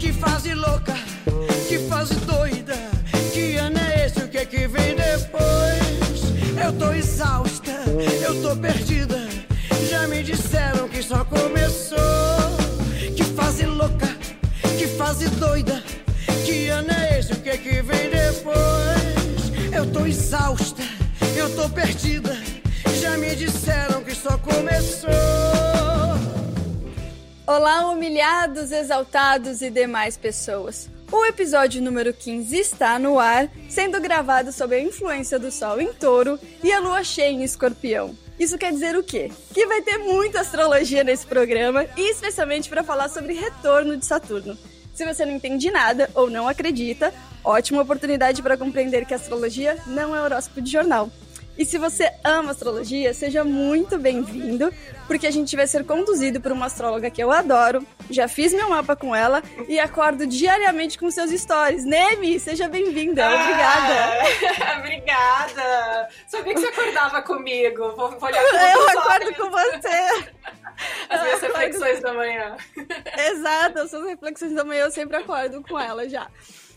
Que 0.00 0.14
fase 0.14 0.54
louca, 0.54 0.94
que 1.68 1.78
fase 1.80 2.14
doida, 2.20 2.74
que 3.34 3.56
ano 3.56 3.78
é 3.78 4.06
esse, 4.06 4.20
o 4.20 4.28
que 4.28 4.38
é 4.38 4.46
que 4.46 4.66
vem 4.66 4.96
depois? 4.96 6.22
Eu 6.64 6.72
tô 6.72 6.90
exausta, 6.94 7.70
eu 8.22 8.40
tô 8.40 8.56
perdida, 8.56 9.28
já 9.90 10.08
me 10.08 10.22
disseram 10.22 10.88
que 10.88 11.02
só 11.02 11.22
começou. 11.22 11.98
Que 13.14 13.24
fase 13.24 13.66
louca, 13.66 14.08
que 14.78 14.86
fase 14.86 15.28
doida, 15.28 15.82
que 16.46 16.68
ano 16.68 16.90
é 16.92 17.18
esse, 17.18 17.34
o 17.34 17.36
que 17.36 17.50
é 17.50 17.58
que 17.58 17.82
vem 17.82 18.08
depois? 18.08 19.52
Eu 19.70 19.84
tô 19.92 20.06
exausta, 20.06 20.82
eu 21.36 21.54
tô 21.54 21.68
perdida, 21.68 22.38
já 23.02 23.18
me 23.18 23.36
disseram 23.36 24.02
que 24.02 24.14
só 24.14 24.38
começou. 24.38 25.79
Olá, 27.50 27.90
humilhados, 27.90 28.70
exaltados 28.70 29.60
e 29.60 29.70
demais 29.70 30.16
pessoas. 30.16 30.88
O 31.10 31.26
episódio 31.26 31.82
número 31.82 32.14
15 32.14 32.56
está 32.56 32.96
no 32.96 33.18
ar, 33.18 33.50
sendo 33.68 34.00
gravado 34.00 34.52
sob 34.52 34.72
a 34.72 34.80
influência 34.80 35.36
do 35.36 35.50
Sol 35.50 35.80
em 35.80 35.92
Touro 35.92 36.38
e 36.62 36.70
a 36.70 36.78
Lua 36.78 37.02
cheia 37.02 37.28
em 37.28 37.42
Escorpião. 37.42 38.16
Isso 38.38 38.56
quer 38.56 38.70
dizer 38.70 38.96
o 38.96 39.02
quê? 39.02 39.32
Que 39.52 39.66
vai 39.66 39.82
ter 39.82 39.98
muita 39.98 40.42
astrologia 40.42 41.02
nesse 41.02 41.26
programa 41.26 41.86
e 41.96 42.12
especialmente 42.12 42.68
para 42.68 42.84
falar 42.84 43.08
sobre 43.08 43.32
retorno 43.32 43.96
de 43.96 44.06
Saturno. 44.06 44.56
Se 44.94 45.04
você 45.04 45.26
não 45.26 45.32
entende 45.32 45.72
nada 45.72 46.08
ou 46.14 46.30
não 46.30 46.46
acredita, 46.46 47.12
ótima 47.42 47.82
oportunidade 47.82 48.40
para 48.42 48.56
compreender 48.56 49.04
que 49.04 49.12
astrologia 49.12 49.76
não 49.88 50.14
é 50.14 50.22
horóscopo 50.22 50.62
de 50.62 50.70
jornal. 50.70 51.10
E 51.60 51.64
se 51.66 51.76
você 51.76 52.10
ama 52.24 52.52
astrologia, 52.52 53.12
seja 53.12 53.44
muito 53.44 53.98
bem-vindo, 53.98 54.72
porque 55.06 55.26
a 55.26 55.30
gente 55.30 55.54
vai 55.54 55.66
ser 55.66 55.84
conduzido 55.84 56.40
por 56.40 56.52
uma 56.52 56.64
astróloga 56.64 57.10
que 57.10 57.22
eu 57.22 57.30
adoro. 57.30 57.86
Já 58.08 58.26
fiz 58.26 58.54
meu 58.54 58.70
mapa 58.70 58.96
com 58.96 59.14
ela 59.14 59.42
e 59.68 59.78
acordo 59.78 60.26
diariamente 60.26 60.98
com 60.98 61.10
seus 61.10 61.30
stories. 61.30 61.84
Nemi, 61.84 62.40
seja 62.40 62.66
bem-vinda. 62.66 63.26
Obrigada. 63.26 64.22
Ah, 64.64 64.78
obrigada. 64.80 66.08
Sabia 66.26 66.54
que 66.54 66.60
você 66.60 66.68
acordava 66.68 67.20
comigo. 67.20 67.92
Vou, 67.94 68.10
vou 68.18 68.30
olhar 68.30 68.42
Eu 68.42 68.98
acordo 68.98 69.34
com 69.34 69.50
você. 69.50 70.32
As 71.10 71.22
minhas 71.22 71.42
reflexões 71.42 72.00
da 72.00 72.14
manhã. 72.14 72.56
Exato, 73.32 73.80
as 73.80 73.90
suas 73.90 74.06
reflexões 74.06 74.54
da 74.54 74.64
manhã 74.64 74.84
eu 74.84 74.90
sempre 74.90 75.18
acordo 75.18 75.62
com 75.62 75.78
ela 75.78 76.08
já 76.08 76.26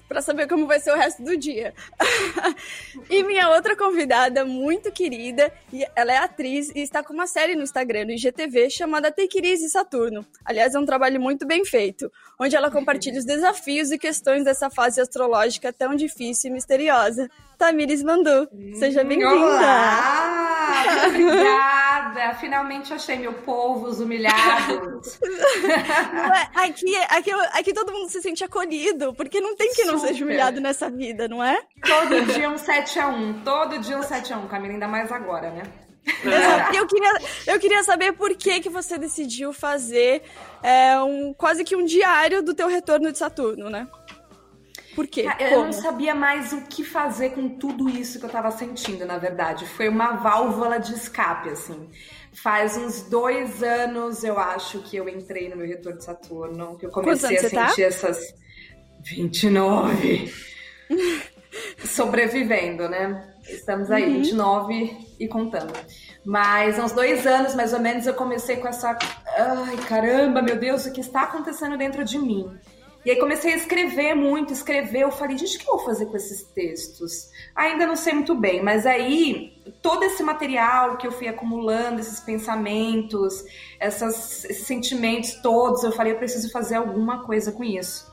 para 0.08 0.22
saber 0.22 0.48
como 0.48 0.68
vai 0.68 0.80
ser 0.80 0.92
o 0.92 0.96
resto 0.96 1.24
do 1.24 1.36
dia. 1.38 1.74
e 3.10 3.24
minha 3.24 3.50
outra 3.50 3.76
convidada, 3.76 4.46
muito 4.46 4.92
querida, 4.92 5.52
ela 5.96 6.14
é 6.14 6.18
atriz 6.18 6.70
e 6.76 6.80
está 6.80 7.04
com 7.04 7.14
uma 7.14 7.28
série 7.28 7.56
no 7.56 7.64
Instagram, 7.64 8.06
no 8.06 8.12
IGTV, 8.12 8.70
chamada 8.70 9.12
Take 9.12 9.40
It 9.40 9.48
Easy 9.48 9.70
Saturno. 9.70 10.26
Aliás, 10.46 10.76
é 10.76 10.80
um 10.80 10.86
trabalho 10.86 11.20
muito 11.20 11.46
bem 11.46 11.66
feito, 11.66 12.12
onde 12.40 12.56
ela 12.56 12.70
compartilha 12.70 13.20
os 13.20 13.26
desafios 13.26 13.92
e 13.92 13.98
questões 13.98 14.44
dessa 14.44 14.70
fase 14.70 15.02
astrológica 15.02 15.74
tão 15.74 15.96
difícil 15.96 16.52
e 16.52 16.54
misteriosa. 16.54 17.30
Tamires 17.58 18.04
Mandu, 18.04 18.48
seja 18.76 19.04
bem-vinda! 19.04 19.30
Olá! 19.30 20.54
Obrigada! 21.08 22.34
Finalmente 22.36 22.94
achei 22.94 23.18
meu 23.18 23.34
povo, 23.34 23.88
os 23.88 24.00
humilhados. 24.00 25.20
É? 25.64 26.66
Aqui, 26.66 26.96
aqui, 27.10 27.32
aqui 27.32 27.74
todo 27.74 27.92
mundo 27.92 28.10
se 28.10 28.22
sente 28.22 28.44
acolhido, 28.44 29.14
porque 29.14 29.40
não 29.40 29.56
tem 29.56 29.72
que 29.74 29.84
não 29.86 29.93
Super. 29.98 30.08
seja 30.10 30.26
humilhado 30.26 30.62
nessa 30.62 30.90
vida, 30.90 31.28
não 31.28 31.44
é? 31.44 31.62
Todo 31.86 32.34
dia 32.34 32.50
um 32.50 32.58
7 32.58 33.00
a 33.00 33.08
1 33.08 33.42
todo 33.44 33.80
dia 33.80 33.98
um 33.98 34.04
7 34.04 34.34
a 34.34 34.38
1 34.38 34.48
Camila, 34.48 34.74
ainda 34.74 34.88
mais 34.88 35.12
agora, 35.12 35.52
né? 35.52 35.64
É. 36.06 36.78
Eu, 36.78 36.86
queria, 36.86 37.12
eu 37.48 37.60
queria 37.60 37.84
saber 37.84 38.12
por 38.14 38.36
que, 38.36 38.60
que 38.60 38.70
você 38.70 38.98
decidiu 38.98 39.54
fazer 39.54 40.22
é, 40.62 41.00
um, 41.02 41.34
quase 41.34 41.64
que 41.64 41.76
um 41.76 41.86
diário 41.86 42.44
do 42.44 42.54
teu 42.54 42.68
retorno 42.68 43.12
de 43.12 43.18
Saturno, 43.18 43.70
né? 43.70 43.88
Por 44.96 45.08
quê? 45.08 45.26
Eu 45.40 45.50
Como? 45.50 45.66
não 45.66 45.74
sabia 45.74 46.14
mais 46.14 46.54
o 46.54 46.62
que 46.62 46.84
fazer 46.84 47.32
com 47.32 47.50
tudo 47.50 47.90
isso 47.90 48.20
que 48.20 48.26
eu 48.26 48.30
tava 48.30 48.52
sentindo, 48.52 49.06
na 49.06 49.18
verdade. 49.18 49.66
Foi 49.66 49.90
uma 49.90 50.14
válvula 50.18 50.80
de 50.80 50.94
escape, 50.94 51.50
assim. 51.50 51.90
Faz 52.32 52.78
uns 52.78 53.04
dois 53.04 53.64
anos, 53.64 54.24
eu 54.24 54.38
acho, 54.40 54.80
que 54.80 54.96
eu 54.96 55.10
entrei 55.10 55.50
no 55.50 55.56
meu 55.56 55.68
retorno 55.68 55.98
de 55.98 56.04
Saturno, 56.04 56.78
que 56.78 56.86
eu 56.86 56.92
comecei 56.92 57.38
a 57.38 57.42
sentir 57.42 57.56
tá? 57.56 57.74
essas 57.82 58.36
29. 59.04 60.34
Sobrevivendo, 61.86 62.90
né? 62.90 63.30
Estamos 63.48 63.92
aí, 63.92 64.06
uhum. 64.06 64.22
29 64.22 64.98
e 65.20 65.28
contando. 65.28 65.74
Mas 66.26 66.80
há 66.80 66.86
uns 66.86 66.94
dois 66.94 67.28
anos, 67.28 67.54
mais 67.54 67.74
ou 67.74 67.80
menos, 67.80 68.08
eu 68.08 68.14
comecei 68.14 68.58
com 68.58 68.68
essa. 68.68 68.98
Ai, 69.38 69.78
caramba, 69.88 70.42
meu 70.42 70.58
Deus, 70.58 70.86
o 70.86 70.94
que 70.94 71.02
está 71.02 71.24
acontecendo 71.24 71.78
dentro 71.78 72.04
de 72.04 72.18
mim? 72.18 72.50
E 73.06 73.12
aí 73.12 73.18
comecei 73.18 73.52
a 73.52 73.58
escrever 73.58 74.16
muito, 74.16 74.54
escrever. 74.54 75.02
Eu 75.02 75.12
falei, 75.12 75.38
gente, 75.38 75.58
o 75.58 75.60
que 75.60 75.70
eu 75.70 75.76
vou 75.76 75.86
fazer 75.86 76.06
com 76.06 76.16
esses 76.16 76.44
textos? 76.44 77.30
Ainda 77.54 77.86
não 77.86 77.98
sei 77.98 78.14
muito 78.14 78.34
bem, 78.34 78.64
mas 78.64 78.86
aí 78.86 79.62
todo 79.82 80.04
esse 80.04 80.24
material 80.24 80.96
que 80.96 81.06
eu 81.06 81.12
fui 81.12 81.28
acumulando, 81.28 82.00
esses 82.00 82.22
pensamentos, 82.22 83.44
essas, 83.78 84.46
esses 84.46 84.66
sentimentos 84.66 85.34
todos, 85.42 85.84
eu 85.84 85.92
falei, 85.92 86.14
eu 86.14 86.18
preciso 86.18 86.50
fazer 86.50 86.76
alguma 86.76 87.26
coisa 87.26 87.52
com 87.52 87.64
isso. 87.64 88.13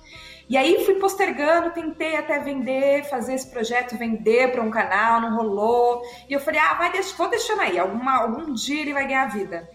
E 0.50 0.56
aí 0.56 0.84
fui 0.84 0.96
postergando, 0.96 1.70
tentei 1.70 2.16
até 2.16 2.40
vender, 2.40 3.04
fazer 3.04 3.34
esse 3.34 3.48
projeto, 3.48 3.96
vender 3.96 4.50
para 4.50 4.60
um 4.60 4.68
canal, 4.68 5.20
não 5.20 5.36
rolou. 5.36 6.02
E 6.28 6.32
eu 6.32 6.40
falei, 6.40 6.58
ah, 6.58 6.74
vai, 6.74 6.90
deixa, 6.90 7.16
vou 7.16 7.30
deixando 7.30 7.60
aí, 7.60 7.78
alguma, 7.78 8.16
algum 8.16 8.52
dia 8.52 8.80
ele 8.80 8.92
vai 8.92 9.06
ganhar 9.06 9.26
vida. 9.26 9.70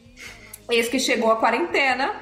Eis 0.69 0.89
que 0.89 0.99
chegou 0.99 1.31
a 1.31 1.37
quarentena, 1.37 2.13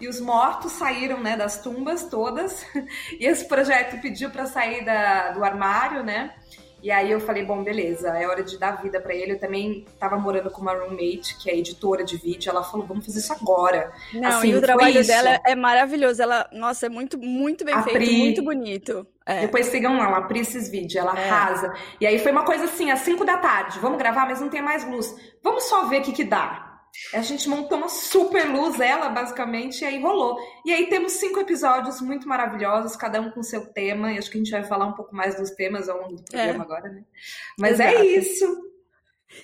e 0.00 0.08
os 0.08 0.20
mortos 0.20 0.72
saíram 0.72 1.20
né, 1.20 1.36
das 1.36 1.62
tumbas 1.62 2.02
todas. 2.02 2.66
E 3.20 3.24
esse 3.24 3.46
projeto 3.46 4.00
pediu 4.00 4.30
para 4.30 4.46
sair 4.46 4.84
da, 4.84 5.30
do 5.30 5.44
armário, 5.44 6.02
né? 6.02 6.34
E 6.82 6.90
aí 6.90 7.12
eu 7.12 7.20
falei, 7.20 7.44
bom, 7.44 7.62
beleza, 7.62 8.08
é 8.08 8.26
hora 8.26 8.42
de 8.42 8.58
dar 8.58 8.82
vida 8.82 9.00
para 9.00 9.14
ele. 9.14 9.32
Eu 9.32 9.38
também 9.38 9.86
tava 10.00 10.16
morando 10.18 10.50
com 10.50 10.60
uma 10.60 10.74
roommate, 10.74 11.38
que 11.38 11.48
é 11.48 11.56
editora 11.56 12.04
de 12.04 12.16
vídeo. 12.16 12.50
Ela 12.50 12.64
falou, 12.64 12.84
vamos 12.84 13.06
fazer 13.06 13.20
isso 13.20 13.32
agora. 13.32 13.92
Não, 14.12 14.28
assim, 14.28 14.48
e 14.48 14.54
o 14.56 14.60
trabalho 14.60 15.00
isso. 15.00 15.08
dela 15.08 15.40
é 15.46 15.54
maravilhoso. 15.54 16.20
Ela, 16.20 16.48
nossa, 16.52 16.86
é 16.86 16.88
muito, 16.88 17.16
muito 17.18 17.64
bem 17.64 17.80
feito, 17.84 18.12
muito 18.12 18.42
bonito. 18.42 19.06
É. 19.24 19.42
Depois 19.42 19.66
sigam 19.66 19.96
lá, 19.96 20.16
a 20.16 20.22
Pri 20.22 20.40
esses 20.40 20.68
vídeos, 20.68 20.96
ela 20.96 21.16
é. 21.16 21.30
arrasa. 21.30 21.72
E 22.00 22.06
aí 22.06 22.18
foi 22.18 22.32
uma 22.32 22.44
coisa 22.44 22.64
assim, 22.64 22.90
às 22.90 23.00
5 23.00 23.24
da 23.24 23.36
tarde, 23.36 23.78
vamos 23.78 23.98
gravar, 23.98 24.26
mas 24.26 24.40
não 24.40 24.48
tem 24.48 24.60
mais 24.60 24.84
luz. 24.84 25.14
Vamos 25.42 25.64
só 25.64 25.84
ver 25.84 26.00
o 26.00 26.02
que 26.02 26.12
que 26.12 26.24
dá. 26.24 26.71
A 27.14 27.22
gente 27.22 27.48
montou 27.48 27.78
uma 27.78 27.88
super 27.88 28.48
luz, 28.48 28.78
ela 28.80 29.08
basicamente, 29.08 29.82
e 29.82 29.84
aí 29.84 30.00
rolou. 30.00 30.38
E 30.64 30.72
aí 30.72 30.88
temos 30.88 31.12
cinco 31.12 31.40
episódios 31.40 32.00
muito 32.00 32.28
maravilhosos, 32.28 32.96
cada 32.96 33.20
um 33.20 33.30
com 33.30 33.42
seu 33.42 33.66
tema, 33.72 34.12
e 34.12 34.18
acho 34.18 34.30
que 34.30 34.36
a 34.36 34.42
gente 34.42 34.50
vai 34.50 34.64
falar 34.64 34.86
um 34.86 34.94
pouco 34.94 35.14
mais 35.14 35.34
dos 35.34 35.50
temas 35.50 35.88
ao 35.88 36.00
longo 36.00 36.16
do 36.16 36.24
programa 36.24 36.62
é. 36.62 36.66
agora, 36.66 36.88
né? 36.90 37.04
Mas 37.58 37.80
é 37.80 37.90
Exato. 37.90 38.02
é 38.02 38.06
isso. 38.06 38.72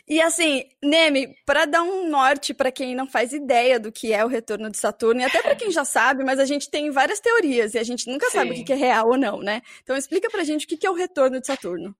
E 0.06 0.20
assim, 0.20 0.64
Neme, 0.82 1.34
para 1.46 1.64
dar 1.64 1.82
um 1.82 2.08
norte 2.08 2.52
para 2.52 2.70
quem 2.70 2.94
não 2.94 3.06
faz 3.06 3.32
ideia 3.32 3.80
do 3.80 3.90
que 3.90 4.12
é 4.12 4.24
o 4.24 4.28
retorno 4.28 4.70
de 4.70 4.76
Saturno, 4.76 5.20
e 5.20 5.24
até 5.24 5.42
para 5.42 5.56
quem 5.56 5.70
já 5.70 5.84
sabe, 5.84 6.24
mas 6.24 6.38
a 6.38 6.44
gente 6.44 6.70
tem 6.70 6.90
várias 6.90 7.20
teorias 7.20 7.74
e 7.74 7.78
a 7.78 7.82
gente 7.82 8.06
nunca 8.10 8.26
Sim. 8.26 8.38
sabe 8.38 8.50
o 8.50 8.64
que 8.64 8.72
é 8.72 8.76
real 8.76 9.08
ou 9.08 9.16
não, 9.16 9.40
né? 9.40 9.62
Então 9.82 9.96
explica 9.96 10.30
pra 10.30 10.44
gente 10.44 10.66
o 10.66 10.68
que 10.68 10.86
é 10.86 10.90
o 10.90 10.94
retorno 10.94 11.40
de 11.40 11.46
Saturno. 11.46 11.94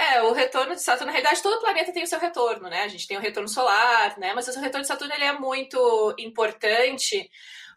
É, 0.00 0.22
o 0.22 0.32
retorno 0.32 0.74
de 0.74 0.82
Saturno, 0.82 1.08
na 1.08 1.12
realidade, 1.12 1.42
todo 1.42 1.60
planeta 1.60 1.92
tem 1.92 2.02
o 2.02 2.06
seu 2.06 2.18
retorno, 2.18 2.70
né? 2.70 2.84
A 2.84 2.88
gente 2.88 3.06
tem 3.06 3.18
o 3.18 3.20
retorno 3.20 3.46
solar, 3.46 4.18
né? 4.18 4.32
Mas 4.32 4.48
o 4.48 4.58
retorno 4.58 4.80
de 4.80 4.86
Saturno 4.86 5.12
ele 5.12 5.24
é 5.24 5.32
muito 5.38 6.14
importante, 6.18 7.30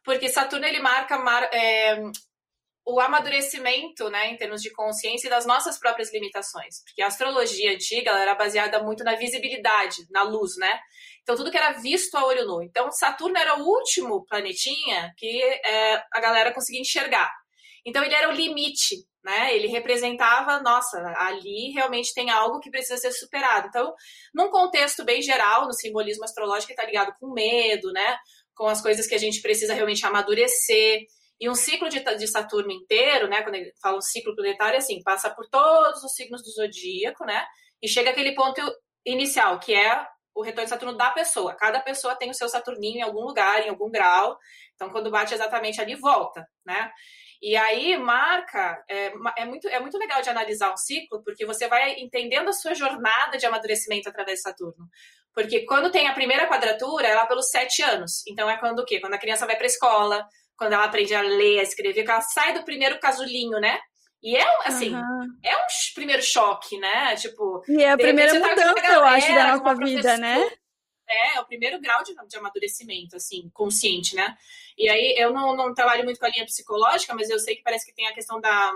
porque 0.06 0.30
Saturno 0.30 0.66
ele 0.66 0.80
marca 0.80 1.20
mar, 1.20 1.44
é, 1.54 2.02
o 2.86 2.98
amadurecimento, 3.02 4.10
né, 4.10 4.28
em 4.30 4.38
termos 4.38 4.62
de 4.62 4.72
consciência 4.72 5.28
e 5.28 5.30
das 5.30 5.46
nossas 5.46 5.78
próprias 5.78 6.14
limitações. 6.14 6.82
Porque 6.86 7.02
a 7.02 7.08
astrologia 7.08 7.74
antiga 7.74 8.12
era 8.12 8.36
baseada 8.36 8.82
muito 8.82 9.04
na 9.04 9.16
visibilidade, 9.16 10.08
na 10.10 10.24
luz, 10.24 10.56
né? 10.58 10.80
Então, 11.24 11.36
tudo 11.36 11.52
que 11.52 11.58
era 11.58 11.74
visto 11.74 12.16
a 12.16 12.26
olho 12.26 12.46
nu. 12.46 12.64
Então, 12.64 12.90
Saturno 12.92 13.38
era 13.38 13.60
o 13.60 13.68
último 13.68 14.26
planetinha 14.26 15.14
que 15.18 15.44
é, 15.44 16.02
a 16.14 16.22
galera 16.22 16.54
conseguia 16.54 16.80
enxergar. 16.80 17.30
Então, 17.86 18.02
ele 18.02 18.16
era 18.16 18.30
o 18.30 18.34
limite 18.34 19.06
né? 19.24 19.56
Ele 19.56 19.68
representava, 19.68 20.60
nossa, 20.60 20.98
ali 21.18 21.72
realmente 21.72 22.14
tem 22.14 22.30
algo 22.30 22.60
que 22.60 22.70
precisa 22.70 22.98
ser 22.98 23.12
superado. 23.12 23.68
Então, 23.68 23.94
num 24.34 24.50
contexto 24.50 25.04
bem 25.04 25.22
geral, 25.22 25.66
no 25.66 25.74
simbolismo 25.74 26.26
astrológico, 26.26 26.72
está 26.72 26.86
ligado 26.86 27.14
com 27.20 27.32
medo, 27.32 27.92
né? 27.94 28.18
Com 28.56 28.68
as 28.68 28.82
coisas 28.82 29.08
que 29.08 29.16
a 29.16 29.20
gente 29.20 29.42
precisa 29.42 29.74
realmente 29.74 30.06
amadurecer. 30.06 31.06
E 31.40 31.50
um 31.50 31.56
ciclo 31.56 31.90
de, 31.90 32.00
de 32.00 32.28
Saturno 32.28 32.72
inteiro, 32.72 33.28
né? 33.28 33.42
Quando 33.42 33.56
ele 33.56 33.72
fala 33.82 33.98
um 33.98 34.02
ciclo 34.02 34.36
planetário, 34.36 34.76
é 34.76 34.80
assim, 34.80 35.02
passa 35.02 35.30
por 35.30 35.48
todos 35.50 36.04
os 36.04 36.14
signos 36.14 36.44
do 36.44 36.52
zodíaco, 36.52 37.26
né? 37.26 37.46
E 37.82 37.88
chega 37.88 38.10
aquele 38.10 38.36
ponto 38.36 38.62
inicial, 39.06 39.60
que 39.60 39.74
é 39.74 40.06
o 40.36 40.42
retorno 40.42 40.66
de 40.66 40.70
Saturno 40.70 40.98
da 40.98 41.12
pessoa. 41.12 41.56
Cada 41.56 41.80
pessoa 41.80 42.16
tem 42.16 42.30
o 42.30 42.34
seu 42.34 42.50
Saturninho 42.50 42.98
em 42.98 43.02
algum 43.02 43.22
lugar, 43.22 43.62
em 43.62 43.70
algum 43.70 43.90
grau. 43.90 44.38
Então, 44.76 44.90
quando 44.90 45.12
bate 45.12 45.34
exatamente 45.34 45.80
ali, 45.80 45.96
volta, 45.96 46.46
né? 46.66 46.92
E 47.44 47.58
aí 47.58 47.98
marca, 47.98 48.82
é, 48.90 49.12
é, 49.38 49.46
muito, 49.46 49.68
é 49.68 49.78
muito 49.78 49.98
legal 49.98 50.22
de 50.22 50.30
analisar 50.30 50.72
um 50.72 50.78
ciclo, 50.78 51.22
porque 51.26 51.46
você 51.46 51.68
vai 51.68 52.00
entendendo 52.00 52.48
a 52.48 52.54
sua 52.54 52.74
jornada 52.74 53.38
de 53.38 53.46
amadurecimento 53.46 54.08
através 54.08 54.40
de 54.40 54.44
Saturno. 54.44 54.88
Porque 55.34 55.66
quando 55.66 55.92
tem 55.92 56.08
a 56.08 56.14
primeira 56.14 56.48
quadratura, 56.48 57.06
ela 57.06 57.24
é 57.24 57.28
pelos 57.28 57.50
sete 57.50 57.82
anos. 57.82 58.26
Então 58.26 58.50
é 58.50 58.58
quando 58.58 58.80
o 58.80 58.86
quê? 58.86 59.02
Quando 59.02 59.16
a 59.16 59.18
criança 59.18 59.46
vai 59.46 59.58
para 59.58 59.66
a 59.66 59.68
escola, 59.68 60.26
quando 60.56 60.72
ela 60.72 60.86
aprende 60.86 61.14
a 61.14 61.22
ler, 61.22 61.60
a 61.60 61.64
escrever, 61.64 62.06
que 62.06 62.10
ela 62.10 62.22
sai 62.22 62.54
do 62.54 62.64
primeiro 62.64 62.98
casulinho, 62.98 63.60
né? 63.60 63.78
E 64.22 64.38
é, 64.38 64.48
assim, 64.66 64.96
uhum. 64.96 65.38
é 65.44 65.58
um 65.58 65.68
primeiro 65.96 66.24
choque, 66.24 66.80
né? 66.80 67.14
Tipo. 67.18 67.62
E 67.68 67.84
é 67.84 67.92
a 67.92 67.98
primeira 67.98 68.40
tá 68.40 68.40
mudança, 68.40 68.74
tá 68.76 68.94
eu 68.94 69.04
acho, 69.04 69.36
da 69.36 69.58
nossa 69.58 69.76
vida, 69.76 70.18
né? 70.18 70.50
É, 71.08 71.38
é 71.38 71.40
o 71.42 71.46
primeiro 71.46 71.80
grau 71.80 72.04
de, 72.04 72.14
de 72.28 72.38
amadurecimento, 72.38 73.16
assim, 73.16 73.50
consciente, 73.54 74.16
né? 74.16 74.36
E 74.78 74.90
aí, 74.90 75.16
eu 75.18 75.32
não, 75.32 75.56
não 75.56 75.74
trabalho 75.74 76.04
muito 76.04 76.20
com 76.20 76.26
a 76.26 76.30
linha 76.30 76.46
psicológica, 76.46 77.14
mas 77.14 77.30
eu 77.30 77.40
sei 77.40 77.56
que 77.56 77.64
parece 77.64 77.86
que 77.86 77.94
tem 77.94 78.08
a 78.08 78.14
questão 78.14 78.40
da, 78.40 78.72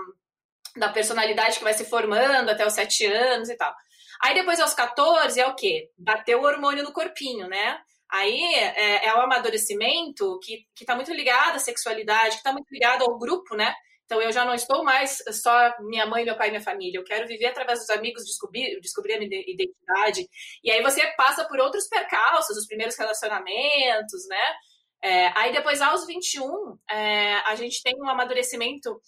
da 0.76 0.88
personalidade 0.90 1.58
que 1.58 1.64
vai 1.64 1.74
se 1.74 1.84
formando 1.84 2.50
até 2.50 2.66
os 2.66 2.72
sete 2.72 3.06
anos 3.06 3.48
e 3.48 3.56
tal. 3.56 3.74
Aí 4.22 4.34
depois, 4.34 4.60
aos 4.60 4.74
14, 4.74 5.40
é 5.40 5.46
o 5.46 5.54
quê? 5.54 5.90
Bateu 5.96 6.40
o 6.40 6.44
hormônio 6.44 6.84
no 6.84 6.92
corpinho, 6.92 7.48
né? 7.48 7.80
Aí 8.10 8.42
é, 8.54 9.06
é 9.06 9.14
o 9.14 9.20
amadurecimento 9.20 10.38
que, 10.42 10.66
que 10.74 10.84
tá 10.84 10.94
muito 10.94 11.12
ligado 11.12 11.56
à 11.56 11.58
sexualidade, 11.58 12.38
que 12.38 12.42
tá 12.42 12.52
muito 12.52 12.68
ligado 12.70 13.02
ao 13.02 13.18
grupo, 13.18 13.54
né? 13.54 13.74
Então 14.08 14.22
eu 14.22 14.32
já 14.32 14.42
não 14.42 14.54
estou 14.54 14.82
mais 14.82 15.22
só 15.30 15.74
minha 15.80 16.06
mãe, 16.06 16.24
meu 16.24 16.34
pai 16.34 16.48
e 16.48 16.50
minha 16.50 16.62
família. 16.62 16.98
Eu 16.98 17.04
quero 17.04 17.28
viver 17.28 17.44
através 17.44 17.80
dos 17.80 17.90
amigos, 17.90 18.24
descobrir, 18.24 18.80
descobrir 18.80 19.12
a 19.12 19.18
minha 19.18 19.38
identidade. 19.46 20.26
E 20.64 20.70
aí 20.70 20.82
você 20.82 21.06
passa 21.08 21.46
por 21.46 21.60
outros 21.60 21.86
percalços, 21.88 22.56
os 22.56 22.66
primeiros 22.66 22.96
relacionamentos, 22.96 24.26
né? 24.26 24.54
É, 25.02 25.26
aí 25.38 25.52
depois, 25.52 25.82
aos 25.82 26.06
21, 26.06 26.78
é, 26.90 27.34
a 27.40 27.54
gente 27.54 27.82
tem 27.82 27.94
um 28.00 28.08
amadurecimento 28.08 28.98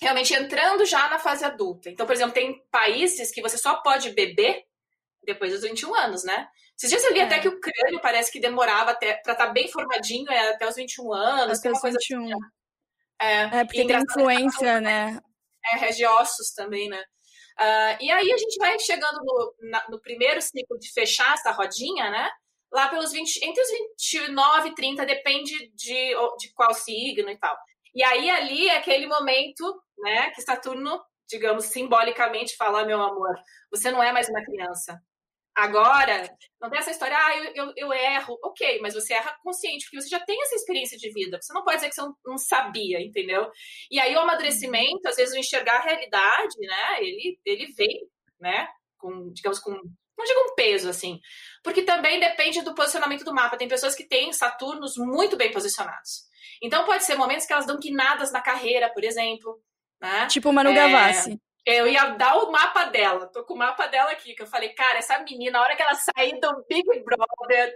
realmente 0.00 0.32
entrando 0.32 0.86
já 0.86 1.06
na 1.10 1.18
fase 1.18 1.44
adulta. 1.44 1.90
Então, 1.90 2.06
por 2.06 2.14
exemplo, 2.14 2.32
tem 2.32 2.64
países 2.70 3.30
que 3.30 3.42
você 3.42 3.58
só 3.58 3.82
pode 3.82 4.10
beber 4.12 4.64
depois 5.22 5.52
dos 5.52 5.60
21 5.60 5.94
anos, 5.94 6.24
né? 6.24 6.48
Esses 6.78 6.88
dias 6.88 7.04
eu 7.04 7.12
li 7.12 7.20
é. 7.20 7.24
até 7.24 7.40
que 7.40 7.48
o 7.48 7.60
crânio 7.60 8.00
parece 8.00 8.32
que 8.32 8.40
demorava 8.40 8.92
até 8.92 9.20
para 9.22 9.34
estar 9.34 9.46
tá 9.48 9.52
bem 9.52 9.70
formadinho 9.70 10.30
é, 10.32 10.48
até 10.48 10.66
os 10.66 10.76
21 10.76 11.12
anos. 11.12 11.58
Até 11.58 11.70
os 11.70 11.82
21. 11.82 12.24
Assim, 12.24 12.32
é, 13.20 13.60
é 13.60 13.64
porque 13.64 13.86
tem 13.86 13.96
influência, 13.96 14.80
né? 14.80 15.18
É, 15.72 15.76
rege 15.78 16.04
ossos 16.04 16.52
também, 16.52 16.88
né? 16.88 17.02
Uh, 17.58 17.96
e 18.00 18.10
aí 18.10 18.32
a 18.32 18.36
gente 18.36 18.56
vai 18.58 18.76
chegando 18.80 19.16
no, 19.22 19.54
na, 19.70 19.88
no, 19.88 20.00
primeiro 20.00 20.42
ciclo 20.42 20.76
de 20.78 20.92
fechar 20.92 21.34
essa 21.34 21.52
rodinha, 21.52 22.10
né? 22.10 22.28
Lá 22.72 22.88
pelos 22.88 23.12
20, 23.12 23.44
entre 23.44 23.62
os 23.62 23.70
29 23.70 24.70
e 24.70 24.74
30, 24.74 25.06
depende 25.06 25.70
de, 25.74 26.14
de 26.38 26.52
qual 26.54 26.74
signo 26.74 27.30
e 27.30 27.38
tal. 27.38 27.56
E 27.94 28.02
aí 28.02 28.28
ali 28.28 28.68
é 28.68 28.76
aquele 28.78 29.06
momento, 29.06 29.80
né, 29.98 30.30
que 30.30 30.42
Saturno, 30.42 31.00
digamos, 31.28 31.66
simbolicamente 31.66 32.56
fala, 32.56 32.84
meu 32.84 33.00
amor, 33.00 33.36
você 33.70 33.92
não 33.92 34.02
é 34.02 34.12
mais 34.12 34.28
uma 34.28 34.44
criança. 34.44 35.00
Agora, 35.56 36.28
não 36.60 36.68
tem 36.68 36.80
essa 36.80 36.90
história, 36.90 37.16
ah, 37.16 37.36
eu, 37.36 37.52
eu, 37.54 37.72
eu, 37.76 37.92
erro. 37.92 38.36
Ok, 38.42 38.80
mas 38.82 38.94
você 38.94 39.14
erra 39.14 39.36
consciente, 39.40 39.84
porque 39.84 40.00
você 40.00 40.08
já 40.08 40.18
tem 40.24 40.40
essa 40.42 40.56
experiência 40.56 40.98
de 40.98 41.12
vida. 41.12 41.38
Você 41.40 41.52
não 41.52 41.62
pode 41.62 41.76
dizer 41.76 41.88
que 41.90 41.94
você 41.94 42.02
não, 42.02 42.14
não 42.26 42.38
sabia, 42.38 43.00
entendeu? 43.00 43.48
E 43.88 44.00
aí 44.00 44.14
o 44.16 44.20
amadurecimento, 44.20 45.06
às 45.06 45.14
vezes 45.14 45.32
o 45.32 45.38
enxergar 45.38 45.76
a 45.76 45.84
realidade, 45.84 46.56
né, 46.58 46.98
ele, 46.98 47.38
ele 47.44 47.66
vem, 47.72 48.00
né, 48.40 48.66
com, 48.98 49.32
digamos, 49.32 49.60
com, 49.60 49.70
não 49.70 50.24
digo 50.24 50.40
um 50.40 50.54
peso, 50.56 50.88
assim, 50.88 51.20
porque 51.62 51.82
também 51.82 52.18
depende 52.18 52.62
do 52.62 52.74
posicionamento 52.74 53.24
do 53.24 53.34
mapa. 53.34 53.56
Tem 53.56 53.68
pessoas 53.68 53.94
que 53.94 54.08
têm 54.08 54.32
Saturnos 54.32 54.96
muito 54.96 55.36
bem 55.36 55.52
posicionados. 55.52 56.24
Então 56.60 56.84
pode 56.84 57.04
ser 57.04 57.14
momentos 57.14 57.46
que 57.46 57.52
elas 57.52 57.66
dão 57.66 57.78
guinadas 57.78 58.32
na 58.32 58.40
carreira, 58.40 58.92
por 58.92 59.04
exemplo. 59.04 59.60
Né? 60.00 60.26
Tipo 60.26 60.52
Manu 60.52 60.70
é... 60.70 60.74
Gavassi. 60.74 61.40
Eu 61.66 61.88
ia 61.88 62.10
dar 62.10 62.36
o 62.36 62.50
mapa 62.52 62.84
dela, 62.84 63.26
tô 63.26 63.44
com 63.44 63.54
o 63.54 63.58
mapa 63.58 63.86
dela 63.86 64.10
aqui, 64.10 64.34
que 64.34 64.42
eu 64.42 64.46
falei, 64.46 64.70
cara, 64.74 64.98
essa 64.98 65.18
menina, 65.20 65.58
a 65.58 65.62
hora 65.62 65.74
que 65.76 65.82
ela 65.82 65.94
sair 65.94 66.38
do 66.38 66.64
Big 66.68 66.84
Brother. 67.02 67.74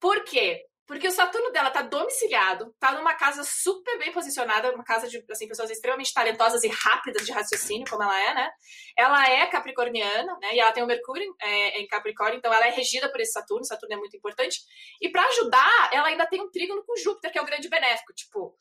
Por 0.00 0.24
quê? 0.24 0.64
Porque 0.88 1.06
o 1.06 1.12
Saturno 1.12 1.52
dela 1.52 1.70
tá 1.70 1.82
domiciliado, 1.82 2.74
tá 2.80 2.92
numa 2.92 3.12
casa 3.14 3.44
super 3.44 3.98
bem 3.98 4.10
posicionada, 4.10 4.72
uma 4.72 4.82
casa 4.82 5.06
de 5.06 5.22
assim, 5.30 5.46
pessoas 5.46 5.70
extremamente 5.70 6.14
talentosas 6.14 6.64
e 6.64 6.68
rápidas 6.68 7.26
de 7.26 7.32
raciocínio, 7.32 7.86
como 7.86 8.02
ela 8.02 8.18
é, 8.18 8.34
né? 8.34 8.50
Ela 8.96 9.28
é 9.28 9.46
capricorniana, 9.48 10.38
né? 10.40 10.54
E 10.54 10.60
ela 10.60 10.72
tem 10.72 10.82
o 10.82 10.86
Mercúrio 10.86 11.36
é, 11.42 11.78
em 11.78 11.86
Capricórnio, 11.86 12.38
então 12.38 12.50
ela 12.50 12.66
é 12.66 12.70
regida 12.70 13.10
por 13.10 13.20
esse 13.20 13.32
Saturno, 13.32 13.66
Saturno 13.66 13.96
é 13.96 13.98
muito 13.98 14.16
importante. 14.16 14.60
E 14.98 15.10
para 15.10 15.22
ajudar, 15.28 15.90
ela 15.92 16.08
ainda 16.08 16.26
tem 16.26 16.40
um 16.40 16.50
trígono 16.50 16.82
com 16.86 16.96
Júpiter, 16.96 17.30
que 17.30 17.38
é 17.38 17.42
o 17.42 17.46
grande 17.46 17.68
benéfico. 17.68 18.14
Tipo, 18.14 18.56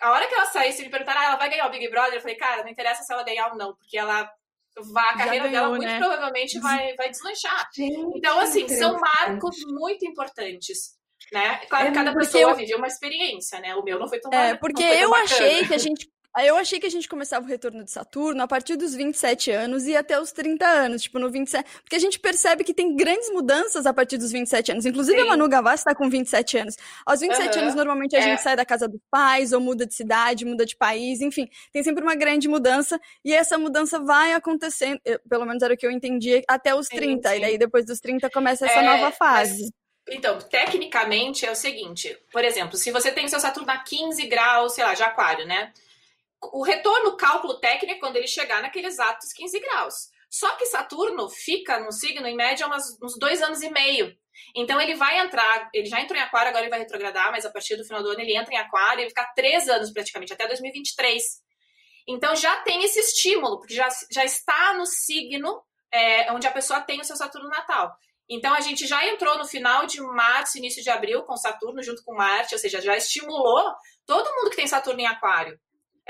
a 0.00 0.10
hora 0.12 0.26
que 0.26 0.34
ela 0.34 0.46
sair, 0.46 0.72
se 0.72 0.82
me 0.82 0.90
perguntar, 0.90 1.16
ah, 1.16 1.24
ela 1.24 1.36
vai 1.36 1.50
ganhar 1.50 1.66
o 1.66 1.70
Big 1.70 1.88
Brother, 1.88 2.14
eu 2.14 2.20
falei, 2.20 2.36
cara, 2.36 2.62
não 2.62 2.70
interessa 2.70 3.02
se 3.02 3.12
ela 3.12 3.22
ganhar 3.22 3.48
ou 3.48 3.56
não, 3.56 3.74
porque 3.74 3.98
ela 3.98 4.30
vai, 4.92 5.08
a 5.10 5.16
carreira 5.16 5.48
ganhou, 5.48 5.50
dela 5.50 5.68
muito 5.68 5.84
né? 5.84 5.98
provavelmente 5.98 6.58
vai, 6.60 6.94
vai 6.94 7.10
deslanchar. 7.10 7.68
Gente, 7.74 7.98
então, 8.16 8.38
assim, 8.40 8.68
são 8.68 8.98
marcos 8.98 9.56
muito 9.66 10.06
importantes. 10.06 10.98
Né? 11.32 11.58
Claro, 11.68 11.88
é, 11.88 11.92
cada 11.92 12.14
pessoa 12.14 12.42
eu... 12.42 12.56
viveu 12.56 12.78
uma 12.78 12.88
experiência, 12.88 13.60
né? 13.60 13.74
O 13.76 13.84
meu 13.84 13.98
não 13.98 14.08
foi 14.08 14.18
tão 14.18 14.32
É, 14.32 14.56
porque 14.56 14.82
eu 14.82 15.10
bacana. 15.10 15.24
achei 15.24 15.66
que 15.66 15.74
a 15.74 15.78
gente 15.78 16.10
eu 16.38 16.56
achei 16.56 16.78
que 16.78 16.86
a 16.86 16.90
gente 16.90 17.08
começava 17.08 17.44
o 17.44 17.48
retorno 17.48 17.82
de 17.82 17.90
Saturno 17.90 18.40
a 18.42 18.46
partir 18.46 18.76
dos 18.76 18.94
27 18.94 19.50
anos 19.50 19.86
e 19.86 19.96
até 19.96 20.20
os 20.20 20.30
30 20.30 20.64
anos, 20.64 21.02
tipo 21.02 21.18
no 21.18 21.28
27, 21.28 21.68
porque 21.82 21.96
a 21.96 21.98
gente 21.98 22.20
percebe 22.20 22.62
que 22.62 22.72
tem 22.72 22.94
grandes 22.94 23.30
mudanças 23.30 23.84
a 23.84 23.92
partir 23.92 24.16
dos 24.16 24.30
27 24.30 24.72
anos. 24.72 24.86
Inclusive 24.86 25.18
Sim. 25.18 25.24
a 25.24 25.28
Manu 25.28 25.48
Gavassi 25.48 25.80
está 25.80 25.94
com 25.94 26.08
27 26.08 26.58
anos. 26.58 26.76
Aos 27.04 27.20
27 27.20 27.56
uhum. 27.56 27.62
anos 27.62 27.74
normalmente 27.74 28.14
a 28.14 28.20
é. 28.20 28.22
gente 28.22 28.42
sai 28.42 28.54
da 28.54 28.64
casa 28.64 28.86
dos 28.86 29.00
pais 29.10 29.52
ou 29.52 29.60
muda 29.60 29.84
de 29.84 29.94
cidade, 29.94 30.44
muda 30.44 30.64
de 30.64 30.76
país, 30.76 31.20
enfim, 31.20 31.48
tem 31.72 31.82
sempre 31.82 32.02
uma 32.02 32.14
grande 32.14 32.48
mudança 32.48 33.00
e 33.24 33.34
essa 33.34 33.58
mudança 33.58 33.98
vai 33.98 34.32
acontecendo, 34.32 35.00
pelo 35.28 35.44
menos 35.44 35.62
era 35.62 35.74
o 35.74 35.76
que 35.76 35.86
eu 35.86 35.90
entendi, 35.90 36.42
até 36.48 36.74
os 36.74 36.86
30, 36.86 37.28
sim, 37.28 37.34
sim. 37.34 37.40
e 37.40 37.44
daí 37.44 37.58
depois 37.58 37.84
dos 37.84 37.98
30 37.98 38.30
começa 38.30 38.66
essa 38.66 38.80
é, 38.80 38.82
nova 38.84 39.10
fase. 39.10 39.62
Mas... 39.62 39.80
Então, 40.16 40.38
tecnicamente 40.38 41.44
é 41.44 41.50
o 41.50 41.54
seguinte, 41.54 42.16
por 42.32 42.44
exemplo, 42.44 42.76
se 42.76 42.90
você 42.90 43.12
tem 43.12 43.28
seu 43.28 43.38
Saturno 43.38 43.70
a 43.70 43.78
15 43.78 44.26
graus, 44.26 44.74
sei 44.74 44.84
lá, 44.84 44.94
de 44.94 45.02
aquário, 45.02 45.46
né? 45.46 45.72
O 46.42 46.62
retorno 46.62 47.16
cálculo 47.16 47.60
técnico 47.60 48.00
quando 48.00 48.16
ele 48.16 48.26
chegar 48.26 48.62
naqueles 48.62 48.94
exatos 48.94 49.32
15 49.32 49.60
graus. 49.60 49.94
Só 50.30 50.54
que 50.56 50.66
Saturno 50.66 51.28
fica 51.28 51.80
no 51.80 51.90
signo, 51.90 52.26
em 52.26 52.36
média, 52.36 52.66
umas, 52.66 52.96
uns 53.02 53.18
dois 53.18 53.42
anos 53.42 53.62
e 53.62 53.70
meio. 53.70 54.16
Então 54.54 54.80
ele 54.80 54.94
vai 54.94 55.18
entrar, 55.18 55.68
ele 55.74 55.86
já 55.86 56.00
entrou 56.00 56.18
em 56.18 56.22
aquário, 56.22 56.48
agora 56.48 56.62
ele 56.62 56.70
vai 56.70 56.78
retrogradar, 56.78 57.30
mas 57.32 57.44
a 57.44 57.50
partir 57.50 57.76
do 57.76 57.84
final 57.84 58.02
do 58.02 58.10
ano 58.10 58.20
ele 58.20 58.36
entra 58.36 58.54
em 58.54 58.56
aquário 58.56 59.00
e 59.00 59.02
vai 59.02 59.08
ficar 59.08 59.32
três 59.34 59.68
anos 59.68 59.92
praticamente, 59.92 60.32
até 60.32 60.46
2023. 60.46 61.22
Então 62.06 62.34
já 62.36 62.56
tem 62.62 62.84
esse 62.84 63.00
estímulo, 63.00 63.58
porque 63.58 63.74
já, 63.74 63.88
já 64.10 64.24
está 64.24 64.74
no 64.74 64.86
signo 64.86 65.60
é, 65.92 66.32
onde 66.32 66.46
a 66.46 66.52
pessoa 66.52 66.80
tem 66.80 67.00
o 67.00 67.04
seu 67.04 67.16
Saturno 67.16 67.48
natal. 67.48 67.92
Então 68.28 68.54
a 68.54 68.60
gente 68.60 68.86
já 68.86 69.04
entrou 69.08 69.36
no 69.36 69.44
final 69.44 69.84
de 69.84 70.00
março, 70.00 70.58
início 70.58 70.82
de 70.82 70.90
abril 70.90 71.24
com 71.24 71.36
Saturno 71.36 71.82
junto 71.82 72.04
com 72.04 72.14
Marte, 72.14 72.54
ou 72.54 72.58
seja, 72.58 72.80
já 72.80 72.96
estimulou 72.96 73.74
todo 74.06 74.32
mundo 74.36 74.50
que 74.50 74.56
tem 74.56 74.68
Saturno 74.68 75.00
em 75.00 75.06
aquário 75.06 75.58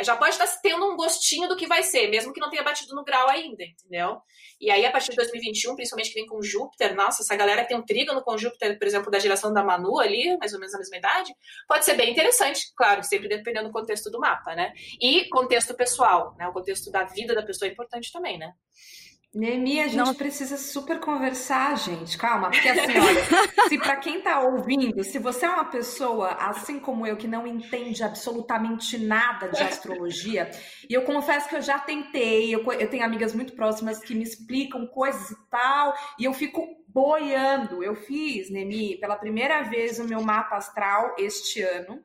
já 0.03 0.17
pode 0.17 0.33
estar 0.33 0.47
tendo 0.63 0.85
um 0.87 0.97
gostinho 0.97 1.49
do 1.49 1.57
que 1.57 1.67
vai 1.67 1.83
ser, 1.83 2.09
mesmo 2.09 2.33
que 2.33 2.41
não 2.41 2.51
tenha 2.51 2.63
batido 2.63 2.95
no 2.95 3.05
grau 3.05 3.29
ainda, 3.29 3.63
entendeu? 3.63 4.21
E 4.61 4.71
aí, 4.71 4.85
a 4.85 4.91
partir 4.91 5.11
de 5.11 5.17
2021, 5.17 5.75
principalmente 5.75 6.09
que 6.13 6.15
vem 6.15 6.27
com 6.27 6.43
Júpiter, 6.43 6.95
nossa, 6.95 7.23
essa 7.23 7.35
galera 7.35 7.63
que 7.63 7.69
tem 7.69 7.77
um 7.77 7.85
trígono 7.85 8.23
com 8.23 8.37
Júpiter, 8.37 8.79
por 8.79 8.87
exemplo, 8.87 9.11
da 9.11 9.19
geração 9.19 9.53
da 9.53 9.65
Manu 9.65 9.99
ali, 9.99 10.37
mais 10.39 10.53
ou 10.53 10.59
menos 10.59 10.73
na 10.73 10.79
mesma 10.79 10.97
idade, 10.97 11.35
pode 11.67 11.85
ser 11.85 11.95
bem 11.95 12.11
interessante, 12.11 12.71
claro, 12.77 13.03
sempre 13.03 13.29
dependendo 13.29 13.69
do 13.69 13.73
contexto 13.73 14.11
do 14.11 14.21
mapa, 14.21 14.55
né? 14.55 14.73
E 15.01 15.29
contexto 15.31 15.75
pessoal, 15.75 16.35
né? 16.39 16.47
O 16.49 16.53
contexto 16.53 16.91
da 16.91 17.05
vida 17.05 17.35
da 17.35 17.43
pessoa 17.43 17.69
é 17.69 17.73
importante 17.73 18.13
também, 18.13 18.39
né? 18.39 18.53
Nemi, 19.33 19.81
a 19.81 19.87
gente 19.87 19.97
não... 19.97 20.13
precisa 20.13 20.57
super 20.57 20.99
conversar, 20.99 21.77
gente. 21.77 22.19
Calma, 22.19 22.51
porque 22.51 22.69
assim, 22.69 22.99
olha, 22.99 23.25
se 23.69 23.79
para 23.79 23.97
quem 23.97 24.21
tá 24.21 24.41
ouvindo, 24.41 25.05
se 25.05 25.21
você 25.21 25.47
é 25.47 25.51
uma 25.51 25.67
pessoa 25.67 26.31
assim 26.33 26.81
como 26.81 27.07
eu 27.07 27.17
que 27.17 27.29
não 27.29 27.47
entende 27.47 28.03
absolutamente 28.03 28.99
nada 28.99 29.49
de 29.49 29.63
astrologia, 29.63 30.51
e 30.89 30.93
eu 30.93 31.03
confesso 31.03 31.49
que 31.49 31.55
eu 31.55 31.63
já 31.63 31.79
tentei, 31.79 32.53
eu, 32.53 32.61
eu 32.73 32.91
tenho 32.91 33.05
amigas 33.05 33.33
muito 33.33 33.53
próximas 33.53 34.01
que 34.01 34.17
me 34.17 34.25
explicam 34.25 34.85
coisas 34.89 35.31
e 35.31 35.37
tal, 35.49 35.95
e 36.19 36.25
eu 36.25 36.33
fico 36.33 36.67
boiando. 36.89 37.85
Eu 37.85 37.95
fiz, 37.95 38.51
Nemi, 38.51 38.99
pela 38.99 39.15
primeira 39.15 39.63
vez 39.63 40.01
o 40.01 40.05
meu 40.05 40.21
mapa 40.21 40.57
astral 40.57 41.15
este 41.17 41.63
ano 41.63 42.03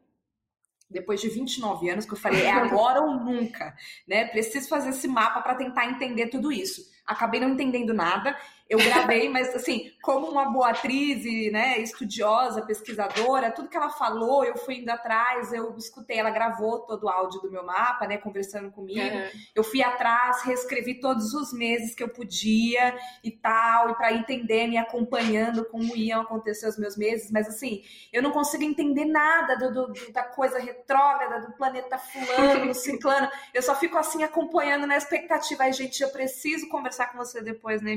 depois 0.88 1.20
de 1.20 1.28
29 1.28 1.90
anos, 1.90 2.06
que 2.06 2.14
eu 2.14 2.18
falei, 2.18 2.44
é 2.44 2.52
agora 2.52 3.02
ou 3.02 3.16
nunca, 3.16 3.76
né? 4.08 4.26
Preciso 4.26 4.70
fazer 4.70 4.90
esse 4.90 5.08
mapa 5.08 5.42
para 5.42 5.56
tentar 5.56 5.88
entender 5.88 6.28
tudo 6.28 6.52
isso. 6.52 6.94
Acabei 7.06 7.40
não 7.40 7.50
entendendo 7.50 7.94
nada. 7.94 8.36
Eu 8.68 8.80
gravei, 8.80 9.30
mas 9.30 9.54
assim, 9.54 9.92
como 10.02 10.28
uma 10.28 10.46
boa 10.46 10.72
atriz 10.72 11.24
e 11.24 11.52
né, 11.52 11.78
estudiosa, 11.80 12.64
pesquisadora, 12.64 13.52
tudo 13.52 13.70
que 13.70 13.78
ela 13.78 13.92
falou, 13.92 14.44
eu 14.44 14.58
fui 14.58 14.78
indo 14.78 14.90
atrás, 14.90 15.54
eu 15.54 15.76
escutei, 15.78 16.18
ela 16.18 16.32
gravou 16.32 16.80
todo 16.80 17.04
o 17.04 17.10
áudio 17.10 17.42
do 17.42 17.52
meu 17.52 17.64
mapa, 17.64 18.08
né? 18.08 18.18
Conversando 18.18 18.72
comigo. 18.72 19.16
Uhum. 19.16 19.30
Eu 19.54 19.64
fui 19.64 19.84
atrás, 19.84 20.42
reescrevi 20.44 21.00
todos 21.00 21.34
os 21.34 21.54
meses 21.54 21.94
que 21.94 22.02
eu 22.02 22.10
podia 22.10 22.96
e 23.24 23.30
tal, 23.30 23.92
e 23.92 23.96
para 23.96 24.14
entender, 24.14 24.68
me 24.68 24.78
acompanhando 24.78 25.66
como 25.66 25.96
iam 25.96 26.22
acontecer 26.22 26.68
os 26.68 26.78
meus 26.78 26.98
meses, 26.98 27.30
mas 27.32 27.48
assim, 27.48 27.84
eu 28.12 28.24
não 28.24 28.32
consigo 28.32 28.64
entender 28.64 29.06
nada 29.06 29.56
do, 29.56 29.72
do 29.72 30.12
da 30.12 30.24
coisa 30.24 30.58
retrógrada, 30.60 31.46
do 31.46 31.54
planeta 31.54 31.98
fulano, 31.98 32.68
do 32.68 32.74
ciclano. 32.74 33.30
Eu 33.54 33.62
só 33.62 33.76
fico 33.76 33.98
assim 33.98 34.24
acompanhando 34.24 34.88
na 34.88 34.98
expectativa. 34.98 35.64
Ai, 35.64 35.74
gente, 35.74 36.02
eu 36.02 36.10
preciso 36.10 36.68
conversar 36.70 37.12
com 37.12 37.18
você 37.18 37.42
depois, 37.42 37.82
né, 37.82 37.96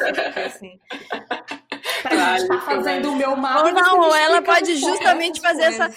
Minho? 0.00 0.46
assim. 0.46 0.80
Pra 2.02 2.38
gente 2.38 2.48
tá 2.48 2.60
fazendo 2.60 3.12
o 3.12 3.16
meu 3.16 3.36
mal. 3.36 3.64
Ou 3.64 3.72
não, 3.72 4.14
ela 4.14 4.42
pode 4.42 4.76
justamente 4.76 5.40
fazer 5.40 5.62
essa, 5.62 5.90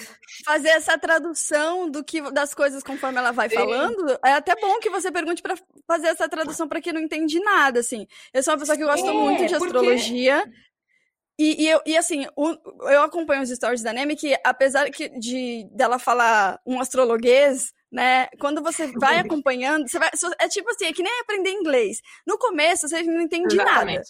fazer 0.46 0.70
essa 0.70 0.98
tradução 0.98 1.90
do 1.90 2.04
que 2.04 2.22
das 2.32 2.54
coisas 2.54 2.84
conforme 2.84 3.18
ela 3.18 3.32
vai 3.32 3.50
Sim. 3.50 3.56
falando. 3.56 4.20
É 4.24 4.34
até 4.34 4.56
bom 4.56 4.80
que 4.80 4.90
você 4.90 5.12
pergunte 5.12 5.42
para 5.42 5.56
fazer 5.88 6.08
essa 6.08 6.30
tradução 6.30 6.68
para 6.68 6.82
quem 6.82 6.94
não 6.94 7.02
entende 7.02 7.40
nada, 7.40 7.80
assim. 7.80 8.08
Eu 8.34 8.44
sou 8.44 8.54
uma 8.54 8.60
pessoa 8.60 8.78
que 8.78 8.86
gosta 8.86 9.08
é, 9.08 9.12
muito 9.12 9.46
de 9.46 9.56
astrologia. 9.56 10.44
E, 11.38 11.64
e, 11.64 11.70
eu, 11.70 11.82
e 11.86 11.98
assim, 11.98 12.26
o, 12.36 12.56
eu 12.90 13.02
acompanho 13.02 13.42
os 13.42 13.50
stories 13.50 13.82
da 13.82 13.92
Neme 13.92 14.16
que, 14.16 14.38
apesar 14.44 14.90
que 14.90 15.10
de 15.20 15.68
dela 15.72 16.00
falar 16.00 16.62
um 16.66 16.80
astrologuês, 16.80 17.74
né? 17.92 18.28
Quando 18.40 18.62
você 18.62 18.88
vai 19.00 19.20
acompanhando, 19.20 19.88
você 19.88 20.00
vai, 20.00 20.10
é 20.40 20.48
tipo 20.48 20.70
assim, 20.70 20.86
é 20.86 20.94
que 20.94 21.04
nem 21.04 21.20
aprender 21.22 21.52
inglês. 21.52 22.02
No 22.26 22.38
começo, 22.38 22.88
você 22.88 23.04
não 23.04 23.22
entende 23.22 23.56
Exatamente. 23.56 23.96
nada. 23.98 24.04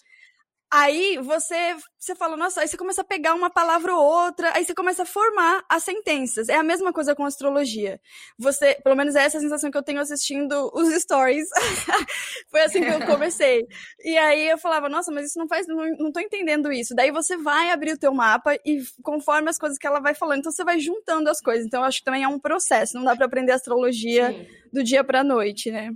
Aí 0.77 1.17
você, 1.19 1.73
você 1.97 2.13
fala, 2.15 2.35
nossa, 2.35 2.59
aí 2.59 2.67
você 2.67 2.75
começa 2.75 2.99
a 2.99 3.05
pegar 3.05 3.33
uma 3.33 3.49
palavra 3.49 3.95
ou 3.95 4.03
outra, 4.03 4.51
aí 4.53 4.65
você 4.65 4.75
começa 4.75 5.03
a 5.03 5.05
formar 5.05 5.63
as 5.69 5.83
sentenças. 5.83 6.49
É 6.49 6.55
a 6.55 6.63
mesma 6.63 6.91
coisa 6.91 7.15
com 7.15 7.23
astrologia. 7.23 7.97
Você, 8.37 8.75
pelo 8.83 8.93
menos 8.93 9.15
é 9.15 9.23
essa 9.23 9.37
a 9.37 9.39
sensação 9.39 9.71
que 9.71 9.77
eu 9.77 9.81
tenho 9.81 10.01
assistindo 10.01 10.69
os 10.73 10.93
stories. 11.01 11.47
Foi 12.51 12.59
assim 12.59 12.81
que 12.81 12.89
eu 12.89 13.05
comecei. 13.07 13.65
E 14.03 14.17
aí 14.17 14.49
eu 14.49 14.57
falava, 14.57 14.89
nossa, 14.89 15.13
mas 15.13 15.27
isso 15.27 15.39
não 15.39 15.47
faz, 15.47 15.65
não, 15.65 15.77
não 15.97 16.11
tô 16.11 16.19
entendendo 16.19 16.69
isso. 16.73 16.93
Daí 16.93 17.09
você 17.09 17.37
vai 17.37 17.71
abrir 17.71 17.93
o 17.93 17.97
teu 17.97 18.13
mapa 18.13 18.53
e 18.65 18.83
conforme 19.01 19.49
as 19.49 19.57
coisas 19.57 19.77
que 19.77 19.87
ela 19.87 20.01
vai 20.01 20.13
falando, 20.13 20.39
então 20.39 20.51
você 20.51 20.65
vai 20.65 20.77
juntando 20.77 21.29
as 21.29 21.39
coisas. 21.39 21.65
Então 21.65 21.83
eu 21.83 21.87
acho 21.87 21.99
que 21.99 22.03
também 22.03 22.23
é 22.23 22.27
um 22.27 22.37
processo, 22.37 22.97
não 22.97 23.05
dá 23.05 23.15
para 23.15 23.27
aprender 23.27 23.53
astrologia 23.53 24.29
Sim. 24.29 24.47
do 24.73 24.83
dia 24.83 25.05
para 25.05 25.23
noite, 25.23 25.71
né? 25.71 25.93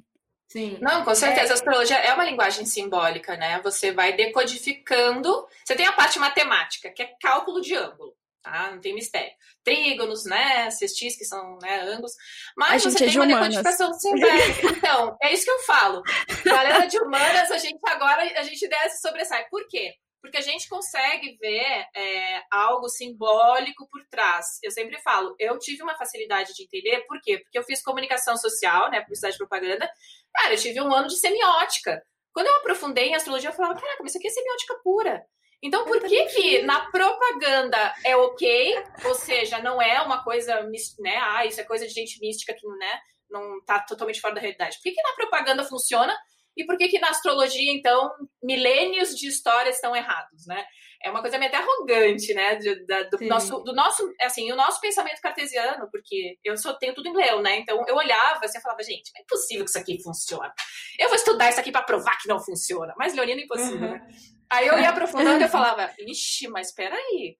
Sim. 0.49 0.79
Não, 0.81 1.03
com 1.03 1.13
certeza. 1.13 1.49
É. 1.49 1.51
A 1.51 1.53
astrologia 1.53 1.97
é 1.97 2.13
uma 2.13 2.25
linguagem 2.25 2.65
simbólica, 2.65 3.37
né? 3.37 3.61
Você 3.63 3.91
vai 3.91 4.13
decodificando. 4.13 5.47
Você 5.63 5.75
tem 5.75 5.85
a 5.85 5.93
parte 5.93 6.17
matemática, 6.17 6.89
que 6.89 7.03
é 7.03 7.13
cálculo 7.21 7.61
de 7.61 7.75
ângulo, 7.75 8.15
tá? 8.41 8.71
Não 8.71 8.81
tem 8.81 8.95
mistério. 8.95 9.31
Trígonos, 9.63 10.25
né? 10.25 10.71
Cestis, 10.71 11.15
que 11.15 11.23
são 11.23 11.59
né, 11.61 11.81
ângulos. 11.81 12.13
Mas 12.57 12.83
a 12.83 12.89
você 12.89 12.97
tem 12.97 13.07
é 13.09 13.11
uma 13.11 13.25
humanas. 13.25 13.49
decodificação 13.49 13.93
simbólica. 13.93 14.67
Então, 14.75 15.17
é 15.21 15.33
isso 15.33 15.45
que 15.45 15.51
eu 15.51 15.59
falo. 15.59 16.01
Galera 16.43 16.85
de 16.87 16.97
humanas, 16.99 17.51
a 17.51 17.57
gente 17.59 17.79
agora 17.85 18.23
a 18.39 18.43
gente 18.43 18.67
desce 18.67 19.01
sobressai. 19.01 19.45
Por 19.49 19.67
quê? 19.67 19.93
Porque 20.21 20.37
a 20.37 20.41
gente 20.41 20.67
consegue 20.67 21.37
ver 21.39 21.87
é, 21.95 22.43
algo 22.51 22.89
simbólico 22.89 23.87
por 23.89 24.05
trás. 24.09 24.45
Eu 24.61 24.71
sempre 24.71 24.99
falo, 25.01 25.35
eu 25.39 25.57
tive 25.57 25.81
uma 25.83 25.97
facilidade 25.97 26.53
de 26.53 26.63
entender, 26.63 27.05
por 27.07 27.19
quê? 27.21 27.39
Porque 27.39 27.57
eu 27.57 27.63
fiz 27.63 27.81
comunicação 27.81 28.35
social, 28.37 28.89
né, 28.89 29.01
publicidade 29.01 29.35
e 29.35 29.37
propaganda. 29.37 29.89
Cara, 30.33 30.53
eu 30.53 30.57
tive 30.57 30.81
um 30.81 30.93
ano 30.93 31.07
de 31.07 31.17
semiótica. 31.17 32.01
Quando 32.33 32.47
eu 32.47 32.55
aprofundei 32.57 33.09
em 33.09 33.15
astrologia, 33.15 33.49
eu 33.49 33.53
falava, 33.53 33.79
caraca, 33.79 34.01
mas 34.01 34.11
isso 34.11 34.17
aqui 34.17 34.27
é 34.27 34.31
semiótica 34.31 34.79
pura. 34.83 35.25
Então, 35.61 35.83
por 35.83 36.01
que 36.01 36.25
que 36.27 36.61
na 36.61 36.89
propaganda 36.89 37.93
é 38.05 38.15
ok, 38.15 38.81
ou 39.05 39.15
seja, 39.15 39.59
não 39.59 39.81
é 39.81 40.01
uma 40.01 40.23
coisa, 40.23 40.61
né, 40.99 41.17
ah, 41.17 41.45
isso 41.45 41.59
é 41.59 41.65
coisa 41.65 41.85
de 41.85 41.93
gente 41.93 42.19
mística 42.21 42.53
que, 42.53 42.65
né, 42.65 42.99
não 43.29 43.63
tá 43.65 43.79
totalmente 43.81 44.21
fora 44.21 44.35
da 44.35 44.41
realidade. 44.41 44.77
Por 44.77 44.83
que 44.83 44.91
que 44.91 45.01
na 45.01 45.13
propaganda 45.13 45.63
funciona 45.63 46.17
e 46.59 46.65
por 46.65 46.77
que 46.77 46.89
que 46.89 46.99
na 46.99 47.09
astrologia, 47.09 47.71
então, 47.71 48.11
milênios 48.43 49.15
de 49.15 49.27
histórias 49.27 49.75
estão 49.75 49.95
errados, 49.95 50.45
né? 50.45 50.65
É 51.01 51.09
uma 51.09 51.21
coisa 51.21 51.37
meio 51.37 51.49
até 51.49 51.57
arrogante, 51.57 52.33
né? 52.33 52.55
De, 52.55 52.85
da, 52.85 53.03
do, 53.03 53.17
nosso, 53.25 53.59
do 53.59 53.73
nosso, 53.73 54.13
assim, 54.21 54.51
o 54.51 54.55
nosso 54.55 54.81
pensamento 54.81 55.21
cartesiano, 55.21 55.89
porque 55.89 56.37
eu 56.43 56.57
só 56.57 56.73
tenho 56.73 56.93
tudo 56.93 57.07
em 57.07 57.15
leão, 57.15 57.41
né? 57.41 57.59
Então 57.59 57.81
eu 57.87 57.95
olhava 57.95 58.43
assim 58.43 58.57
e 58.57 58.61
falava, 58.61 58.83
gente, 58.83 59.09
é 59.15 59.21
impossível 59.21 59.63
que 59.63 59.69
isso 59.69 59.79
aqui 59.79 60.03
funcione. 60.03 60.51
Eu 60.99 61.07
vou 61.07 61.15
estudar 61.15 61.49
isso 61.49 61.59
aqui 61.59 61.71
para 61.71 61.83
provar 61.83 62.17
que 62.21 62.27
não 62.27 62.43
funciona. 62.43 62.93
Mas 62.97 63.15
leonino 63.15 63.39
é 63.39 63.43
impossível, 63.45 63.87
uhum. 63.87 63.93
né? 63.93 64.07
Aí 64.51 64.67
eu 64.67 64.77
ia 64.77 64.89
aprofundando 64.89 65.39
e 65.39 65.43
eu 65.43 65.49
falava, 65.49 65.89
ixi, 65.99 66.49
mas 66.49 66.73
peraí. 66.73 67.37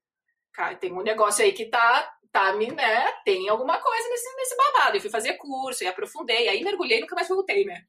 Cara, 0.54 0.76
tem 0.76 0.94
um 0.94 1.04
negócio 1.04 1.44
aí 1.44 1.52
que 1.52 1.66
tá 1.66 2.10
tá, 2.32 2.54
né, 2.54 3.12
tem 3.26 3.50
alguma 3.50 3.80
coisa 3.80 4.10
nesse, 4.10 4.36
nesse 4.36 4.56
babado. 4.56 4.98
Eu 4.98 5.02
fui 5.02 5.10
fazer 5.10 5.34
curso, 5.34 5.84
e 5.84 5.88
aprofundei, 5.88 6.48
aí 6.48 6.64
mergulhei 6.64 6.98
e 6.98 7.02
nunca 7.02 7.16
mais 7.16 7.28
voltei, 7.28 7.66
né? 7.66 7.82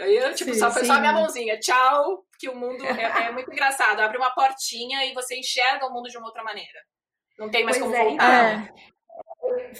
Aí 0.00 0.16
eu, 0.16 0.34
tipo, 0.34 0.52
sim, 0.52 0.58
só 0.58 0.70
foi 0.70 0.82
sim. 0.82 0.88
só 0.88 0.94
a 0.94 1.00
minha 1.00 1.12
mãozinha. 1.12 1.58
Tchau, 1.60 2.24
que 2.38 2.48
o 2.48 2.56
mundo 2.56 2.84
é, 2.84 3.26
é, 3.26 3.32
muito 3.32 3.50
engraçado. 3.52 4.00
Abre 4.00 4.18
uma 4.18 4.30
portinha 4.30 5.04
e 5.06 5.14
você 5.14 5.38
enxerga 5.38 5.86
o 5.86 5.92
mundo 5.92 6.08
de 6.08 6.18
uma 6.18 6.26
outra 6.26 6.42
maneira. 6.42 6.80
Não 7.38 7.50
tem 7.50 7.64
mais 7.64 7.78
pois 7.78 7.90
como 7.90 8.00
é, 8.00 8.04
voltar. 8.04 8.62
Então, 8.62 8.94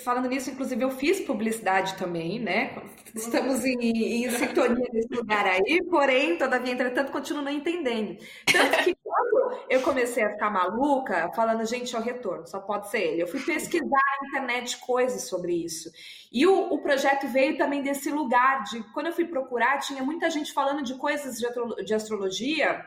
falando 0.04 0.28
nisso, 0.28 0.50
inclusive, 0.50 0.82
eu 0.82 0.90
fiz 0.90 1.20
publicidade 1.20 1.96
também, 1.96 2.38
né? 2.38 2.74
Estamos 3.14 3.64
em, 3.64 4.24
em 4.24 4.30
sintonia 4.30 4.86
nesse 4.92 5.12
lugar 5.12 5.46
aí, 5.46 5.82
porém, 5.90 6.36
todavia, 6.36 6.72
entretanto, 6.72 7.12
continuo 7.12 7.42
não 7.42 7.50
entendendo. 7.50 8.16
Tanto 8.50 8.84
que 8.84 8.94
quando 9.30 9.64
eu 9.68 9.82
comecei 9.82 10.22
a 10.22 10.30
ficar 10.30 10.50
maluca, 10.50 11.30
falando, 11.34 11.64
gente, 11.64 11.94
é 11.94 11.98
o 11.98 12.02
retorno, 12.02 12.46
só 12.46 12.60
pode 12.60 12.88
ser 12.90 13.00
ele. 13.00 13.22
Eu 13.22 13.26
fui 13.26 13.40
pesquisar 13.40 13.88
na 13.88 14.28
internet 14.28 14.78
coisas 14.78 15.28
sobre 15.28 15.52
isso. 15.52 15.90
E 16.32 16.46
o, 16.46 16.72
o 16.72 16.78
projeto 16.82 17.28
veio 17.28 17.56
também 17.56 17.82
desse 17.82 18.10
lugar 18.10 18.62
de, 18.64 18.82
quando 18.92 19.06
eu 19.06 19.12
fui 19.12 19.26
procurar, 19.26 19.78
tinha 19.78 20.02
muita 20.02 20.30
gente 20.30 20.52
falando 20.52 20.82
de 20.82 20.94
coisas 20.94 21.38
de, 21.84 21.94
astrologia 21.94 22.84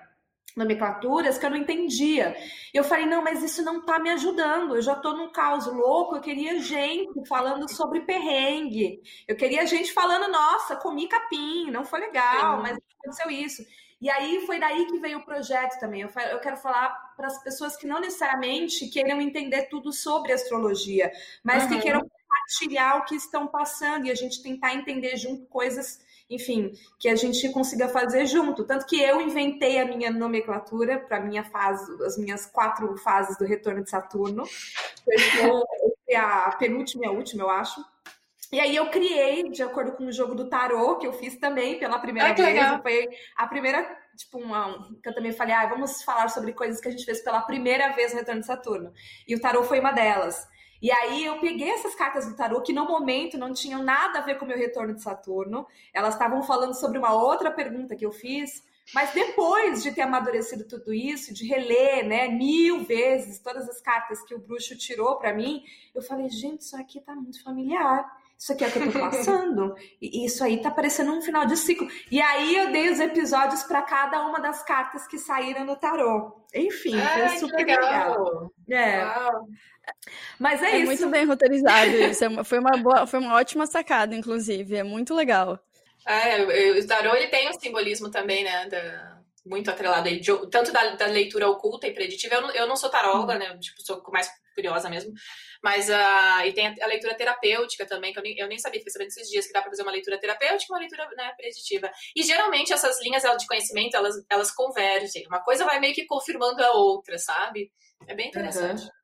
nomenclaturas 0.56 1.38
que 1.38 1.46
eu 1.46 1.52
não 1.52 1.58
entendia. 1.58 2.36
Eu 2.74 2.84
falei, 2.84 3.06
não, 3.06 3.24
mas 3.24 3.44
isso 3.44 3.64
não 3.64 3.86
tá 3.86 4.00
me 4.00 4.10
ajudando. 4.10 4.76
Eu 4.76 4.82
já 4.82 4.96
tô 4.96 5.14
num 5.14 5.32
caos 5.32 5.68
louco. 5.68 6.16
Eu 6.16 6.22
queria 6.22 6.60
gente 6.60 7.28
falando 7.28 7.72
sobre 7.72 8.02
perrengue. 8.02 9.00
Eu 9.28 9.36
queria 9.36 9.68
gente 9.68 9.94
falando, 9.94 10.32
nossa, 10.32 10.76
comi 10.76 11.08
capim, 11.08 11.70
não 11.70 11.86
foi 11.86 12.00
legal, 12.00 12.58
Sim. 12.58 12.64
mas 12.64 12.78
aconteceu 13.00 13.30
isso. 13.30 13.64
E 14.00 14.10
aí 14.10 14.46
foi 14.46 14.60
daí 14.60 14.86
que 14.86 15.00
veio 15.00 15.20
o 15.20 15.26
projeto 15.26 15.80
também. 15.80 16.02
Eu, 16.02 16.10
eu 16.32 16.40
quero 16.40 16.58
falar 16.58 16.90
para 17.16 17.28
as 17.28 17.44
pessoas 17.44 17.76
que 17.76 17.88
não 17.88 18.00
necessariamente 18.00 18.88
queiram 18.90 19.20
entender 19.20 19.64
tudo 19.64 19.92
sobre 19.92 20.34
astrologia, 20.34 21.12
mas 21.44 21.64
uhum. 21.64 21.70
que 21.70 21.80
queiram 21.80 22.02
compartilhar 22.02 22.98
o 22.98 23.06
que 23.06 23.16
estão 23.16 23.48
passando 23.48 24.06
e 24.06 24.12
a 24.12 24.16
gente 24.16 24.44
tentar 24.44 24.74
entender 24.74 25.18
junto 25.18 25.46
coisas 25.48 26.06
enfim, 26.30 26.74
que 27.00 27.08
a 27.08 27.16
gente 27.16 27.50
consiga 27.52 27.88
fazer 27.88 28.26
junto. 28.26 28.66
Tanto 28.66 28.86
que 28.86 29.02
eu 29.02 29.22
inventei 29.22 29.80
a 29.80 29.86
minha 29.86 30.12
nomenclatura 30.12 31.00
para 31.00 31.22
minha 31.22 31.44
fase, 31.44 31.90
as 32.04 32.18
minhas 32.18 32.46
quatro 32.46 32.98
fases 32.98 33.38
do 33.38 33.46
retorno 33.46 33.84
de 33.84 33.90
Saturno. 33.90 34.44
Foi 34.46 36.16
a 36.16 36.52
penúltima 36.60 37.06
e 37.06 37.08
a 37.08 37.12
última, 37.12 37.44
eu 37.44 37.50
acho. 37.50 37.82
E 38.52 38.60
aí 38.60 38.76
eu 38.76 38.90
criei, 38.90 39.50
de 39.50 39.62
acordo 39.62 39.92
com 39.92 40.06
o 40.06 40.12
jogo 40.12 40.34
do 40.34 40.50
tarô, 40.50 40.98
que 40.98 41.06
eu 41.06 41.14
fiz 41.14 41.36
também 41.38 41.78
pela 41.78 42.00
primeira 42.00 42.34
vez. 42.34 42.48
Legal. 42.48 42.82
Foi 42.82 43.10
a 43.36 43.46
primeira, 43.48 43.84
tipo, 44.16 44.38
uma, 44.38 44.88
que 45.04 45.10
eu 45.10 45.14
também 45.14 45.34
falei, 45.34 45.54
ah, 45.54 45.68
vamos 45.68 46.02
falar 46.04 46.30
sobre 46.30 46.54
coisas 46.54 46.80
que 46.80 46.88
a 46.88 46.92
gente 46.92 47.04
fez 47.04 47.22
pela 47.22 47.42
primeira 47.42 47.90
vez 47.94 48.14
no 48.14 48.20
Retorno 48.20 48.42
de 48.42 48.48
Saturno. 48.48 48.94
E 49.28 49.36
o 49.36 49.42
tarô 49.42 49.64
foi 49.64 49.80
uma 49.80 49.92
delas. 49.92 50.48
E 50.82 50.92
aí 50.92 51.26
eu 51.26 51.40
peguei 51.40 51.72
essas 51.72 51.96
cartas 51.96 52.28
do 52.28 52.36
tarô 52.36 52.62
que 52.62 52.72
no 52.72 52.86
momento 52.86 53.38
não 53.38 53.52
tinham 53.52 53.84
nada 53.84 54.20
a 54.20 54.22
ver 54.22 54.38
com 54.38 54.46
o 54.46 54.48
meu 54.48 54.58
retorno 54.58 54.94
de 54.94 55.02
Saturno. 55.02 55.68
Elas 55.94 56.14
estavam 56.14 56.44
falando 56.44 56.74
sobre 56.74 56.98
uma 56.98 57.14
outra 57.14 57.52
pergunta 57.52 57.96
que 57.96 58.06
eu 58.06 58.12
fiz, 58.12 58.64
mas 58.94 59.12
depois 59.12 59.84
de 59.84 59.92
ter 59.92 60.02
amadurecido 60.02 60.66
tudo 60.66 60.94
isso, 60.94 61.34
de 61.34 61.46
reler, 61.46 62.06
né, 62.06 62.28
mil 62.30 62.84
vezes 62.86 63.40
todas 63.40 63.68
as 63.68 63.82
cartas 63.82 64.24
que 64.24 64.34
o 64.34 64.40
bruxo 64.40 64.78
tirou 64.78 65.18
para 65.18 65.34
mim, 65.34 65.64
eu 65.94 66.02
falei, 66.02 66.30
gente, 66.30 66.62
isso 66.62 66.78
aqui 66.78 67.02
tá 67.02 67.14
muito 67.14 67.44
familiar. 67.44 68.10
Isso 68.38 68.54
aqui 68.54 68.64
é 68.64 68.68
o 68.68 68.72
que 68.72 68.80
eu 68.80 68.92
tô 68.92 69.00
passando. 69.00 69.76
e 70.00 70.26
isso 70.26 70.44
aí 70.44 70.62
tá 70.62 70.70
parecendo 70.70 71.12
um 71.12 71.22
final 71.22 71.46
de 71.46 71.58
ciclo. 71.58 71.88
E 72.12 72.22
aí 72.22 72.56
eu 72.56 72.72
dei 72.72 72.90
os 72.90 73.00
episódios 73.00 73.64
para 73.64 73.82
cada 73.82 74.22
uma 74.28 74.40
das 74.40 74.64
cartas 74.64 75.08
que 75.08 75.18
saíram 75.18 75.66
no 75.66 75.76
tarô. 75.76 76.46
Enfim, 76.54 77.00
Ai, 77.00 77.30
foi 77.30 77.38
super 77.40 77.66
legal. 77.66 77.84
legal. 77.84 78.52
É. 78.70 79.04
Uau. 79.04 79.48
Mas 80.38 80.62
é, 80.62 80.72
é 80.72 80.78
isso. 80.78 80.86
muito 80.86 81.10
bem 81.10 81.26
roteirizado 81.26 81.92
isso. 81.92 82.24
É 82.24 82.44
foi, 82.44 82.60
uma 82.60 82.78
boa, 82.78 83.08
foi 83.08 83.20
uma 83.20 83.36
ótima 83.36 83.66
sacada, 83.66 84.16
inclusive. 84.16 84.76
É 84.76 84.84
muito 84.84 85.16
legal. 85.16 85.60
É, 86.06 86.42
o 86.72 86.88
tarô 86.88 87.16
ele 87.16 87.28
tem 87.28 87.50
um 87.50 87.60
simbolismo 87.60 88.12
também, 88.12 88.44
né? 88.44 88.68
Da, 88.68 89.18
muito 89.46 89.70
atrelado 89.70 90.08
aí, 90.08 90.20
de, 90.20 90.32
tanto 90.50 90.72
da, 90.72 90.96
da, 90.96 91.06
leitura 91.08 91.50
oculta 91.50 91.88
e 91.88 91.94
preditiva. 91.94 92.36
Eu 92.36 92.42
não, 92.42 92.52
eu 92.52 92.68
não 92.68 92.76
sou 92.76 92.90
taróloga, 92.90 93.34
uhum. 93.34 93.40
né? 93.40 93.58
Tipo, 93.58 93.82
sou 93.82 94.04
mais 94.12 94.30
curiosa 94.54 94.90
mesmo. 94.90 95.12
Mas 95.64 95.90
uh, 95.90 96.46
e 96.46 96.54
tem 96.54 96.68
a, 96.68 96.76
a, 96.82 96.88
leitura 96.88 97.16
terapêutica 97.16 97.86
também, 97.86 98.14
que 98.14 98.20
eu 98.20 98.24
nem, 98.24 98.38
eu 98.38 98.48
nem 98.48 98.58
sabia, 98.58 98.80
fiquei 98.80 98.92
sabendo 98.92 99.10
esses 99.10 99.30
dias 99.30 99.48
que 99.48 99.54
dá 99.54 99.62
para 99.62 99.72
fazer 99.72 99.84
uma 99.84 99.92
leitura 99.92 100.20
terapêutica 100.20 100.72
e 100.72 100.74
uma 100.74 100.80
leitura 100.80 101.10
né, 101.16 101.34
preditiva. 101.38 101.92
E 102.16 102.24
geralmente 102.24 102.74
essas 102.74 103.02
linhas 103.02 103.24
de 103.24 103.48
conhecimento, 103.48 103.96
elas, 103.96 104.16
elas 104.30 104.52
convergem. 104.52 105.26
Uma 105.28 105.44
coisa 105.44 105.66
vai 105.66 105.80
meio 105.80 105.94
que 105.94 106.06
confirmando 106.06 106.64
a 106.64 106.72
outra, 106.72 107.18
sabe? 107.18 107.72
É 108.08 108.16
bem 108.16 108.28
interessante. 108.28 108.84
Uhum. 108.84 108.98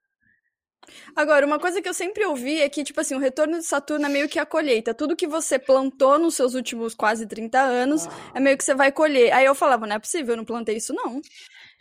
Agora, 1.15 1.45
uma 1.45 1.59
coisa 1.59 1.81
que 1.81 1.87
eu 1.87 1.93
sempre 1.93 2.25
ouvi 2.25 2.61
é 2.61 2.69
que, 2.69 2.83
tipo 2.83 2.99
assim, 2.99 3.15
o 3.15 3.19
retorno 3.19 3.57
de 3.57 3.63
Saturno 3.63 4.05
é 4.05 4.09
meio 4.09 4.27
que 4.27 4.39
a 4.39 4.45
colheita. 4.45 4.93
Tudo 4.93 5.15
que 5.15 5.27
você 5.27 5.57
plantou 5.57 6.19
nos 6.19 6.35
seus 6.35 6.53
últimos 6.53 6.93
quase 6.93 7.25
30 7.25 7.59
anos 7.59 8.07
ah. 8.07 8.31
é 8.35 8.39
meio 8.39 8.57
que 8.57 8.63
você 8.63 8.73
vai 8.73 8.91
colher. 8.91 9.31
Aí 9.31 9.45
eu 9.45 9.55
falava, 9.55 9.87
não 9.87 9.95
é 9.95 9.99
possível, 9.99 10.33
eu 10.33 10.37
não 10.37 10.45
plantei 10.45 10.77
isso, 10.77 10.93
não. 10.93 11.21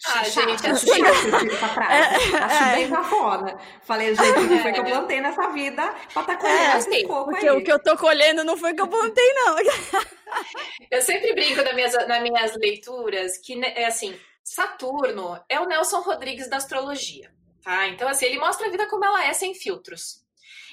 Ah, 0.04 0.24
gente, 0.24 0.66
acho 0.66 0.86
chato 0.86 1.46
esse 1.46 1.56
pra 1.58 1.68
trás. 1.68 2.22
É, 2.32 2.36
acho 2.36 2.64
é. 2.64 2.74
bem 2.74 2.90
cafona. 2.90 3.58
Falei, 3.82 4.14
gente, 4.14 4.40
não 4.40 4.58
foi 4.58 4.72
que 4.72 4.80
eu 4.80 4.84
plantei 4.84 5.20
nessa 5.20 5.48
vida 5.50 5.94
pra 6.12 6.22
tá 6.24 6.36
colhendo 6.36 6.58
é, 6.58 6.78
esse 6.78 7.04
coco 7.04 7.30
Porque 7.30 7.48
aí. 7.48 7.56
o 7.56 7.62
que 7.62 7.72
eu 7.72 7.78
tô 7.78 7.96
colhendo 7.96 8.44
não 8.44 8.56
foi 8.56 8.74
que 8.74 8.82
eu 8.82 8.88
plantei, 8.88 9.32
não. 9.34 9.56
eu 10.90 11.02
sempre 11.02 11.32
brinco 11.34 11.62
nas 11.62 11.74
minhas, 11.74 12.08
nas 12.08 12.22
minhas 12.22 12.56
leituras 12.56 13.38
que, 13.38 13.54
né, 13.54 13.72
é 13.76 13.86
assim, 13.86 14.18
Saturno 14.42 15.40
é 15.48 15.60
o 15.60 15.66
Nelson 15.66 16.00
Rodrigues 16.00 16.48
da 16.48 16.56
astrologia. 16.56 17.32
Tá? 17.62 17.86
Então, 17.88 18.08
assim, 18.08 18.26
ele 18.26 18.38
mostra 18.38 18.66
a 18.66 18.70
vida 18.70 18.88
como 18.88 19.04
ela 19.04 19.24
é, 19.24 19.32
sem 19.32 19.54
filtros. 19.54 20.22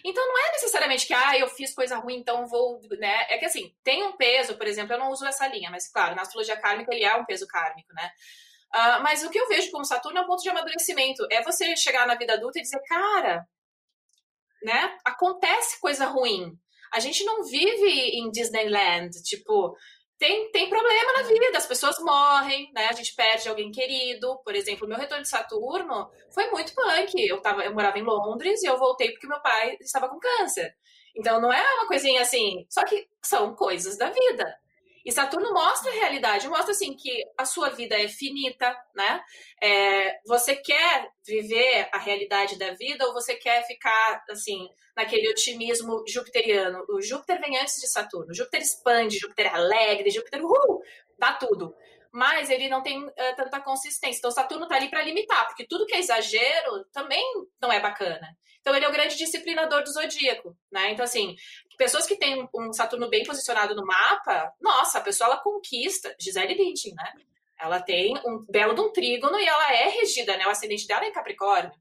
Então, 0.03 0.25
não 0.25 0.37
é 0.47 0.51
necessariamente 0.53 1.05
que, 1.05 1.13
ah, 1.13 1.37
eu 1.37 1.47
fiz 1.47 1.73
coisa 1.73 1.97
ruim, 1.97 2.15
então 2.17 2.47
vou, 2.47 2.79
né? 2.97 3.27
É 3.29 3.37
que, 3.37 3.45
assim, 3.45 3.75
tem 3.83 4.03
um 4.03 4.13
peso, 4.13 4.55
por 4.55 4.65
exemplo, 4.65 4.93
eu 4.93 4.99
não 4.99 5.11
uso 5.11 5.25
essa 5.25 5.47
linha, 5.47 5.69
mas, 5.69 5.87
claro, 5.87 6.15
na 6.15 6.21
astrologia 6.21 6.57
kármica 6.57 6.93
ele 6.93 7.03
é 7.03 7.15
um 7.15 7.25
peso 7.25 7.45
kármico, 7.45 7.93
né? 7.93 8.11
Uh, 8.73 9.01
mas 9.01 9.23
o 9.23 9.29
que 9.29 9.39
eu 9.39 9.47
vejo 9.47 9.71
como 9.71 9.85
Saturno 9.85 10.19
é 10.19 10.21
um 10.21 10.27
ponto 10.27 10.43
de 10.43 10.49
amadurecimento. 10.49 11.25
É 11.31 11.41
você 11.41 11.75
chegar 11.75 12.05
na 12.05 12.15
vida 12.15 12.33
adulta 12.33 12.59
e 12.59 12.61
dizer, 12.61 12.81
cara, 12.87 13.47
né? 14.63 14.97
Acontece 15.05 15.79
coisa 15.79 16.05
ruim. 16.05 16.57
A 16.93 16.99
gente 16.99 17.23
não 17.23 17.43
vive 17.43 18.17
em 18.17 18.31
Disneyland, 18.31 19.11
tipo, 19.23 19.75
tem, 20.19 20.51
tem 20.51 20.69
problema 20.69 21.13
na 21.13 21.21
vida, 21.23 21.57
as 21.57 21.65
pessoas 21.65 21.97
morrem, 21.99 22.69
né? 22.73 22.87
A 22.87 22.91
gente 22.91 23.15
perde 23.15 23.47
alguém 23.47 23.71
querido. 23.71 24.37
Por 24.43 24.53
exemplo, 24.53 24.87
meu 24.87 24.97
retorno 24.97 25.23
de 25.23 25.29
Saturno 25.29 26.11
foi 26.29 26.51
muito 26.51 26.75
punk. 26.75 27.13
Eu, 27.25 27.41
tava, 27.41 27.63
eu 27.63 27.73
morava 27.73 27.97
em 27.97 28.03
Londres 28.03 28.61
e 28.61 28.65
eu 28.65 28.77
voltei 28.77 29.11
porque 29.11 29.27
meu 29.27 29.41
pai 29.41 29.77
estava 29.79 30.09
com 30.09 30.19
câncer. 30.19 30.75
Então 31.15 31.39
não 31.39 31.51
é 31.53 31.75
uma 31.75 31.87
coisinha 31.87 32.21
assim, 32.21 32.65
só 32.69 32.83
que 32.83 33.07
são 33.23 33.55
coisas 33.55 33.97
da 33.97 34.09
vida. 34.09 34.57
E 35.09 35.11
Saturno 35.11 35.51
mostra 35.51 35.89
a 35.89 35.95
realidade, 35.95 36.47
mostra 36.47 36.69
assim 36.69 36.95
que 36.95 37.23
a 37.35 37.43
sua 37.43 37.69
vida 37.69 37.99
é 37.99 38.07
finita, 38.07 38.77
né? 38.95 39.19
É, 39.59 40.19
você 40.23 40.55
quer 40.55 41.09
viver 41.25 41.89
a 41.91 41.97
realidade 41.97 42.59
da 42.59 42.75
vida 42.75 43.07
ou 43.07 43.13
você 43.13 43.33
quer 43.33 43.65
ficar 43.65 44.23
assim 44.29 44.69
naquele 44.95 45.27
otimismo 45.27 46.03
jupiteriano? 46.07 46.85
O 46.87 47.01
Júpiter 47.01 47.41
vem 47.41 47.57
antes 47.57 47.81
de 47.81 47.87
Saturno. 47.87 48.35
Júpiter 48.35 48.61
expande, 48.61 49.17
Júpiter 49.17 49.47
é 49.47 49.49
alegre, 49.49 50.11
Júpiter 50.11 50.45
uh, 50.45 50.79
dá 51.17 51.33
tudo. 51.33 51.73
Mas 52.11 52.49
ele 52.49 52.67
não 52.67 52.81
tem 52.81 53.03
uh, 53.03 53.13
tanta 53.35 53.59
consistência. 53.61 54.19
Então 54.19 54.31
Saturno 54.31 54.67
tá 54.67 54.75
ali 54.75 54.89
para 54.89 55.03
limitar, 55.03 55.45
porque 55.47 55.65
tudo 55.67 55.85
que 55.85 55.93
é 55.93 55.99
exagero 55.99 56.85
também 56.91 57.23
não 57.61 57.71
é 57.71 57.79
bacana. 57.79 58.35
Então 58.61 58.75
ele 58.75 58.85
é 58.85 58.89
o 58.89 58.91
grande 58.91 59.15
disciplinador 59.15 59.83
do 59.83 59.91
zodíaco, 59.91 60.55
né? 60.71 60.91
Então 60.91 61.05
assim, 61.05 61.35
pessoas 61.77 62.05
que 62.05 62.15
têm 62.15 62.47
um 62.53 62.73
Saturno 62.73 63.09
bem 63.09 63.23
posicionado 63.23 63.75
no 63.75 63.85
mapa, 63.85 64.51
nossa, 64.59 64.97
a 64.97 65.01
pessoa 65.01 65.29
ela 65.29 65.41
conquista. 65.41 66.15
Gisele 66.19 66.55
Bündchen, 66.55 66.93
né? 66.95 67.13
Ela 67.59 67.81
tem 67.81 68.17
um 68.25 68.45
belo 68.49 68.73
de 68.73 68.81
um 68.81 68.91
trígono 68.91 69.37
e 69.39 69.45
ela 69.45 69.73
é 69.73 69.89
regida, 69.89 70.35
né? 70.37 70.47
O 70.47 70.49
ascendente 70.49 70.87
dela 70.87 71.05
é 71.05 71.09
em 71.09 71.13
Capricórnio. 71.13 71.71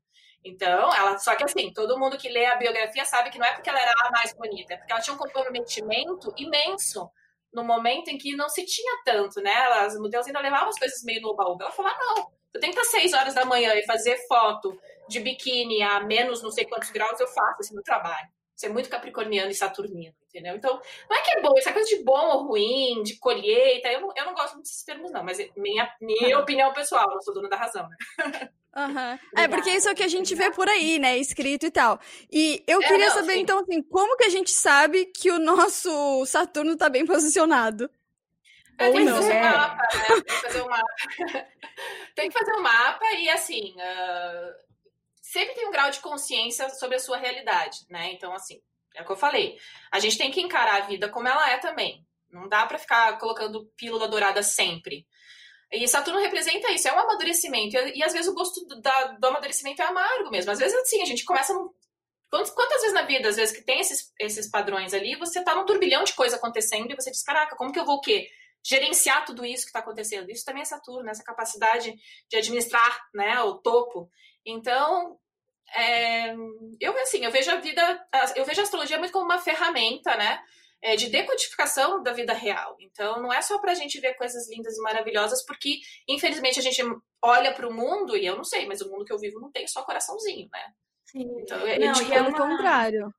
Então, 0.44 0.94
ela, 0.94 1.18
só 1.18 1.34
que 1.34 1.44
assim, 1.44 1.72
todo 1.72 1.98
mundo 1.98 2.16
que 2.16 2.28
lê 2.28 2.46
a 2.46 2.56
biografia 2.56 3.04
sabe 3.04 3.30
que 3.30 3.38
não 3.38 3.46
é 3.46 3.54
porque 3.54 3.68
ela 3.68 3.80
era 3.80 3.92
a 4.06 4.10
mais 4.10 4.32
bonita, 4.32 4.74
é 4.74 4.76
porque 4.76 4.92
ela 4.92 5.00
tinha 5.00 5.14
um 5.14 5.18
comprometimento 5.18 6.32
imenso 6.36 7.10
no 7.52 7.64
momento 7.64 8.08
em 8.08 8.18
que 8.18 8.36
não 8.36 8.48
se 8.48 8.64
tinha 8.64 9.02
tanto, 9.04 9.40
né? 9.40 9.54
As 9.54 9.96
modelos 9.98 10.26
ainda 10.26 10.40
levavam 10.40 10.68
as 10.68 10.78
coisas 10.78 11.02
meio 11.02 11.20
no 11.22 11.34
baú. 11.34 11.56
Ela 11.60 11.70
falou: 11.70 11.90
ah, 11.90 11.98
não, 11.98 12.30
eu 12.54 12.60
tenho 12.60 12.72
que 12.72 12.80
estar 12.80 12.98
seis 12.98 13.12
horas 13.12 13.34
da 13.34 13.44
manhã 13.44 13.74
e 13.74 13.86
fazer 13.86 14.16
foto 14.26 14.78
de 15.08 15.20
biquíni 15.20 15.82
a 15.82 16.00
menos 16.00 16.42
não 16.42 16.50
sei 16.50 16.64
quantos 16.66 16.90
graus, 16.90 17.18
eu 17.18 17.26
faço 17.28 17.60
esse 17.60 17.74
meu 17.74 17.82
trabalho. 17.82 18.28
Você 18.58 18.66
é 18.66 18.70
muito 18.70 18.90
capricorniano 18.90 19.52
e 19.52 19.54
saturnino, 19.54 20.12
entendeu? 20.26 20.56
Então, 20.56 20.82
não 21.08 21.16
é 21.16 21.22
que 21.22 21.30
é 21.30 21.40
bom, 21.40 21.56
essa 21.56 21.72
coisa 21.72 21.88
de 21.88 22.02
bom 22.02 22.26
ou 22.26 22.48
ruim, 22.48 23.04
de 23.04 23.16
colheita, 23.16 23.86
eu 23.86 24.00
não, 24.00 24.12
eu 24.16 24.24
não 24.24 24.34
gosto 24.34 24.54
muito 24.54 24.64
desses 24.64 24.82
termos, 24.82 25.12
não, 25.12 25.22
mas 25.22 25.38
é 25.38 25.48
minha, 25.56 25.88
minha 26.00 26.36
opinião 26.40 26.72
pessoal, 26.72 27.08
não 27.08 27.22
sou 27.22 27.32
dona 27.32 27.48
da 27.48 27.56
razão, 27.56 27.88
né? 27.88 27.96
Uhum. 28.76 29.18
É, 29.40 29.46
porque 29.46 29.70
isso 29.70 29.88
é 29.88 29.92
o 29.92 29.94
que 29.94 30.02
a 30.02 30.08
gente 30.08 30.34
vê 30.34 30.50
por 30.50 30.68
aí, 30.68 30.98
né? 30.98 31.16
Escrito 31.18 31.66
e 31.66 31.70
tal. 31.70 32.00
E 32.32 32.64
eu 32.66 32.82
é, 32.82 32.86
queria 32.88 33.06
não, 33.06 33.14
saber, 33.14 33.34
sim. 33.34 33.40
então, 33.40 33.60
assim, 33.60 33.80
como 33.80 34.16
que 34.16 34.24
a 34.24 34.28
gente 34.28 34.50
sabe 34.50 35.06
que 35.06 35.30
o 35.30 35.38
nosso 35.38 36.26
Saturno 36.26 36.76
tá 36.76 36.88
bem 36.88 37.06
posicionado? 37.06 37.88
É, 38.76 38.90
tem 38.90 39.06
que 39.06 39.12
fazer 39.12 39.36
um 39.36 39.40
mapa, 39.40 39.76
né? 39.76 40.08
Tem 40.08 40.24
que 40.24 40.32
fazer 40.40 40.62
um 40.62 40.68
mapa. 40.68 40.94
tem 42.16 42.28
que 42.28 42.38
fazer 42.38 42.52
um 42.54 42.62
mapa 42.62 43.06
e, 43.12 43.28
assim, 43.30 43.74
uh 43.76 44.67
sempre 45.28 45.54
tem 45.54 45.68
um 45.68 45.70
grau 45.70 45.90
de 45.90 46.00
consciência 46.00 46.70
sobre 46.70 46.96
a 46.96 46.98
sua 46.98 47.18
realidade, 47.18 47.80
né? 47.90 48.12
Então, 48.12 48.32
assim, 48.32 48.60
é 48.94 49.02
o 49.02 49.04
que 49.04 49.12
eu 49.12 49.16
falei. 49.16 49.58
A 49.92 50.00
gente 50.00 50.16
tem 50.16 50.30
que 50.30 50.40
encarar 50.40 50.82
a 50.82 50.86
vida 50.86 51.08
como 51.10 51.28
ela 51.28 51.50
é 51.50 51.58
também. 51.58 52.06
Não 52.30 52.48
dá 52.48 52.64
para 52.66 52.78
ficar 52.78 53.18
colocando 53.18 53.66
pílula 53.76 54.08
dourada 54.08 54.42
sempre. 54.42 55.06
E 55.70 55.86
Saturno 55.86 56.18
representa 56.20 56.72
isso, 56.72 56.88
é 56.88 56.92
um 56.94 56.98
amadurecimento. 56.98 57.76
E, 57.76 57.98
e 57.98 58.02
às 58.02 58.14
vezes 58.14 58.28
o 58.28 58.34
gosto 58.34 58.64
do, 58.66 58.80
da, 58.80 59.04
do 59.08 59.26
amadurecimento 59.26 59.82
é 59.82 59.84
amargo 59.84 60.30
mesmo. 60.30 60.50
Às 60.50 60.58
vezes, 60.58 60.74
assim, 60.78 61.02
a 61.02 61.04
gente 61.04 61.24
começa 61.24 61.52
num. 61.52 61.68
Quantas, 62.30 62.50
quantas 62.50 62.80
vezes 62.80 62.94
na 62.94 63.02
vida, 63.02 63.28
às 63.28 63.36
vezes, 63.36 63.54
que 63.54 63.64
tem 63.64 63.80
esses, 63.80 64.12
esses 64.18 64.50
padrões 64.50 64.92
ali, 64.92 65.14
você 65.16 65.42
tá 65.42 65.54
num 65.54 65.64
turbilhão 65.64 66.04
de 66.04 66.14
coisa 66.14 66.36
acontecendo 66.36 66.90
e 66.90 66.96
você 66.96 67.10
diz: 67.10 67.22
caraca, 67.22 67.54
como 67.54 67.72
que 67.72 67.78
eu 67.78 67.84
vou 67.84 67.96
o 67.96 68.00
quê? 68.00 68.30
Gerenciar 68.62 69.26
tudo 69.26 69.44
isso 69.44 69.64
que 69.64 69.68
está 69.68 69.80
acontecendo. 69.80 70.30
Isso 70.30 70.44
também 70.44 70.62
é 70.62 70.64
Saturno, 70.64 71.08
essa 71.10 71.22
capacidade 71.22 71.94
de 72.30 72.36
administrar 72.36 72.98
né, 73.14 73.40
o 73.42 73.58
topo. 73.58 74.10
Então, 74.50 75.18
é, 75.76 76.34
eu 76.80 76.98
assim, 77.00 77.24
eu 77.24 77.30
vejo 77.30 77.50
a 77.50 77.56
vida, 77.56 78.06
eu 78.34 78.44
vejo 78.44 78.60
a 78.60 78.64
astrologia 78.64 78.98
muito 78.98 79.12
como 79.12 79.24
uma 79.24 79.38
ferramenta, 79.38 80.16
né? 80.16 80.40
É, 80.80 80.94
de 80.94 81.10
decodificação 81.10 82.02
da 82.04 82.12
vida 82.12 82.32
real. 82.32 82.76
Então, 82.78 83.20
não 83.20 83.32
é 83.32 83.42
só 83.42 83.58
para 83.58 83.72
a 83.72 83.74
gente 83.74 84.00
ver 84.00 84.14
coisas 84.14 84.48
lindas 84.48 84.76
e 84.76 84.80
maravilhosas, 84.80 85.44
porque, 85.44 85.80
infelizmente, 86.08 86.60
a 86.60 86.62
gente 86.62 86.80
olha 87.20 87.52
para 87.52 87.68
o 87.68 87.74
mundo, 87.74 88.16
e 88.16 88.24
eu 88.24 88.36
não 88.36 88.44
sei, 88.44 88.64
mas 88.64 88.80
o 88.80 88.88
mundo 88.88 89.04
que 89.04 89.12
eu 89.12 89.18
vivo 89.18 89.40
não 89.40 89.50
tem 89.50 89.66
só 89.66 89.82
coraçãozinho, 89.82 90.48
né? 90.52 90.72
Sim. 91.04 91.26
Então, 91.40 91.58
é, 91.66 91.80
não, 91.80 91.92
tipo, 91.94 92.12
e 92.12 92.14
é 92.14 92.22
o 92.22 92.32
contrário. 92.32 93.12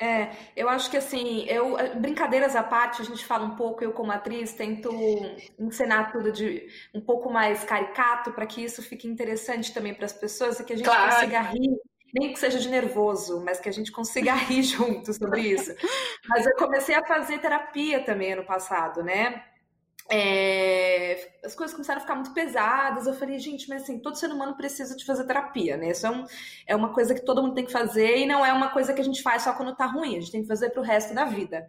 É, 0.00 0.32
eu 0.56 0.68
acho 0.68 0.90
que 0.90 0.96
assim, 0.96 1.46
eu 1.48 1.78
eh, 1.78 1.94
brincadeiras 1.94 2.56
à 2.56 2.64
parte, 2.64 3.00
a 3.00 3.04
gente 3.04 3.24
fala 3.24 3.44
um 3.44 3.54
pouco, 3.54 3.84
eu 3.84 3.92
como 3.92 4.10
atriz 4.10 4.52
tento 4.52 4.90
encenar 5.56 6.10
tudo 6.10 6.32
de 6.32 6.66
um 6.92 7.00
pouco 7.00 7.30
mais 7.30 7.62
caricato 7.62 8.32
para 8.32 8.44
que 8.44 8.62
isso 8.62 8.82
fique 8.82 9.06
interessante 9.06 9.72
também 9.72 9.94
para 9.94 10.06
as 10.06 10.12
pessoas 10.12 10.58
e 10.58 10.64
que 10.64 10.72
a 10.72 10.76
gente 10.76 10.86
claro. 10.86 11.12
consiga 11.12 11.40
rir, 11.42 11.78
nem 12.12 12.32
que 12.32 12.40
seja 12.40 12.58
de 12.58 12.68
nervoso, 12.68 13.40
mas 13.44 13.60
que 13.60 13.68
a 13.68 13.72
gente 13.72 13.92
consiga 13.92 14.34
rir 14.34 14.62
junto 14.64 15.12
sobre 15.12 15.42
isso. 15.42 15.72
Mas 16.28 16.44
eu 16.44 16.56
comecei 16.56 16.96
a 16.96 17.06
fazer 17.06 17.38
terapia 17.38 18.04
também 18.04 18.32
ano 18.32 18.44
passado, 18.44 19.00
né? 19.00 19.44
É, 20.10 21.32
as 21.42 21.54
coisas 21.54 21.74
começaram 21.74 21.98
a 21.98 22.02
ficar 22.02 22.14
muito 22.14 22.32
pesadas. 22.32 23.06
Eu 23.06 23.14
falei, 23.14 23.38
gente, 23.38 23.68
mas 23.68 23.82
assim, 23.82 23.98
todo 23.98 24.16
ser 24.16 24.30
humano 24.30 24.56
precisa 24.56 24.96
de 24.96 25.04
fazer 25.04 25.24
terapia, 25.24 25.76
né? 25.76 25.90
Isso 25.90 26.06
é, 26.06 26.10
um, 26.10 26.26
é 26.66 26.76
uma 26.76 26.92
coisa 26.92 27.14
que 27.14 27.24
todo 27.24 27.42
mundo 27.42 27.54
tem 27.54 27.64
que 27.64 27.72
fazer 27.72 28.18
e 28.18 28.26
não 28.26 28.44
é 28.44 28.52
uma 28.52 28.70
coisa 28.70 28.92
que 28.92 29.00
a 29.00 29.04
gente 29.04 29.22
faz 29.22 29.42
só 29.42 29.52
quando 29.52 29.74
tá 29.74 29.86
ruim, 29.86 30.16
a 30.16 30.20
gente 30.20 30.32
tem 30.32 30.42
que 30.42 30.48
fazer 30.48 30.70
pro 30.70 30.82
resto 30.82 31.14
da 31.14 31.24
vida. 31.24 31.66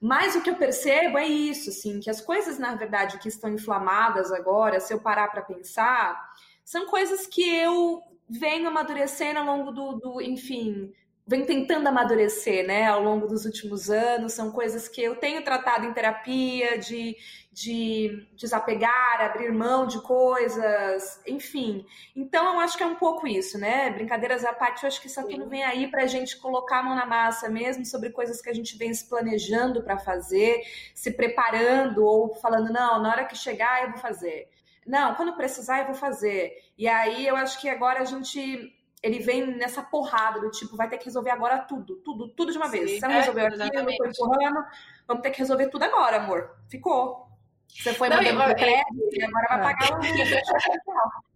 Mas 0.00 0.36
o 0.36 0.42
que 0.42 0.50
eu 0.50 0.56
percebo 0.56 1.18
é 1.18 1.26
isso, 1.26 1.70
assim, 1.70 1.98
que 1.98 2.08
as 2.08 2.20
coisas, 2.20 2.58
na 2.58 2.74
verdade, 2.74 3.18
que 3.18 3.28
estão 3.28 3.50
inflamadas 3.52 4.30
agora, 4.30 4.78
se 4.78 4.92
eu 4.92 5.00
parar 5.00 5.28
para 5.28 5.42
pensar, 5.42 6.32
são 6.64 6.86
coisas 6.86 7.26
que 7.26 7.42
eu 7.42 8.02
venho 8.28 8.68
amadurecendo 8.68 9.40
ao 9.40 9.46
longo 9.46 9.72
do, 9.72 9.92
do 9.94 10.20
enfim, 10.20 10.92
vem 11.28 11.44
tentando 11.44 11.86
amadurecer, 11.86 12.66
né, 12.66 12.86
ao 12.86 13.02
longo 13.02 13.26
dos 13.26 13.44
últimos 13.44 13.90
anos. 13.90 14.32
São 14.32 14.50
coisas 14.50 14.88
que 14.88 15.02
eu 15.02 15.14
tenho 15.14 15.44
tratado 15.44 15.84
em 15.84 15.92
terapia, 15.92 16.78
de, 16.78 17.18
de 17.52 18.26
desapegar, 18.34 19.20
abrir 19.20 19.52
mão 19.52 19.86
de 19.86 20.00
coisas, 20.00 21.20
enfim. 21.26 21.84
Então, 22.16 22.54
eu 22.54 22.60
acho 22.60 22.78
que 22.78 22.82
é 22.82 22.86
um 22.86 22.94
pouco 22.94 23.26
isso, 23.28 23.58
né? 23.58 23.90
Brincadeiras 23.90 24.42
à 24.42 24.54
parte, 24.54 24.84
eu 24.84 24.88
acho 24.88 25.02
que 25.02 25.06
isso 25.06 25.22
tudo 25.28 25.46
vem 25.46 25.62
aí 25.62 25.86
para 25.88 26.04
a 26.04 26.06
gente 26.06 26.38
colocar 26.38 26.78
a 26.78 26.82
mão 26.82 26.96
na 26.96 27.04
massa 27.04 27.46
mesmo 27.50 27.84
sobre 27.84 28.08
coisas 28.08 28.40
que 28.40 28.48
a 28.48 28.54
gente 28.54 28.78
vem 28.78 28.94
se 28.94 29.06
planejando 29.06 29.82
para 29.82 29.98
fazer, 29.98 30.62
se 30.94 31.10
preparando 31.10 32.06
ou 32.06 32.34
falando, 32.36 32.72
não, 32.72 33.02
na 33.02 33.10
hora 33.10 33.26
que 33.26 33.36
chegar 33.36 33.82
eu 33.82 33.90
vou 33.90 33.98
fazer. 33.98 34.48
Não, 34.86 35.14
quando 35.14 35.36
precisar 35.36 35.80
eu 35.80 35.84
vou 35.84 35.94
fazer. 35.94 36.56
E 36.78 36.88
aí 36.88 37.26
eu 37.26 37.36
acho 37.36 37.60
que 37.60 37.68
agora 37.68 38.00
a 38.00 38.06
gente 38.06 38.74
ele 39.02 39.20
vem 39.20 39.46
nessa 39.56 39.82
porrada 39.82 40.40
do 40.40 40.50
tipo, 40.50 40.76
vai 40.76 40.88
ter 40.88 40.98
que 40.98 41.04
resolver 41.04 41.30
agora 41.30 41.58
tudo, 41.58 41.96
tudo, 41.96 42.28
tudo 42.28 42.52
de 42.52 42.58
uma 42.58 42.68
vez. 42.68 42.90
Sim, 42.90 43.00
Você 43.00 43.06
não 43.06 43.14
é, 43.14 43.20
resolveu 43.20 43.46
aquilo, 43.46 43.84
não 43.84 43.96
foi 43.96 44.08
empurrando, 44.08 44.64
vamos 45.06 45.22
ter 45.22 45.30
que 45.30 45.38
resolver 45.38 45.68
tudo 45.68 45.84
agora, 45.84 46.16
amor. 46.16 46.56
Ficou. 46.68 47.28
Você 47.68 47.92
foi 47.92 48.08
mandando 48.08 48.42
pro 48.44 48.56
crédito 48.56 49.08
e 49.12 49.22
agora 49.22 49.46
vai 49.48 49.74
pagar 49.74 49.98
o 49.98 50.00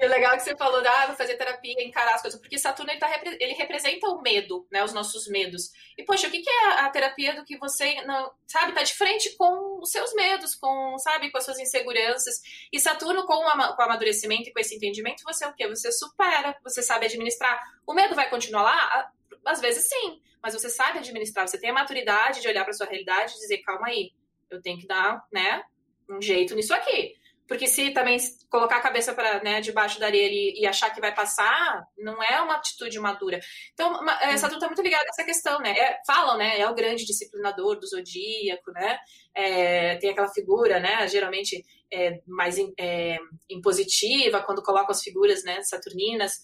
É 0.00 0.06
legal 0.06 0.36
que 0.36 0.44
você 0.44 0.56
falou, 0.56 0.80
ah, 0.86 1.06
vou 1.08 1.16
fazer 1.16 1.36
terapia, 1.36 1.74
encarar 1.82 2.14
as 2.14 2.22
coisas, 2.22 2.40
porque 2.40 2.56
Saturno 2.56 2.92
ele, 2.92 3.00
tá, 3.00 3.10
ele 3.40 3.52
representa 3.54 4.06
o 4.06 4.22
medo, 4.22 4.64
né? 4.70 4.84
Os 4.84 4.92
nossos 4.92 5.26
medos. 5.26 5.72
E, 5.96 6.04
poxa, 6.04 6.28
o 6.28 6.30
que, 6.30 6.48
é 6.48 6.80
a 6.82 6.88
terapia 6.88 7.34
do 7.34 7.44
que 7.44 7.58
você, 7.58 8.00
não, 8.02 8.30
sabe, 8.46 8.72
tá 8.72 8.84
de 8.84 8.94
frente 8.94 9.36
com 9.36 9.80
os 9.82 9.90
seus 9.90 10.14
medos, 10.14 10.54
com, 10.54 10.96
sabe, 10.98 11.32
com 11.32 11.38
as 11.38 11.44
suas 11.44 11.58
inseguranças. 11.58 12.40
E 12.72 12.78
Saturno, 12.78 13.26
com 13.26 13.34
o, 13.34 13.40
o 13.40 13.82
amadurecimento 13.82 14.48
e 14.48 14.52
com 14.52 14.60
esse 14.60 14.76
entendimento, 14.76 15.24
você 15.24 15.44
é 15.44 15.48
o 15.48 15.54
quê? 15.54 15.66
Você 15.66 15.90
supera, 15.90 16.56
você 16.62 16.80
sabe 16.80 17.06
administrar. 17.06 17.60
O 17.84 17.92
medo 17.92 18.14
vai 18.14 18.30
continuar 18.30 18.62
lá? 18.62 19.10
Às 19.44 19.60
vezes 19.60 19.88
sim, 19.88 20.22
mas 20.40 20.54
você 20.54 20.68
sabe 20.68 20.98
administrar, 20.98 21.48
você 21.48 21.58
tem 21.58 21.70
a 21.70 21.74
maturidade 21.74 22.40
de 22.40 22.46
olhar 22.46 22.62
para 22.62 22.72
sua 22.72 22.86
realidade 22.86 23.32
e 23.32 23.40
dizer, 23.40 23.58
calma 23.58 23.88
aí, 23.88 24.12
eu 24.48 24.62
tenho 24.62 24.78
que 24.78 24.86
dar, 24.86 25.26
né, 25.32 25.64
um 26.08 26.22
jeito 26.22 26.54
nisso 26.54 26.72
aqui. 26.72 27.17
Porque 27.48 27.66
se 27.66 27.90
também 27.90 28.18
colocar 28.50 28.76
a 28.76 28.82
cabeça 28.82 29.14
para 29.14 29.42
né, 29.42 29.60
debaixo 29.62 29.98
da 29.98 30.06
areia 30.06 30.28
e, 30.30 30.60
e, 30.60 30.66
achar 30.66 30.90
que 30.90 31.00
vai 31.00 31.14
passar, 31.14 31.82
não 31.96 32.22
é 32.22 32.40
uma 32.42 32.56
atitude 32.56 33.00
madura. 33.00 33.40
Então, 33.72 34.06
é, 34.20 34.36
Saturno 34.36 34.58
está 34.58 34.66
muito 34.66 34.82
ligado 34.82 35.06
a 35.06 35.08
essa 35.08 35.24
questão, 35.24 35.58
né? 35.60 35.70
É, 35.70 35.98
falam, 36.06 36.36
né? 36.36 36.60
É 36.60 36.68
o 36.68 36.74
grande 36.74 37.06
disciplinador 37.06 37.78
do 37.78 37.86
zodíaco, 37.86 38.70
né? 38.72 38.98
É, 39.34 39.96
tem 39.96 40.10
aquela 40.10 40.28
figura, 40.28 40.78
né? 40.78 41.08
Geralmente 41.08 41.64
é, 41.90 42.20
mais 42.26 42.56
é, 42.78 43.16
impositiva, 43.48 44.42
quando 44.42 44.62
colocam 44.62 44.90
as 44.90 45.02
figuras 45.02 45.42
né, 45.42 45.62
saturninas. 45.62 46.36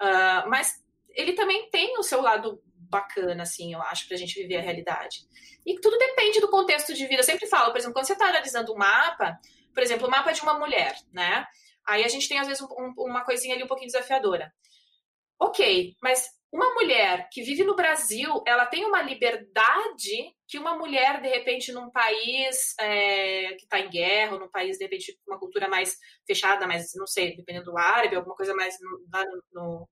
Uh, 0.00 0.48
mas 0.48 0.82
ele 1.14 1.32
também 1.32 1.68
tem 1.70 1.98
o 1.98 2.02
seu 2.02 2.20
lado 2.20 2.62
bacana, 2.92 3.42
assim, 3.42 3.72
eu 3.72 3.80
acho, 3.82 4.06
para 4.06 4.16
a 4.16 4.18
gente 4.18 4.34
viver 4.34 4.58
a 4.58 4.60
realidade. 4.60 5.26
E 5.64 5.80
tudo 5.80 5.96
depende 5.96 6.40
do 6.40 6.50
contexto 6.50 6.92
de 6.92 7.06
vida. 7.06 7.22
Eu 7.22 7.24
sempre 7.24 7.46
falo, 7.46 7.72
por 7.72 7.78
exemplo, 7.78 7.94
quando 7.94 8.06
você 8.06 8.12
está 8.12 8.26
analisando 8.26 8.72
um 8.72 8.76
mapa, 8.76 9.38
por 9.72 9.82
exemplo, 9.82 10.06
o 10.06 10.10
mapa 10.10 10.32
de 10.32 10.42
uma 10.42 10.58
mulher, 10.58 10.94
né? 11.10 11.46
Aí 11.88 12.04
a 12.04 12.08
gente 12.08 12.28
tem, 12.28 12.38
às 12.38 12.46
vezes, 12.46 12.62
um, 12.62 12.92
uma 12.98 13.24
coisinha 13.24 13.54
ali 13.54 13.64
um 13.64 13.66
pouquinho 13.66 13.90
desafiadora. 13.90 14.52
Ok, 15.40 15.96
mas 16.02 16.28
uma 16.52 16.74
mulher 16.74 17.28
que 17.32 17.42
vive 17.42 17.64
no 17.64 17.74
Brasil, 17.74 18.42
ela 18.46 18.66
tem 18.66 18.84
uma 18.84 19.00
liberdade 19.00 20.36
que 20.46 20.58
uma 20.58 20.76
mulher, 20.76 21.22
de 21.22 21.28
repente, 21.28 21.72
num 21.72 21.90
país 21.90 22.74
é, 22.78 23.54
que 23.54 23.64
está 23.64 23.80
em 23.80 23.88
guerra, 23.88 24.34
ou 24.34 24.40
num 24.40 24.50
país, 24.50 24.76
de 24.76 24.84
repente, 24.84 25.18
com 25.24 25.32
uma 25.32 25.38
cultura 25.40 25.66
mais 25.66 25.96
fechada, 26.26 26.66
mais, 26.66 26.92
não 26.94 27.06
sei, 27.06 27.34
dependendo 27.34 27.72
do 27.72 27.78
árabe, 27.78 28.14
alguma 28.14 28.36
coisa 28.36 28.54
mais 28.54 28.76
no, 28.80 29.00
no, 29.50 29.88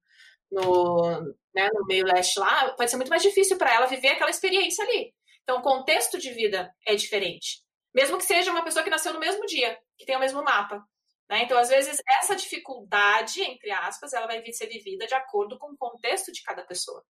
no, 0.50 1.20
né, 1.54 1.68
no 1.72 1.86
meio 1.86 2.04
leste 2.04 2.38
lá, 2.38 2.72
pode 2.74 2.90
ser 2.90 2.96
muito 2.96 3.10
mais 3.10 3.22
difícil 3.22 3.56
para 3.56 3.72
ela 3.72 3.86
viver 3.86 4.08
aquela 4.08 4.30
experiência 4.30 4.84
ali. 4.84 5.14
Então, 5.42 5.58
o 5.58 5.62
contexto 5.62 6.18
de 6.18 6.30
vida 6.32 6.72
é 6.86 6.94
diferente. 6.94 7.62
Mesmo 7.94 8.18
que 8.18 8.24
seja 8.24 8.50
uma 8.50 8.62
pessoa 8.62 8.84
que 8.84 8.90
nasceu 8.90 9.12
no 9.12 9.20
mesmo 9.20 9.44
dia, 9.46 9.78
que 9.98 10.04
tem 10.04 10.16
o 10.16 10.20
mesmo 10.20 10.42
mapa. 10.42 10.84
Né? 11.28 11.42
Então, 11.42 11.58
às 11.58 11.68
vezes, 11.68 12.00
essa 12.08 12.34
dificuldade, 12.36 13.42
entre 13.42 13.70
aspas, 13.70 14.12
ela 14.12 14.26
vai 14.26 14.44
ser 14.52 14.66
vivida 14.66 15.06
de 15.06 15.14
acordo 15.14 15.58
com 15.58 15.72
o 15.72 15.76
contexto 15.76 16.32
de 16.32 16.42
cada 16.42 16.64
pessoa. 16.64 17.04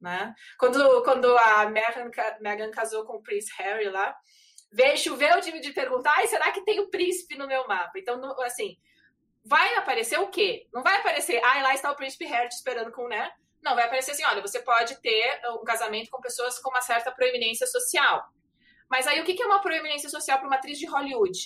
Né? 0.00 0.34
Quando, 0.58 1.02
quando 1.02 1.36
a 1.38 1.66
Meghan, 1.70 2.10
Meghan 2.40 2.70
casou 2.70 3.04
com 3.04 3.14
o 3.14 3.22
Prince 3.22 3.50
Harry 3.58 3.88
lá, 3.88 4.14
veio, 4.72 4.96
choveu 4.98 5.40
de, 5.40 5.58
de 5.60 5.72
perguntar, 5.72 6.14
será 6.26 6.52
que 6.52 6.64
tem 6.64 6.80
o 6.80 6.90
príncipe 6.90 7.36
no 7.36 7.46
meu 7.46 7.66
mapa? 7.66 7.98
Então, 7.98 8.20
assim, 8.42 8.76
vai 9.46 9.76
aparecer 9.76 10.18
o 10.18 10.26
quê? 10.26 10.66
Não 10.74 10.82
vai 10.82 10.98
aparecer, 10.98 11.40
ah, 11.42 11.62
lá 11.62 11.72
está 11.72 11.90
o 11.90 11.96
príncipe 11.96 12.24
Harry 12.24 12.48
te 12.48 12.56
esperando 12.56 12.90
com, 12.90 13.06
né? 13.06 13.30
Não, 13.62 13.74
vai 13.74 13.84
aparecer 13.84 14.10
assim, 14.10 14.24
olha, 14.24 14.42
você 14.42 14.60
pode 14.60 15.00
ter 15.00 15.40
um 15.60 15.64
casamento 15.64 16.10
com 16.10 16.20
pessoas 16.20 16.58
com 16.58 16.70
uma 16.70 16.80
certa 16.80 17.12
proeminência 17.12 17.66
social. 17.66 18.24
Mas 18.90 19.06
aí 19.06 19.20
o 19.20 19.24
que 19.24 19.40
é 19.40 19.46
uma 19.46 19.60
proeminência 19.60 20.08
social 20.08 20.38
para 20.38 20.46
uma 20.46 20.56
atriz 20.56 20.78
de 20.78 20.86
Hollywood? 20.86 21.38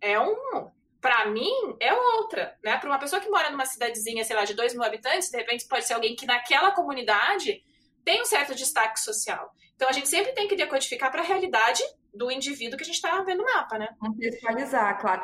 É 0.00 0.18
um. 0.18 0.70
Para 1.00 1.26
mim, 1.26 1.52
é 1.80 1.92
outra. 1.92 2.56
Né? 2.62 2.76
Para 2.78 2.88
uma 2.88 2.98
pessoa 2.98 3.20
que 3.20 3.28
mora 3.28 3.50
numa 3.50 3.66
cidadezinha, 3.66 4.24
sei 4.24 4.36
lá, 4.36 4.44
de 4.44 4.54
2 4.54 4.74
mil 4.74 4.84
habitantes, 4.84 5.30
de 5.30 5.36
repente 5.36 5.66
pode 5.66 5.86
ser 5.86 5.94
alguém 5.94 6.14
que 6.14 6.26
naquela 6.26 6.72
comunidade 6.72 7.62
tem 8.04 8.22
um 8.22 8.26
certo 8.26 8.54
destaque 8.54 9.00
social. 9.00 9.50
Então 9.74 9.88
a 9.88 9.92
gente 9.92 10.08
sempre 10.08 10.32
tem 10.32 10.48
que 10.48 10.56
decodificar 10.56 11.10
para 11.10 11.22
a 11.22 11.24
realidade 11.24 11.82
do 12.14 12.30
indivíduo 12.30 12.76
que 12.76 12.82
a 12.82 12.86
gente 12.86 12.96
está 12.96 13.22
vendo 13.22 13.38
no 13.38 13.44
mapa, 13.44 13.78
né? 13.78 13.88
Contextualizar, 13.98 15.00
claro. 15.00 15.22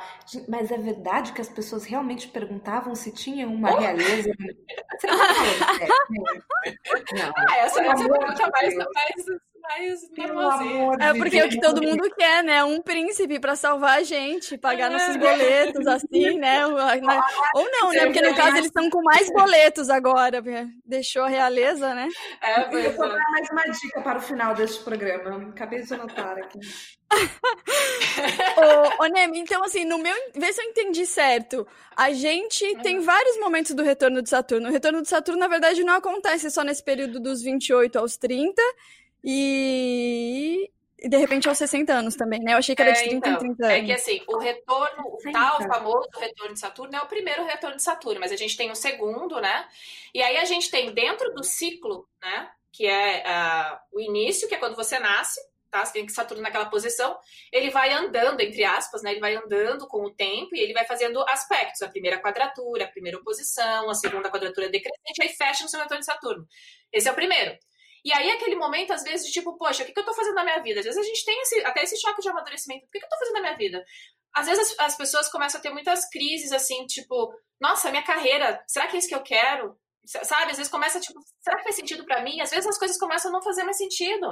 Mas 0.48 0.70
é 0.70 0.78
verdade 0.78 1.32
que 1.32 1.40
as 1.40 1.48
pessoas 1.48 1.84
realmente 1.84 2.28
perguntavam 2.28 2.94
se 2.94 3.12
tinha 3.12 3.46
uma 3.46 3.74
oh. 3.74 3.78
realeza? 3.78 4.30
Você 4.98 5.06
não 5.06 5.18
Não. 7.12 7.32
Ah, 7.36 7.56
essa, 7.58 7.82
essa 7.82 8.08
pergunta 8.08 8.50
mais, 8.50 8.74
mais 8.74 9.40
mais 9.68 10.02
É 11.00 11.14
porque 11.14 11.38
é 11.38 11.44
o 11.44 11.48
que 11.48 11.60
todo 11.60 11.82
mundo 11.82 12.10
quer, 12.16 12.42
né? 12.42 12.64
Um 12.64 12.80
príncipe 12.80 13.38
para 13.38 13.54
salvar 13.54 13.98
a 13.98 14.02
gente, 14.02 14.56
pagar 14.56 14.90
é. 14.90 14.94
nossos 14.94 15.16
boletos, 15.16 15.86
assim, 15.86 16.38
né? 16.40 16.66
Ou 16.66 17.70
não, 17.70 17.90
né? 17.92 18.06
Porque 18.06 18.22
no 18.22 18.34
caso 18.34 18.56
eles 18.56 18.66
estão 18.66 18.88
com 18.88 19.02
mais 19.02 19.30
boletos 19.30 19.90
agora. 19.90 20.42
Deixou 20.84 21.22
a 21.22 21.28
realeza, 21.28 21.94
né? 21.94 22.08
É, 22.42 22.86
eu 22.86 22.92
vou 22.92 23.08
dar 23.08 23.30
mais 23.30 23.48
uma 23.50 23.62
dica 23.64 24.00
para 24.00 24.18
o 24.18 24.22
final 24.22 24.54
deste 24.54 24.82
programa. 24.82 25.50
Acabei 25.50 25.82
de 25.82 25.94
anotar 25.94 26.38
aqui. 26.38 26.58
ô, 29.00 29.04
ô 29.04 29.06
Nemi, 29.06 29.38
então 29.38 29.62
assim, 29.64 29.84
no 29.84 29.98
meu. 29.98 30.14
Vê 30.34 30.52
se 30.52 30.60
eu 30.60 30.66
entendi 30.66 31.06
certo. 31.06 31.66
A 31.96 32.12
gente 32.12 32.64
uhum. 32.64 32.82
tem 32.82 33.00
vários 33.00 33.38
momentos 33.38 33.74
do 33.74 33.82
retorno 33.82 34.22
de 34.22 34.28
Saturno. 34.28 34.68
O 34.68 34.72
retorno 34.72 35.02
de 35.02 35.08
Saturno, 35.08 35.40
na 35.40 35.48
verdade, 35.48 35.82
não 35.82 35.94
acontece 35.94 36.50
só 36.50 36.62
nesse 36.62 36.82
período 36.82 37.18
dos 37.18 37.42
28 37.42 37.98
aos 37.98 38.16
30. 38.16 38.62
E 39.22 40.70
de 41.06 41.16
repente 41.16 41.48
aos 41.48 41.58
60 41.58 41.92
anos 41.92 42.16
também, 42.16 42.40
né? 42.40 42.54
Eu 42.54 42.58
achei 42.58 42.74
que 42.74 42.82
era 42.82 42.92
de 42.92 43.00
30 43.00 43.16
então, 43.16 43.32
em 43.32 43.54
30 43.54 43.66
anos. 43.66 43.76
É 43.76 43.84
que 43.84 43.92
assim, 43.92 44.22
o 44.26 44.38
retorno, 44.38 45.06
o 45.06 45.32
tal 45.32 45.62
famoso 45.62 46.08
retorno 46.18 46.54
de 46.54 46.60
Saturno 46.60 46.96
é 46.96 47.00
o 47.00 47.06
primeiro 47.06 47.44
retorno 47.44 47.76
de 47.76 47.82
Saturno, 47.82 48.18
mas 48.20 48.32
a 48.32 48.36
gente 48.36 48.56
tem 48.56 48.70
o 48.70 48.74
segundo, 48.74 49.40
né? 49.40 49.68
E 50.12 50.22
aí 50.22 50.36
a 50.36 50.44
gente 50.44 50.70
tem 50.70 50.92
dentro 50.92 51.32
do 51.32 51.44
ciclo, 51.44 52.08
né? 52.20 52.50
Que 52.72 52.86
é 52.86 53.22
uh, 53.22 53.78
o 53.92 54.00
início, 54.00 54.48
que 54.48 54.54
é 54.54 54.58
quando 54.58 54.74
você 54.74 54.98
nasce, 54.98 55.40
tá? 55.70 55.84
Você 55.84 55.92
tem 55.92 56.04
que 56.04 56.12
Saturno 56.12 56.42
naquela 56.42 56.66
posição, 56.66 57.16
ele 57.52 57.70
vai 57.70 57.92
andando, 57.92 58.40
entre 58.40 58.64
aspas, 58.64 59.00
né? 59.00 59.12
Ele 59.12 59.20
vai 59.20 59.36
andando 59.36 59.86
com 59.86 60.04
o 60.04 60.10
tempo 60.10 60.56
e 60.56 60.60
ele 60.60 60.72
vai 60.72 60.84
fazendo 60.84 61.22
aspectos. 61.28 61.80
A 61.82 61.88
primeira 61.88 62.20
quadratura, 62.20 62.84
a 62.84 62.88
primeira 62.88 63.18
oposição, 63.18 63.88
a 63.88 63.94
segunda 63.94 64.30
quadratura 64.30 64.68
decrescente, 64.68 65.22
aí 65.22 65.28
fecha 65.28 65.62
no 65.62 65.68
seu 65.68 65.78
retorno 65.78 66.00
de 66.00 66.06
Saturno. 66.06 66.46
Esse 66.92 67.08
é 67.08 67.12
o 67.12 67.14
primeiro. 67.14 67.56
E 68.04 68.12
aí, 68.12 68.30
aquele 68.30 68.56
momento, 68.56 68.92
às 68.92 69.02
vezes, 69.02 69.26
de 69.26 69.32
tipo, 69.32 69.56
poxa, 69.56 69.82
o 69.82 69.86
que, 69.86 69.92
que 69.92 70.00
eu 70.00 70.04
tô 70.04 70.14
fazendo 70.14 70.34
na 70.34 70.44
minha 70.44 70.62
vida? 70.62 70.80
Às 70.80 70.86
vezes 70.86 71.00
a 71.00 71.06
gente 71.06 71.24
tem 71.24 71.40
esse, 71.42 71.64
até 71.64 71.82
esse 71.82 72.00
choque 72.00 72.20
de 72.20 72.28
amadurecimento. 72.28 72.86
O 72.86 72.90
que, 72.90 72.98
que 72.98 73.04
eu 73.04 73.08
tô 73.08 73.18
fazendo 73.18 73.34
na 73.34 73.40
minha 73.42 73.56
vida? 73.56 73.84
Às 74.34 74.46
vezes 74.46 74.72
as, 74.72 74.78
as 74.86 74.96
pessoas 74.96 75.28
começam 75.28 75.58
a 75.58 75.62
ter 75.62 75.70
muitas 75.70 76.08
crises, 76.08 76.52
assim, 76.52 76.86
tipo, 76.86 77.32
nossa, 77.60 77.90
minha 77.90 78.02
carreira, 78.02 78.62
será 78.66 78.86
que 78.86 78.96
é 78.96 78.98
isso 78.98 79.08
que 79.08 79.14
eu 79.14 79.22
quero? 79.22 79.76
Sabe? 80.06 80.52
Às 80.52 80.56
vezes 80.56 80.70
começa, 80.70 81.00
tipo, 81.00 81.20
será 81.40 81.56
que 81.58 81.64
faz 81.64 81.76
sentido 81.76 82.04
para 82.04 82.22
mim? 82.22 82.40
Às 82.40 82.50
vezes 82.50 82.66
as 82.66 82.78
coisas 82.78 82.98
começam 82.98 83.30
a 83.30 83.34
não 83.34 83.42
fazer 83.42 83.64
mais 83.64 83.76
sentido. 83.76 84.26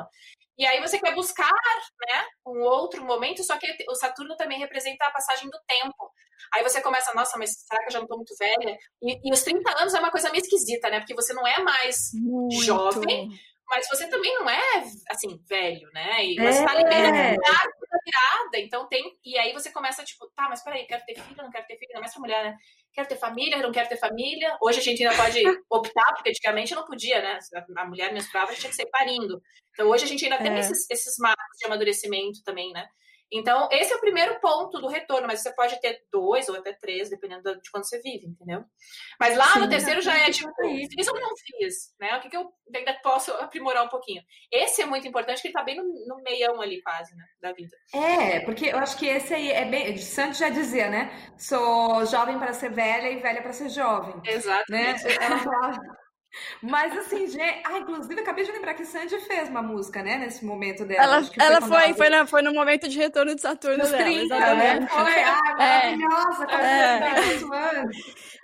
E 0.59 0.65
aí 0.65 0.81
você 0.81 0.99
quer 0.99 1.15
buscar, 1.15 1.53
né, 1.53 2.25
um 2.47 2.63
outro 2.63 3.05
momento, 3.05 3.45
só 3.45 3.59
que 3.59 3.67
o 3.91 3.95
Saturno 3.95 4.37
também 4.37 4.59
representa 4.59 5.05
a 5.05 5.11
passagem 5.11 5.51
do 5.51 5.59
tempo. 5.67 6.11
Aí 6.55 6.63
você 6.63 6.81
começa, 6.81 7.13
nossa, 7.15 7.37
mas 7.39 7.51
será 7.67 7.83
que 7.83 7.89
eu 7.89 7.93
já 7.93 8.01
não 8.01 8.07
tô 8.07 8.17
muito 8.17 8.35
velha? 8.39 8.79
E, 9.03 9.29
e 9.29 9.33
os 9.33 9.43
30 9.43 9.83
anos 9.83 9.93
é 9.93 9.99
uma 9.99 10.11
coisa 10.11 10.31
meio 10.31 10.43
esquisita, 10.43 10.89
né? 10.89 11.01
Porque 11.01 11.15
você 11.15 11.35
não 11.35 11.47
é 11.47 11.63
mais 11.63 12.13
muito. 12.15 12.63
jovem, 12.63 13.31
mas 13.69 13.89
você 13.89 14.09
também 14.09 14.33
não 14.35 14.49
é, 14.49 14.85
assim, 15.11 15.41
velho, 15.49 15.89
né? 15.93 16.25
E 16.25 16.37
você 16.37 16.65
tá 16.65 16.73
é. 16.73 16.75
tá 16.75 16.75
liberando 16.75 17.37
da 17.41 17.99
virada. 18.05 18.59
Então 18.59 18.89
tem. 18.89 19.19
E 19.25 19.37
aí 19.39 19.53
você 19.53 19.71
começa, 19.71 20.05
tipo, 20.05 20.31
tá, 20.35 20.49
mas 20.49 20.63
peraí, 20.63 20.87
quero 20.87 21.05
ter 21.05 21.15
filho, 21.15 21.43
não 21.43 21.51
quero 21.51 21.67
ter 21.67 21.77
filho, 21.77 21.91
não 21.95 22.01
mais 22.01 22.13
pra 22.13 22.21
mulher, 22.21 22.45
né? 22.45 22.57
Quero 22.93 23.09
ter 23.09 23.17
família, 23.17 23.59
não 23.59 23.73
quero 23.73 23.89
ter 23.89 23.97
família. 23.97 24.57
Hoje 24.63 24.79
a 24.79 24.83
gente 24.83 25.05
ainda 25.05 25.17
pode 25.17 25.41
optar, 25.71 26.15
porque 26.15 26.31
antigamente 26.31 26.75
não 26.75 26.87
podia, 26.87 27.21
né? 27.21 27.39
A 27.77 27.85
mulher 27.87 28.13
menstruava, 28.13 28.51
a 28.51 28.53
gente 28.53 28.61
tinha 28.61 28.71
que 28.71 28.77
ser 28.77 28.87
parindo. 28.87 29.41
Então 29.73 29.89
hoje 29.89 30.05
a 30.05 30.09
gente 30.09 30.25
ainda 30.25 30.37
é. 30.37 30.43
tem 30.43 30.59
esses, 30.59 30.89
esses 30.91 31.17
marcos 31.19 31.59
de 31.59 31.67
amadurecimento 31.67 32.43
também, 32.45 32.73
né? 32.73 32.89
Então, 33.33 33.69
esse 33.73 33.93
é 33.93 33.97
o 33.97 34.01
primeiro 34.01 34.39
ponto 34.41 34.81
do 34.81 34.87
retorno, 34.87 35.27
mas 35.27 35.41
você 35.41 35.53
pode 35.53 35.81
ter 35.81 36.01
dois 36.13 36.49
ou 36.49 36.57
até 36.57 36.73
três, 36.73 37.11
dependendo 37.11 37.61
de 37.61 37.71
quando 37.71 37.85
você 37.85 38.01
vive, 38.01 38.27
entendeu? 38.27 38.65
Mas 39.19 39.37
lá 39.37 39.47
Sim, 39.53 39.61
no 39.61 39.69
terceiro 39.69 40.01
já 40.01 40.17
é 40.17 40.31
tipo, 40.31 40.51
fiz 40.91 41.09
ou 41.09 41.21
não 41.21 41.33
fiz, 41.37 41.95
né? 42.01 42.17
O 42.17 42.21
que, 42.21 42.31
que 42.31 42.37
eu 42.37 42.53
ainda 42.75 42.95
posso 43.03 43.33
aprimorar 43.33 43.85
um 43.85 43.89
pouquinho? 43.89 44.23
Esse 44.51 44.83
é 44.83 44.87
muito 44.87 45.09
importante, 45.09 45.43
que 45.43 45.49
ele 45.49 45.55
tá 45.55 45.65
bem 45.65 45.77
no, 45.77 45.83
no 45.83 46.23
meião 46.23 46.61
ali, 46.61 46.81
quase, 46.83 47.15
né? 47.17 47.25
Da 47.41 47.53
vida. 47.53 47.77
É, 47.93 48.41
porque 48.41 48.67
eu 48.67 48.79
acho 48.79 48.97
que 48.97 49.07
esse 49.07 49.35
aí 49.35 49.51
é 49.51 49.65
bem. 49.65 49.97
Santos 49.97 50.39
já 50.39 50.49
dizia, 50.49 50.89
né? 50.89 51.11
Sou 51.37 52.07
jovem 52.07 52.39
para 52.39 52.53
ser 52.53 52.71
velha 52.71 53.11
e 53.11 53.21
velha 53.21 53.43
para 53.43 53.53
ser 53.53 53.69
jovem. 53.69 54.21
Exato. 54.25 54.65
Né? 54.71 54.95
Ela 55.21 55.39
falava. 55.39 56.06
Mas 56.63 56.97
assim, 56.97 57.27
gente. 57.27 57.63
Ah, 57.65 57.79
inclusive, 57.79 58.21
acabei 58.21 58.45
de 58.45 58.53
lembrar 58.53 58.75
que 58.75 58.85
Sandy 58.85 59.19
fez 59.21 59.49
uma 59.49 59.63
música, 59.63 60.03
né? 60.03 60.17
Nesse 60.19 60.45
momento 60.45 60.85
dela. 60.85 61.03
Ela, 61.03 61.23
que 61.25 61.41
ela 61.43 61.61
foi, 61.61 61.95
foi, 61.95 62.09
na- 62.09 62.27
foi 62.27 62.43
no 62.43 62.53
momento 62.53 62.89
de 62.89 62.99
retorno 62.99 63.35
de 63.35 63.41
Saturno 63.41 63.79
Nos 63.79 63.91
dela, 63.91 64.03
30, 64.05 64.35
exatamente. 64.37 64.81
né? 64.81 64.89
Foi. 64.89 65.23
Ah, 65.23 65.41
maravilhosa. 65.57 66.47
Com 66.47 66.53
É. 66.55 67.85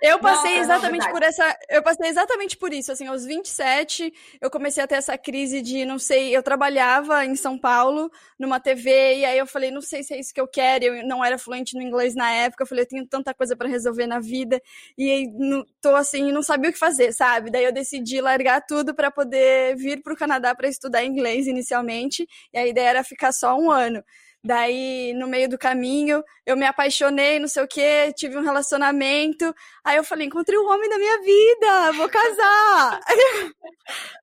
Eu 0.01 0.19
passei 0.19 0.57
Nossa, 0.57 0.67
não, 0.67 0.75
exatamente 0.75 1.03
verdade. 1.05 1.11
por 1.13 1.23
essa. 1.23 1.57
Eu 1.69 1.81
passei 1.83 2.07
exatamente 2.09 2.57
por 2.57 2.73
isso. 2.73 2.91
Assim, 2.91 3.07
aos 3.07 3.23
27, 3.25 4.13
eu 4.41 4.49
comecei 4.49 4.83
a 4.83 4.87
ter 4.87 4.95
essa 4.95 5.17
crise 5.17 5.61
de, 5.61 5.85
não 5.85 5.97
sei, 5.97 6.35
eu 6.35 6.43
trabalhava 6.43 7.25
em 7.25 7.35
São 7.35 7.57
Paulo, 7.57 8.11
numa 8.37 8.59
TV, 8.59 9.15
e 9.19 9.25
aí 9.25 9.37
eu 9.37 9.47
falei, 9.47 9.71
não 9.71 9.81
sei 9.81 10.03
se 10.03 10.13
é 10.13 10.19
isso 10.19 10.33
que 10.33 10.41
eu 10.41 10.47
quero. 10.47 10.83
Eu 10.85 11.07
não 11.07 11.23
era 11.23 11.37
fluente 11.37 11.75
no 11.75 11.81
inglês 11.81 12.15
na 12.15 12.29
época. 12.31 12.63
Eu 12.63 12.67
falei, 12.67 12.83
eu 12.83 12.87
tenho 12.89 13.07
tanta 13.07 13.33
coisa 13.33 13.55
pra 13.55 13.67
resolver 13.67 14.05
na 14.05 14.19
vida. 14.19 14.61
E 14.97 15.09
aí, 15.09 15.27
não- 15.33 15.65
tô 15.81 15.95
assim, 15.95 16.31
não 16.31 16.41
sabia 16.43 16.69
o 16.69 16.73
que 16.73 16.79
fazer, 16.79 17.13
sabe? 17.13 17.49
Daí 17.49 17.63
eu 17.63 17.71
decidi 17.83 18.21
largar 18.21 18.61
tudo 18.65 18.95
pra 18.95 19.11
poder 19.11 19.75
vir 19.75 20.01
pro 20.01 20.15
Canadá 20.15 20.55
pra 20.55 20.67
estudar 20.67 21.03
inglês 21.03 21.45
inicialmente. 21.45 22.25
E 22.53 22.57
a 22.57 22.65
ideia 22.65 22.89
era 22.89 23.03
ficar 23.03 23.31
só 23.31 23.55
um 23.57 23.69
ano. 23.69 24.01
Daí, 24.45 25.13
no 25.13 25.25
meio 25.25 25.47
do 25.47 25.57
caminho, 25.57 26.21
eu 26.45 26.57
me 26.57 26.65
apaixonei, 26.65 27.39
não 27.39 27.47
sei 27.47 27.63
o 27.63 27.67
quê, 27.67 28.13
tive 28.13 28.37
um 28.37 28.41
relacionamento. 28.41 29.55
Aí 29.85 29.95
eu 29.95 30.03
falei, 30.03 30.27
encontrei 30.27 30.57
o 30.57 30.67
homem 30.67 30.89
da 30.89 30.97
minha 30.97 31.21
vida, 31.21 31.91
vou 31.93 32.09
casar. 32.09 32.99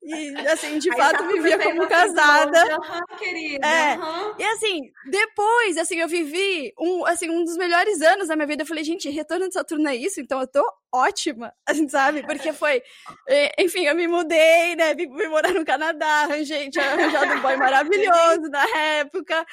e, 0.02 0.36
assim, 0.48 0.78
de 0.78 0.90
Aí 0.90 0.96
fato, 0.98 1.18
tá 1.18 1.26
vivia 1.26 1.56
acontecendo 1.56 1.70
como 1.70 1.82
assim, 1.82 2.14
casada. 2.14 2.76
Aham, 2.76 3.04
querida. 3.18 3.66
É. 3.66 3.98
E 4.38 4.44
assim, 4.44 4.90
depois, 5.10 5.78
assim, 5.78 5.96
eu 5.96 6.08
vivi 6.08 6.72
um, 6.78 7.06
assim, 7.06 7.30
um 7.30 7.42
dos 7.42 7.56
melhores 7.56 8.02
anos 8.02 8.28
da 8.28 8.36
minha 8.36 8.46
vida. 8.46 8.62
Eu 8.62 8.66
falei, 8.66 8.84
gente, 8.84 9.08
retorno 9.08 9.48
de 9.48 9.54
Saturno 9.54 9.88
é 9.88 9.96
isso? 9.96 10.20
Então 10.20 10.38
eu 10.40 10.46
tô 10.46 10.62
ótima, 10.92 11.52
assim, 11.66 11.88
sabe? 11.88 12.22
Porque 12.22 12.52
foi, 12.52 12.82
eh, 13.28 13.52
enfim, 13.58 13.84
eu 13.84 13.94
me 13.94 14.06
mudei, 14.08 14.76
né? 14.76 14.94
Vim, 14.94 15.06
morar 15.28 15.52
no 15.52 15.64
Canadá, 15.64 16.24
arranjei, 16.24 16.68
tinha 16.70 16.84
arranjado 16.84 17.32
um 17.34 17.40
boy 17.40 17.56
maravilhoso 17.56 18.42
na 18.50 18.66
época, 18.76 19.46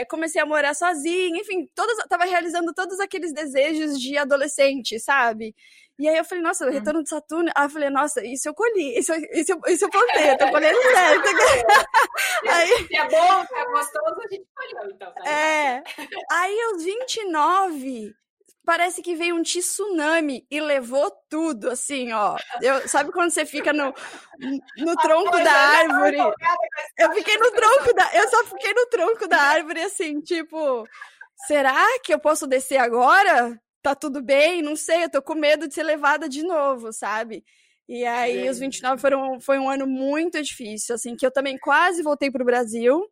eh, 0.00 0.04
comecei 0.06 0.40
a 0.40 0.46
morar 0.46 0.74
sozinha, 0.74 1.40
enfim, 1.40 1.66
todos, 1.74 1.96
tava 2.08 2.24
realizando 2.24 2.72
todos 2.74 2.98
aqueles 3.00 3.32
desejos 3.32 3.98
de 4.00 4.16
adolescente, 4.18 4.98
sabe? 5.00 5.54
E 5.98 6.08
aí 6.08 6.16
eu 6.16 6.24
falei, 6.24 6.42
nossa, 6.42 6.68
retorno 6.70 7.02
de 7.02 7.08
Saturno. 7.10 7.50
Aí 7.54 7.66
eu 7.66 7.70
falei, 7.70 7.90
nossa, 7.90 8.24
isso 8.26 8.48
eu 8.48 8.54
colhi, 8.54 8.98
isso, 8.98 9.12
eu- 9.12 9.20
isso, 9.32 9.52
isso 9.68 9.84
eu 9.84 9.90
plantei, 9.90 10.30
eu 10.30 10.38
tô 10.38 10.50
colhendo 10.50 10.78
certo. 10.82 11.28
aí, 12.48 12.86
Se 12.86 12.96
é 12.96 13.08
bom, 13.08 13.46
se 13.46 13.54
é 13.54 13.64
gostoso, 13.66 14.20
a 14.24 14.28
gente 14.34 14.46
colheu, 14.54 14.90
então. 14.94 15.12
Tá? 15.12 15.30
é. 15.30 15.82
Aí, 16.32 16.60
aos 16.72 16.82
29, 16.82 18.14
parece 18.64 19.02
que 19.02 19.14
veio 19.14 19.36
um 19.36 19.42
tsunami 19.42 20.46
e 20.50 20.60
levou 20.60 21.10
tudo, 21.28 21.70
assim, 21.70 22.12
ó. 22.12 22.36
Eu, 22.60 22.88
sabe 22.88 23.12
quando 23.12 23.30
você 23.30 23.44
fica 23.44 23.72
no, 23.72 23.92
no 24.78 24.96
tronco 24.96 25.38
da 25.42 25.52
árvore? 25.52 26.18
Eu 26.98 27.12
fiquei 27.12 27.36
no 27.38 27.50
tronco 27.50 27.94
da. 27.94 28.10
Eu 28.14 28.28
só 28.28 28.44
fiquei 28.44 28.72
no 28.72 28.86
tronco 28.86 29.28
da 29.28 29.40
árvore, 29.40 29.80
assim, 29.82 30.20
tipo, 30.20 30.86
será 31.46 31.76
que 32.02 32.12
eu 32.14 32.18
posso 32.18 32.46
descer 32.46 32.78
agora? 32.78 33.60
Tá 33.82 33.94
tudo 33.94 34.22
bem? 34.22 34.62
Não 34.62 34.76
sei, 34.76 35.04
eu 35.04 35.10
tô 35.10 35.20
com 35.20 35.34
medo 35.34 35.66
de 35.66 35.74
ser 35.74 35.82
levada 35.82 36.28
de 36.28 36.42
novo, 36.42 36.92
sabe? 36.92 37.44
E 37.88 38.04
aí, 38.04 38.48
os 38.48 38.58
29 38.58 39.00
foram, 39.00 39.40
foi 39.40 39.58
um 39.58 39.68
ano 39.68 39.86
muito 39.86 40.40
difícil, 40.40 40.94
assim, 40.94 41.16
que 41.16 41.26
eu 41.26 41.32
também 41.32 41.58
quase 41.58 42.02
voltei 42.02 42.30
pro 42.30 42.44
Brasil. 42.44 43.04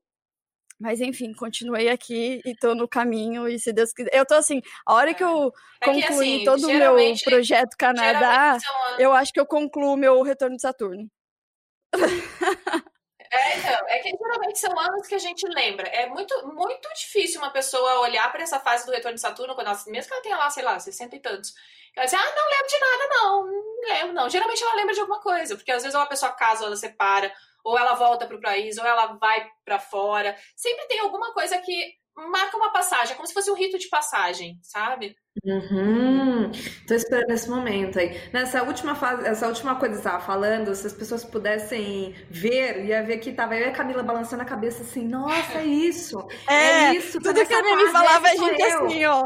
Mas 0.80 0.98
enfim, 1.00 1.34
continuei 1.34 1.90
aqui 1.90 2.40
e 2.42 2.54
tô 2.56 2.74
no 2.74 2.88
caminho, 2.88 3.46
e 3.46 3.58
se 3.58 3.70
Deus 3.70 3.92
quiser. 3.92 4.10
Eu 4.14 4.24
tô 4.24 4.32
assim, 4.34 4.62
a 4.86 4.94
hora 4.94 5.12
que 5.12 5.22
eu 5.22 5.52
É 5.82 5.92
que, 5.92 6.04
assim, 6.04 6.44
todo 6.44 6.64
o 6.68 6.72
meu 6.72 6.96
projeto 7.22 7.76
Canadá, 7.76 8.52
anos- 8.52 8.64
eu 8.98 9.12
acho 9.12 9.30
que 9.32 9.38
eu 9.38 9.44
concluo 9.46 9.92
o 9.92 9.96
meu 9.96 10.22
retorno 10.22 10.56
de 10.56 10.62
Saturno. 10.62 11.06
É, 13.32 13.58
então, 13.58 13.88
é 13.88 13.98
que 14.00 14.10
geralmente 14.10 14.58
são 14.58 14.76
anos 14.76 15.06
que 15.06 15.14
a 15.14 15.18
gente 15.18 15.46
lembra. 15.46 15.86
É 15.88 16.08
muito, 16.08 16.34
muito 16.48 16.88
difícil 16.94 17.40
uma 17.40 17.50
pessoa 17.50 18.00
olhar 18.00 18.30
para 18.32 18.42
essa 18.42 18.58
fase 18.58 18.84
do 18.84 18.90
retorno 18.92 19.14
de 19.14 19.20
Saturno, 19.20 19.54
quando 19.54 19.68
ela, 19.68 19.78
mesmo 19.86 20.08
que 20.08 20.14
ela 20.14 20.22
tenha 20.22 20.36
lá, 20.36 20.50
sei 20.50 20.64
lá, 20.64 20.80
60 20.80 21.14
e 21.14 21.20
tantos. 21.20 21.54
Ela 21.94 22.06
diz, 22.06 22.14
ah, 22.14 22.18
não 22.18 22.50
lembro 22.50 22.66
de 22.68 22.78
nada, 22.80 23.08
não. 23.14 23.46
Não 23.46 23.88
lembro, 23.94 24.12
não. 24.14 24.28
Geralmente 24.28 24.62
ela 24.62 24.74
lembra 24.74 24.94
de 24.94 25.00
alguma 25.00 25.20
coisa, 25.20 25.54
porque 25.56 25.70
às 25.70 25.82
vezes 25.82 25.94
ou 25.94 26.00
a 26.00 26.06
pessoa 26.06 26.32
casa, 26.32 26.64
ela 26.64 26.74
separa, 26.74 27.32
ou 27.64 27.78
ela 27.78 27.94
volta 27.94 28.26
pro 28.26 28.40
país, 28.40 28.78
ou 28.78 28.86
ela 28.86 29.18
vai 29.18 29.46
para 29.64 29.78
fora. 29.78 30.36
Sempre 30.56 30.86
tem 30.86 31.00
alguma 31.00 31.32
coisa 31.32 31.58
que 31.58 32.00
marca 32.28 32.56
uma 32.56 32.70
passagem, 32.72 33.12
é 33.12 33.16
como 33.16 33.26
se 33.26 33.32
fosse 33.32 33.50
um 33.50 33.54
rito 33.54 33.78
de 33.78 33.88
passagem, 33.88 34.58
sabe? 34.62 35.14
Uhum. 35.44 36.50
Tô 36.86 36.94
esperando 36.94 37.30
esse 37.30 37.48
momento 37.48 37.98
aí. 37.98 38.20
Nessa 38.32 38.62
última 38.62 38.94
fase, 38.94 39.26
essa 39.26 39.46
última 39.46 39.76
coisa 39.76 39.94
que 39.96 40.02
você 40.02 40.08
estava 40.08 40.24
falando, 40.24 40.74
se 40.74 40.86
as 40.86 40.92
pessoas 40.92 41.24
pudessem 41.24 42.14
ver, 42.28 42.84
ia 42.84 43.02
ver 43.02 43.18
que 43.18 43.32
tava 43.32 43.56
eu 43.56 43.66
e 43.66 43.70
a 43.70 43.72
Camila 43.72 44.02
balançando 44.02 44.42
a 44.42 44.46
cabeça 44.46 44.82
assim, 44.82 45.06
nossa, 45.06 45.58
é 45.58 45.64
isso. 45.64 46.26
É, 46.48 46.94
isso. 46.94 47.20
tá 47.20 47.32
Tudo 47.32 47.46
que 47.46 47.54
a 47.54 47.62
Mimi 47.62 47.90
falava, 47.90 48.26
a 48.28 48.36
gente 48.36 48.60
eu. 48.60 48.84
assim, 48.84 49.04
ó. 49.04 49.22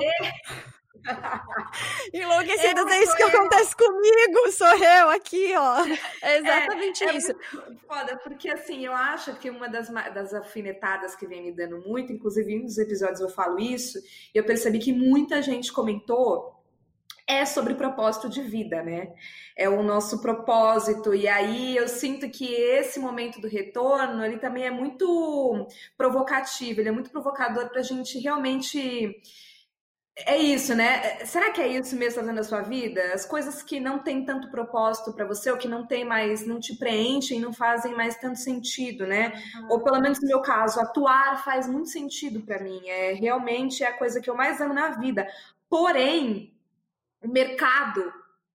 Enlouquecidas, 2.13 2.87
é 2.87 3.03
isso 3.03 3.17
que 3.17 3.23
eu. 3.23 3.29
acontece 3.29 3.77
comigo, 3.77 4.53
sou 4.53 4.67
eu 4.67 5.11
aqui, 5.11 5.55
ó. 5.57 5.85
É 6.23 6.39
exatamente 6.39 7.05
É 7.05 7.17
isso. 7.17 7.35
muito 7.53 7.81
foda, 7.87 8.17
porque 8.19 8.51
assim, 8.51 8.85
eu 8.85 8.93
acho 8.93 9.35
que 9.37 9.51
uma 9.51 9.69
das, 9.69 9.89
das 9.89 10.35
alfinetadas 10.35 11.15
que 11.15 11.27
vem 11.27 11.43
me 11.43 11.53
dando 11.53 11.81
muito, 11.81 12.13
inclusive 12.13 12.53
em 12.53 12.61
um 12.63 12.65
dos 12.65 12.79
episódios 12.79 13.21
eu 13.21 13.29
falo 13.29 13.59
isso, 13.59 13.99
e 14.35 14.39
eu 14.39 14.45
percebi 14.45 14.79
que 14.79 14.93
muita 14.93 15.43
gente 15.43 15.73
comentou, 15.73 16.53
é 17.27 17.47
sobre 17.47 17.75
propósito 17.75 18.29
de 18.29 18.43
vida, 18.43 18.83
né? 18.83 19.15
É 19.57 19.67
o 19.69 19.83
nosso 19.83 20.21
propósito, 20.21 21.15
e 21.15 21.27
aí 21.27 21.75
eu 21.77 21.89
sinto 21.89 22.29
que 22.29 22.45
esse 22.53 23.01
momento 23.01 23.41
do 23.41 23.49
retorno, 23.49 24.23
ele 24.25 24.37
também 24.39 24.65
é 24.67 24.71
muito 24.71 25.67
provocativo, 25.97 26.81
ele 26.81 26.91
é 26.91 26.93
muito 26.93 27.11
provocador 27.11 27.71
pra 27.71 27.81
gente 27.83 28.19
realmente 28.19 29.17
é 30.17 30.37
isso, 30.39 30.75
né? 30.77 31.25
Será 31.27 31.51
que 31.51 31.61
é 31.61 31.67
isso 31.67 31.97
mesmo 31.97 32.21
fazendo 32.21 32.39
a 32.39 32.45
sua 32.45 32.63
vida? 32.63 33.03
As 33.13 33.27
coisas 33.27 33.63
que 33.63 33.81
não 33.81 33.99
têm 33.99 34.25
tanto 34.25 34.49
propósito 34.51 35.13
pra 35.13 35.25
você, 35.27 35.51
ou 35.51 35.57
que 35.57 35.67
não 35.67 35.87
tem 35.87 36.05
mais, 36.05 36.47
não 36.47 36.61
te 36.61 36.77
preenchem, 36.77 37.41
não 37.41 37.53
fazem 37.53 37.95
mais 37.97 38.17
tanto 38.19 38.39
sentido, 38.39 39.07
né? 39.07 39.33
Ou 39.69 39.83
pelo 39.83 40.01
menos 40.01 40.21
no 40.21 40.29
meu 40.29 40.41
caso, 40.41 40.79
atuar 40.81 41.43
faz 41.45 41.67
muito 41.67 41.89
sentido 41.89 42.41
pra 42.43 42.61
mim. 42.63 42.81
É 42.89 43.13
realmente 43.15 43.83
a 43.83 43.93
coisa 43.93 44.21
que 44.21 44.31
eu 44.31 44.37
mais 44.37 44.61
amo 44.61 44.73
na 44.73 44.91
vida. 44.91 45.27
Porém, 45.69 46.55
o 47.23 47.29
mercado, 47.29 48.13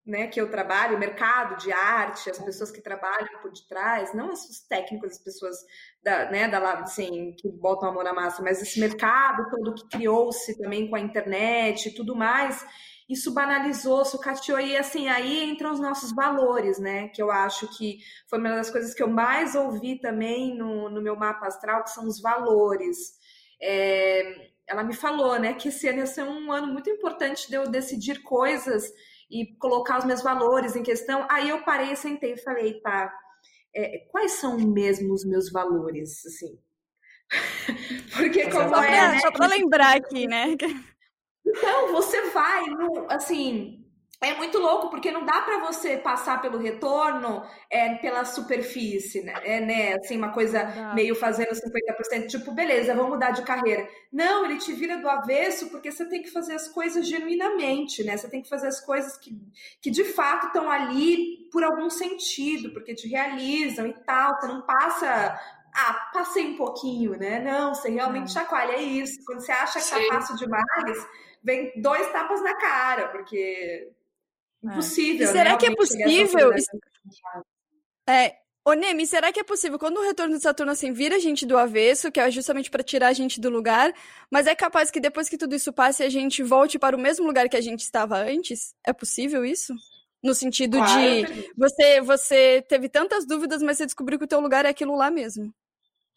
né, 0.09 0.27
que 0.27 0.41
eu 0.41 0.49
trabalho, 0.49 0.97
o 0.97 0.99
mercado 0.99 1.57
de 1.57 1.71
arte, 1.71 2.29
as 2.29 2.39
pessoas 2.39 2.71
que 2.71 2.81
trabalham 2.81 3.39
por 3.41 3.51
detrás, 3.51 4.13
não 4.13 4.33
os 4.33 4.59
técnicos, 4.67 5.11
as 5.11 5.19
pessoas 5.19 5.55
da, 6.03 6.29
né, 6.31 6.47
da 6.47 6.59
assim, 6.73 7.33
que 7.37 7.47
botam 7.47 7.89
amor 7.89 8.07
à 8.07 8.13
massa, 8.13 8.41
mas 8.41 8.61
esse 8.61 8.79
mercado 8.79 9.49
todo 9.49 9.75
que 9.75 9.87
criou-se 9.87 10.57
também 10.57 10.89
com 10.89 10.95
a 10.95 10.99
internet 10.99 11.87
e 11.89 11.93
tudo 11.93 12.15
mais, 12.15 12.65
isso 13.07 13.33
banalizou, 13.33 14.03
sucateou, 14.03 14.59
e 14.59 14.75
assim, 14.75 15.07
aí 15.07 15.43
entram 15.43 15.71
os 15.71 15.79
nossos 15.79 16.11
valores, 16.13 16.79
né, 16.79 17.09
que 17.09 17.21
eu 17.21 17.29
acho 17.29 17.67
que 17.77 17.99
foi 18.27 18.39
uma 18.39 18.49
das 18.49 18.71
coisas 18.71 18.93
que 18.93 19.03
eu 19.03 19.09
mais 19.09 19.53
ouvi 19.53 19.99
também 19.99 20.57
no, 20.57 20.89
no 20.89 21.01
meu 21.01 21.15
mapa 21.15 21.45
astral, 21.45 21.83
que 21.83 21.91
são 21.91 22.07
os 22.07 22.19
valores. 22.19 22.97
É, 23.61 24.49
ela 24.67 24.83
me 24.83 24.93
falou, 24.93 25.39
né, 25.39 25.53
que 25.53 25.69
esse 25.69 25.87
ano 25.87 25.99
ia 25.99 26.07
ser 26.07 26.23
um 26.23 26.51
ano 26.51 26.73
muito 26.73 26.89
importante 26.89 27.47
de 27.47 27.55
eu 27.55 27.69
decidir 27.69 28.23
coisas 28.23 28.91
e 29.29 29.55
colocar 29.57 29.99
os 29.99 30.05
meus 30.05 30.21
valores 30.21 30.75
em 30.75 30.83
questão. 30.83 31.27
Aí 31.29 31.49
eu 31.49 31.63
parei, 31.63 31.95
sentei 31.95 32.33
e 32.33 32.43
falei, 32.43 32.79
tá, 32.81 33.13
é, 33.75 33.99
quais 34.11 34.33
são 34.33 34.57
mesmo 34.57 35.13
os 35.13 35.25
meus 35.25 35.51
valores, 35.51 36.25
assim? 36.25 36.59
Porque 38.15 38.49
como 38.49 38.69
Só 38.69 38.83
é, 38.83 39.11
né? 39.11 39.19
só 39.19 39.31
pra 39.31 39.47
lembrar 39.47 39.97
aqui, 39.97 40.27
né? 40.27 40.55
Então, 41.45 41.91
você 41.91 42.29
vai, 42.31 42.65
no, 42.65 43.05
assim, 43.09 43.78
é 44.21 44.35
muito 44.35 44.59
louco, 44.59 44.89
porque 44.89 45.11
não 45.11 45.23
dá 45.23 45.41
pra 45.41 45.59
você 45.59 45.95
passar 45.95 46.41
pelo 46.41 46.57
retorno 46.57 47.41
é, 47.69 47.95
pela 47.95 48.25
superfície, 48.25 49.21
né? 49.21 49.33
É, 49.45 49.61
né? 49.61 49.93
Assim, 49.93 50.17
uma 50.17 50.33
coisa 50.33 50.93
meio 50.93 51.15
fazendo 51.15 51.51
50%, 51.51 52.27
tipo, 52.27 52.51
beleza, 52.51 52.93
vamos 52.93 53.11
mudar 53.11 53.31
de 53.31 53.43
carreira. 53.43 53.87
Não, 54.11 54.43
ele 54.43 54.57
te 54.57 54.73
vira 54.73 54.97
do 54.97 55.09
avesso 55.09 55.69
porque 55.69 55.89
você 55.89 56.05
tem 56.05 56.21
que 56.21 56.31
fazer 56.31 56.53
as 56.53 56.67
coisas 56.67 57.07
genuinamente, 57.07 58.03
né? 58.03 58.17
Você 58.17 58.29
tem 58.29 58.41
que 58.41 58.49
fazer 58.49 58.67
as 58.67 58.81
coisas 58.81 59.15
que, 59.17 59.31
que 59.81 59.89
de 59.89 60.03
fato 60.03 60.47
estão 60.47 60.69
ali 60.69 61.47
por 61.49 61.63
algum 61.63 61.89
sentido, 61.89 62.73
porque 62.73 62.93
te 62.93 63.07
realizam 63.07 63.87
e 63.87 63.93
tal. 64.03 64.35
Você 64.35 64.47
não 64.47 64.61
passa. 64.63 65.39
Ah, 65.73 66.09
passei 66.13 66.45
um 66.45 66.57
pouquinho, 66.57 67.11
né? 67.17 67.39
Não, 67.39 67.73
você 67.73 67.89
realmente 67.89 68.33
chacoalha, 68.33 68.73
é 68.73 68.81
isso. 68.81 69.23
Quando 69.25 69.39
você 69.39 69.51
acha 69.53 69.79
que 69.79 69.85
Sim. 69.85 70.07
tá 70.09 70.15
fácil 70.15 70.35
demais, 70.35 71.07
vem 71.41 71.71
dois 71.81 72.11
tapas 72.11 72.41
na 72.41 72.55
cara, 72.55 73.07
porque 73.09 73.87
impossível. 74.63 75.27
E 75.27 75.31
será 75.31 75.51
né, 75.51 75.57
que 75.57 75.65
é 75.65 75.75
possível 75.75 76.51
É, 78.07 78.35
ô 78.65 78.73
Nemi, 78.73 79.05
será 79.05 79.31
que 79.31 79.39
é 79.39 79.43
possível 79.43 79.79
quando 79.79 79.97
o 79.97 80.03
retorno 80.03 80.35
de 80.35 80.43
Saturno 80.43 80.71
assim 80.71 80.91
vira 80.91 81.15
a 81.15 81.19
gente 81.19 81.45
do 81.45 81.57
avesso, 81.57 82.11
que 82.11 82.19
é 82.19 82.29
justamente 82.29 82.69
pra 82.69 82.83
tirar 82.83 83.07
a 83.07 83.13
gente 83.13 83.39
do 83.39 83.49
lugar, 83.49 83.93
mas 84.29 84.47
é 84.47 84.55
capaz 84.55 84.91
que 84.91 84.99
depois 84.99 85.29
que 85.29 85.37
tudo 85.37 85.55
isso 85.55 85.71
passe 85.71 86.03
a 86.03 86.09
gente 86.09 86.43
volte 86.43 86.77
para 86.77 86.95
o 86.95 86.99
mesmo 86.99 87.25
lugar 87.25 87.47
que 87.49 87.57
a 87.57 87.61
gente 87.61 87.81
estava 87.81 88.17
antes? 88.17 88.73
É 88.85 88.93
possível 88.93 89.45
isso? 89.45 89.73
No 90.21 90.35
sentido 90.35 90.77
claro, 90.77 91.01
de 91.01 91.51
você, 91.55 92.01
você 92.01 92.61
teve 92.67 92.89
tantas 92.89 93.25
dúvidas, 93.25 93.61
mas 93.61 93.77
você 93.77 93.85
descobriu 93.85 94.19
que 94.19 94.25
o 94.25 94.27
teu 94.27 94.41
lugar 94.41 94.65
é 94.65 94.69
aquilo 94.69 94.95
lá 94.95 95.09
mesmo. 95.09 95.53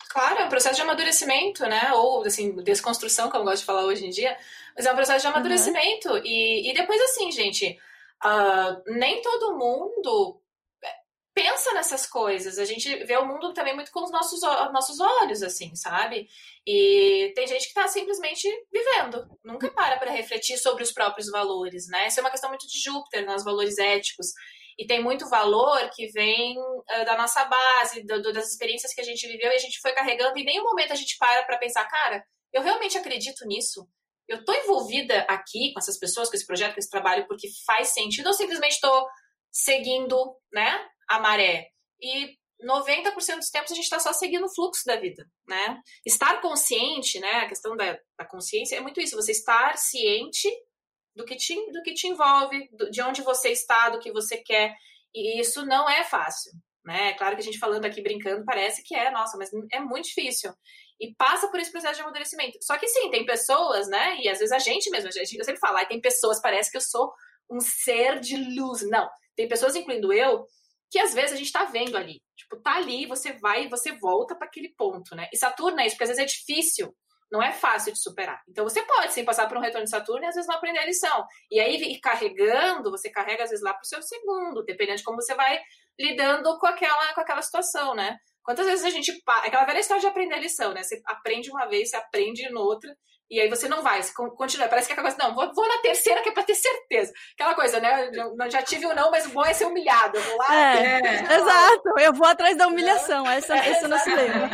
Claro, 0.09 0.41
é 0.41 0.45
um 0.45 0.49
processo 0.49 0.77
de 0.77 0.83
amadurecimento, 0.83 1.63
né? 1.67 1.93
Ou, 1.95 2.25
assim, 2.25 2.53
desconstrução, 2.57 3.31
como 3.31 3.43
eu 3.43 3.47
gosto 3.47 3.61
de 3.61 3.67
falar 3.67 3.85
hoje 3.85 4.07
em 4.07 4.11
dia. 4.11 4.37
Mas 4.77 4.87
é 4.87 4.93
um 4.93 4.97
processo 4.97 5.21
de 5.21 5.27
amadurecimento. 5.27 6.11
Uhum. 6.11 6.21
E, 6.25 6.71
e 6.71 6.75
depois, 6.75 7.01
assim, 7.03 7.31
gente, 7.31 7.79
uh, 8.25 8.83
nem 8.87 9.21
todo 9.23 9.57
mundo 9.57 10.43
pensa 11.35 11.73
nessas 11.73 12.07
coisas. 12.07 12.59
A 12.59 12.65
gente 12.65 13.05
vê 13.05 13.17
o 13.17 13.27
mundo 13.27 13.53
também 13.53 13.75
muito 13.75 13.91
com 13.91 14.03
os 14.05 14.11
nossos, 14.11 14.41
nossos 14.73 15.01
olhos, 15.01 15.43
assim, 15.43 15.75
sabe? 15.75 16.29
E 16.67 17.33
tem 17.35 17.47
gente 17.47 17.63
que 17.63 17.69
está 17.69 17.89
simplesmente 17.89 18.49
vivendo, 18.71 19.27
nunca 19.43 19.71
para 19.71 19.99
para 19.99 20.11
refletir 20.11 20.59
sobre 20.59 20.83
os 20.83 20.93
próprios 20.93 21.31
valores, 21.31 21.89
né? 21.89 22.07
Isso 22.07 22.21
é 22.21 22.23
uma 22.23 22.31
questão 22.31 22.51
muito 22.51 22.67
de 22.67 22.79
Júpiter, 22.79 23.27
nos 23.27 23.45
valores 23.45 23.79
éticos. 23.79 24.29
E 24.79 24.87
tem 24.87 25.03
muito 25.03 25.29
valor 25.29 25.91
que 25.95 26.07
vem 26.09 26.59
uh, 26.59 27.05
da 27.05 27.17
nossa 27.17 27.45
base, 27.45 28.05
do, 28.05 28.23
do, 28.23 28.33
das 28.33 28.51
experiências 28.51 28.95
que 28.95 29.01
a 29.01 29.05
gente 29.05 29.27
viveu 29.27 29.51
e 29.51 29.55
a 29.55 29.59
gente 29.59 29.81
foi 29.81 29.93
carregando, 29.93 30.39
e 30.39 30.43
em 30.43 30.47
nenhum 30.47 30.65
momento 30.65 30.93
a 30.93 30.97
gente 30.97 31.17
para 31.19 31.43
para 31.45 31.59
pensar, 31.59 31.85
cara, 31.87 32.25
eu 32.53 32.63
realmente 32.63 32.97
acredito 32.97 33.47
nisso? 33.47 33.87
Eu 34.29 34.39
estou 34.39 34.55
envolvida 34.55 35.21
aqui 35.29 35.73
com 35.73 35.81
essas 35.81 35.99
pessoas, 35.99 36.29
com 36.29 36.37
esse 36.37 36.47
projeto, 36.47 36.75
com 36.75 36.81
esse 36.81 36.91
trabalho, 36.91 37.27
porque 37.27 37.49
faz 37.67 37.89
sentido, 37.89 38.27
ou 38.27 38.33
simplesmente 38.33 38.75
estou 38.75 39.07
seguindo, 39.51 40.37
né, 40.53 40.87
a 41.09 41.19
maré. 41.19 41.69
E 42.01 42.37
90% 42.65 43.37
dos 43.37 43.51
tempos 43.51 43.73
a 43.73 43.75
gente 43.75 43.85
está 43.85 43.99
só 43.99 44.13
seguindo 44.13 44.47
o 44.47 44.55
fluxo 44.55 44.85
da 44.87 44.97
vida, 44.97 45.27
né? 45.47 45.81
Estar 46.07 46.41
consciente, 46.41 47.19
né? 47.19 47.41
A 47.41 47.49
questão 47.49 47.77
da, 47.77 47.99
da 48.17 48.25
consciência 48.25 48.77
é 48.77 48.81
muito 48.81 49.01
isso, 49.01 49.17
você 49.17 49.33
estar 49.33 49.77
ciente 49.77 50.49
do 51.15 51.25
que 51.25 51.37
te, 51.37 51.55
do 51.73 51.83
que 51.83 51.93
te 51.93 52.07
envolve, 52.07 52.69
do, 52.73 52.91
de 52.91 53.03
onde 53.03 53.23
você 53.23 53.51
está, 53.51 53.91
do 53.91 53.99
que 53.99 54.13
você 54.13 54.39
quer. 54.39 54.75
E 55.15 55.41
isso 55.41 55.67
não 55.67 55.89
é 55.89 56.05
fácil, 56.05 56.53
né? 56.85 57.15
Claro 57.15 57.35
que 57.35 57.43
a 57.43 57.45
gente 57.45 57.59
falando 57.59 57.85
aqui 57.85 58.01
brincando 58.01 58.45
parece 58.45 58.83
que 58.83 58.95
é, 58.95 59.11
nossa, 59.11 59.37
mas 59.37 59.51
é 59.73 59.81
muito 59.81 60.07
difícil. 60.07 60.53
E 61.03 61.13
passa 61.17 61.49
por 61.49 61.59
esse 61.59 61.73
processo 61.73 61.97
de 61.97 62.03
amadurecimento. 62.03 62.59
Só 62.63 62.79
que 62.79 62.87
sim, 62.87 63.11
tem 63.11 63.27
pessoas, 63.27 63.89
né? 63.89 64.19
E 64.21 64.29
às 64.29 64.39
vezes 64.39 64.53
a 64.53 64.61
gente 64.61 64.89
mesmo, 64.89 65.09
a 65.09 65.11
gente, 65.11 65.37
eu 65.37 65.45
sempre 65.45 65.59
falo, 65.59 65.85
tem 65.87 66.01
pessoas, 66.01 66.41
parece 66.41 66.71
que 66.71 66.77
eu 66.77 66.81
sou 66.81 67.13
um 67.51 67.59
ser 67.59 68.21
de 68.21 68.37
luz. 68.37 68.89
Não, 68.89 69.11
tem 69.35 69.49
pessoas, 69.49 69.75
incluindo 69.75 70.13
eu, 70.13 70.47
que 70.89 71.01
às 71.01 71.13
vezes 71.13 71.33
a 71.33 71.37
gente 71.37 71.51
tá 71.51 71.65
vendo 71.65 71.97
ali. 71.97 72.23
Tipo, 72.37 72.57
tá 72.63 72.77
ali, 72.77 73.07
você 73.07 73.33
vai 73.33 73.65
e 73.65 73.69
você 73.69 73.91
volta 73.99 74.37
para 74.37 74.47
aquele 74.47 74.73
ponto, 74.77 75.17
né? 75.17 75.29
E 75.33 75.37
Saturno 75.37 75.81
é 75.81 75.87
isso, 75.87 75.97
porque 75.97 76.05
às 76.05 76.17
vezes 76.17 76.23
é 76.23 76.27
difícil, 76.27 76.95
não 77.33 77.43
é 77.43 77.51
fácil 77.51 77.93
de 77.93 78.01
superar. 78.01 78.41
Então 78.49 78.63
você 78.63 78.81
pode 78.83 79.13
sim 79.13 79.25
passar 79.25 79.49
por 79.49 79.57
um 79.57 79.61
retorno 79.61 79.85
de 79.85 79.91
Saturno 79.91 80.23
e 80.23 80.29
às 80.29 80.37
vezes 80.37 80.47
não 80.47 80.55
aprender 80.55 80.79
a 80.79 80.87
lição. 80.87 81.27
E 81.51 81.59
aí 81.59 81.77
ir 81.77 81.99
carregando, 81.99 82.93
você 82.93 83.11
carrega 83.11 83.43
às 83.43 83.51
vezes 83.51 83.65
lá 83.65 83.75
pro 83.75 83.87
seu 83.87 84.01
segundo, 84.03 84.63
dependendo 84.65 84.99
de 84.99 85.05
como 85.05 85.21
você 85.21 85.35
vai 85.35 85.59
lidando 85.99 86.57
com 86.59 86.67
aquela, 86.67 87.13
com 87.15 87.21
aquela 87.21 87.43
situação, 87.43 87.95
né? 87.95 88.19
Quantas 88.43 88.67
vezes 88.67 88.85
a 88.85 88.91
gente. 88.91 89.13
Aquela 89.27 89.65
velha 89.65 89.79
história 89.79 90.01
de 90.01 90.07
aprender 90.07 90.35
a 90.35 90.41
lição, 90.41 90.73
né? 90.73 90.83
Você 90.83 91.01
aprende 91.07 91.51
uma 91.51 91.67
vez, 91.67 91.91
você 91.91 91.97
aprende 91.97 92.51
noutra, 92.51 92.95
e 93.33 93.41
aí 93.41 93.49
você 93.49 93.67
não 93.67 93.83
vai, 93.83 94.03
você 94.03 94.13
continua. 94.13 94.69
Parece 94.69 94.87
que 94.87 94.93
é 94.93 94.95
aquela 94.95 95.09
coisa, 95.09 95.27
não, 95.27 95.35
vou, 95.35 95.55
vou 95.55 95.67
na 95.67 95.79
terceira 95.79 96.21
que 96.21 96.29
é 96.29 96.33
pra 96.33 96.43
ter 96.43 96.55
certeza. 96.55 97.11
Aquela 97.33 97.55
coisa, 97.55 97.81
né? 97.81 98.11
Eu 98.15 98.51
já 98.51 98.61
tive 98.63 98.85
o 98.85 98.95
não, 98.95 99.11
mas 99.11 99.25
o 99.25 99.31
bom 99.31 99.43
é 99.43 99.55
ser 99.55 99.65
humilhado. 99.65 100.19
Eu 100.19 100.23
vou 100.23 100.37
lá. 100.37 100.55
É, 100.55 101.01
é. 101.01 101.23
exato, 101.41 101.99
eu 101.99 102.13
vou 102.13 102.27
atrás 102.27 102.55
da 102.59 102.67
humilhação. 102.67 103.27
Essa, 103.27 103.57
é, 103.59 103.71
esse 103.71 103.85
é 103.85 103.87
o 103.87 103.89
nosso 103.89 104.11
lema. 104.15 104.51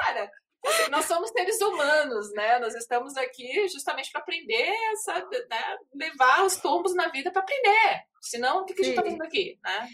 Cara, 0.00 0.30
assim, 0.64 0.90
nós 0.90 1.04
somos 1.04 1.28
seres 1.28 1.60
humanos, 1.60 2.32
né? 2.32 2.58
Nós 2.60 2.74
estamos 2.74 3.14
aqui 3.14 3.68
justamente 3.68 4.10
para 4.10 4.22
aprender, 4.22 4.74
sabe, 5.04 5.36
né? 5.50 5.76
levar 5.94 6.46
os 6.46 6.56
tombos 6.56 6.94
na 6.94 7.08
vida 7.08 7.30
para 7.30 7.42
aprender. 7.42 8.04
Senão, 8.22 8.62
o 8.62 8.64
que, 8.64 8.72
que 8.72 8.80
a 8.80 8.84
gente 8.84 8.94
está 8.94 9.02
fazendo 9.02 9.22
aqui, 9.22 9.58
né? 9.62 9.86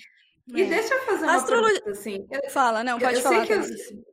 E 0.48 0.62
é. 0.62 0.66
deixa 0.66 0.94
eu 0.94 1.00
fazer 1.00 1.24
uma 1.24 1.36
Astrologia... 1.36 1.80
pergunta, 1.80 1.98
assim. 1.98 2.26
Eu, 2.30 2.50
Fala, 2.50 2.82
não, 2.82 2.98
pode 2.98 3.16
eu 3.16 3.22
falar. 3.22 3.46
Sei 3.46 3.46
que 3.46 4.12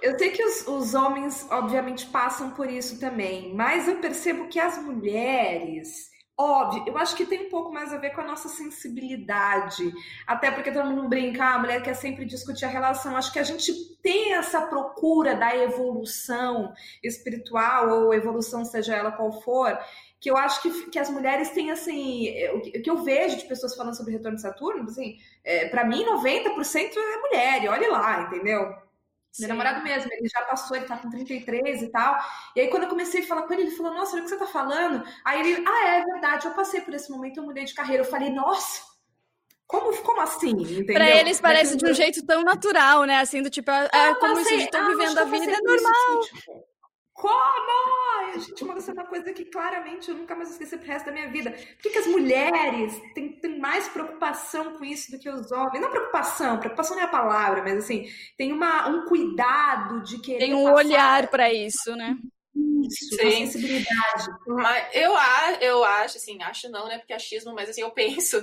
eu 0.00 0.18
sei 0.18 0.30
que 0.30 0.42
os, 0.42 0.66
os 0.66 0.94
homens, 0.94 1.46
obviamente, 1.50 2.06
passam 2.06 2.50
por 2.52 2.68
isso 2.68 2.98
também, 2.98 3.54
mas 3.54 3.86
eu 3.86 3.96
percebo 3.96 4.48
que 4.48 4.58
as 4.58 4.78
mulheres, 4.78 6.08
óbvio, 6.38 6.84
eu 6.86 6.96
acho 6.96 7.14
que 7.14 7.26
tem 7.26 7.46
um 7.46 7.50
pouco 7.50 7.72
mais 7.72 7.92
a 7.92 7.98
ver 7.98 8.10
com 8.10 8.22
a 8.22 8.26
nossa 8.26 8.48
sensibilidade. 8.48 9.92
Até 10.26 10.50
porque 10.50 10.72
todo 10.72 10.88
mundo 10.88 11.08
brinca, 11.08 11.44
ah, 11.44 11.54
a 11.54 11.58
mulher 11.58 11.82
quer 11.82 11.94
sempre 11.94 12.24
discutir 12.24 12.64
a 12.64 12.68
relação. 12.68 13.16
Acho 13.16 13.32
que 13.32 13.38
a 13.38 13.44
gente 13.44 13.72
tem 14.02 14.34
essa 14.34 14.62
procura 14.62 15.34
da 15.34 15.54
evolução 15.56 16.72
espiritual, 17.02 17.90
ou 17.90 18.14
evolução, 18.14 18.64
seja 18.64 18.96
ela 18.96 19.12
qual 19.12 19.42
for, 19.42 19.78
que 20.22 20.30
eu 20.30 20.36
acho 20.36 20.62
que, 20.62 20.88
que 20.88 20.98
as 21.00 21.10
mulheres 21.10 21.50
têm, 21.50 21.72
assim, 21.72 22.32
o 22.54 22.60
que, 22.60 22.78
o 22.78 22.82
que 22.82 22.88
eu 22.88 23.02
vejo 23.02 23.36
de 23.36 23.44
pessoas 23.44 23.74
falando 23.74 23.96
sobre 23.96 24.12
retorno 24.12 24.36
de 24.36 24.42
Saturno, 24.42 24.84
assim, 24.84 25.18
é, 25.42 25.68
para 25.68 25.84
mim, 25.84 26.06
90% 26.06 26.96
é 26.96 27.16
mulher, 27.18 27.64
e 27.64 27.68
olhe 27.68 27.88
lá, 27.88 28.22
entendeu? 28.22 28.72
Sim. 29.32 29.42
Meu 29.42 29.48
namorado 29.48 29.82
mesmo, 29.82 30.12
ele 30.12 30.28
já 30.28 30.42
passou, 30.42 30.76
ele 30.76 30.86
tá 30.86 30.96
com 30.96 31.10
33 31.10 31.82
e 31.82 31.88
tal. 31.88 32.16
E 32.54 32.60
aí, 32.60 32.68
quando 32.68 32.84
eu 32.84 32.88
comecei 32.88 33.22
a 33.22 33.26
falar 33.26 33.42
com 33.42 33.52
ele, 33.54 33.62
ele 33.62 33.70
falou: 33.72 33.94
Nossa, 33.94 34.12
olha 34.12 34.20
o 34.20 34.24
que 34.24 34.30
você 34.30 34.36
tá 34.36 34.46
falando. 34.46 35.02
Aí 35.24 35.40
ele, 35.40 35.64
ah, 35.66 35.88
é, 35.88 36.00
é 36.00 36.04
verdade, 36.04 36.46
eu 36.46 36.52
passei 36.52 36.82
por 36.82 36.92
esse 36.92 37.10
momento, 37.10 37.38
eu 37.38 37.44
mudei 37.44 37.64
de 37.64 37.72
carreira. 37.72 38.02
Eu 38.02 38.08
falei: 38.10 38.28
Nossa, 38.28 38.82
como, 39.66 39.96
como 40.02 40.20
assim? 40.20 40.50
Entendeu? 40.50 40.94
Pra 40.94 41.10
eles 41.10 41.40
parece 41.40 41.78
de 41.78 41.86
um 41.90 41.94
jeito 41.94 42.24
tão 42.26 42.42
natural, 42.44 43.04
né? 43.04 43.20
Assim, 43.20 43.42
do 43.42 43.48
tipo, 43.48 43.70
é, 43.70 43.88
é 43.90 44.14
como 44.16 44.36
se 44.44 44.52
eles 44.52 44.64
estão 44.64 44.86
vivendo 44.86 45.16
a 45.16 45.24
vida, 45.24 45.50
é 45.50 45.60
normal. 45.62 46.20
Isso, 46.20 46.34
tipo, 46.34 46.71
como? 47.22 48.34
A 48.34 48.38
gente, 48.38 48.64
uma 48.64 48.74
uma 48.74 49.04
coisa 49.04 49.32
que 49.32 49.44
claramente 49.44 50.10
eu 50.10 50.16
nunca 50.16 50.34
mais 50.34 50.50
esqueci 50.50 50.76
pro 50.76 50.86
resto 50.88 51.06
da 51.06 51.12
minha 51.12 51.30
vida. 51.30 51.52
Por 51.52 51.82
que, 51.82 51.90
que 51.90 51.98
as 51.98 52.06
mulheres 52.08 53.00
têm, 53.14 53.38
têm, 53.38 53.60
mais 53.60 53.86
preocupação 53.86 54.72
com 54.72 54.84
isso 54.84 55.12
do 55.12 55.20
que 55.20 55.30
os 55.30 55.52
homens? 55.52 55.80
Não 55.80 55.90
preocupação, 55.90 56.58
preocupação 56.58 56.96
não 56.96 57.04
é 57.04 57.06
a 57.06 57.10
palavra, 57.10 57.62
mas 57.62 57.78
assim, 57.78 58.08
tem 58.36 58.52
uma, 58.52 58.88
um 58.88 59.06
cuidado 59.06 60.02
de 60.02 60.18
querer. 60.18 60.38
Tem 60.40 60.54
um 60.54 60.64
passar... 60.64 60.74
olhar 60.74 61.28
para 61.28 61.52
isso, 61.52 61.94
né? 61.94 62.16
Isso, 62.54 63.14
Sim. 63.14 63.46
sensibilidade. 63.46 64.26
Mas 64.48 64.88
eu, 64.92 65.12
eu 65.60 65.84
acho, 65.84 66.16
assim, 66.16 66.42
acho 66.42 66.68
não, 66.70 66.88
né? 66.88 66.98
Porque 66.98 67.12
é 67.12 67.16
achismo, 67.16 67.54
mas 67.54 67.70
assim, 67.70 67.82
eu 67.82 67.90
penso 67.92 68.36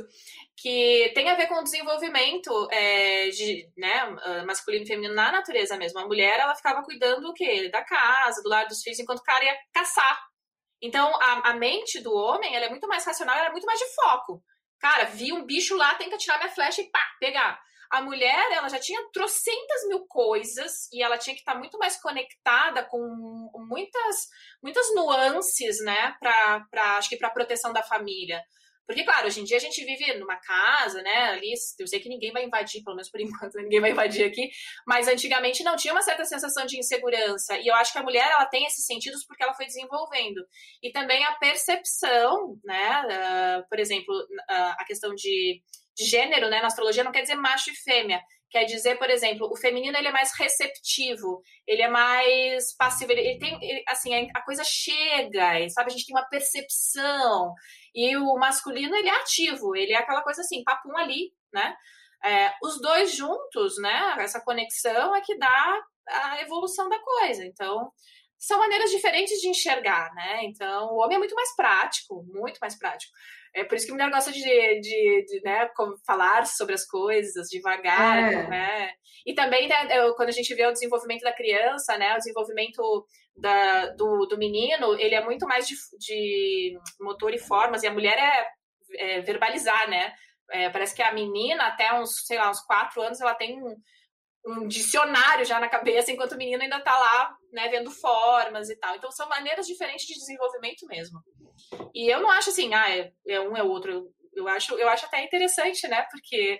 que 0.62 1.12
tem 1.16 1.30
a 1.30 1.36
ver 1.36 1.48
com 1.48 1.56
o 1.56 1.64
desenvolvimento 1.64 2.68
é, 2.70 3.30
de, 3.30 3.72
né, 3.78 4.44
masculino 4.46 4.84
e 4.84 4.88
feminino 4.88 5.16
na 5.16 5.32
natureza 5.32 5.78
mesmo. 5.78 6.00
A 6.00 6.06
mulher, 6.06 6.40
ela 6.40 6.54
ficava 6.54 6.84
cuidando 6.84 7.22
do 7.22 7.34
quê? 7.34 7.70
Da 7.70 7.82
casa, 7.84 8.44
do 8.44 8.50
lar 8.50 8.68
dos 8.68 8.82
filhos, 8.82 9.00
enquanto 9.00 9.20
o 9.20 9.24
cara 9.24 9.44
ia 9.44 9.58
caçar. 9.74 10.20
Então, 10.82 11.14
a, 11.16 11.52
a 11.52 11.54
mente 11.56 12.02
do 12.02 12.14
homem, 12.14 12.56
ela 12.56 12.66
é 12.66 12.70
muito 12.70 12.88
mais 12.88 13.06
racional, 13.06 13.38
ela 13.38 13.48
é 13.48 13.52
muito 13.52 13.66
mais 13.66 13.80
de 13.80 13.88
foco. 13.96 14.44
Cara, 14.80 15.06
vi 15.06 15.32
um 15.32 15.46
bicho 15.46 15.76
lá, 15.76 15.96
tenta 15.96 16.18
tirar 16.18 16.38
minha 16.38 16.52
flecha 16.52 16.82
e 16.82 16.90
pá, 16.90 17.06
pegar. 17.20 17.60
A 17.90 18.02
mulher, 18.02 18.52
ela 18.52 18.70
já 18.70 18.80
tinha 18.80 19.02
trocentas 19.12 19.88
mil 19.88 20.06
coisas 20.08 20.88
e 20.94 21.02
ela 21.02 21.18
tinha 21.18 21.34
que 21.34 21.42
estar 21.42 21.56
muito 21.56 21.78
mais 21.78 22.00
conectada 22.00 22.84
com 22.84 23.00
muitas, 23.68 24.28
muitas 24.62 24.94
nuances, 24.94 25.84
né, 25.84 26.16
para 26.20 26.98
acho 26.98 27.10
que 27.10 27.18
para 27.18 27.32
proteção 27.32 27.74
da 27.74 27.82
família. 27.82 28.44
Porque, 28.90 29.04
claro, 29.04 29.28
hoje 29.28 29.40
em 29.40 29.44
dia 29.44 29.58
a 29.58 29.60
gente 29.60 29.86
vive 29.86 30.16
numa 30.18 30.36
casa, 30.38 31.04
né? 31.04 31.26
Ali, 31.26 31.54
eu 31.78 31.86
sei 31.86 32.00
que 32.00 32.10
ninguém 32.10 32.32
vai 32.32 32.44
invadir, 32.44 32.84
pelo 32.84 32.96
menos 32.96 33.08
por 33.12 33.22
enquanto, 33.22 33.54
ninguém 33.62 33.80
vai 33.80 33.92
invadir 33.92 34.26
aqui. 34.26 34.50
Mas 34.88 35.08
antigamente 35.08 35.64
não 35.64 35.76
tinha 35.76 35.94
uma 35.94 36.02
certa 36.02 36.26
sensação 36.26 36.66
de 36.66 36.80
insegurança. 36.80 37.56
E 37.60 37.68
eu 37.68 37.76
acho 37.76 37.94
que 37.94 38.00
a 38.00 38.04
mulher, 38.04 38.28
ela 38.32 38.48
tem 38.48 38.66
esses 38.66 38.88
sentidos 38.88 39.24
porque 39.28 39.44
ela 39.44 39.54
foi 39.54 39.68
desenvolvendo. 39.68 40.44
E 40.82 40.92
também 40.92 41.24
a 41.24 41.34
percepção, 41.34 42.58
né? 42.64 43.04
Uh, 43.04 43.70
por 43.70 43.78
exemplo, 43.78 44.12
uh, 44.12 44.74
a 44.80 44.84
questão 44.84 45.14
de, 45.14 45.62
de 45.96 46.06
gênero, 46.06 46.50
né? 46.50 46.60
Na 46.60 46.66
astrologia 46.66 47.04
não 47.04 47.12
quer 47.12 47.22
dizer 47.22 47.36
macho 47.36 47.70
e 47.70 47.76
fêmea. 47.76 48.20
Quer 48.50 48.66
dizer, 48.66 48.98
por 48.98 49.10
exemplo, 49.10 49.48
o 49.52 49.56
feminino 49.56 49.96
ele 49.96 50.08
é 50.08 50.12
mais 50.12 50.32
receptivo, 50.38 51.42
ele 51.68 51.84
é 51.84 51.88
mais 51.88 52.76
passivo, 52.76 53.12
ele, 53.12 53.22
ele 53.22 53.40
tem, 53.40 53.54
ele, 53.62 53.84
assim, 53.88 54.30
a, 54.36 54.42
coisa 54.42 54.64
chega, 54.64 55.70
sabe? 55.70 55.88
A 55.88 55.94
gente 55.94 56.08
tem 56.08 56.16
uma 56.16 56.28
percepção. 56.28 57.54
E 57.94 58.18
o 58.18 58.36
masculino, 58.38 58.96
ele 58.96 59.10
é 59.10 59.16
ativo, 59.22 59.76
ele 59.76 59.94
é 59.94 59.98
aquela 59.98 60.24
coisa 60.24 60.42
assim, 60.42 60.64
papum 60.64 60.98
ali, 60.98 61.32
né? 61.54 61.76
É, 62.26 62.52
os 62.64 62.82
dois 62.82 63.16
juntos, 63.16 63.78
né? 63.80 64.16
Essa 64.20 64.42
conexão 64.42 65.16
é 65.16 65.22
que 65.22 65.38
dá 65.38 65.82
a 66.08 66.42
evolução 66.42 66.90
da 66.90 67.00
coisa. 67.00 67.46
Então, 67.46 67.92
são 68.40 68.58
maneiras 68.58 68.90
diferentes 68.90 69.40
de 69.42 69.50
enxergar, 69.50 70.14
né? 70.16 70.40
Então, 70.44 70.94
o 70.94 71.04
homem 71.04 71.16
é 71.16 71.20
muito 71.20 71.36
mais 71.36 71.54
prático, 71.56 72.24
muito 72.34 72.58
mais 72.60 72.78
prático. 72.80 73.12
É 73.54 73.66
por 73.66 73.76
isso 73.76 73.86
que 73.86 73.92
a 73.92 73.96
mulher 73.96 74.10
gosta 74.10 74.32
de, 74.32 74.42
de, 74.42 75.26
de 75.28 75.42
né, 75.44 75.70
falar 76.06 76.46
sobre 76.46 76.74
as 76.74 76.86
coisas 76.86 77.50
devagar, 77.50 78.32
é. 78.32 78.48
né? 78.48 78.94
E 79.26 79.34
também, 79.34 79.68
né, 79.68 79.88
quando 80.16 80.30
a 80.30 80.34
gente 80.34 80.54
vê 80.56 80.66
o 80.66 80.72
desenvolvimento 80.72 81.22
da 81.22 81.34
criança, 81.34 81.98
né, 81.98 82.14
o 82.14 82.18
desenvolvimento 82.18 83.06
da, 83.36 83.88
do, 83.88 84.26
do 84.26 84.38
menino, 84.38 84.98
ele 84.98 85.16
é 85.16 85.24
muito 85.24 85.46
mais 85.46 85.68
de, 85.68 85.76
de 85.98 86.80
motor 87.02 87.34
e 87.34 87.40
formas, 87.40 87.84
e 87.84 87.88
a 87.88 87.94
mulher 87.94 88.18
é, 88.18 89.18
é 89.18 89.22
verbalizar, 89.22 89.90
né? 89.90 90.14
É, 90.52 90.70
parece 90.70 90.96
que 90.96 91.02
a 91.02 91.14
menina, 91.14 91.68
até 91.68 91.94
uns, 91.94 92.26
sei 92.26 92.38
lá, 92.38 92.50
uns 92.50 92.62
quatro 92.62 93.02
anos, 93.02 93.20
ela 93.20 93.36
tem 93.36 93.62
um, 93.62 93.76
um 94.46 94.68
dicionário 94.68 95.46
já 95.46 95.60
na 95.60 95.70
cabeça, 95.70 96.12
enquanto 96.12 96.34
o 96.34 96.38
menino 96.38 96.62
ainda 96.62 96.78
está 96.78 96.98
lá, 96.98 97.36
né, 97.52 97.68
vendo 97.70 97.92
formas 97.92 98.70
e 98.70 98.76
tal. 98.78 98.96
Então, 98.96 99.12
são 99.12 99.28
maneiras 99.28 99.68
diferentes 99.68 100.06
de 100.06 100.14
desenvolvimento 100.14 100.86
mesmo. 100.88 101.20
E 101.94 102.12
eu 102.12 102.22
não 102.22 102.32
acho 102.32 102.50
assim, 102.50 102.74
ah, 102.74 102.90
é, 102.90 103.12
é 103.28 103.42
um 103.42 103.56
é 103.56 103.64
outro. 103.64 104.12
eu 104.34 104.48
acho, 104.48 104.76
eu 104.76 104.88
acho 104.88 105.06
até 105.06 105.24
interessante, 105.24 105.88
né? 105.88 106.06
Porque 106.12 106.60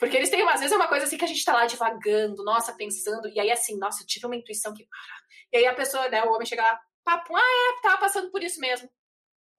porque 0.00 0.16
eles 0.16 0.30
têm, 0.30 0.40
às 0.48 0.60
vezes, 0.60 0.72
é 0.72 0.76
uma 0.76 0.88
coisa 0.88 1.04
assim 1.04 1.18
que 1.18 1.24
a 1.26 1.28
gente 1.28 1.44
tá 1.44 1.52
lá 1.52 1.66
divagando, 1.66 2.42
nossa, 2.42 2.74
pensando, 2.74 3.28
e 3.28 3.38
aí 3.38 3.50
assim, 3.50 3.76
nossa, 3.78 4.02
eu 4.02 4.06
tive 4.06 4.24
uma 4.24 4.34
intuição 4.34 4.72
que. 4.72 4.88
E 5.52 5.58
aí 5.58 5.66
a 5.66 5.74
pessoa, 5.74 6.08
né, 6.08 6.24
o 6.24 6.32
homem 6.32 6.46
chega 6.46 6.62
lá, 6.62 6.80
papo, 7.04 7.36
ah, 7.36 7.40
é, 7.40 7.82
tava 7.82 7.98
passando 7.98 8.30
por 8.30 8.42
isso 8.42 8.58
mesmo. 8.60 8.88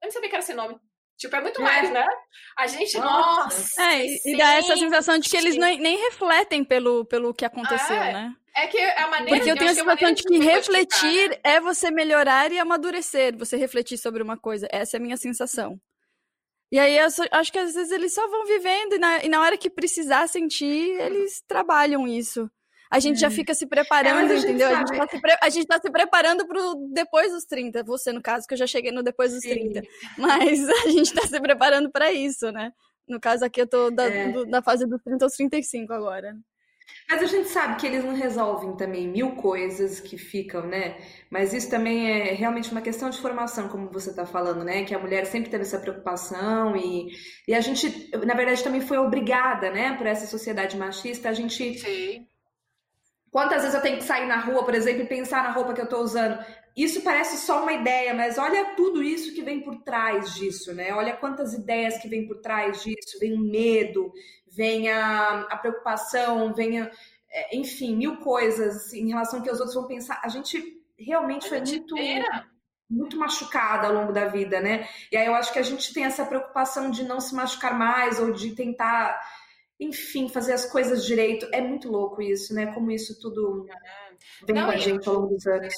Eu 0.01 0.07
não 0.07 0.11
sabia 0.11 0.29
que 0.29 0.35
era 0.35 0.43
esse 0.43 0.55
nome. 0.55 0.79
Tipo, 1.21 1.35
é 1.35 1.41
muito 1.41 1.61
é. 1.61 1.63
mais, 1.63 1.91
né? 1.91 2.07
A 2.57 2.65
gente, 2.65 2.97
nossa. 2.97 3.79
É, 3.79 4.05
e 4.25 4.35
dá 4.35 4.55
essa 4.55 4.75
sensação 4.75 5.19
de 5.19 5.29
que 5.29 5.37
eles 5.37 5.55
nem, 5.55 5.79
nem 5.79 5.95
refletem 5.95 6.63
pelo, 6.63 7.05
pelo 7.05 7.31
que 7.31 7.45
aconteceu, 7.45 7.95
é. 7.95 8.11
né? 8.11 8.35
É 8.55 8.65
que 8.65 8.75
é 8.75 8.99
a 8.99 9.07
maneira 9.07 9.37
Porque 9.37 9.51
eu 9.51 9.55
tenho 9.55 9.69
a 9.69 9.75
sensação 9.75 10.13
de 10.13 10.23
que 10.23 10.39
refletir 10.39 11.39
é 11.43 11.61
você 11.61 11.91
melhorar 11.91 12.51
e 12.51 12.57
amadurecer, 12.57 13.37
você 13.37 13.55
refletir 13.55 13.99
sobre 13.99 14.23
uma 14.23 14.35
coisa. 14.35 14.67
Essa 14.71 14.97
é 14.97 14.99
a 14.99 15.01
minha 15.01 15.15
sensação. 15.15 15.79
E 16.71 16.79
aí 16.79 16.97
eu 16.97 17.05
acho 17.33 17.51
que 17.51 17.59
às 17.59 17.75
vezes 17.75 17.91
eles 17.91 18.15
só 18.15 18.27
vão 18.27 18.47
vivendo 18.47 18.95
e 18.95 18.97
na, 18.97 19.23
e 19.23 19.29
na 19.29 19.41
hora 19.41 19.57
que 19.57 19.69
precisar 19.69 20.27
sentir, 20.27 20.99
eles 20.99 21.43
trabalham 21.47 22.07
isso. 22.07 22.49
A 22.91 22.99
gente 22.99 23.21
já 23.21 23.29
hum. 23.29 23.31
fica 23.31 23.53
se 23.55 23.65
preparando, 23.65 24.31
é, 24.31 24.35
a 24.35 24.39
entendeu? 24.39 24.67
A 24.67 24.79
gente, 24.79 24.97
tá 24.97 25.07
se 25.07 25.21
pre... 25.21 25.37
a 25.41 25.49
gente 25.49 25.65
tá 25.65 25.79
se 25.79 25.89
preparando 25.89 26.45
pro 26.45 26.89
depois 26.91 27.31
dos 27.31 27.45
30. 27.45 27.83
Você, 27.83 28.11
no 28.11 28.21
caso, 28.21 28.45
que 28.45 28.53
eu 28.53 28.57
já 28.57 28.67
cheguei 28.67 28.91
no 28.91 29.01
depois 29.01 29.31
dos 29.31 29.41
Sim. 29.41 29.71
30. 29.71 29.81
Mas 30.17 30.67
a 30.85 30.89
gente 30.89 31.13
tá 31.13 31.25
se 31.25 31.39
preparando 31.39 31.89
para 31.89 32.11
isso, 32.11 32.51
né? 32.51 32.73
No 33.07 33.17
caso 33.17 33.45
aqui, 33.45 33.61
eu 33.61 33.67
tô 33.67 33.89
da, 33.89 34.03
é. 34.03 34.31
do, 34.33 34.45
da 34.45 34.61
fase 34.61 34.85
dos 34.85 35.01
30 35.03 35.23
aos 35.23 35.33
35 35.33 35.93
agora. 35.93 36.35
Mas 37.09 37.21
a 37.21 37.25
gente 37.25 37.47
sabe 37.47 37.79
que 37.79 37.87
eles 37.87 38.03
não 38.03 38.13
resolvem 38.13 38.75
também 38.75 39.07
mil 39.07 39.35
coisas 39.35 40.01
que 40.01 40.17
ficam, 40.17 40.67
né? 40.67 40.97
Mas 41.29 41.53
isso 41.53 41.69
também 41.69 42.09
é 42.09 42.33
realmente 42.33 42.71
uma 42.71 42.81
questão 42.81 43.09
de 43.09 43.19
formação, 43.19 43.69
como 43.69 43.89
você 43.89 44.09
está 44.09 44.25
falando, 44.25 44.65
né? 44.65 44.83
Que 44.83 44.93
a 44.93 44.99
mulher 44.99 45.25
sempre 45.25 45.49
teve 45.49 45.63
essa 45.63 45.79
preocupação 45.79 46.75
e, 46.75 47.09
e 47.47 47.53
a 47.53 47.61
gente, 47.61 48.09
na 48.25 48.33
verdade, 48.33 48.63
também 48.63 48.81
foi 48.81 48.97
obrigada, 48.97 49.69
né? 49.69 49.95
Por 49.95 50.07
essa 50.07 50.25
sociedade 50.25 50.77
machista, 50.77 51.29
a 51.29 51.33
gente. 51.33 51.79
Sim. 51.79 52.27
Quantas 53.31 53.61
vezes 53.61 53.73
eu 53.73 53.81
tenho 53.81 53.97
que 53.97 54.03
sair 54.03 54.27
na 54.27 54.37
rua, 54.41 54.63
por 54.63 54.75
exemplo, 54.75 55.03
e 55.03 55.07
pensar 55.07 55.43
na 55.43 55.51
roupa 55.51 55.73
que 55.73 55.79
eu 55.79 55.85
estou 55.85 56.01
usando? 56.01 56.37
Isso 56.75 57.01
parece 57.01 57.37
só 57.37 57.61
uma 57.61 57.73
ideia, 57.73 58.13
mas 58.13 58.37
olha 58.37 58.75
tudo 58.75 59.01
isso 59.01 59.33
que 59.33 59.41
vem 59.41 59.61
por 59.61 59.77
trás 59.83 60.33
disso, 60.35 60.73
né? 60.73 60.93
Olha 60.93 61.15
quantas 61.15 61.53
ideias 61.53 61.97
que 61.97 62.09
vem 62.09 62.27
por 62.27 62.41
trás 62.41 62.83
disso, 62.83 63.19
vem 63.19 63.33
o 63.33 63.39
medo, 63.39 64.11
vem 64.47 64.89
a, 64.89 65.47
a 65.49 65.57
preocupação, 65.57 66.53
vem, 66.53 66.81
a, 66.81 66.91
é, 67.29 67.55
enfim, 67.55 67.95
mil 67.95 68.17
coisas 68.17 68.91
em 68.93 69.07
relação 69.07 69.39
ao 69.39 69.45
que 69.45 69.51
os 69.51 69.59
outros 69.59 69.75
vão 69.75 69.87
pensar. 69.87 70.19
A 70.23 70.27
gente 70.27 70.61
realmente 70.97 71.45
a 71.45 71.49
foi 71.49 71.65
gente 71.65 71.79
muito, 71.79 71.95
muito 72.89 73.17
machucada 73.17 73.87
ao 73.87 73.93
longo 73.93 74.11
da 74.11 74.27
vida, 74.27 74.59
né? 74.59 74.87
E 75.11 75.17
aí 75.17 75.25
eu 75.25 75.33
acho 75.33 75.53
que 75.53 75.59
a 75.59 75.63
gente 75.63 75.93
tem 75.93 76.03
essa 76.03 76.25
preocupação 76.25 76.91
de 76.91 77.03
não 77.03 77.19
se 77.21 77.33
machucar 77.33 77.77
mais 77.77 78.19
ou 78.19 78.31
de 78.31 78.53
tentar, 78.53 79.19
enfim, 79.81 80.29
fazer 80.29 80.53
as 80.53 80.65
coisas 80.65 81.05
direito. 81.05 81.49
É 81.51 81.59
muito 81.59 81.89
louco 81.89 82.21
isso, 82.21 82.53
né? 82.53 82.71
Como 82.73 82.91
isso 82.91 83.19
tudo 83.19 83.65
vem 84.45 84.55
não, 84.55 84.65
com 84.65 84.71
a 84.71 84.77
gente 84.77 85.09
ao 85.09 85.15
longo 85.15 85.27
dos 85.27 85.45
anos 85.47 85.73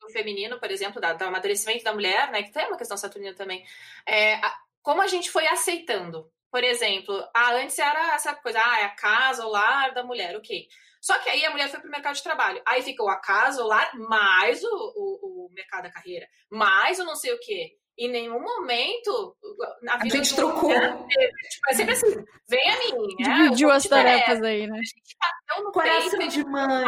do 0.00 0.10
feminino, 0.10 0.58
por 0.58 0.70
exemplo, 0.70 1.00
da, 1.00 1.14
do 1.14 1.24
amadurecimento 1.24 1.84
da 1.84 1.94
mulher, 1.94 2.30
né, 2.30 2.42
que 2.42 2.52
tem 2.52 2.66
uma 2.66 2.76
questão 2.76 2.96
saturnina 2.96 3.34
também, 3.34 3.64
é, 4.06 4.34
a, 4.34 4.56
como 4.82 5.02
a 5.02 5.06
gente 5.06 5.30
foi 5.30 5.46
aceitando 5.48 6.30
por 6.50 6.64
exemplo, 6.64 7.14
ah, 7.34 7.52
antes 7.54 7.78
era 7.78 8.14
essa 8.14 8.34
coisa, 8.34 8.58
ah, 8.58 8.80
é 8.80 8.84
a 8.84 8.94
casa, 8.94 9.44
o 9.44 9.50
lar 9.50 9.92
da 9.92 10.02
mulher, 10.02 10.34
ok. 10.36 10.66
Só 11.02 11.18
que 11.18 11.28
aí 11.28 11.44
a 11.44 11.50
mulher 11.50 11.68
foi 11.68 11.80
para 11.80 11.88
o 11.88 11.90
mercado 11.90 12.14
de 12.14 12.22
trabalho. 12.22 12.62
Aí 12.66 12.80
fica 12.82 13.02
o 13.02 13.10
a 13.10 13.20
casa, 13.20 13.62
o 13.62 13.66
lar, 13.66 13.94
mais 13.94 14.64
o, 14.64 14.68
o, 14.96 15.46
o 15.46 15.52
mercado 15.52 15.82
da 15.82 15.92
carreira, 15.92 16.26
mais 16.48 16.98
o 16.98 17.04
não 17.04 17.14
sei 17.14 17.34
o 17.34 17.40
quê. 17.40 17.76
Em 17.98 18.08
nenhum 18.08 18.40
momento 18.40 19.36
na 19.82 19.96
vida. 19.96 20.14
A 20.14 20.18
gente 20.18 20.34
trocou. 20.34 20.70
tipo, 20.70 21.70
é 21.70 21.74
sempre 21.74 21.92
assim, 21.94 22.24
vem 22.48 22.70
a 22.70 22.78
mim. 22.78 23.16
Né? 23.18 23.34
Dividiu 23.44 23.70
as 23.70 23.84
tarefas 23.84 24.42
aí, 24.42 24.66
né? 24.66 24.78
A 24.78 24.82
gente 24.82 25.16
bateu 25.18 25.64
no 25.64 25.72
Coração 25.72 26.18
peito, 26.18 26.32
de 26.32 26.44
mãe. 26.44 26.84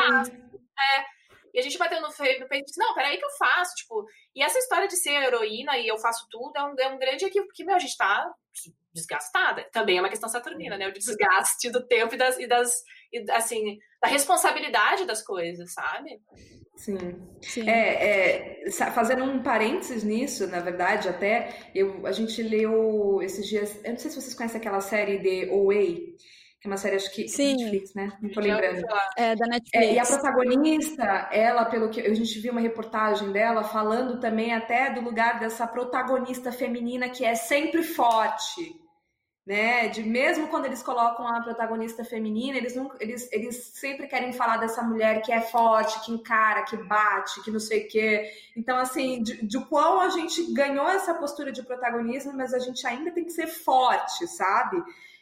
É, 0.79 1.05
e 1.55 1.59
a 1.59 1.63
gente 1.63 1.79
bateu 1.79 2.01
no, 2.01 2.09
no 2.09 2.15
peito 2.15 2.55
e 2.55 2.65
disse, 2.65 2.79
não, 2.79 2.95
peraí 2.95 3.17
que 3.17 3.25
eu 3.25 3.31
faço, 3.39 3.75
tipo... 3.77 4.07
E 4.35 4.43
essa 4.43 4.59
história 4.59 4.87
de 4.87 4.97
ser 4.97 5.13
heroína 5.13 5.79
e 5.79 5.89
eu 5.89 5.99
faço 5.99 6.27
tudo 6.31 6.53
é 6.57 6.63
um, 6.63 6.75
é 6.79 6.89
um 6.89 6.99
grande 6.99 7.25
equívoco, 7.25 7.49
porque, 7.49 7.65
meu, 7.65 7.77
a 7.77 7.81
gente 7.81 7.97
tá 7.97 8.31
desgastada. 8.95 9.67
Também 9.73 9.99
é 9.99 10.01
uma 10.01 10.09
questão 10.09 10.29
saturnina, 10.29 10.77
né? 10.77 10.89
O 10.89 10.93
desgaste 10.93 11.71
do 11.71 11.87
tempo 11.87 12.15
e 12.15 12.19
das, 12.19 12.39
e 12.39 12.47
das 12.47 12.73
e, 13.13 13.25
assim, 13.31 13.79
da 14.01 14.09
responsabilidade 14.09 15.07
das 15.07 15.23
coisas, 15.23 15.73
sabe? 15.73 16.21
Sim. 16.77 16.97
Sim. 17.43 17.69
É, 17.69 18.65
é, 18.67 18.71
fazendo 18.93 19.25
um 19.25 19.43
parênteses 19.43 20.05
nisso, 20.05 20.47
na 20.47 20.61
verdade, 20.61 21.09
até, 21.09 21.71
eu, 21.75 22.07
a 22.07 22.13
gente 22.13 22.41
leu 22.43 23.21
esses 23.23 23.47
dias, 23.49 23.81
eu 23.85 23.91
não 23.91 23.99
sei 23.99 24.11
se 24.11 24.21
vocês 24.21 24.35
conhecem 24.35 24.61
aquela 24.61 24.81
série 24.81 25.19
de 25.19 25.51
Away, 25.51 26.15
que 26.61 26.67
é 26.67 26.71
uma 26.71 26.77
série, 26.77 26.97
acho 26.97 27.13
que 27.15 27.29
Sim. 27.29 27.57
Netflix, 27.57 27.95
né? 27.95 28.13
Não 28.21 28.31
tô 28.31 28.41
lembrando. 28.41 28.85
É, 29.17 29.37
da 29.37 29.47
Netflix. 29.47 29.75
É, 29.75 29.95
e 29.95 29.99
a 29.99 30.05
protagonista, 30.05 31.29
ela, 31.31 31.65
pelo 31.65 31.89
que 31.89 32.01
a 32.01 32.15
gente 32.15 32.39
viu 32.41 32.53
uma 32.53 32.61
reportagem 32.61 33.31
dela, 33.31 33.63
falando 33.63 34.19
também 34.19 34.53
até 34.53 34.91
do 34.93 35.01
lugar 35.01 35.39
dessa 35.39 35.67
protagonista 35.67 36.51
feminina 36.51 37.09
que 37.09 37.25
é 37.25 37.35
sempre 37.35 37.83
forte 37.83 38.77
né? 39.49 39.89
De 39.89 40.03
mesmo 40.03 40.49
quando 40.49 40.67
eles 40.67 40.83
colocam 40.83 41.27
a 41.27 41.41
protagonista 41.41 42.05
feminina, 42.05 42.59
eles, 42.59 42.77
não, 42.77 42.93
eles, 43.01 43.33
eles 43.33 43.73
sempre 43.73 44.07
querem 44.07 44.31
falar 44.31 44.59
dessa 44.59 44.83
mulher 44.83 45.23
que 45.23 45.33
é 45.33 45.41
forte, 45.41 46.05
que 46.05 46.13
encara, 46.13 46.65
que 46.65 46.77
bate, 46.77 47.43
que 47.43 47.51
não 47.51 47.59
sei 47.59 47.87
o 47.87 47.89
quê. 47.89 48.31
Então, 48.55 48.77
assim, 48.77 49.23
de, 49.23 49.47
de 49.47 49.59
qual 49.65 50.01
a 50.01 50.11
gente 50.11 50.53
ganhou 50.53 50.87
essa 50.91 51.15
postura 51.15 51.51
de 51.51 51.63
protagonismo, 51.63 52.35
mas 52.35 52.53
a 52.53 52.59
gente 52.59 52.87
ainda 52.87 53.11
tem 53.11 53.25
que 53.25 53.33
ser 53.33 53.47
forte, 53.47 54.27
sabe? 54.27 54.77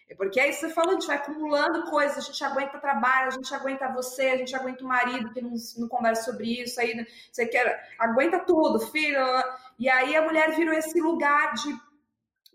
É 0.09 0.15
porque 0.15 0.39
aí 0.39 0.53
você 0.53 0.69
falou, 0.69 0.91
a 0.91 0.95
gente 0.95 1.07
vai 1.07 1.17
acumulando 1.17 1.91
coisas, 1.91 2.19
a 2.19 2.21
gente 2.21 2.45
aguenta 2.45 2.79
trabalho, 2.79 3.29
a 3.29 3.33
gente 3.33 3.53
aguenta 3.53 3.93
você, 3.93 4.29
a 4.29 4.37
gente 4.37 4.55
aguenta 4.55 4.85
o 4.85 4.89
marido 4.89 5.33
que 5.33 5.43
não, 5.43 5.55
não 5.79 5.89
conversa 5.89 6.31
sobre 6.31 6.63
isso, 6.63 6.81
aí 6.81 7.05
você 7.31 7.47
quer, 7.47 7.91
aguenta 7.99 8.39
tudo, 8.39 8.79
filho. 8.79 9.19
E 9.79 9.89
aí 9.89 10.15
a 10.15 10.23
mulher 10.23 10.55
virou 10.55 10.75
esse 10.75 11.01
lugar 11.01 11.55
de 11.55 11.87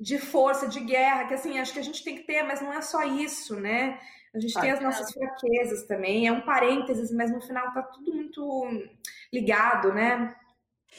de 0.02 0.18
força, 0.18 0.68
de 0.68 0.80
guerra, 0.80 1.28
que 1.28 1.36
assim, 1.36 1.60
acho 1.60 1.74
que 1.74 1.80
a 1.80 1.84
gente 1.84 2.04
tem 2.04 2.16
que 2.16 2.24
ter, 2.24 2.42
mas 2.42 2.60
não 2.60 2.74
é 2.74 2.82
só 2.82 3.04
isso, 3.04 3.56
né? 3.60 4.00
A 4.34 4.40
gente 4.40 4.60
tem 4.60 4.72
as 4.72 4.82
nossas 4.82 5.14
fraquezas 5.14 5.84
também, 5.84 6.28
é 6.28 6.32
um 6.32 6.42
parênteses, 6.42 7.12
mas 7.12 7.32
no 7.32 7.40
final 7.40 7.72
tá 7.72 7.84
tudo 7.84 8.12
muito 8.12 8.90
ligado, 9.32 9.94
né? 9.94 10.36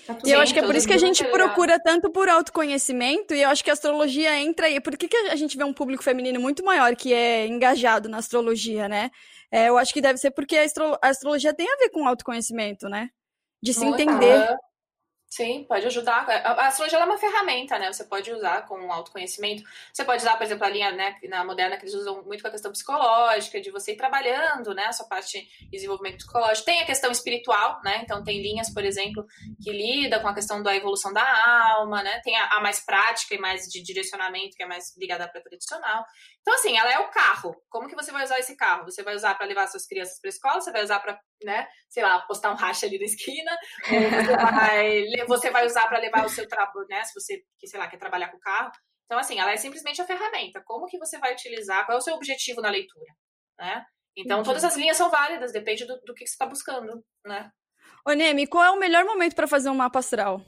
Tá 0.07 0.18
e 0.24 0.30
eu 0.30 0.40
acho 0.40 0.53
que 0.53 0.61
é 0.61 0.62
por 0.62 0.74
isso 0.74 0.86
que 0.86 0.93
a 0.93 0.99
gente 0.99 1.24
procura 1.24 1.78
tanto 1.78 2.11
por 2.11 2.28
autoconhecimento, 2.28 3.34
e 3.34 3.43
eu 3.43 3.49
acho 3.49 3.62
que 3.62 3.70
a 3.70 3.72
astrologia 3.72 4.38
entra 4.40 4.66
aí. 4.66 4.80
Por 4.80 4.97
que, 4.97 5.07
que 5.07 5.16
a 5.16 5.36
gente 5.36 5.57
vê 5.57 5.64
um 5.64 5.72
público 5.72 6.03
feminino 6.03 6.40
muito 6.40 6.64
maior 6.64 6.97
que 6.97 7.12
é 7.12 7.47
engajado 7.47 8.09
na 8.09 8.18
astrologia, 8.18 8.88
né? 8.88 9.11
É, 9.51 9.68
eu 9.68 9.78
acho 9.78 9.93
que 9.93 10.01
deve 10.01 10.18
ser 10.18 10.30
porque 10.30 10.57
a, 10.57 10.64
astro 10.64 10.99
a 11.01 11.09
astrologia 11.09 11.55
tem 11.55 11.70
a 11.70 11.76
ver 11.76 11.90
com 11.90 12.09
autoconhecimento, 12.09 12.88
né? 12.88 13.11
De 13.62 13.72
se 13.72 13.84
entender. 13.84 14.49
Sim, 15.33 15.64
pode 15.64 15.87
ajudar. 15.87 16.28
A 16.28 16.66
astrologia 16.66 16.99
é 16.99 17.05
uma 17.07 17.16
ferramenta, 17.16 17.78
né? 17.78 17.91
Você 17.91 18.05
pode 18.05 18.30
usar 18.30 18.66
com 18.66 18.93
autoconhecimento. 18.93 19.62
Você 19.91 20.05
pode 20.05 20.20
usar, 20.20 20.37
por 20.37 20.45
exemplo, 20.45 20.66
a 20.66 20.68
linha 20.68 20.93
né, 20.93 21.16
na 21.26 21.43
moderna 21.43 21.78
que 21.78 21.85
eles 21.85 21.95
usam 21.95 22.22
muito 22.22 22.43
com 22.43 22.49
a 22.49 22.51
questão 22.51 22.70
psicológica, 22.70 23.59
de 23.59 23.70
você 23.70 23.93
ir 23.93 23.97
trabalhando, 23.97 24.74
né? 24.74 24.85
A 24.85 24.93
sua 24.93 25.07
parte 25.07 25.41
de 25.41 25.70
desenvolvimento 25.70 26.18
psicológico. 26.18 26.66
Tem 26.66 26.83
a 26.83 26.85
questão 26.85 27.11
espiritual, 27.11 27.80
né? 27.83 28.03
Então 28.05 28.22
tem 28.22 28.43
linhas, 28.43 28.68
por 28.74 28.85
exemplo, 28.85 29.24
que 29.62 29.72
lidam 29.72 30.20
com 30.20 30.28
a 30.28 30.35
questão 30.35 30.62
da 30.62 30.76
evolução 30.76 31.14
da 31.14 31.24
alma, 31.76 32.03
né? 32.03 32.20
Tem 32.22 32.37
a, 32.37 32.59
a 32.59 32.61
mais 32.61 32.85
prática 32.85 33.35
e 33.35 33.39
mais 33.39 33.62
de 33.62 33.83
direcionamento, 33.83 34.55
que 34.55 34.62
é 34.62 34.66
mais 34.66 34.95
ligada 34.99 35.24
à 35.24 35.28
tradicional. 35.28 36.05
Então, 36.43 36.55
assim, 36.55 36.76
ela 36.76 36.93
é 36.93 36.99
o 36.99 37.09
carro. 37.09 37.57
Como 37.70 37.89
que 37.89 37.95
você 37.95 38.12
vai 38.12 38.24
usar 38.24 38.39
esse 38.39 38.57
carro? 38.57 38.85
Você 38.85 39.03
vai 39.03 39.14
usar 39.14 39.35
para 39.37 39.47
levar 39.47 39.66
suas 39.68 39.87
crianças 39.87 40.20
para 40.20 40.28
escola? 40.28 40.61
Você 40.61 40.72
vai 40.72 40.83
usar 40.83 40.99
para, 40.99 41.18
né? 41.43 41.66
Sei 41.89 42.03
lá, 42.03 42.18
postar 42.20 42.51
um 42.51 42.57
racha 42.57 42.85
ali 42.85 42.99
na 42.99 43.05
esquina? 43.05 43.57
Ou 43.91 44.11
você 44.11 44.37
vai 44.37 45.05
você 45.27 45.51
vai 45.51 45.66
usar 45.66 45.89
para 45.89 45.99
levar 45.99 46.25
o 46.25 46.29
seu 46.29 46.47
trabalho, 46.49 46.87
né? 46.89 47.03
Se 47.05 47.14
você, 47.14 47.43
que, 47.59 47.66
sei 47.66 47.79
lá, 47.79 47.89
quer 47.89 47.99
trabalhar 47.99 48.29
com 48.29 48.37
o 48.37 48.41
carro. 48.41 48.73
Então, 49.05 49.18
assim, 49.18 49.39
ela 49.39 49.53
é 49.53 49.57
simplesmente 49.57 50.01
a 50.01 50.07
ferramenta. 50.07 50.62
Como 50.64 50.87
que 50.87 50.99
você 50.99 51.18
vai 51.18 51.33
utilizar? 51.33 51.85
Qual 51.85 51.97
é 51.97 51.99
o 51.99 52.03
seu 52.03 52.14
objetivo 52.14 52.61
na 52.61 52.70
leitura, 52.70 53.12
né? 53.59 53.85
Então, 54.16 54.43
todas 54.43 54.64
as 54.64 54.77
linhas 54.77 54.97
são 54.97 55.11
válidas, 55.11 55.53
depende 55.53 55.87
do, 55.87 55.99
do 56.01 56.14
que 56.14 56.27
você 56.27 56.33
está 56.33 56.47
buscando, 56.47 57.03
né? 57.25 57.51
Ô, 58.07 58.12
Nemi, 58.12 58.47
qual 58.47 58.64
é 58.64 58.70
o 58.70 58.79
melhor 58.79 59.05
momento 59.05 59.35
para 59.35 59.49
fazer 59.49 59.70
um 59.70 59.75
mapa 59.75 59.99
astral? 59.99 60.45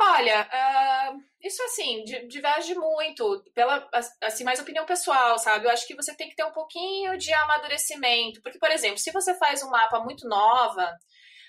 Olha, 0.00 0.48
uh, 0.48 1.22
isso 1.40 1.62
assim, 1.62 2.02
diverge 2.26 2.74
muito, 2.74 3.44
pela, 3.54 3.88
assim, 4.22 4.42
mais 4.42 4.58
opinião 4.58 4.84
pessoal, 4.84 5.38
sabe? 5.38 5.66
Eu 5.66 5.70
acho 5.70 5.86
que 5.86 5.94
você 5.94 6.14
tem 6.16 6.28
que 6.28 6.34
ter 6.34 6.44
um 6.44 6.52
pouquinho 6.52 7.16
de 7.16 7.32
amadurecimento, 7.32 8.40
porque, 8.42 8.58
por 8.58 8.70
exemplo, 8.70 8.98
se 8.98 9.12
você 9.12 9.34
faz 9.34 9.62
um 9.62 9.70
mapa 9.70 10.00
muito 10.00 10.26
nova, 10.26 10.92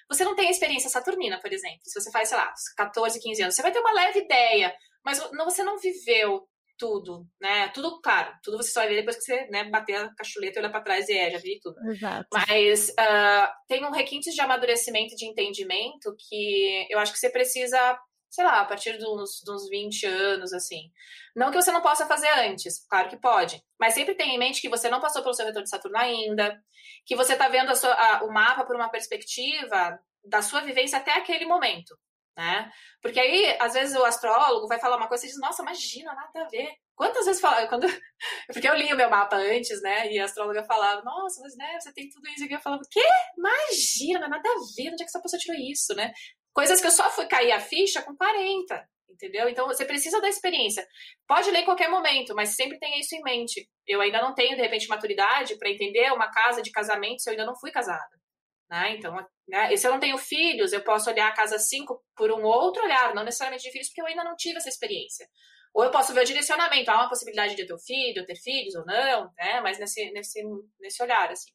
você 0.09 0.23
não 0.23 0.35
tem 0.35 0.47
a 0.47 0.51
experiência 0.51 0.89
saturnina, 0.89 1.39
por 1.39 1.51
exemplo. 1.51 1.81
Se 1.83 1.99
você 1.99 2.11
faz, 2.11 2.29
sei 2.29 2.37
lá, 2.37 2.53
14, 2.77 3.19
15 3.19 3.41
anos, 3.43 3.55
você 3.55 3.61
vai 3.61 3.71
ter 3.71 3.79
uma 3.79 3.93
leve 3.93 4.19
ideia, 4.19 4.73
mas 5.03 5.19
você 5.19 5.63
não 5.63 5.77
viveu 5.77 6.47
tudo, 6.77 7.25
né? 7.39 7.69
Tudo, 7.69 8.01
claro, 8.01 8.33
tudo 8.43 8.57
você 8.57 8.71
só 8.71 8.81
vai 8.81 8.89
ver 8.89 8.95
depois 8.97 9.17
que 9.17 9.23
você 9.23 9.47
né, 9.47 9.63
bater 9.65 9.95
a 9.95 10.13
cachuleta 10.15 10.57
e 10.57 10.61
olhar 10.61 10.71
para 10.71 10.81
trás 10.81 11.07
e 11.07 11.13
é, 11.13 11.31
já 11.31 11.37
vi 11.37 11.59
tudo. 11.61 11.75
Exato. 11.89 12.27
Mas 12.33 12.89
uh, 12.89 13.47
tem 13.67 13.85
um 13.85 13.91
requinte 13.91 14.31
de 14.31 14.41
amadurecimento 14.41 15.13
e 15.13 15.15
de 15.15 15.25
entendimento 15.25 16.15
que 16.17 16.87
eu 16.89 16.99
acho 16.99 17.13
que 17.13 17.19
você 17.19 17.29
precisa 17.29 17.97
sei 18.33 18.43
lá, 18.43 18.61
a 18.61 18.65
partir 18.65 18.97
de 18.97 19.05
uns, 19.05 19.41
de 19.45 19.51
uns 19.51 19.69
20 19.69 20.05
anos, 20.07 20.53
assim. 20.53 20.91
Não 21.35 21.51
que 21.51 21.61
você 21.61 21.71
não 21.71 21.81
possa 21.81 22.07
fazer 22.07 22.29
antes, 22.29 22.83
claro 22.89 23.07
que 23.07 23.17
pode. 23.17 23.63
Mas 23.79 23.93
sempre 23.93 24.15
tenha 24.15 24.33
em 24.33 24.39
mente 24.39 24.59
que 24.59 24.69
você 24.69 24.89
não 24.89 24.99
passou 24.99 25.21
pelo 25.21 25.35
seu 25.35 25.45
retorno 25.45 25.63
de 25.63 25.69
Saturno 25.69 25.97
ainda, 25.97 26.59
que 27.05 27.15
você 27.15 27.33
está 27.33 27.47
vendo 27.47 27.69
a 27.69 27.75
sua, 27.75 27.93
a, 27.93 28.23
o 28.23 28.33
mapa 28.33 28.65
por 28.65 28.75
uma 28.75 28.89
perspectiva 28.89 29.99
da 30.25 30.41
sua 30.41 30.61
vivência 30.61 30.97
até 30.97 31.11
aquele 31.11 31.45
momento 31.45 31.95
né? 32.35 32.71
Porque 33.01 33.19
aí, 33.19 33.57
às 33.59 33.73
vezes, 33.73 33.95
o 33.95 34.03
astrólogo 34.03 34.67
vai 34.67 34.79
falar 34.79 34.97
uma 34.97 35.07
coisa 35.07 35.25
e 35.25 35.29
diz, 35.29 35.39
nossa, 35.39 35.61
imagina, 35.61 36.13
nada 36.13 36.45
a 36.45 36.49
ver. 36.49 36.69
Quantas 36.95 37.25
vezes 37.25 37.41
fala, 37.41 37.67
quando... 37.67 37.87
Porque 38.51 38.67
eu 38.67 38.75
li 38.75 38.91
o 38.93 38.97
meu 38.97 39.09
mapa 39.09 39.35
antes, 39.35 39.81
né? 39.81 40.11
E 40.11 40.19
a 40.19 40.25
astróloga 40.25 40.63
falava, 40.63 41.01
nossa, 41.03 41.41
mas 41.41 41.55
né, 41.55 41.79
você 41.79 41.93
tem 41.93 42.09
tudo 42.09 42.27
isso. 42.29 42.45
E 42.45 42.51
eu 42.51 42.59
falava, 42.59 42.81
quê? 42.89 43.03
Imagina, 43.37 44.27
nada 44.27 44.49
a 44.49 44.53
ver, 44.75 44.91
onde 44.91 45.03
é 45.03 45.05
que 45.05 45.09
essa 45.09 45.21
pessoa 45.21 45.39
tirou 45.39 45.57
isso, 45.59 45.93
né? 45.95 46.11
Coisas 46.53 46.79
que 46.79 46.87
eu 46.87 46.91
só 46.91 47.09
fui 47.09 47.25
cair 47.25 47.51
a 47.51 47.59
ficha 47.59 48.01
com 48.01 48.15
40, 48.15 48.87
entendeu? 49.09 49.49
Então 49.49 49.65
você 49.65 49.85
precisa 49.85 50.21
da 50.21 50.29
experiência. 50.29 50.87
Pode 51.27 51.49
ler 51.49 51.59
em 51.59 51.65
qualquer 51.65 51.89
momento, 51.89 52.35
mas 52.35 52.55
sempre 52.55 52.77
tenha 52.79 52.99
isso 52.99 53.15
em 53.15 53.21
mente. 53.21 53.67
Eu 53.87 54.01
ainda 54.01 54.21
não 54.21 54.33
tenho, 54.33 54.55
de 54.55 54.61
repente, 54.61 54.87
maturidade 54.87 55.57
para 55.57 55.69
entender 55.69 56.11
uma 56.11 56.29
casa 56.29 56.61
de 56.61 56.71
casamento 56.71 57.21
se 57.21 57.29
eu 57.29 57.31
ainda 57.31 57.45
não 57.45 57.55
fui 57.55 57.71
casada. 57.71 58.21
Né? 58.69 58.95
Então, 58.97 59.15
né? 59.47 59.75
Se 59.75 59.87
eu 59.87 59.91
não 59.91 59.99
tenho 59.99 60.17
filhos, 60.17 60.73
eu 60.73 60.83
posso 60.83 61.09
olhar 61.09 61.27
a 61.27 61.33
casa 61.33 61.59
5 61.59 62.03
por 62.15 62.31
um 62.31 62.43
outro 62.43 62.83
olhar, 62.83 63.13
não 63.13 63.23
necessariamente 63.23 63.63
de 63.63 63.71
filhos, 63.71 63.87
porque 63.87 64.01
eu 64.01 64.07
ainda 64.07 64.23
não 64.23 64.35
tive 64.35 64.57
essa 64.57 64.69
experiência. 64.69 65.27
Ou 65.73 65.83
eu 65.83 65.91
posso 65.91 66.13
ver 66.13 66.21
o 66.21 66.25
direcionamento, 66.25 66.89
há 66.91 66.95
uma 66.95 67.09
possibilidade 67.09 67.55
de 67.55 67.63
eu 67.63 67.67
ter 67.67 67.79
filho, 67.79 68.19
eu 68.19 68.25
ter 68.25 68.35
filhos 68.35 68.75
ou 68.75 68.85
não, 68.85 69.31
né? 69.37 69.59
mas 69.61 69.79
nesse, 69.79 70.11
nesse, 70.11 70.41
nesse 70.79 71.01
olhar, 71.01 71.31
assim. 71.31 71.51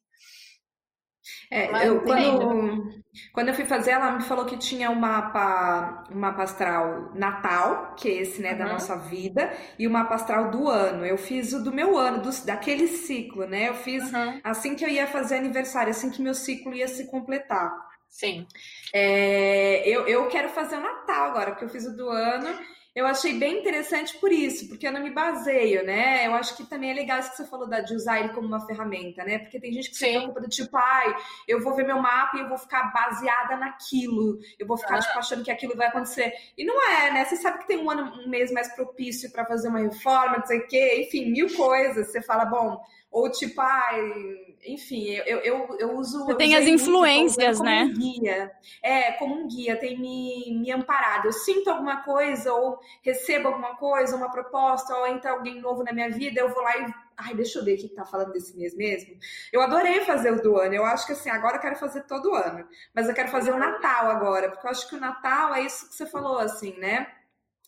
É, 1.51 1.87
eu, 1.87 2.01
quando, 2.01 3.03
quando 3.33 3.47
eu 3.49 3.53
fui 3.53 3.65
fazer, 3.65 3.91
ela 3.91 4.11
me 4.11 4.23
falou 4.23 4.45
que 4.45 4.57
tinha 4.57 4.89
um 4.89 4.95
mapa, 4.95 6.05
um 6.11 6.19
mapa 6.19 6.43
astral 6.43 7.11
natal, 7.13 7.95
que 7.95 8.07
é 8.09 8.21
esse, 8.21 8.41
né, 8.41 8.51
uhum. 8.51 8.57
da 8.57 8.65
nossa 8.65 8.95
vida, 8.97 9.51
e 9.77 9.87
o 9.87 9.91
mapa 9.91 10.15
astral 10.15 10.49
do 10.51 10.67
ano. 10.67 11.05
Eu 11.05 11.17
fiz 11.17 11.53
o 11.53 11.63
do 11.63 11.71
meu 11.71 11.97
ano, 11.97 12.21
do, 12.21 12.45
daquele 12.45 12.87
ciclo, 12.87 13.45
né? 13.45 13.69
Eu 13.69 13.75
fiz 13.75 14.11
uhum. 14.11 14.41
assim 14.43 14.75
que 14.75 14.85
eu 14.85 14.89
ia 14.89 15.07
fazer 15.07 15.37
aniversário, 15.37 15.91
assim 15.91 16.09
que 16.09 16.21
meu 16.21 16.33
ciclo 16.33 16.73
ia 16.73 16.87
se 16.87 17.09
completar. 17.09 17.71
Sim. 18.07 18.47
É, 18.93 19.87
eu, 19.87 20.07
eu 20.07 20.27
quero 20.27 20.49
fazer 20.49 20.77
o 20.77 20.81
Natal 20.81 21.29
agora, 21.29 21.51
porque 21.51 21.65
eu 21.65 21.69
fiz 21.69 21.85
o 21.85 21.95
do 21.95 22.09
ano 22.09 22.49
eu 22.95 23.05
achei 23.05 23.37
bem 23.37 23.59
interessante 23.59 24.17
por 24.17 24.31
isso, 24.31 24.67
porque 24.67 24.87
eu 24.87 24.91
não 24.91 25.01
me 25.01 25.11
baseio, 25.11 25.85
né? 25.85 26.25
Eu 26.25 26.33
acho 26.33 26.57
que 26.57 26.65
também 26.65 26.91
é 26.91 26.93
legal 26.93 27.19
isso 27.19 27.31
que 27.31 27.37
você 27.37 27.45
falou 27.45 27.69
de 27.69 27.93
usar 27.93 28.19
ele 28.19 28.29
como 28.29 28.47
uma 28.47 28.65
ferramenta, 28.65 29.23
né? 29.23 29.39
Porque 29.39 29.59
tem 29.59 29.71
gente 29.71 29.91
que 29.91 29.95
Sim. 29.95 30.05
se 30.05 30.11
preocupa 30.17 30.41
do 30.41 30.49
tipo, 30.49 30.75
ai, 30.75 31.15
eu 31.47 31.61
vou 31.61 31.75
ver 31.75 31.85
meu 31.85 32.01
mapa 32.01 32.37
e 32.37 32.41
eu 32.41 32.49
vou 32.49 32.57
ficar 32.57 32.91
baseada 32.91 33.55
naquilo, 33.57 34.39
eu 34.57 34.65
vou 34.65 34.77
ficar 34.77 34.95
ah. 34.95 34.99
tipo, 34.99 35.19
achando 35.19 35.43
que 35.43 35.51
aquilo 35.51 35.75
vai 35.75 35.87
acontecer. 35.87 36.33
E 36.57 36.65
não 36.65 36.81
é, 36.89 37.11
né? 37.11 37.25
Você 37.25 37.35
sabe 37.35 37.59
que 37.59 37.67
tem 37.67 37.77
um 37.77 37.89
ano, 37.89 38.11
um 38.25 38.29
mês 38.29 38.51
mais 38.51 38.73
propício 38.75 39.31
para 39.31 39.45
fazer 39.45 39.69
uma 39.69 39.79
reforma, 39.79 40.39
não 40.39 40.45
sei 40.45 40.59
o 40.59 40.67
quê, 40.67 41.05
enfim, 41.05 41.31
mil 41.31 41.55
coisas. 41.55 42.11
Você 42.11 42.21
fala, 42.21 42.45
bom, 42.45 42.81
ou 43.11 43.29
tipo, 43.31 43.59
ai, 43.59 44.55
enfim, 44.65 45.09
eu, 45.25 45.39
eu, 45.39 45.77
eu 45.79 45.97
uso. 45.97 46.25
Você 46.25 46.35
tem 46.35 46.55
as 46.55 46.65
influências, 46.65 47.57
como 47.57 47.69
né? 47.69 47.83
Um 47.83 47.93
guia. 47.93 48.51
É, 48.83 49.13
como 49.13 49.35
um 49.35 49.47
guia, 49.47 49.77
tem 49.77 49.97
me, 49.97 50.59
me 50.59 50.71
amparado. 50.71 51.27
Eu 51.27 51.31
sinto 51.31 51.69
alguma 51.69 52.03
coisa, 52.03 52.53
ou 52.53 52.79
recebo 53.01 53.47
alguma 53.47 53.75
coisa, 53.77 54.15
uma 54.15 54.31
proposta, 54.31 54.95
ou 54.95 55.07
entra 55.07 55.31
alguém 55.31 55.59
novo 55.59 55.83
na 55.83 55.91
minha 55.91 56.09
vida, 56.09 56.39
eu 56.41 56.49
vou 56.49 56.61
lá 56.61 56.77
e. 56.77 57.09
Ai, 57.17 57.33
deixa 57.33 57.59
eu 57.59 57.65
ver 57.65 57.75
o 57.75 57.77
que 57.77 57.89
tá 57.89 58.05
falando 58.05 58.31
desse 58.31 58.55
mês 58.55 58.73
mesmo. 58.75 59.17
Eu 59.51 59.61
adorei 59.61 60.01
fazer 60.01 60.31
o 60.31 60.41
do 60.41 60.57
ano. 60.57 60.73
Eu 60.73 60.85
acho 60.85 61.05
que 61.05 61.11
assim, 61.11 61.29
agora 61.29 61.57
eu 61.57 61.61
quero 61.61 61.75
fazer 61.75 62.03
todo 62.03 62.33
ano. 62.33 62.65
Mas 62.93 63.09
eu 63.09 63.13
quero 63.15 63.29
fazer 63.29 63.51
o 63.51 63.57
Natal 63.57 64.09
agora, 64.09 64.49
porque 64.49 64.65
eu 64.65 64.71
acho 64.71 64.87
que 64.87 64.95
o 64.95 64.99
Natal 64.99 65.53
é 65.53 65.61
isso 65.61 65.89
que 65.89 65.95
você 65.95 66.05
falou, 66.05 66.39
assim, 66.39 66.77
né? 66.77 67.07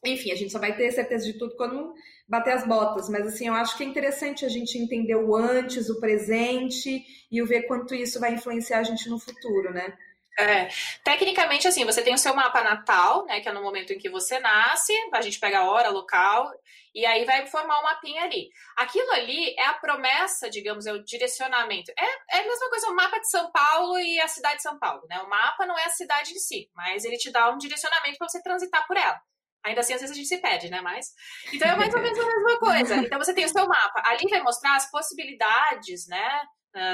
Enfim, 0.04 0.32
a 0.32 0.36
gente 0.36 0.52
só 0.52 0.60
vai 0.60 0.76
ter 0.76 0.92
certeza 0.92 1.26
de 1.26 1.38
tudo 1.38 1.56
quando 1.56 1.94
bater 2.28 2.54
as 2.54 2.66
botas, 2.66 3.08
mas 3.10 3.28
assim, 3.28 3.48
eu 3.48 3.54
acho 3.54 3.78
que 3.78 3.84
é 3.84 3.86
interessante 3.86 4.46
a 4.46 4.50
gente 4.50 4.78
entender 4.78 5.16
o 5.16 5.36
antes, 5.36 5.90
o 5.90 6.00
presente 6.00 7.06
e 7.32 7.42
o 7.42 7.46
ver 7.46 7.64
quanto 7.64 7.94
isso 7.94 8.20
vai 8.20 8.34
influenciar 8.34 8.80
a 8.80 8.84
gente 8.84 9.10
no 9.10 9.20
futuro, 9.20 9.72
né? 9.72 9.96
É, 10.40 10.70
tecnicamente, 11.04 11.68
assim, 11.68 11.86
você 11.86 12.02
tem 12.02 12.14
o 12.14 12.18
seu 12.18 12.34
mapa 12.34 12.64
natal, 12.64 13.26
né, 13.26 13.42
que 13.42 13.50
é 13.50 13.52
no 13.52 13.62
momento 13.62 13.92
em 13.92 13.98
que 13.98 14.10
você 14.10 14.40
nasce, 14.40 14.94
a 15.14 15.22
gente 15.22 15.40
pega 15.40 15.60
a 15.60 15.70
hora, 15.70 15.90
local, 15.90 16.50
e 16.96 17.06
aí 17.06 17.26
vai 17.26 17.46
formar 17.48 17.80
um 17.80 17.84
mapinha 17.84 18.24
ali. 18.24 18.50
Aquilo 18.78 19.12
ali 19.12 19.54
é 19.58 19.66
a 19.66 19.74
promessa, 19.74 20.50
digamos, 20.50 20.86
é 20.86 20.94
o 20.94 21.04
direcionamento. 21.04 21.92
É, 21.98 22.38
é 22.38 22.40
a 22.42 22.48
mesma 22.48 22.70
coisa 22.70 22.90
o 22.90 22.96
mapa 22.96 23.20
de 23.20 23.30
São 23.30 23.52
Paulo 23.52 24.00
e 24.00 24.20
a 24.20 24.28
cidade 24.28 24.58
de 24.58 24.64
São 24.64 24.80
Paulo, 24.80 25.04
né? 25.10 25.20
O 25.20 25.30
mapa 25.30 25.66
não 25.66 25.78
é 25.78 25.86
a 25.86 25.90
cidade 25.90 26.32
em 26.32 26.40
si, 26.40 26.70
mas 26.74 27.04
ele 27.04 27.18
te 27.18 27.30
dá 27.30 27.50
um 27.52 27.58
direcionamento 27.58 28.18
para 28.18 28.30
você 28.30 28.42
transitar 28.42 28.88
por 28.88 28.98
ela. 28.98 29.22
Ainda 29.64 29.82
assim, 29.82 29.94
às 29.94 30.02
vezes 30.02 30.16
a 30.16 30.18
gente 30.18 30.28
se 30.28 30.42
perde, 30.42 30.70
né? 30.70 30.82
Mas. 30.82 31.08
Então 31.54 31.68
é 31.68 31.76
mais 31.76 31.94
ou 31.94 32.02
menos 32.02 32.20
a 32.20 32.26
mesma 32.26 32.60
coisa. 32.60 32.96
Então 32.96 33.20
você 33.20 33.34
tem 33.34 33.46
o 33.46 33.50
seu 33.50 33.68
mapa. 33.68 34.02
Ali 34.06 34.28
vai 34.30 34.42
mostrar 34.42 34.76
as 34.76 34.90
possibilidades, 34.90 36.08
né? 36.08 36.42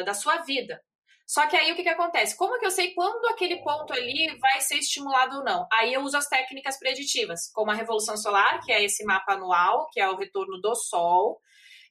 Da 0.05 0.13
sua 0.13 0.37
vida. 0.37 0.81
Só 1.27 1.45
que 1.45 1.57
aí 1.57 1.71
o 1.73 1.75
que, 1.75 1.83
que 1.83 1.89
acontece? 1.89 2.37
Como 2.37 2.57
que 2.57 2.65
eu 2.65 2.71
sei 2.71 2.93
quando 2.93 3.27
aquele 3.27 3.61
ponto 3.61 3.91
ali 3.91 4.37
vai 4.39 4.61
ser 4.61 4.75
estimulado 4.75 5.39
ou 5.39 5.43
não? 5.43 5.67
Aí 5.73 5.93
eu 5.93 6.01
uso 6.01 6.17
as 6.17 6.27
técnicas 6.27 6.79
preditivas, 6.79 7.51
como 7.53 7.69
a 7.69 7.73
revolução 7.73 8.15
solar, 8.15 8.61
que 8.63 8.71
é 8.71 8.81
esse 8.81 9.03
mapa 9.03 9.33
anual, 9.33 9.89
que 9.91 9.99
é 9.99 10.09
o 10.09 10.15
retorno 10.15 10.61
do 10.61 10.73
Sol. 10.73 11.37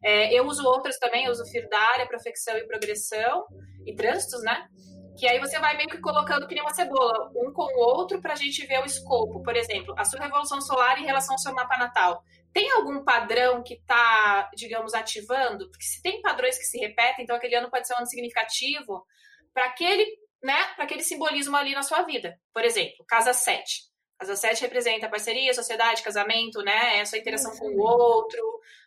É, 0.02 0.32
eu 0.32 0.46
uso 0.46 0.64
outras 0.66 0.98
também, 0.98 1.26
eu 1.26 1.32
uso 1.32 1.44
Firdária, 1.50 2.08
Profecção 2.08 2.56
e 2.56 2.66
Progressão, 2.66 3.44
e 3.84 3.94
trânsitos, 3.94 4.42
né? 4.42 4.66
Que 5.16 5.26
aí 5.26 5.38
você 5.38 5.58
vai 5.58 5.76
meio 5.76 5.88
que 5.88 5.98
colocando 5.98 6.46
que 6.46 6.54
nem 6.54 6.62
uma 6.62 6.74
cebola, 6.74 7.30
um 7.34 7.52
com 7.52 7.62
o 7.62 7.78
outro, 7.78 8.20
para 8.20 8.34
a 8.34 8.36
gente 8.36 8.66
ver 8.66 8.80
o 8.80 8.84
escopo. 8.84 9.42
Por 9.42 9.56
exemplo, 9.56 9.94
a 9.96 10.04
sua 10.04 10.20
revolução 10.20 10.60
solar 10.60 10.98
em 11.00 11.06
relação 11.06 11.34
ao 11.34 11.38
seu 11.38 11.54
mapa 11.54 11.76
natal. 11.78 12.22
Tem 12.52 12.70
algum 12.70 13.04
padrão 13.04 13.62
que 13.62 13.74
está, 13.74 14.50
digamos, 14.54 14.94
ativando? 14.94 15.68
Porque 15.70 15.84
se 15.84 16.02
tem 16.02 16.20
padrões 16.22 16.58
que 16.58 16.64
se 16.64 16.78
repetem, 16.78 17.24
então 17.24 17.36
aquele 17.36 17.54
ano 17.54 17.70
pode 17.70 17.86
ser 17.86 17.94
um 17.94 17.98
ano 17.98 18.06
significativo 18.06 19.04
para 19.52 19.66
aquele, 19.66 20.06
né, 20.42 20.62
para 20.74 20.84
aquele 20.84 21.02
simbolismo 21.02 21.56
ali 21.56 21.74
na 21.74 21.82
sua 21.82 22.02
vida. 22.02 22.38
Por 22.52 22.64
exemplo, 22.64 23.04
casa 23.08 23.32
7. 23.32 23.84
Casa 24.18 24.36
7 24.36 24.62
representa 24.62 25.08
parceria, 25.08 25.52
sociedade, 25.52 26.02
casamento, 26.02 26.62
né? 26.62 26.98
Essa 27.00 27.18
interação 27.18 27.54
com 27.56 27.66
o 27.66 27.78
outro. 27.78 28.42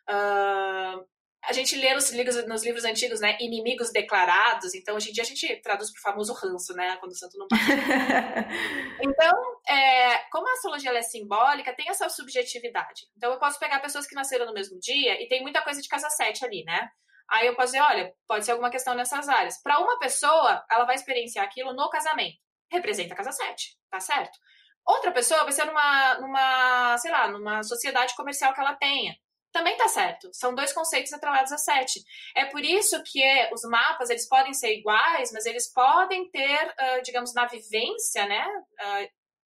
Uh, 0.09 1.05
a 1.43 1.53
gente 1.53 1.75
lê 1.75 1.93
nos 1.93 2.11
livros, 2.11 2.45
nos 2.47 2.63
livros 2.63 2.83
antigos, 2.83 3.21
né, 3.21 3.37
inimigos 3.39 3.91
declarados, 3.91 4.73
então 4.73 4.95
hoje 4.95 5.09
em 5.09 5.13
dia 5.13 5.23
a 5.23 5.25
gente 5.25 5.55
traduz 5.61 5.91
para 5.91 5.99
o 5.99 6.01
famoso 6.01 6.33
ranço, 6.33 6.73
né, 6.73 6.97
quando 6.97 7.13
o 7.13 7.15
santo 7.15 7.37
não 7.37 7.47
bate. 7.47 7.63
então, 9.01 9.33
é, 9.67 10.17
como 10.31 10.47
a 10.47 10.51
astrologia 10.51 10.91
é 10.91 11.01
simbólica, 11.01 11.73
tem 11.75 11.89
essa 11.89 12.09
subjetividade. 12.09 13.07
Então 13.15 13.31
eu 13.31 13.39
posso 13.39 13.57
pegar 13.57 13.79
pessoas 13.79 14.05
que 14.05 14.15
nasceram 14.15 14.45
no 14.45 14.53
mesmo 14.53 14.79
dia 14.79 15.21
e 15.21 15.27
tem 15.27 15.41
muita 15.41 15.61
coisa 15.61 15.81
de 15.81 15.87
casa 15.87 16.09
7 16.09 16.45
ali, 16.45 16.63
né? 16.65 16.89
Aí 17.31 17.47
eu 17.47 17.55
posso 17.55 17.67
dizer, 17.67 17.81
olha, 17.81 18.13
pode 18.27 18.43
ser 18.43 18.51
alguma 18.51 18.71
questão 18.71 18.95
nessas 18.95 19.29
áreas. 19.29 19.61
Para 19.61 19.79
uma 19.79 19.99
pessoa, 19.99 20.65
ela 20.69 20.85
vai 20.85 20.95
experienciar 20.95 21.45
aquilo 21.45 21.73
no 21.73 21.89
casamento. 21.89 22.37
Representa 22.71 23.13
a 23.13 23.17
casa 23.17 23.31
7, 23.31 23.77
tá 23.89 23.99
certo? 23.99 24.37
Outra 24.85 25.11
pessoa 25.11 25.43
vai 25.43 25.51
ser 25.51 25.65
numa, 25.65 26.15
numa, 26.15 26.97
sei 26.97 27.11
lá, 27.11 27.27
numa 27.27 27.61
sociedade 27.61 28.15
comercial 28.15 28.53
que 28.53 28.59
ela 28.59 28.73
tenha 28.75 29.15
também 29.51 29.75
tá 29.77 29.87
certo. 29.87 30.29
São 30.33 30.53
dois 30.53 30.73
conceitos 30.73 31.11
atrelados 31.13 31.51
a 31.51 31.57
sete. 31.57 32.01
É 32.35 32.45
por 32.45 32.63
isso 32.63 33.01
que 33.03 33.21
os 33.53 33.61
mapas 33.63 34.09
eles 34.09 34.27
podem 34.27 34.53
ser 34.53 34.77
iguais, 34.77 35.31
mas 35.31 35.45
eles 35.45 35.71
podem 35.71 36.29
ter, 36.29 36.75
digamos, 37.03 37.33
na 37.33 37.45
vivência, 37.45 38.25
né, 38.25 38.47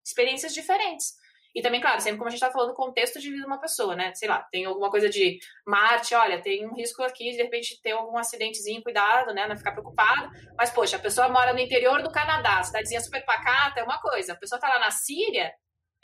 experiências 0.05 0.53
diferentes. 0.53 1.21
E 1.55 1.61
também, 1.61 1.83
claro, 1.83 2.01
sempre 2.01 2.17
como 2.17 2.29
a 2.29 2.31
gente 2.31 2.41
está 2.41 2.51
falando 2.51 2.71
do 2.71 2.75
contexto 2.75 3.21
de 3.21 3.29
vida 3.29 3.43
de 3.43 3.47
uma 3.47 3.61
pessoa, 3.61 3.95
né? 3.95 4.15
Sei 4.15 4.27
lá, 4.27 4.43
tem 4.51 4.65
alguma 4.65 4.91
coisa 4.91 5.11
de 5.11 5.39
Marte, 5.67 6.15
olha, 6.15 6.41
tem 6.41 6.67
um 6.67 6.75
risco 6.75 7.03
aqui 7.03 7.25
de, 7.31 7.37
de 7.37 7.43
repente 7.43 7.79
ter 7.83 7.91
algum 7.91 8.17
acidentezinho, 8.17 8.83
cuidado, 8.83 9.35
né? 9.35 9.47
Não 9.47 9.55
ficar 9.55 9.73
preocupado. 9.73 10.31
Mas, 10.57 10.71
poxa, 10.71 10.97
a 10.97 10.99
pessoa 10.99 11.29
mora 11.29 11.53
no 11.53 11.59
interior 11.59 12.03
do 12.03 12.11
Canadá, 12.11 12.63
cidadezinha 12.63 13.03
super 13.03 13.23
pacata, 13.27 13.81
é 13.81 13.85
uma 13.85 14.01
coisa. 14.01 14.33
A 14.33 14.37
pessoa 14.37 14.57
está 14.57 14.67
lá 14.67 14.79
na 14.79 14.91
Síria, 14.91 15.53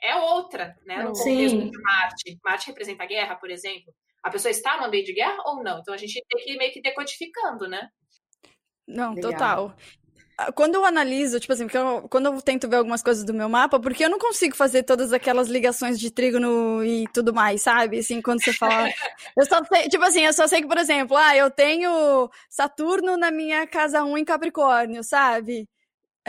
é 0.03 0.17
outra, 0.17 0.77
né? 0.87 1.03
No 1.03 1.13
contexto 1.13 1.25
Sim. 1.25 1.71
de 1.71 1.83
Marte. 1.83 2.39
Marte 2.45 2.67
representa 2.69 3.03
a 3.03 3.07
guerra, 3.07 3.37
por 3.37 3.51
exemplo. 3.51 3.93
A 4.23 4.31
pessoa 4.31 4.51
está 4.51 4.77
no 4.77 4.85
ambiente 4.85 5.07
de 5.07 5.15
guerra 5.15 5.43
ou 5.45 5.63
não? 5.63 5.79
Então 5.81 5.95
a 5.95 5.97
gente 5.97 6.23
tem 6.29 6.45
que 6.45 6.53
ir 6.53 6.59
meio 6.59 6.73
que 6.73 6.81
decodificando, 6.81 7.69
né? 7.69 7.89
Não, 8.87 9.15
Legal. 9.15 9.33
total. 9.33 9.77
Ah, 10.41 10.53
quando 10.53 10.77
eu 10.77 10.85
analiso, 10.85 11.41
tipo 11.41 11.53
assim, 11.53 11.67
eu, 11.73 12.09
quando 12.09 12.27
eu 12.27 12.41
tento 12.41 12.69
ver 12.69 12.77
algumas 12.77 13.03
coisas 13.03 13.25
do 13.25 13.35
meu 13.35 13.49
mapa, 13.49 13.81
porque 13.81 14.05
eu 14.05 14.09
não 14.09 14.21
consigo 14.21 14.55
fazer 14.55 14.85
todas 14.85 15.13
aquelas 15.13 15.49
ligações 15.49 15.99
de 15.99 16.13
trígono 16.13 16.85
e 16.85 17.09
tudo 17.13 17.35
mais, 17.35 17.63
sabe? 17.63 17.99
Assim, 17.99 18.23
quando 18.23 18.43
você 18.43 18.53
fala. 18.53 18.89
eu 19.37 19.45
só 19.47 19.63
sei, 19.65 19.89
tipo 19.89 20.05
assim, 20.05 20.25
eu 20.25 20.33
só 20.33 20.47
sei 20.47 20.63
que, 20.63 20.69
por 20.69 20.79
exemplo, 20.79 21.17
ah, 21.17 21.37
eu 21.37 21.51
tenho 21.51 22.31
Saturno 22.49 23.17
na 23.17 23.33
minha 23.33 23.67
casa 23.67 24.05
1 24.05 24.17
em 24.17 24.25
Capricórnio, 24.25 25.03
sabe? 25.03 25.69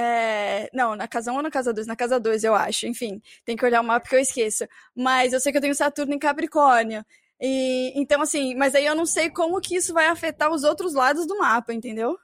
É, 0.01 0.69
não, 0.73 0.95
na 0.95 1.09
casa 1.09 1.29
1 1.29 1.35
ou 1.35 1.41
na 1.41 1.51
casa 1.51 1.73
2? 1.73 1.85
Na 1.85 1.95
casa 1.95 2.17
2, 2.17 2.45
eu 2.45 2.55
acho. 2.55 2.87
Enfim, 2.87 3.21
tem 3.43 3.57
que 3.57 3.65
olhar 3.65 3.81
o 3.81 3.83
mapa 3.83 4.07
que 4.07 4.15
eu 4.15 4.19
esqueço. 4.19 4.65
Mas 4.95 5.33
eu 5.33 5.41
sei 5.41 5.51
que 5.51 5.57
eu 5.57 5.61
tenho 5.61 5.75
Saturno 5.75 6.13
em 6.13 6.19
Capricórnio. 6.19 7.05
E, 7.41 7.91
então, 7.99 8.21
assim, 8.21 8.55
mas 8.55 8.75
aí 8.75 8.85
eu 8.85 8.95
não 8.95 9.05
sei 9.05 9.29
como 9.29 9.59
que 9.59 9.75
isso 9.75 9.93
vai 9.93 10.07
afetar 10.07 10.51
os 10.51 10.63
outros 10.63 10.93
lados 10.93 11.27
do 11.27 11.37
mapa, 11.37 11.73
entendeu? 11.73 12.17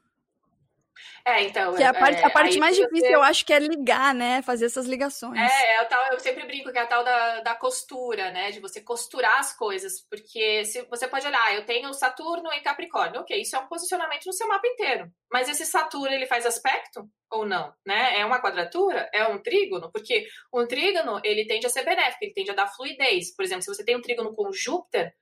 É, 1.26 1.44
então. 1.44 1.76
Que 1.76 1.84
a 1.84 1.94
parte, 1.94 2.22
é, 2.22 2.26
a 2.26 2.30
parte 2.30 2.58
mais 2.60 2.76
difícil, 2.76 3.08
você... 3.08 3.16
eu 3.16 3.24
acho 3.24 3.46
que 3.46 3.54
é 3.54 3.60
ligar, 3.60 4.14
né? 4.14 4.42
Fazer 4.42 4.66
essas 4.66 4.86
ligações. 4.86 5.40
É, 5.40 5.76
é 5.76 5.82
o 5.82 5.86
tal, 5.86 6.14
eu 6.14 6.20
sempre 6.20 6.46
brinco 6.46 6.72
que 6.72 6.78
é 6.78 6.82
a 6.82 6.88
tal 6.88 7.04
da, 7.04 7.42
da 7.42 7.56
costura, 7.56 8.32
né? 8.32 8.52
De 8.52 8.60
você 8.60 8.82
costurar 8.82 9.40
as 9.40 9.56
coisas. 9.56 10.02
Porque 10.10 10.66
se 10.66 10.82
você 10.84 11.08
pode 11.08 11.26
olhar, 11.26 11.56
eu 11.56 11.66
tenho 11.66 11.94
Saturno 11.94 12.52
em 12.54 12.62
Capricórnio. 12.62 13.22
Ok, 13.22 13.40
isso 13.40 13.56
é 13.56 13.60
um 13.60 13.68
posicionamento 13.68 14.26
no 14.26 14.34
seu 14.34 14.48
mapa 14.48 14.68
inteiro. 14.68 15.10
Mas 15.32 15.50
esse 15.50 15.66
Saturno, 15.66 16.14
ele 16.14 16.28
faz 16.28 16.46
aspecto 16.46 17.10
ou 17.32 17.46
não? 17.46 17.74
Né? 17.86 18.20
É 18.20 18.26
uma 18.26 18.42
quadratura? 18.42 19.10
É 19.14 19.28
um 19.28 19.42
trígono? 19.42 19.92
Porque 19.92 20.28
um 20.54 20.66
trígono, 20.68 21.20
ele 21.24 21.46
tende 21.46 21.66
a 21.66 21.70
ser 21.70 21.84
benéfico, 21.84 22.24
ele 22.24 22.34
tende 22.34 22.52
a 22.52 22.56
dar 22.56 22.68
fluidez. 22.68 23.36
Por 23.36 23.44
exemplo, 23.44 23.64
se 23.64 23.74
você 23.74 23.84
tem 23.84 23.96
um 23.96 24.02
trígono 24.02 24.34
com 24.34 24.52
Júpiter, 24.52 25.14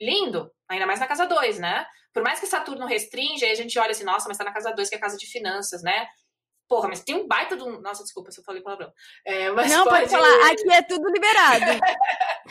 lindo, 0.00 0.50
ainda 0.68 0.86
mais 0.86 1.00
na 1.00 1.06
casa 1.06 1.26
2, 1.26 1.58
né? 1.58 1.86
Por 2.12 2.22
mais 2.22 2.40
que 2.40 2.46
Saturno 2.46 2.86
restringe, 2.86 3.44
aí 3.44 3.52
a 3.52 3.56
gente 3.56 3.78
olha 3.78 3.90
assim, 3.90 4.04
nossa, 4.04 4.28
mas 4.28 4.36
tá 4.36 4.44
na 4.44 4.52
casa 4.52 4.72
2, 4.72 4.88
que 4.88 4.94
é 4.94 4.98
a 4.98 5.00
casa 5.00 5.16
de 5.16 5.26
finanças, 5.26 5.82
né? 5.82 6.06
Porra, 6.70 6.86
mas 6.86 7.02
tem 7.02 7.16
um 7.16 7.26
baita 7.26 7.56
do. 7.56 7.80
Nossa, 7.80 8.04
desculpa 8.04 8.30
se 8.30 8.38
eu 8.38 8.44
falei 8.44 8.62
palavrão. 8.62 8.92
É, 9.26 9.50
mas 9.50 9.72
não, 9.72 9.82
pode... 9.82 10.02
pode 10.02 10.12
falar, 10.12 10.52
aqui 10.52 10.72
é 10.72 10.82
tudo 10.82 11.10
liberado. 11.10 11.64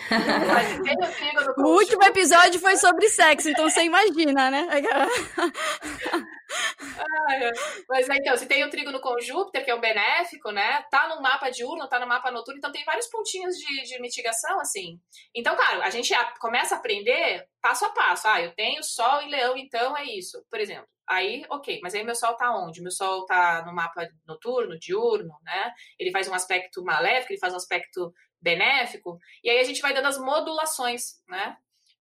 o 1.58 1.70
último 1.70 2.04
episódio 2.04 2.60
foi 2.60 2.76
sobre 2.76 3.08
sexo, 3.08 3.50
então 3.50 3.70
você 3.70 3.84
imagina, 3.84 4.52
né? 4.52 4.68
mas 7.88 8.10
então, 8.10 8.36
se 8.36 8.46
tem 8.46 8.66
o 8.66 8.70
trígono 8.70 9.00
com 9.00 9.22
Júpiter, 9.22 9.64
que 9.64 9.72
é 9.72 9.76
um 9.76 9.80
benéfico, 9.80 10.52
né? 10.52 10.84
Tá 10.92 11.08
no 11.08 11.22
mapa 11.22 11.50
diurno, 11.50 11.88
tá 11.88 11.98
no 11.98 12.08
mapa 12.08 12.30
noturno, 12.30 12.58
então 12.58 12.74
tem 12.74 12.84
vários 12.84 13.08
pontinhos 13.08 13.56
de, 13.56 13.84
de 13.84 14.02
mitigação, 14.02 14.60
assim. 14.60 15.00
Então, 15.34 15.56
claro, 15.56 15.82
a 15.82 15.90
gente 15.90 16.14
começa 16.40 16.76
a 16.76 16.78
aprender 16.78 17.48
passo 17.62 17.86
a 17.86 17.90
passo. 17.92 18.28
Ah, 18.28 18.42
eu 18.42 18.54
tenho 18.54 18.84
Sol 18.84 19.22
e 19.22 19.30
Leão, 19.30 19.56
então 19.56 19.96
é 19.96 20.04
isso. 20.04 20.46
Por 20.50 20.60
exemplo, 20.60 20.90
Aí, 21.10 21.44
ok, 21.50 21.80
mas 21.82 21.96
aí 21.96 22.04
meu 22.04 22.14
Sol 22.14 22.36
tá 22.36 22.56
onde? 22.56 22.84
Meu 22.84 22.92
Sol 22.92 23.26
tá 23.26 23.64
no 23.66 23.74
mapa 23.74 24.08
noturno, 24.28 24.78
diurno, 24.78 25.34
né? 25.42 25.74
Ele 25.98 26.12
faz 26.12 26.28
um 26.28 26.34
aspecto 26.36 26.84
maléfico, 26.84 27.34
ele 27.34 27.40
faz 27.40 27.52
um 27.52 27.58
aspecto 27.58 28.14
benéfico, 28.40 29.18
e 29.44 29.50
aí 29.50 29.60
a 29.60 29.64
gente 29.64 29.82
vai 29.82 29.92
dando 29.92 30.08
as 30.08 30.20
modulações, 30.20 31.22
né? 31.28 31.58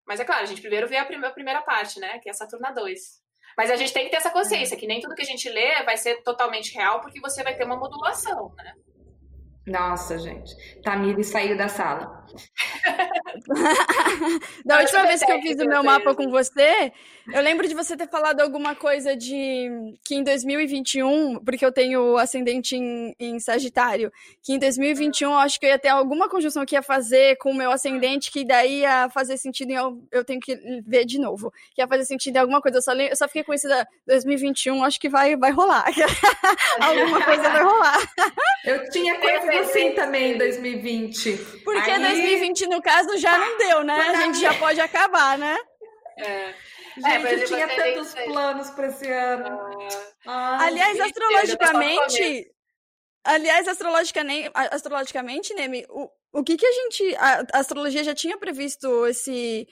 Mas 0.06 0.20
é 0.20 0.24
claro, 0.24 0.42
a 0.42 0.46
gente 0.46 0.60
primeiro 0.60 0.86
vê 0.86 0.98
a 0.98 1.06
primeira, 1.06 1.28
a 1.28 1.34
primeira 1.34 1.62
parte, 1.62 1.98
né? 1.98 2.18
Que 2.18 2.28
é 2.28 2.32
Saturna 2.34 2.70
2. 2.70 3.00
Mas 3.56 3.70
a 3.70 3.76
gente 3.76 3.94
tem 3.94 4.04
que 4.04 4.10
ter 4.10 4.18
essa 4.18 4.30
consciência, 4.30 4.76
que 4.76 4.86
nem 4.86 5.00
tudo 5.00 5.14
que 5.14 5.22
a 5.22 5.26
gente 5.26 5.48
lê 5.48 5.82
vai 5.84 5.96
ser 5.96 6.22
totalmente 6.22 6.74
real, 6.74 7.00
porque 7.00 7.18
você 7.18 7.42
vai 7.42 7.56
ter 7.56 7.64
uma 7.64 7.78
modulação, 7.78 8.54
né? 8.56 8.74
Nossa, 9.68 10.18
gente. 10.18 10.56
Tamiri 10.82 11.22
saiu 11.22 11.56
da 11.56 11.68
sala. 11.68 12.26
da 14.64 14.80
última 14.80 15.06
vez 15.06 15.22
que 15.22 15.32
eu 15.32 15.40
fiz 15.40 15.60
o 15.60 15.66
meu 15.66 15.82
mapa 15.82 16.14
com 16.14 16.30
você, 16.30 16.92
eu 17.32 17.42
lembro 17.42 17.68
de 17.68 17.74
você 17.74 17.96
ter 17.96 18.08
falado 18.08 18.40
alguma 18.40 18.74
coisa 18.74 19.16
de 19.16 19.68
que 20.04 20.14
em 20.14 20.24
2021, 20.24 21.40
porque 21.44 21.64
eu 21.64 21.72
tenho 21.72 22.16
ascendente 22.16 22.76
em, 22.76 23.14
em 23.18 23.38
Sagitário, 23.38 24.10
que 24.42 24.54
em 24.54 24.58
2021 24.58 25.30
eu 25.30 25.36
acho 25.36 25.60
que 25.60 25.66
eu 25.66 25.70
ia 25.70 25.78
ter 25.78 25.88
alguma 25.88 26.28
conjunção 26.28 26.64
que 26.64 26.74
ia 26.74 26.82
fazer 26.82 27.36
com 27.36 27.50
o 27.50 27.54
meu 27.54 27.70
ascendente, 27.70 28.30
que 28.30 28.44
daí 28.44 28.80
ia 28.80 29.08
fazer 29.10 29.36
sentido 29.36 29.70
em. 29.70 29.76
Eu 30.10 30.24
tenho 30.24 30.40
que 30.40 30.56
ver 30.86 31.04
de 31.04 31.18
novo. 31.18 31.52
Que 31.74 31.82
ia 31.82 31.88
fazer 31.88 32.04
sentido 32.04 32.36
em 32.36 32.40
alguma 32.40 32.62
coisa. 32.62 32.78
Eu 32.78 32.82
só, 32.82 32.94
eu 32.94 33.16
só 33.16 33.26
fiquei 33.26 33.44
com 33.44 33.52
isso 33.52 33.68
da 33.68 33.86
2021, 34.06 34.82
acho 34.84 35.00
que 35.00 35.08
vai, 35.08 35.36
vai 35.36 35.50
rolar. 35.50 35.86
alguma 36.80 37.22
coisa 37.22 37.42
vai 37.42 37.62
rolar. 37.62 37.98
Eu 38.64 38.88
tinha 38.90 39.18
assim 39.60 39.92
também 39.92 40.32
em 40.32 40.38
2020. 40.38 41.36
Porque 41.64 41.90
Aí... 41.90 42.02
2020, 42.02 42.66
no 42.66 42.82
caso, 42.82 43.16
já 43.18 43.36
não 43.36 43.58
deu, 43.58 43.84
né? 43.84 43.94
A 43.94 44.14
gente 44.22 44.40
já 44.40 44.54
pode 44.54 44.80
acabar, 44.80 45.38
né? 45.38 45.58
É. 46.18 46.54
Gente, 46.96 47.26
é, 47.26 47.34
eu 47.34 47.44
tinha 47.44 47.68
tantos 47.68 48.14
planos 48.14 48.70
para 48.70 48.88
esse 48.88 49.08
ano. 49.10 49.78
Ah, 50.26 50.64
aliás, 50.64 51.00
astrologicamente. 51.00 52.50
Aliás, 53.24 53.68
astrologicamente, 53.68 54.50
astrologicamente, 54.54 55.54
Neme, 55.54 55.84
o, 55.88 56.08
o 56.32 56.42
que 56.42 56.56
que 56.56 56.66
a 56.66 56.72
gente. 56.72 57.16
A, 57.16 57.44
a 57.52 57.58
astrologia 57.60 58.02
já 58.02 58.14
tinha 58.14 58.36
previsto 58.36 59.06
esse 59.06 59.68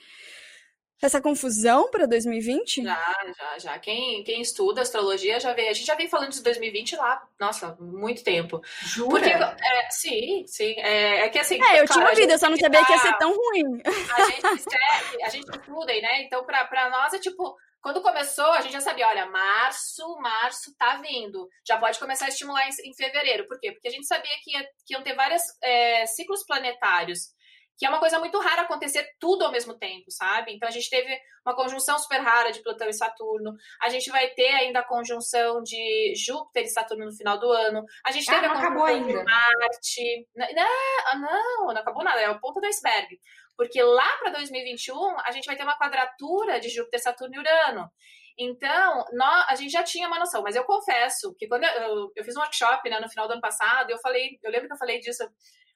essa 1.05 1.21
confusão 1.21 1.89
para 1.91 2.07
2020? 2.07 2.83
Já, 2.83 3.15
já, 3.37 3.59
já. 3.59 3.79
Quem, 3.79 4.23
quem 4.23 4.41
estuda 4.41 4.81
astrologia 4.81 5.39
já 5.39 5.53
vê. 5.53 5.67
A 5.67 5.73
gente 5.73 5.85
já 5.85 5.95
vem 5.95 6.09
falando 6.09 6.31
de 6.31 6.41
2020 6.41 6.95
lá, 6.95 7.21
nossa, 7.39 7.77
muito 7.79 8.23
tempo. 8.23 8.61
Jura? 8.81 9.09
Porque, 9.09 9.29
é, 9.29 9.89
sim, 9.91 10.43
sim. 10.47 10.73
É, 10.79 11.25
é, 11.25 11.29
que 11.29 11.37
assim. 11.37 11.55
É, 11.55 11.81
eu 11.81 11.85
claro, 11.85 11.87
tinha 11.87 12.09
ouvido, 12.09 12.31
eu 12.31 12.39
só 12.39 12.49
não 12.49 12.57
sabia 12.57 12.83
que 12.83 12.91
ia 12.91 12.97
ser 12.97 13.17
tão 13.17 13.35
ruim. 13.35 13.81
A 13.85 14.25
gente 14.25 14.61
segue, 14.63 15.23
a 15.23 15.29
gente 15.29 15.49
estuda, 15.49 15.93
né? 15.93 16.23
Então, 16.23 16.43
pra 16.45 16.89
nós 16.89 17.13
é 17.13 17.19
tipo. 17.19 17.55
Quando 17.79 18.01
começou, 18.01 18.51
a 18.51 18.59
gente 18.59 18.73
já 18.73 18.81
sabia, 18.81 19.07
olha, 19.07 19.27
março, 19.27 20.03
março 20.19 20.75
tá 20.77 20.97
vindo. 20.97 21.47
Já 21.65 21.77
pode 21.77 21.97
começar 21.99 22.25
a 22.25 22.29
estimular 22.29 22.67
em, 22.67 22.89
em 22.89 22.93
fevereiro. 22.93 23.47
Por 23.47 23.57
quê? 23.59 23.71
Porque 23.71 23.87
a 23.87 23.91
gente 23.91 24.05
sabia 24.05 24.31
que, 24.43 24.51
ia, 24.51 24.63
que 24.85 24.93
iam 24.93 25.03
ter 25.03 25.15
vários 25.15 25.41
é, 25.61 26.05
ciclos 26.07 26.43
planetários 26.43 27.36
que 27.77 27.85
é 27.85 27.89
uma 27.89 27.99
coisa 27.99 28.19
muito 28.19 28.39
rara 28.39 28.63
acontecer 28.63 29.07
tudo 29.19 29.45
ao 29.45 29.51
mesmo 29.51 29.77
tempo, 29.77 30.05
sabe? 30.09 30.53
Então 30.53 30.67
a 30.67 30.71
gente 30.71 30.89
teve 30.89 31.15
uma 31.45 31.55
conjunção 31.55 31.97
super 31.99 32.19
rara 32.19 32.51
de 32.51 32.61
Plutão 32.61 32.89
e 32.89 32.93
Saturno, 32.93 33.53
a 33.81 33.89
gente 33.89 34.09
vai 34.09 34.29
ter 34.29 34.49
ainda 34.49 34.79
a 34.79 34.87
conjunção 34.87 35.61
de 35.61 36.13
Júpiter 36.15 36.63
e 36.63 36.69
Saturno 36.69 37.05
no 37.05 37.15
final 37.15 37.39
do 37.39 37.51
ano, 37.51 37.85
a 38.05 38.11
gente 38.11 38.25
teve 38.25 38.45
ah, 38.45 38.51
a 38.51 38.55
conjunção 38.55 39.07
de 39.07 39.23
Marte. 39.23 40.27
Não, 40.35 41.19
não, 41.21 41.67
não 41.67 41.81
acabou 41.81 42.03
nada, 42.03 42.19
é 42.19 42.29
o 42.29 42.39
ponto 42.39 42.59
do 42.59 42.65
iceberg. 42.65 43.19
Porque 43.55 43.81
lá 43.81 44.17
para 44.17 44.31
2021 44.31 45.19
a 45.25 45.31
gente 45.31 45.45
vai 45.45 45.55
ter 45.55 45.63
uma 45.63 45.77
quadratura 45.77 46.59
de 46.59 46.69
Júpiter, 46.69 47.01
Saturno 47.01 47.35
e 47.35 47.39
Urano. 47.39 47.91
Então, 48.39 49.03
nós, 49.13 49.45
a 49.49 49.55
gente 49.55 49.71
já 49.71 49.83
tinha 49.83 50.07
uma 50.07 50.19
noção, 50.19 50.43
mas 50.43 50.55
eu 50.55 50.63
confesso 50.63 51.33
que 51.39 51.47
quando 51.47 51.63
eu, 51.63 51.71
eu, 51.71 52.11
eu 52.15 52.23
fiz 52.23 52.35
um 52.35 52.39
workshop 52.39 52.87
né, 52.87 52.99
no 52.99 53.09
final 53.09 53.27
do 53.27 53.31
ano 53.31 53.41
passado, 53.41 53.89
eu 53.89 53.97
falei, 53.97 54.37
eu 54.43 54.51
lembro 54.51 54.67
que 54.67 54.73
eu 54.73 54.77
falei 54.77 54.99
disso 54.99 55.27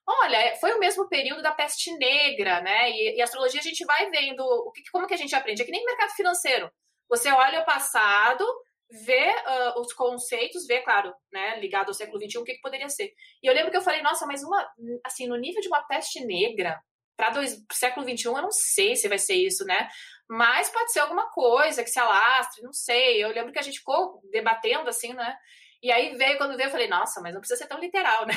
Olha, 0.08 0.56
foi 0.58 0.74
o 0.74 0.80
mesmo 0.80 1.08
período 1.08 1.42
da 1.42 1.52
peste 1.52 1.96
negra, 1.98 2.62
né? 2.62 2.90
E, 2.90 3.18
e 3.18 3.22
astrologia 3.22 3.60
a 3.60 3.64
gente 3.64 3.86
vai 3.86 4.10
vendo 4.10 4.42
o 4.42 4.72
que, 4.72 4.82
como 4.92 5.08
que 5.08 5.14
a 5.14 5.18
gente 5.18 5.36
aprende. 5.36 5.62
É 5.62 5.66
que 5.66 5.72
nem 5.72 5.86
mercado 5.86 6.12
financeiro. 6.12 6.72
Você 7.10 7.30
olha 7.32 7.62
o 7.62 7.66
passado, 7.66 8.46
vê 8.90 9.30
uh, 9.30 9.80
os 9.80 9.94
conceitos, 9.94 10.66
vê, 10.66 10.82
claro, 10.82 11.14
né, 11.32 11.60
ligado 11.60 11.90
ao 11.90 11.94
século 11.94 12.20
XXI, 12.20 12.38
o 12.38 12.44
que, 12.44 12.56
que 12.56 12.62
poderia 12.62 12.90
ser. 12.90 13.14
E 13.42 13.48
eu 13.48 13.54
lembro 13.54 13.72
que 13.72 13.78
eu 13.78 13.82
falei, 13.82 14.02
nossa, 14.02 14.26
mas 14.26 14.44
uma, 14.44 14.68
assim, 15.06 15.28
no 15.28 15.36
nível 15.36 15.62
de 15.62 15.68
uma 15.68 15.84
peste 15.84 16.26
negra, 16.26 16.82
para 17.16 17.40
o 17.40 17.74
século 17.74 18.08
XXI, 18.08 18.28
eu 18.28 18.42
não 18.42 18.52
sei 18.52 18.96
se 18.96 19.08
vai 19.08 19.20
ser 19.20 19.36
isso, 19.36 19.64
né? 19.66 19.88
Mas 20.28 20.70
pode 20.70 20.92
ser 20.92 21.02
alguma 21.02 21.30
coisa 21.30 21.84
que 21.84 21.90
se 21.90 22.00
alastre, 22.00 22.64
não 22.64 22.74
sei. 22.74 23.24
Eu 23.24 23.30
lembro 23.30 23.52
que 23.52 23.60
a 23.60 23.62
gente 23.62 23.80
ficou 23.80 24.22
debatendo, 24.32 24.90
assim, 24.90 25.14
né? 25.14 25.38
E 25.82 25.92
aí 25.92 26.16
veio, 26.16 26.38
quando 26.38 26.56
veio, 26.56 26.68
eu 26.68 26.72
falei, 26.72 26.88
nossa, 26.88 27.20
mas 27.22 27.34
não 27.34 27.42
precisa 27.42 27.58
ser 27.58 27.68
tão 27.68 27.80
literal, 27.80 28.28
né? 28.28 28.36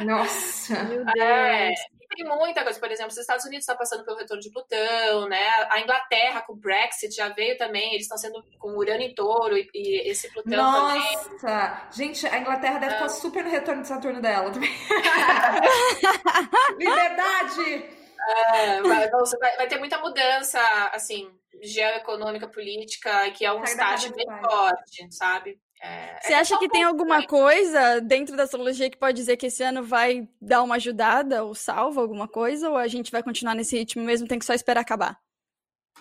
Nossa, 0.00 0.82
meu 0.82 1.04
Deus. 1.04 1.16
É, 1.16 1.72
tem 2.16 2.24
muita 2.24 2.64
coisa, 2.64 2.80
por 2.80 2.90
exemplo, 2.90 3.12
os 3.12 3.18
Estados 3.18 3.44
Unidos 3.44 3.62
estão 3.62 3.76
passando 3.76 4.04
pelo 4.04 4.16
retorno 4.16 4.42
de 4.42 4.50
Plutão, 4.50 5.28
né? 5.28 5.46
A 5.70 5.80
Inglaterra 5.80 6.42
com 6.42 6.54
o 6.54 6.56
Brexit 6.56 7.14
já 7.14 7.28
veio 7.28 7.56
também, 7.56 7.92
eles 7.92 8.02
estão 8.02 8.18
sendo 8.18 8.44
com 8.58 8.76
Urano 8.76 9.02
em 9.02 9.14
touro 9.14 9.56
e, 9.56 9.70
e 9.72 10.10
esse 10.10 10.28
Plutão 10.32 10.56
nossa. 10.56 10.88
também. 10.88 11.14
Nossa, 11.14 11.88
gente, 11.92 12.26
a 12.26 12.38
Inglaterra 12.38 12.80
deve 12.80 12.94
estar 12.94 13.08
super 13.10 13.44
no 13.44 13.50
retorno 13.50 13.82
de 13.82 13.88
Saturno 13.88 14.20
dela 14.20 14.50
também. 14.50 14.70
Liberdade! 16.76 17.94
É, 18.28 18.82
vai, 18.82 19.08
vai, 19.56 19.68
ter 19.68 19.78
muita 19.78 19.98
mudança, 19.98 20.60
assim, 20.92 21.30
geoeconômica, 21.62 22.48
política, 22.48 23.30
que 23.30 23.44
é 23.44 23.52
um 23.52 23.62
estágio 23.62 24.12
bem 24.16 24.26
forte, 24.40 25.14
sabe? 25.14 25.60
É, 25.80 26.20
Você 26.20 26.32
é 26.32 26.36
acha 26.36 26.58
que 26.58 26.68
tem 26.68 26.82
alguma 26.82 27.26
coisa 27.26 28.00
dentro 28.00 28.36
da 28.36 28.44
astrologia 28.44 28.90
que 28.90 28.96
pode 28.96 29.16
dizer 29.16 29.36
que 29.36 29.46
esse 29.46 29.62
ano 29.62 29.82
vai 29.82 30.28
dar 30.40 30.62
uma 30.62 30.76
ajudada 30.76 31.44
ou 31.44 31.54
salva 31.54 32.00
alguma 32.00 32.26
coisa? 32.26 32.70
Ou 32.70 32.76
a 32.76 32.88
gente 32.88 33.12
vai 33.12 33.22
continuar 33.22 33.54
nesse 33.54 33.76
ritmo 33.76 34.02
mesmo, 34.02 34.26
tem 34.26 34.38
que 34.38 34.44
só 34.44 34.54
esperar 34.54 34.80
acabar? 34.80 35.20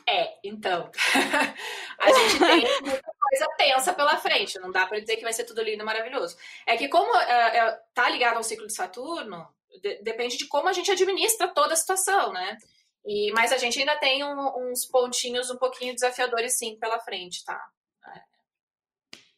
É, 0.08 0.38
então. 0.44 0.90
a 2.00 2.12
gente 2.12 2.40
tem 2.40 2.62
muita 2.82 3.14
coisa 3.20 3.48
tensa 3.58 3.94
pela 3.94 4.18
frente. 4.18 4.60
Não 4.60 4.72
dá 4.72 4.86
para 4.86 5.00
dizer 5.00 5.18
que 5.18 5.24
vai 5.24 5.34
ser 5.34 5.46
tudo 5.46 5.62
lindo 5.62 5.82
e 5.82 5.86
maravilhoso. 5.86 6.38
É 6.66 6.78
que, 6.78 6.88
como 6.88 7.16
é, 7.18 7.58
é, 7.58 7.80
tá 7.94 8.10
ligado 8.10 8.38
ao 8.38 8.44
ciclo 8.44 8.68
de 8.68 8.74
Saturno, 8.74 9.48
de, 9.82 10.02
depende 10.04 10.38
de 10.38 10.48
como 10.48 10.70
a 10.70 10.74
gente 10.74 10.92
administra 10.92 11.48
toda 11.48 11.74
a 11.74 11.78
situação, 11.78 12.32
né? 12.32 12.58
E, 13.06 13.32
mas 13.34 13.52
a 13.52 13.58
gente 13.58 13.80
ainda 13.80 13.96
tem 13.98 14.24
um, 14.24 14.70
uns 14.70 14.86
pontinhos 14.86 15.50
um 15.50 15.58
pouquinho 15.58 15.94
desafiadores, 15.94 16.58
sim, 16.58 16.78
pela 16.80 17.00
frente, 17.00 17.44
tá? 17.44 17.60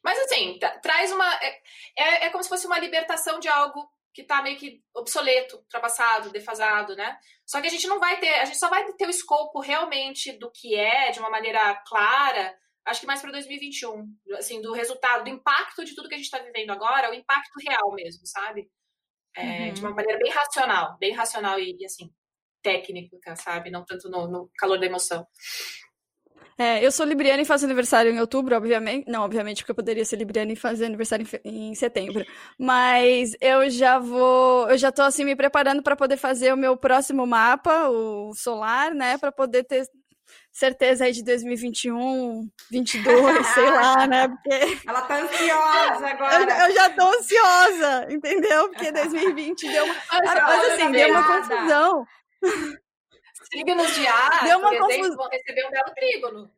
Mas 0.08 0.20
assim, 0.20 0.58
traz 0.82 1.12
uma. 1.12 1.30
É, 1.44 1.62
é, 1.98 2.26
é 2.28 2.30
como 2.30 2.42
se 2.42 2.48
fosse 2.48 2.66
uma 2.66 2.80
libertação 2.80 3.42
de 3.42 3.50
algo 3.50 3.92
que 4.14 4.22
está 4.22 4.42
meio 4.42 4.58
que 4.58 4.82
obsoleto, 4.96 5.58
ultrapassado, 5.58 6.30
defasado, 6.30 6.96
né? 6.96 7.20
Só 7.46 7.60
que 7.60 7.68
a 7.68 7.70
gente 7.70 7.88
não 7.88 8.00
vai 8.00 8.18
ter, 8.18 8.34
a 8.36 8.46
gente 8.46 8.58
só 8.58 8.70
vai 8.70 8.90
ter 8.94 9.06
o 9.06 9.10
escopo 9.10 9.60
realmente 9.60 10.32
do 10.40 10.50
que 10.50 10.76
é, 10.76 11.12
de 11.12 11.20
uma 11.20 11.30
maneira 11.30 11.76
clara, 11.86 12.58
acho 12.86 13.02
que 13.02 13.06
mais 13.06 13.20
para 13.20 13.34
2021, 13.34 14.08
assim, 14.38 14.62
do 14.62 14.72
resultado, 14.72 15.26
do 15.26 15.30
impacto 15.30 15.84
de 15.84 15.94
tudo 15.94 16.08
que 16.08 16.16
a 16.16 16.18
gente 16.18 16.28
está 16.28 16.40
vivendo 16.40 16.72
agora, 16.72 17.12
o 17.12 17.14
impacto 17.14 17.60
real 17.68 17.92
mesmo, 17.94 18.26
sabe? 18.26 18.72
É, 19.36 19.42
uhum. 19.42 19.74
De 19.74 19.82
uma 19.82 19.94
maneira 19.94 20.18
bem 20.20 20.32
racional, 20.32 20.98
bem 20.98 21.12
racional 21.12 21.60
e, 21.60 21.76
e 21.78 21.86
assim, 21.86 22.10
técnica, 22.64 23.36
sabe? 23.36 23.70
Não 23.70 23.84
tanto 23.84 24.10
no, 24.10 24.26
no 24.26 24.50
calor 24.58 24.80
da 24.80 24.86
emoção. 24.86 25.28
É, 26.58 26.84
eu 26.84 26.92
sou 26.92 27.06
libriana 27.06 27.42
e 27.42 27.46
faço 27.46 27.66
aniversário 27.66 28.12
em 28.12 28.20
outubro, 28.20 28.56
obviamente. 28.56 29.08
Não, 29.08 29.24
obviamente, 29.24 29.60
porque 29.60 29.72
eu 29.72 29.76
poderia 29.76 30.04
ser 30.04 30.16
libriana 30.16 30.52
e 30.52 30.56
fazer 30.56 30.86
aniversário 30.86 31.26
em, 31.46 31.70
em 31.70 31.76
setembro. 31.76 32.26
Mas 32.58 33.36
eu 33.40 33.70
já 33.70 34.00
vou. 34.00 34.68
Eu 34.70 34.78
já 34.78 34.92
tô 34.92 35.04
assim 35.04 35.24
me 35.24 35.36
preparando 35.36 35.84
para 35.84 35.96
poder 35.96 36.18
fazer 36.18 36.52
o 36.52 36.58
meu 36.58 36.76
próximo 36.76 37.28
mapa, 37.28 37.90
o 37.90 38.34
solar, 38.34 38.92
né? 38.94 39.20
Para 39.20 39.32
poder 39.32 39.66
ter 39.66 39.88
certeza 40.52 41.06
aí 41.06 41.12
de 41.12 41.24
2021, 41.24 42.50
22, 42.72 43.48
sei 43.54 43.70
lá, 43.70 44.08
né? 44.08 44.28
Porque... 44.28 44.80
Ela 44.88 45.02
tá 45.02 45.22
ansiosa 45.22 46.08
agora. 46.08 46.44
Eu, 46.44 46.68
eu, 46.68 46.74
já 46.74 46.90
tô 46.90 47.08
ansiosa, 47.08 48.08
entendeu? 48.10 48.70
Porque 48.70 48.90
2020 48.92 49.68
deu 49.68 49.86
uma. 49.86 49.96
Mas, 50.12 50.72
assim, 50.72 50.92
deu 50.92 51.10
uma 51.10 51.24
confusão. 51.24 52.06
Signos 53.52 53.94
de 53.96 54.08
ar, 54.08 54.44
Deu 54.46 54.60
uma 54.60 54.70
por 54.78 54.92
exemplo, 54.92 55.16
vão 55.16 55.30
receber 55.30 55.66
um 55.66 55.72
belo 55.72 55.94
trígono. 55.94 56.52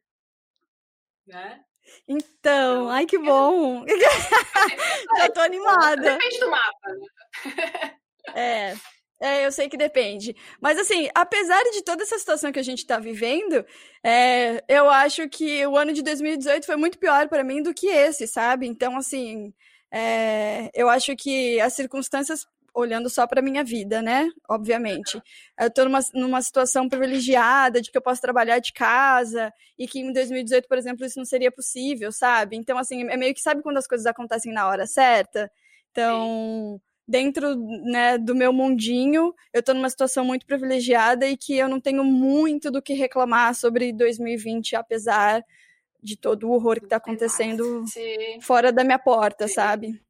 Né? 1.27 1.63
Então, 2.07 2.29
então, 2.41 2.89
ai 2.89 3.05
que 3.05 3.17
bom! 3.17 3.85
Já 5.17 5.29
tô 5.29 5.41
animada. 5.41 6.13
Depende 6.13 6.39
do 6.39 6.49
mapa. 6.49 6.89
Né? 6.93 7.95
É. 8.35 8.75
É, 9.21 9.45
eu 9.45 9.51
sei 9.51 9.67
que 9.67 9.75
depende. 9.75 10.33
Mas, 10.61 10.79
assim, 10.79 11.09
apesar 11.13 11.61
de 11.73 11.83
toda 11.83 12.03
essa 12.03 12.17
situação 12.17 12.53
que 12.53 12.59
a 12.59 12.63
gente 12.63 12.79
está 12.79 12.97
vivendo, 12.97 13.65
é, 14.01 14.63
eu 14.69 14.89
acho 14.89 15.27
que 15.27 15.65
o 15.67 15.75
ano 15.75 15.91
de 15.91 16.01
2018 16.01 16.65
foi 16.65 16.77
muito 16.77 16.97
pior 16.97 17.27
para 17.27 17.43
mim 17.43 17.61
do 17.61 17.73
que 17.73 17.87
esse, 17.87 18.25
sabe? 18.25 18.65
Então, 18.65 18.95
assim, 18.95 19.53
é, 19.91 20.69
eu 20.73 20.87
acho 20.87 21.13
que 21.17 21.59
as 21.59 21.73
circunstâncias 21.73 22.47
olhando 22.79 23.09
só 23.09 23.27
para 23.27 23.41
minha 23.41 23.63
vida, 23.63 24.01
né? 24.01 24.29
Obviamente. 24.49 25.21
Eu 25.59 25.67
estou 25.67 25.85
numa, 25.85 25.99
numa 26.13 26.41
situação 26.41 26.87
privilegiada 26.89 27.81
de 27.81 27.91
que 27.91 27.97
eu 27.97 28.01
posso 28.01 28.21
trabalhar 28.21 28.59
de 28.59 28.73
casa 28.73 29.53
e 29.77 29.87
que 29.87 29.99
em 29.99 30.11
2018, 30.13 30.67
por 30.67 30.77
exemplo, 30.77 31.05
isso 31.05 31.17
não 31.17 31.25
seria 31.25 31.51
possível, 31.51 32.11
sabe? 32.11 32.55
Então, 32.55 32.77
assim, 32.77 33.03
é 33.09 33.17
meio 33.17 33.33
que 33.33 33.41
sabe 33.41 33.61
quando 33.61 33.77
as 33.77 33.87
coisas 33.87 34.05
acontecem 34.05 34.53
na 34.53 34.67
hora 34.67 34.87
certa? 34.87 35.51
Então, 35.91 36.79
dentro 37.07 37.55
né, 37.85 38.17
do 38.17 38.35
meu 38.35 38.53
mundinho, 38.53 39.33
eu 39.51 39.59
estou 39.61 39.73
numa 39.73 39.89
situação 39.89 40.23
muito 40.23 40.45
privilegiada 40.45 41.27
e 41.27 41.35
que 41.35 41.57
eu 41.57 41.67
não 41.67 41.81
tenho 41.81 42.03
muito 42.03 42.69
do 42.69 42.81
que 42.81 42.93
reclamar 42.93 43.55
sobre 43.55 43.91
2020, 43.91 44.75
apesar 44.75 45.43
de 46.01 46.15
todo 46.15 46.47
o 46.47 46.51
horror 46.51 46.79
que 46.79 46.85
está 46.85 46.97
acontecendo 46.97 47.85
Sim. 47.87 48.39
fora 48.41 48.71
da 48.71 48.83
minha 48.83 48.99
porta, 48.99 49.47
Sim. 49.47 49.53
sabe? 49.53 50.01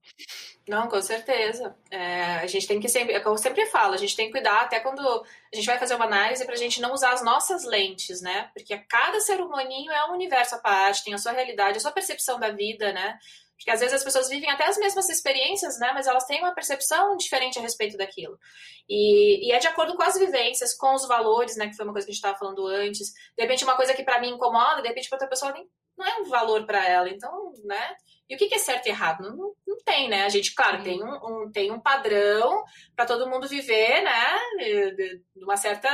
Não, 0.69 0.87
com 0.87 1.01
certeza. 1.01 1.75
É, 1.89 2.35
a 2.35 2.45
gente 2.45 2.67
tem 2.67 2.79
que 2.79 2.87
sempre, 2.87 3.15
é 3.15 3.19
como 3.19 3.33
eu 3.33 3.39
sempre 3.39 3.65
falo, 3.65 3.95
a 3.95 3.97
gente 3.97 4.15
tem 4.15 4.27
que 4.27 4.33
cuidar 4.33 4.61
até 4.61 4.79
quando 4.79 5.01
a 5.01 5.55
gente 5.55 5.65
vai 5.65 5.79
fazer 5.79 5.95
uma 5.95 6.05
análise 6.05 6.45
para 6.45 6.53
a 6.53 6.57
gente 6.57 6.79
não 6.79 6.93
usar 6.93 7.11
as 7.11 7.23
nossas 7.23 7.65
lentes, 7.65 8.21
né? 8.21 8.51
Porque 8.53 8.77
cada 8.77 9.19
ser 9.19 9.41
humaninho 9.41 9.91
é 9.91 10.05
um 10.05 10.13
universo 10.13 10.55
à 10.55 10.59
parte, 10.59 11.03
tem 11.03 11.13
a 11.15 11.17
sua 11.17 11.31
realidade, 11.31 11.77
a 11.77 11.81
sua 11.81 11.91
percepção 11.91 12.39
da 12.39 12.51
vida, 12.51 12.93
né? 12.93 13.17
Porque 13.59 13.71
às 13.71 13.81
vezes 13.81 13.95
as 13.95 14.03
pessoas 14.03 14.29
vivem 14.29 14.49
até 14.49 14.65
as 14.65 14.77
mesmas 14.77 15.09
experiências, 15.09 15.77
né? 15.79 15.91
Mas 15.93 16.07
elas 16.07 16.23
têm 16.25 16.39
uma 16.39 16.55
percepção 16.55 17.17
diferente 17.17 17.59
a 17.59 17.61
respeito 17.61 17.97
daquilo. 17.97 18.39
E, 18.87 19.47
e 19.47 19.51
é 19.51 19.59
de 19.59 19.67
acordo 19.67 19.95
com 19.97 20.03
as 20.03 20.17
vivências, 20.17 20.73
com 20.73 20.95
os 20.95 21.05
valores, 21.05 21.57
né? 21.57 21.67
Que 21.67 21.75
foi 21.75 21.83
uma 21.83 21.91
coisa 21.91 22.07
que 22.07 22.11
a 22.11 22.13
gente 22.13 22.23
estava 22.23 22.39
falando 22.39 22.65
antes. 22.65 23.11
De 23.37 23.43
repente, 23.43 23.65
uma 23.65 23.75
coisa 23.75 23.93
que 23.93 24.03
para 24.03 24.21
mim 24.21 24.29
incomoda, 24.29 24.81
de 24.81 24.87
repente, 24.87 25.09
para 25.09 25.17
outra 25.17 25.27
pessoa 25.27 25.51
nem, 25.51 25.69
não 25.97 26.07
é 26.07 26.21
um 26.21 26.29
valor 26.29 26.65
para 26.65 26.87
ela. 26.87 27.09
Então, 27.09 27.51
né? 27.65 27.97
E 28.29 28.35
o 28.35 28.37
que, 28.37 28.55
é 28.55 28.57
certo 28.57 28.85
e 28.85 28.89
errado? 28.89 29.23
Não, 29.23 29.35
não, 29.35 29.53
não 29.67 29.77
tem, 29.83 30.07
né? 30.07 30.23
A 30.23 30.29
gente, 30.29 30.55
claro, 30.55 30.81
tem 30.81 31.03
um, 31.03 31.15
um 31.15 31.51
tem 31.51 31.69
um 31.69 31.81
padrão 31.81 32.63
para 32.95 33.05
todo 33.05 33.29
mundo 33.29 33.45
viver, 33.45 34.01
né? 34.01 34.39
De, 34.57 35.21
de 35.35 35.43
uma 35.43 35.57
certa, 35.57 35.89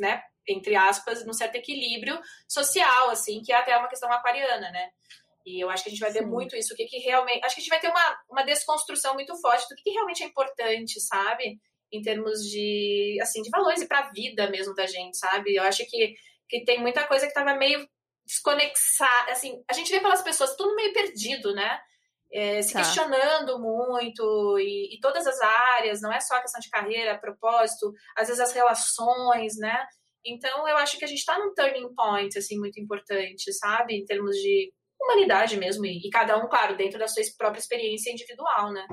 né? 0.00 0.22
Entre 0.48 0.74
aspas, 0.74 1.26
num 1.26 1.34
certo 1.34 1.56
equilíbrio 1.56 2.18
social, 2.48 3.10
assim, 3.10 3.42
que 3.42 3.52
é 3.52 3.56
até 3.56 3.76
uma 3.76 3.88
questão 3.88 4.10
aquariana, 4.10 4.70
né? 4.70 4.88
E 5.48 5.62
eu 5.64 5.70
acho 5.70 5.82
que 5.82 5.88
a 5.88 5.92
gente 5.92 6.00
vai 6.00 6.12
ver 6.12 6.24
Sim. 6.24 6.26
muito 6.26 6.54
isso, 6.54 6.74
o 6.74 6.76
que, 6.76 6.84
que 6.84 6.98
realmente. 6.98 7.42
Acho 7.44 7.54
que 7.54 7.60
a 7.60 7.64
gente 7.64 7.70
vai 7.70 7.80
ter 7.80 7.88
uma, 7.88 8.18
uma 8.30 8.42
desconstrução 8.42 9.14
muito 9.14 9.34
forte 9.40 9.66
do 9.68 9.74
que, 9.74 9.82
que 9.82 9.90
realmente 9.90 10.22
é 10.22 10.26
importante, 10.26 11.00
sabe? 11.00 11.58
Em 11.90 12.02
termos 12.02 12.40
de, 12.40 13.18
assim, 13.22 13.40
de 13.40 13.48
valores 13.48 13.80
e 13.80 13.88
para 13.88 14.00
a 14.00 14.10
vida 14.10 14.50
mesmo 14.50 14.74
da 14.74 14.86
gente, 14.86 15.16
sabe? 15.16 15.54
Eu 15.54 15.62
acho 15.62 15.86
que, 15.88 16.14
que 16.48 16.64
tem 16.64 16.80
muita 16.80 17.06
coisa 17.06 17.24
que 17.24 17.30
estava 17.30 17.54
meio 17.54 17.88
desconexar, 18.26 19.30
assim, 19.30 19.64
a 19.66 19.72
gente 19.72 19.90
vê 19.90 20.00
pelas 20.00 20.20
pessoas 20.20 20.54
tudo 20.54 20.76
meio 20.76 20.92
perdido, 20.92 21.54
né? 21.54 21.80
É, 22.30 22.60
se 22.60 22.74
tá. 22.74 22.80
questionando 22.80 23.58
muito 23.58 24.58
e, 24.58 24.94
e, 24.94 25.00
todas 25.00 25.26
as 25.26 25.40
áreas, 25.40 26.02
não 26.02 26.12
é 26.12 26.20
só 26.20 26.34
a 26.36 26.42
questão 26.42 26.60
de 26.60 26.68
carreira, 26.68 27.18
propósito, 27.18 27.90
às 28.14 28.28
vezes 28.28 28.42
as 28.42 28.52
relações, 28.52 29.56
né? 29.56 29.82
Então 30.22 30.68
eu 30.68 30.76
acho 30.76 30.98
que 30.98 31.06
a 31.06 31.08
gente 31.08 31.20
está 31.20 31.38
num 31.38 31.54
turning 31.54 31.94
point 31.94 32.36
assim 32.36 32.58
muito 32.58 32.78
importante, 32.78 33.50
sabe, 33.54 33.94
em 33.94 34.04
termos 34.04 34.36
de 34.36 34.70
humanidade 35.00 35.56
mesmo 35.56 35.86
e, 35.86 35.98
e 36.06 36.10
cada 36.10 36.36
um, 36.36 36.48
claro, 36.48 36.76
dentro 36.76 36.98
da 36.98 37.08
sua 37.08 37.22
própria 37.36 37.60
experiência 37.60 38.10
individual, 38.10 38.72
né? 38.72 38.86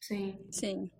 Sim. 0.00 0.38
Sim. 0.50 0.90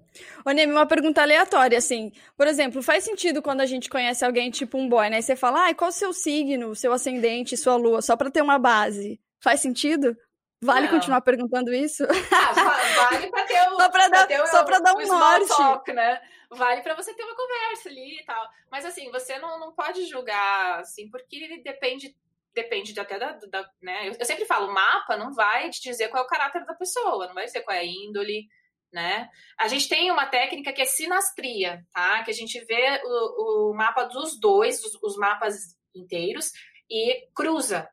Ô, 0.45 0.51
Nemi, 0.51 0.73
uma 0.73 0.87
pergunta 0.87 1.23
aleatória, 1.23 1.79
assim. 1.79 2.13
Por 2.37 2.47
exemplo, 2.47 2.83
faz 2.83 3.05
sentido 3.05 3.41
quando 3.41 3.61
a 3.61 3.67
gente 3.67 3.89
conhece 3.89 4.25
alguém 4.25 4.51
tipo 4.51 4.77
um 4.77 4.89
boy, 4.89 5.09
né? 5.09 5.19
E 5.19 5.23
você 5.23 5.37
fala, 5.37 5.69
ah, 5.69 5.75
qual 5.75 5.91
o 5.91 5.93
seu 5.93 6.13
signo, 6.13 6.75
seu 6.75 6.93
ascendente, 6.93 7.57
sua 7.57 7.77
lua, 7.77 8.03
só 8.03 8.17
pra 8.17 8.31
ter 8.31 8.43
uma 8.43 8.59
base. 8.59 9.21
Faz 9.43 9.61
sentido? 9.61 10.17
Vale 10.63 10.87
Não. 10.87 10.95
continuar 10.95 11.23
perguntando 11.23 11.73
isso? 11.73 12.05
Ah, 12.05 12.53
vale 12.53 13.29
pra 13.31 13.47
ter 13.47 13.69
o, 13.69 13.77
só 13.77 13.89
pra 13.89 14.09
dar, 14.09 14.27
pra 14.27 14.47
só 14.47 14.65
pra 14.65 14.79
dar 14.79 14.95
um 14.95 15.07
norte. 15.07 15.49
Talk, 15.49 15.93
né? 15.93 16.21
Vale 16.51 16.83
pra 16.83 16.95
você 16.95 17.15
ter 17.15 17.23
uma 17.23 17.35
conversa 17.35 17.89
ali 17.89 18.19
e 18.21 18.25
tal. 18.27 18.47
Mas 18.71 18.85
assim, 18.85 19.11
você 19.11 19.39
não, 19.39 19.59
não 19.59 19.73
pode 19.73 20.05
julgar, 20.07 20.81
assim, 20.81 21.09
porque 21.09 21.37
ele 21.37 21.63
depende 21.63 22.15
depende 22.55 22.93
de 22.93 23.01
até 23.01 23.19
da, 23.19 23.33
da 23.33 23.71
né? 23.81 24.09
Eu, 24.09 24.15
eu 24.19 24.25
sempre 24.25 24.45
falo, 24.45 24.73
mapa 24.73 25.17
não 25.17 25.33
vai 25.33 25.71
te 25.71 25.81
dizer 25.81 26.09
qual 26.09 26.23
é 26.23 26.27
o 26.27 26.29
caráter 26.29 26.65
da 26.65 26.75
pessoa, 26.75 27.27
não 27.27 27.35
vai 27.35 27.45
dizer 27.45 27.63
qual 27.63 27.77
é 27.77 27.81
a 27.81 27.85
índole, 27.85 28.47
né? 28.93 29.29
A 29.59 29.69
gente 29.69 29.89
tem 29.89 30.11
uma 30.11 30.27
técnica 30.27 30.73
que 30.73 30.83
é 30.83 30.85
sinastria, 30.85 31.85
tá? 31.93 32.23
Que 32.25 32.31
a 32.31 32.35
gente 32.35 32.59
vê 32.65 33.01
o, 33.05 33.71
o 33.71 33.75
mapa 33.75 34.05
dos 34.05 34.39
dois, 34.39 34.83
os, 34.85 34.99
os, 35.03 35.17
mapas 35.17 35.77
inteiros, 35.95 36.53
e 36.91 37.29
cruza. 37.35 37.89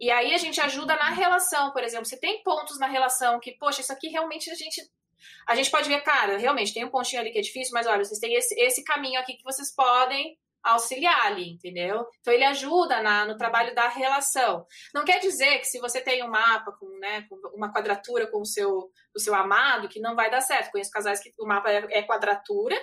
E 0.00 0.10
aí 0.10 0.32
a 0.32 0.38
gente 0.38 0.60
ajuda 0.60 0.96
na 0.96 1.10
relação, 1.10 1.72
por 1.72 1.82
exemplo, 1.82 2.06
se 2.06 2.18
tem 2.20 2.42
pontos 2.42 2.78
na 2.78 2.86
relação 2.86 3.40
que, 3.40 3.52
poxa, 3.58 3.80
isso 3.80 3.92
aqui 3.92 4.08
realmente 4.08 4.50
a 4.50 4.54
gente. 4.54 4.80
A 5.48 5.56
gente 5.56 5.70
pode 5.70 5.88
ver, 5.88 6.00
cara, 6.02 6.38
realmente 6.38 6.72
tem 6.72 6.84
um 6.84 6.90
pontinho 6.90 7.20
ali 7.20 7.32
que 7.32 7.38
é 7.38 7.42
difícil, 7.42 7.72
mas 7.74 7.86
olha, 7.86 8.04
vocês 8.04 8.20
têm 8.20 8.34
esse, 8.34 8.54
esse 8.60 8.84
caminho 8.84 9.20
aqui 9.20 9.36
que 9.36 9.42
vocês 9.42 9.74
podem 9.74 10.38
auxiliar 10.72 11.26
ali, 11.26 11.50
entendeu? 11.50 12.06
Então 12.20 12.32
ele 12.32 12.44
ajuda 12.44 13.02
na, 13.02 13.24
no 13.24 13.36
trabalho 13.36 13.74
da 13.74 13.88
relação. 13.88 14.66
Não 14.94 15.04
quer 15.04 15.18
dizer 15.18 15.58
que 15.58 15.64
se 15.64 15.78
você 15.78 16.00
tem 16.00 16.22
um 16.22 16.30
mapa 16.30 16.72
com, 16.78 16.88
né, 16.98 17.22
com 17.28 17.36
uma 17.54 17.72
quadratura 17.72 18.30
com 18.30 18.40
o 18.40 18.46
seu, 18.46 18.90
o 19.14 19.18
seu 19.18 19.34
amado, 19.34 19.88
que 19.88 20.00
não 20.00 20.14
vai 20.14 20.30
dar 20.30 20.40
certo. 20.40 20.70
Conheço 20.70 20.90
casais 20.90 21.20
que 21.20 21.32
o 21.38 21.46
mapa 21.46 21.70
é, 21.70 21.86
é 21.90 22.02
quadratura 22.02 22.76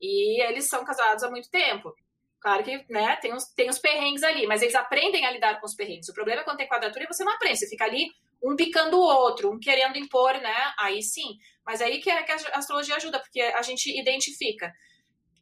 e 0.00 0.42
eles 0.42 0.68
são 0.68 0.84
casados 0.84 1.22
há 1.22 1.30
muito 1.30 1.50
tempo. 1.50 1.92
Claro 2.40 2.64
que 2.64 2.84
né, 2.90 3.16
tem, 3.16 3.32
os, 3.32 3.44
tem 3.54 3.70
os 3.70 3.78
perrengues 3.78 4.24
ali, 4.24 4.46
mas 4.48 4.62
eles 4.62 4.74
aprendem 4.74 5.24
a 5.24 5.30
lidar 5.30 5.60
com 5.60 5.66
os 5.66 5.76
perrengues. 5.76 6.08
O 6.08 6.14
problema 6.14 6.40
é 6.40 6.44
quando 6.44 6.56
tem 6.56 6.68
quadratura 6.68 7.04
e 7.04 7.06
você 7.06 7.22
não 7.22 7.32
aprende, 7.32 7.58
você 7.58 7.68
fica 7.68 7.84
ali 7.84 8.08
um 8.42 8.56
picando 8.56 8.98
o 8.98 9.02
outro, 9.02 9.52
um 9.52 9.60
querendo 9.60 9.96
impor, 9.96 10.34
né? 10.34 10.72
Aí 10.80 11.00
sim. 11.00 11.36
Mas 11.64 11.80
aí 11.80 12.00
que, 12.00 12.10
é, 12.10 12.22
que 12.24 12.32
a 12.32 12.58
astrologia 12.58 12.96
ajuda, 12.96 13.20
porque 13.20 13.40
a 13.40 13.62
gente 13.62 13.96
identifica 13.96 14.72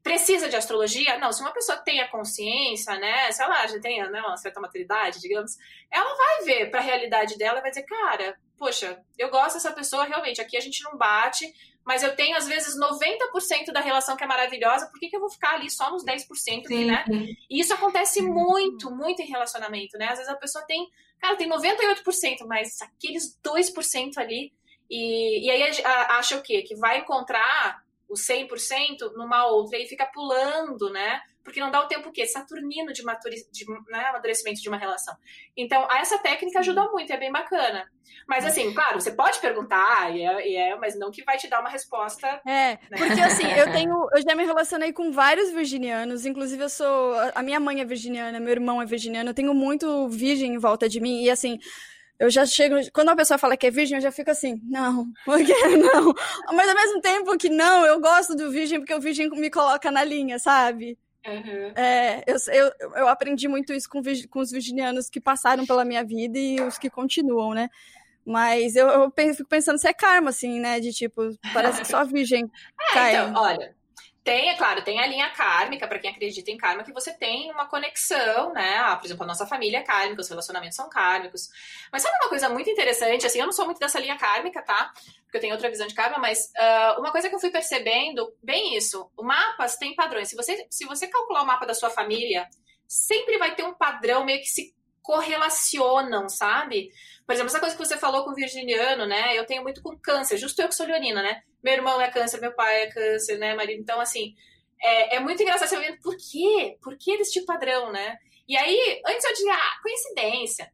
Precisa 0.02 0.48
de 0.48 0.56
astrologia? 0.56 1.18
Não, 1.18 1.30
se 1.32 1.42
uma 1.42 1.52
pessoa 1.52 1.76
tem 1.78 2.00
a 2.00 2.08
consciência, 2.08 2.96
né, 2.98 3.30
se 3.30 3.42
ela 3.42 3.66
já 3.66 3.78
tem 3.80 4.00
né, 4.10 4.20
uma 4.20 4.36
certa 4.36 4.60
maturidade, 4.60 5.20
digamos, 5.20 5.56
ela 5.90 6.16
vai 6.16 6.44
ver 6.44 6.70
para 6.70 6.80
a 6.80 6.82
realidade 6.82 7.36
dela 7.36 7.58
e 7.58 7.62
vai 7.62 7.70
dizer, 7.70 7.82
cara, 7.82 8.38
poxa, 8.56 9.02
eu 9.18 9.30
gosto 9.30 9.54
dessa 9.54 9.72
pessoa, 9.72 10.04
realmente, 10.04 10.40
aqui 10.40 10.56
a 10.56 10.60
gente 10.60 10.82
não 10.84 10.96
bate, 10.96 11.52
mas 11.84 12.02
eu 12.02 12.14
tenho, 12.14 12.36
às 12.36 12.46
vezes, 12.46 12.78
90% 12.78 13.72
da 13.72 13.80
relação 13.80 14.16
que 14.16 14.22
é 14.22 14.26
maravilhosa, 14.26 14.86
por 14.86 15.00
que, 15.00 15.08
que 15.08 15.16
eu 15.16 15.20
vou 15.20 15.30
ficar 15.30 15.54
ali 15.54 15.70
só 15.70 15.90
nos 15.90 16.04
10%, 16.04 16.26
Sim. 16.66 16.84
né? 16.84 17.04
E 17.48 17.58
isso 17.60 17.72
acontece 17.72 18.20
muito, 18.22 18.90
muito 18.90 19.22
em 19.22 19.26
relacionamento, 19.26 19.96
né? 19.98 20.08
Às 20.08 20.18
vezes 20.18 20.28
a 20.28 20.36
pessoa 20.36 20.64
tem, 20.66 20.88
cara, 21.18 21.36
tem 21.36 21.48
98%, 21.48 22.46
mas 22.46 22.80
aqueles 22.82 23.38
2% 23.42 24.18
ali, 24.18 24.52
e, 24.90 25.46
e 25.46 25.50
aí 25.50 25.82
acha 26.10 26.36
o 26.36 26.42
quê? 26.42 26.62
Que 26.62 26.74
vai 26.74 26.98
encontrar 26.98 27.82
o 28.10 28.14
100% 28.14 29.12
numa 29.14 29.46
outra 29.46 29.78
e 29.78 29.86
fica 29.86 30.04
pulando, 30.04 30.90
né? 30.90 31.20
Porque 31.44 31.60
não 31.60 31.70
dá 31.70 31.80
o 31.80 31.86
tempo 31.88 32.08
o 32.08 32.12
quê? 32.12 32.26
Saturnino 32.26 32.92
de, 32.92 33.02
maturi... 33.02 33.36
de 33.50 33.64
né, 33.88 34.04
amadurecimento 34.06 34.60
de 34.60 34.68
uma 34.68 34.76
relação. 34.76 35.16
Então, 35.56 35.88
essa 35.90 36.18
técnica 36.18 36.58
ajuda 36.58 36.84
muito, 36.90 37.12
é 37.12 37.16
bem 37.16 37.32
bacana. 37.32 37.88
Mas, 38.28 38.44
assim, 38.44 38.74
claro, 38.74 39.00
você 39.00 39.12
pode 39.12 39.40
perguntar, 39.40 40.14
e 40.14 40.22
é, 40.22 40.48
e 40.48 40.56
é 40.56 40.76
mas 40.76 40.98
não 40.98 41.10
que 41.10 41.24
vai 41.24 41.38
te 41.38 41.48
dar 41.48 41.60
uma 41.60 41.70
resposta. 41.70 42.26
É, 42.46 42.72
né? 42.72 42.78
porque 42.90 43.20
assim, 43.20 43.50
eu 43.52 43.70
tenho. 43.72 44.08
Eu 44.12 44.22
já 44.22 44.34
me 44.34 44.44
relacionei 44.44 44.92
com 44.92 45.10
vários 45.10 45.50
virginianos, 45.50 46.26
inclusive 46.26 46.62
eu 46.62 46.68
sou. 46.68 47.14
A 47.34 47.42
minha 47.42 47.58
mãe 47.58 47.80
é 47.80 47.84
virginiana, 47.84 48.38
meu 48.38 48.52
irmão 48.52 48.82
é 48.82 48.86
virginiano, 48.86 49.30
eu 49.30 49.34
tenho 49.34 49.54
muito 49.54 50.08
virgem 50.08 50.54
em 50.54 50.58
volta 50.58 50.88
de 50.88 51.00
mim, 51.00 51.22
e 51.22 51.30
assim 51.30 51.58
eu 52.20 52.28
já 52.28 52.44
chego. 52.44 52.76
Quando 52.92 53.08
uma 53.08 53.16
pessoa 53.16 53.38
fala 53.38 53.56
que 53.56 53.66
é 53.66 53.70
virgem, 53.70 53.96
eu 53.96 54.02
já 54.02 54.12
fico 54.12 54.30
assim, 54.30 54.60
não, 54.64 55.10
porque 55.24 55.52
não. 55.78 56.14
Mas 56.52 56.68
ao 56.68 56.74
mesmo 56.74 57.00
tempo 57.00 57.38
que 57.38 57.48
não, 57.48 57.86
eu 57.86 57.98
gosto 57.98 58.36
do 58.36 58.50
virgem 58.50 58.78
porque 58.78 58.94
o 58.94 59.00
virgem 59.00 59.30
me 59.30 59.50
coloca 59.50 59.90
na 59.90 60.04
linha, 60.04 60.38
sabe? 60.38 60.98
Uhum. 61.26 61.72
É, 61.74 62.22
eu, 62.26 62.36
eu, 62.52 62.90
eu 62.96 63.08
aprendi 63.08 63.48
muito 63.48 63.72
isso 63.72 63.88
com, 63.88 64.02
com 64.28 64.38
os 64.38 64.50
virginianos 64.50 65.08
que 65.08 65.20
passaram 65.20 65.66
pela 65.66 65.84
minha 65.84 66.04
vida 66.04 66.38
e 66.38 66.60
os 66.60 66.76
que 66.76 66.90
continuam, 66.90 67.54
né? 67.54 67.70
Mas 68.24 68.76
eu, 68.76 68.86
eu 68.86 69.12
fico 69.34 69.48
pensando 69.48 69.78
se 69.78 69.88
é 69.88 69.94
karma, 69.94 70.28
assim, 70.28 70.60
né? 70.60 70.78
De 70.78 70.92
tipo, 70.92 71.22
parece 71.54 71.80
que 71.80 71.88
só 71.88 72.04
virgem 72.04 72.44
é, 72.90 72.94
cai. 72.94 73.16
Então, 73.16 73.42
olha, 73.42 73.74
tem, 74.22 74.50
é 74.50 74.56
claro, 74.56 74.82
tem 74.82 75.00
a 75.00 75.06
linha 75.06 75.30
kármica, 75.30 75.88
para 75.88 75.98
quem 75.98 76.10
acredita 76.10 76.50
em 76.50 76.56
karma, 76.58 76.84
que 76.84 76.92
você 76.92 77.12
tem 77.12 77.50
uma 77.50 77.66
conexão, 77.66 78.52
né? 78.52 78.76
Ah, 78.78 78.96
por 78.96 79.06
exemplo, 79.06 79.24
a 79.24 79.26
nossa 79.26 79.46
família 79.46 79.78
é 79.78 79.82
kármica, 79.82 80.20
os 80.20 80.28
relacionamentos 80.28 80.76
são 80.76 80.90
kármicos. 80.90 81.48
Mas 81.90 82.02
sabe 82.02 82.16
uma 82.20 82.28
coisa 82.28 82.48
muito 82.50 82.68
interessante? 82.68 83.26
Assim, 83.26 83.40
eu 83.40 83.46
não 83.46 83.52
sou 83.52 83.64
muito 83.64 83.78
dessa 83.78 83.98
linha 83.98 84.18
kármica, 84.18 84.60
tá? 84.62 84.92
Porque 85.22 85.38
eu 85.38 85.40
tenho 85.40 85.54
outra 85.54 85.70
visão 85.70 85.86
de 85.86 85.94
karma, 85.94 86.18
mas 86.18 86.52
uh, 86.58 87.00
uma 87.00 87.10
coisa 87.10 87.30
que 87.30 87.34
eu 87.34 87.40
fui 87.40 87.50
percebendo, 87.50 88.30
bem 88.42 88.76
isso, 88.76 89.10
o 89.16 89.22
mapas 89.22 89.76
tem 89.76 89.94
padrões. 89.94 90.28
Se 90.28 90.36
você, 90.36 90.66
se 90.70 90.84
você 90.84 91.06
calcular 91.06 91.42
o 91.42 91.46
mapa 91.46 91.64
da 91.64 91.72
sua 91.72 91.88
família, 91.88 92.46
sempre 92.86 93.38
vai 93.38 93.54
ter 93.54 93.62
um 93.62 93.72
padrão 93.72 94.24
meio 94.24 94.40
que 94.40 94.48
se 94.48 94.74
correlacionam, 95.00 96.28
sabe? 96.28 96.90
Por 97.26 97.32
exemplo, 97.32 97.48
essa 97.48 97.60
coisa 97.60 97.74
que 97.74 97.84
você 97.84 97.96
falou 97.96 98.24
com 98.24 98.32
o 98.32 98.34
virginiano, 98.34 99.06
né? 99.06 99.36
Eu 99.36 99.46
tenho 99.46 99.62
muito 99.62 99.80
com 99.82 99.96
câncer, 99.98 100.36
justo 100.36 100.60
eu 100.60 100.68
que 100.68 100.74
sou 100.74 100.86
leonina, 100.86 101.22
né? 101.22 101.42
Meu 101.62 101.74
irmão 101.74 102.00
é 102.00 102.10
câncer, 102.10 102.40
meu 102.40 102.54
pai 102.54 102.82
é 102.82 102.90
câncer, 102.90 103.38
né, 103.38 103.54
marido? 103.54 103.80
Então, 103.80 104.00
assim, 104.00 104.34
é, 104.82 105.16
é 105.16 105.20
muito 105.20 105.42
engraçado 105.42 105.68
você 105.68 105.78
ver 105.78 105.98
por 106.00 106.16
quê? 106.16 106.76
Por 106.82 106.96
que 106.96 107.16
desse 107.18 107.32
tipo 107.32 107.46
padrão, 107.46 107.92
né? 107.92 108.16
E 108.48 108.56
aí, 108.56 109.00
antes 109.06 109.24
eu 109.24 109.32
dizia, 109.32 109.54
ah, 109.54 109.80
coincidência. 109.82 110.72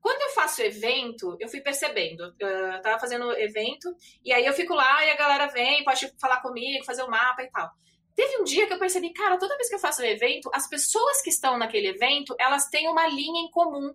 Quando 0.00 0.22
eu 0.22 0.30
faço 0.30 0.62
evento, 0.62 1.36
eu 1.40 1.48
fui 1.48 1.60
percebendo. 1.60 2.34
Eu 2.38 2.80
tava 2.80 2.98
fazendo 3.00 3.32
evento, 3.32 3.94
e 4.24 4.32
aí 4.32 4.46
eu 4.46 4.52
fico 4.52 4.74
lá 4.74 5.04
e 5.04 5.10
a 5.10 5.16
galera 5.16 5.46
vem, 5.48 5.82
pode 5.84 6.12
falar 6.20 6.40
comigo, 6.40 6.84
fazer 6.84 7.02
o 7.02 7.06
um 7.06 7.10
mapa 7.10 7.42
e 7.42 7.50
tal. 7.50 7.70
Teve 8.14 8.38
um 8.40 8.44
dia 8.44 8.66
que 8.66 8.72
eu 8.72 8.78
percebi, 8.78 9.12
cara, 9.12 9.38
toda 9.38 9.56
vez 9.56 9.68
que 9.68 9.74
eu 9.74 9.78
faço 9.78 10.02
um 10.02 10.04
evento, 10.04 10.50
as 10.52 10.68
pessoas 10.68 11.22
que 11.22 11.30
estão 11.30 11.56
naquele 11.56 11.88
evento, 11.88 12.34
elas 12.38 12.68
têm 12.68 12.88
uma 12.88 13.06
linha 13.06 13.42
em 13.42 13.50
comum. 13.50 13.94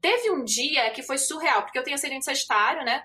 Teve 0.00 0.30
um 0.30 0.44
dia 0.44 0.90
que 0.90 1.02
foi 1.02 1.18
surreal, 1.18 1.62
porque 1.62 1.78
eu 1.78 1.82
tenho 1.82 1.96
ascendente 1.96 2.24
sagitário, 2.24 2.84
né? 2.84 3.04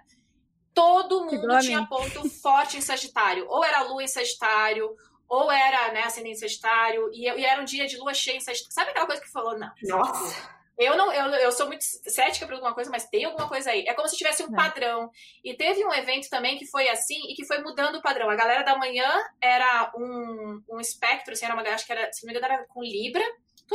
Todo 0.73 1.25
mundo 1.25 1.59
tinha 1.59 1.85
ponto 1.85 2.29
forte 2.29 2.77
em 2.77 2.81
Sagitário. 2.81 3.45
Ou 3.47 3.63
era 3.63 3.83
lua 3.83 4.03
em 4.03 4.07
Sagitário, 4.07 4.95
ou 5.27 5.51
era, 5.51 5.91
né, 5.91 6.03
ascendente 6.03 6.39
Sagitário, 6.39 7.09
e, 7.13 7.23
e, 7.23 7.45
era 7.45 7.61
um 7.61 7.65
dia 7.65 7.87
de 7.87 7.97
lua 7.97 8.13
cheia 8.13 8.37
em 8.37 8.41
Sagitário. 8.41 8.73
Sabe 8.73 8.91
aquela 8.91 9.05
coisa 9.05 9.21
que 9.21 9.31
falou? 9.31 9.57
Não. 9.57 9.71
Nossa. 9.83 10.63
Eu 10.77 10.97
não, 10.97 11.13
eu, 11.13 11.27
eu 11.35 11.51
sou 11.51 11.67
muito 11.67 11.83
cética 11.83 12.47
para 12.47 12.55
alguma 12.55 12.73
coisa, 12.73 12.89
mas 12.89 13.05
tem 13.05 13.25
alguma 13.25 13.47
coisa 13.47 13.69
aí. 13.69 13.85
É 13.87 13.93
como 13.93 14.07
se 14.07 14.17
tivesse 14.17 14.43
um 14.43 14.51
é. 14.53 14.55
padrão. 14.55 15.11
E 15.43 15.53
teve 15.53 15.85
um 15.85 15.93
evento 15.93 16.27
também 16.29 16.57
que 16.57 16.65
foi 16.65 16.89
assim 16.89 17.19
e 17.29 17.35
que 17.35 17.45
foi 17.45 17.59
mudando 17.59 17.97
o 17.97 18.01
padrão. 18.01 18.29
A 18.29 18.35
galera 18.35 18.63
da 18.63 18.75
manhã 18.75 19.07
era 19.39 19.91
um, 19.95 20.63
um 20.67 20.79
espectro, 20.79 21.33
assim, 21.33 21.45
era 21.45 21.53
uma, 21.53 21.61
acho 21.61 21.85
que 21.85 21.91
era, 21.91 22.11
se 22.11 22.25
não 22.25 22.33
me 22.33 22.37
engano, 22.37 22.53
era 22.53 22.65
com 22.65 22.81
Libra 22.81 23.23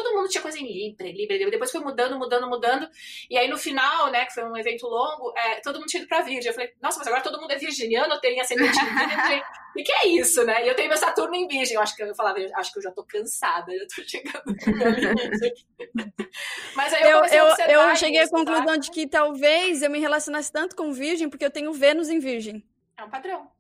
todo 0.03 0.15
mundo 0.15 0.29
tinha 0.29 0.43
coisa 0.43 0.59
em 0.59 0.67
Libra, 0.67 1.07
Libra. 1.11 1.51
Depois 1.51 1.71
foi 1.71 1.81
mudando, 1.81 2.19
mudando, 2.19 2.49
mudando. 2.49 2.89
E 3.29 3.37
aí 3.37 3.49
no 3.49 3.59
final, 3.59 4.11
né, 4.11 4.25
que 4.25 4.35
foi 4.35 4.45
um 4.45 4.57
evento 4.57 4.87
longo, 4.87 5.33
é, 5.37 5.61
todo 5.61 5.79
mundo 5.79 5.89
tinha 5.89 6.01
ido 6.01 6.09
pra 6.09 6.23
Virgem. 6.23 6.49
Eu 6.49 6.55
falei, 6.55 6.73
nossa, 6.81 6.99
mas 6.99 7.07
agora 7.09 7.23
todo 7.23 7.41
mundo 7.41 7.51
é 7.51 7.57
virginiano, 7.57 8.21
tem 8.21 8.41
ascendente 8.41 8.79
em 8.79 8.85
Virgem. 8.85 9.43
O 9.77 9.83
que 9.83 9.93
é 9.93 10.09
isso, 10.09 10.45
né? 10.45 10.65
E 10.65 10.69
eu 10.69 10.75
tenho 10.77 10.89
meu 10.89 10.97
Saturno 10.97 11.35
em 11.35 11.49
Virgem. 11.49 11.75
Eu 11.75 11.83
acho 11.83 11.97
que 11.97 12.03
eu 12.03 12.15
falava, 12.15 12.39
acho 12.57 12.73
que 12.73 12.79
eu 12.79 12.83
já 12.83 12.93
tô 12.93 13.05
cansada, 13.05 13.73
já 13.77 13.87
tô 13.87 14.03
chegando 14.03 14.43
no 14.67 14.77
meu 14.77 14.91
limite 14.91 15.67
Mas 16.77 16.95
aí 16.95 17.03
eu, 17.03 17.25
eu, 17.25 17.47
eu, 17.69 17.81
eu 17.81 17.97
cheguei 17.97 18.23
isso, 18.23 18.35
à 18.35 18.39
conclusão 18.39 18.67
tá? 18.67 18.77
de 18.77 18.91
que 18.91 19.07
talvez 19.07 19.83
eu 19.83 19.91
me 19.91 19.99
relacionasse 19.99 20.53
tanto 20.53 20.77
com 20.77 20.93
Virgem 20.93 21.29
porque 21.29 21.45
eu 21.45 21.51
tenho 21.51 21.73
Vênus 21.73 22.09
em 22.09 22.19
Virgem. 22.19 22.65
É 22.97 23.05
um 23.05 23.11
padrão. 23.11 23.58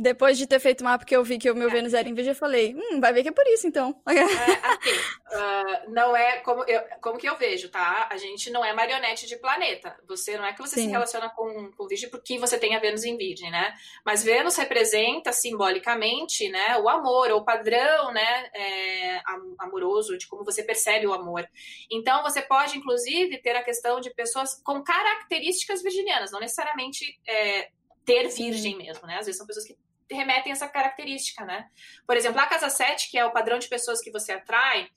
Depois 0.00 0.38
de 0.38 0.46
ter 0.46 0.60
feito 0.60 0.82
o 0.82 0.84
mapa 0.84 1.04
que 1.04 1.16
eu 1.16 1.24
vi 1.24 1.38
que 1.38 1.50
o 1.50 1.56
meu 1.56 1.68
é. 1.68 1.72
Vênus 1.72 1.92
era 1.92 2.08
em 2.08 2.14
Virgem, 2.14 2.30
eu 2.30 2.38
falei, 2.38 2.72
hum, 2.72 3.00
vai 3.00 3.12
ver 3.12 3.24
que 3.24 3.30
é 3.30 3.32
por 3.32 3.44
isso, 3.48 3.66
então. 3.66 4.00
É, 4.08 4.22
assim, 4.22 5.88
uh, 5.88 5.92
não 5.92 6.16
é 6.16 6.38
como, 6.38 6.62
eu, 6.64 6.80
como 7.00 7.18
que 7.18 7.28
eu 7.28 7.36
vejo, 7.36 7.68
tá? 7.68 8.08
A 8.10 8.16
gente 8.16 8.50
não 8.50 8.64
é 8.64 8.72
marionete 8.72 9.26
de 9.26 9.36
planeta. 9.36 9.96
Você 10.06 10.36
não 10.36 10.44
é 10.44 10.52
que 10.52 10.60
você 10.60 10.76
Sim. 10.76 10.84
se 10.84 10.90
relaciona 10.90 11.28
com, 11.30 11.72
com 11.72 11.88
Virgem 11.88 12.08
porque 12.10 12.38
você 12.38 12.58
tem 12.58 12.76
a 12.76 12.78
Vênus 12.78 13.04
em 13.04 13.16
Virgem, 13.16 13.50
né? 13.50 13.74
Mas 14.04 14.22
Vênus 14.22 14.56
representa 14.56 15.32
simbolicamente, 15.32 16.48
né, 16.48 16.78
o 16.78 16.88
amor, 16.88 17.30
ou 17.30 17.40
o 17.40 17.44
padrão, 17.44 18.12
né, 18.12 18.50
é, 18.54 19.20
amoroso, 19.58 20.16
de 20.16 20.28
como 20.28 20.44
você 20.44 20.62
percebe 20.62 21.06
o 21.06 21.12
amor. 21.12 21.48
Então, 21.90 22.22
você 22.22 22.40
pode, 22.40 22.78
inclusive, 22.78 23.38
ter 23.38 23.56
a 23.56 23.62
questão 23.62 24.00
de 24.00 24.10
pessoas 24.14 24.60
com 24.62 24.82
características 24.82 25.82
virginianas, 25.82 26.30
não 26.30 26.40
necessariamente 26.40 27.18
é, 27.26 27.68
ter 28.04 28.28
virgem 28.28 28.76
mesmo, 28.76 29.06
né? 29.06 29.18
Às 29.18 29.26
vezes 29.26 29.36
são 29.36 29.46
pessoas 29.46 29.66
que 29.66 29.76
remetem 30.10 30.52
essa 30.52 30.68
característica, 30.68 31.44
né? 31.44 31.68
Por 32.06 32.16
exemplo, 32.16 32.40
a 32.40 32.46
casa 32.46 32.68
7, 32.68 33.10
que 33.10 33.18
é 33.18 33.24
o 33.24 33.32
padrão 33.32 33.58
de 33.58 33.68
pessoas 33.68 34.00
que 34.00 34.10
você 34.10 34.32
atrai, 34.32 34.88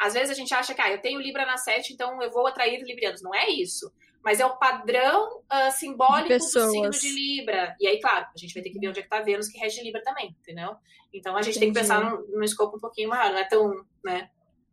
às 0.00 0.14
vezes 0.14 0.30
a 0.30 0.34
gente 0.34 0.54
acha 0.54 0.74
que 0.74 0.80
ah, 0.80 0.90
eu 0.90 1.00
tenho 1.00 1.20
Libra 1.20 1.44
na 1.44 1.56
7, 1.56 1.92
então 1.92 2.22
eu 2.22 2.30
vou 2.30 2.46
atrair 2.46 2.82
librianos. 2.82 3.22
Não 3.22 3.34
é 3.34 3.48
isso. 3.48 3.92
Mas 4.24 4.40
é 4.40 4.46
o 4.46 4.56
padrão 4.58 5.38
uh, 5.40 5.72
simbólico 5.72 6.28
do 6.28 6.40
signo 6.40 6.90
de 6.90 7.08
Libra. 7.10 7.74
E 7.80 7.86
aí, 7.86 8.00
claro, 8.00 8.26
a 8.34 8.38
gente 8.38 8.52
vai 8.52 8.62
ter 8.62 8.70
que 8.70 8.78
ver 8.78 8.88
onde 8.88 9.00
é 9.00 9.02
que 9.02 9.08
tá 9.08 9.20
Vênus 9.20 9.48
que 9.48 9.58
rege 9.58 9.82
Libra 9.82 10.02
também, 10.02 10.36
entendeu? 10.40 10.76
Então 11.12 11.36
a 11.36 11.42
gente 11.42 11.56
Entendi. 11.56 11.72
tem 11.72 11.72
que 11.72 11.80
pensar 11.80 12.02
num, 12.02 12.36
num 12.36 12.42
escopo 12.42 12.76
um 12.76 12.80
pouquinho 12.80 13.08
maior, 13.08 13.30
não 13.30 13.38
é 13.38 13.44
tão, 13.44 13.84
né? 14.04 14.30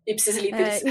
Ipsis 0.08 0.38
literis. 0.38 0.86
É, 0.86 0.90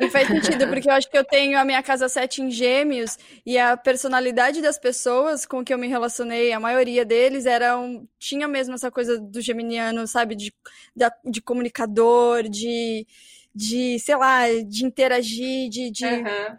e, 0.00 0.06
e 0.06 0.10
faz 0.10 0.28
sentido, 0.28 0.68
porque 0.68 0.88
eu 0.88 0.92
acho 0.92 1.10
que 1.10 1.16
eu 1.16 1.24
tenho 1.24 1.58
a 1.58 1.64
minha 1.64 1.82
casa 1.82 2.08
7 2.08 2.42
em 2.42 2.50
gêmeos 2.50 3.18
e 3.44 3.56
a 3.56 3.76
personalidade 3.76 4.60
das 4.60 4.78
pessoas 4.78 5.46
com 5.46 5.64
que 5.64 5.72
eu 5.72 5.78
me 5.78 5.88
relacionei, 5.88 6.52
a 6.52 6.60
maioria 6.60 7.04
deles 7.04 7.46
eram. 7.46 8.06
tinha 8.18 8.46
mesmo 8.46 8.74
essa 8.74 8.90
coisa 8.90 9.18
do 9.18 9.40
geminiano, 9.40 10.06
sabe? 10.06 10.34
De, 10.34 10.52
de, 10.94 11.10
de 11.24 11.40
comunicador, 11.40 12.42
de, 12.42 13.06
de, 13.54 13.98
sei 14.00 14.16
lá, 14.16 14.46
de 14.62 14.84
interagir, 14.84 15.70
de, 15.70 15.90
de 15.90 16.04
uhum. 16.04 16.56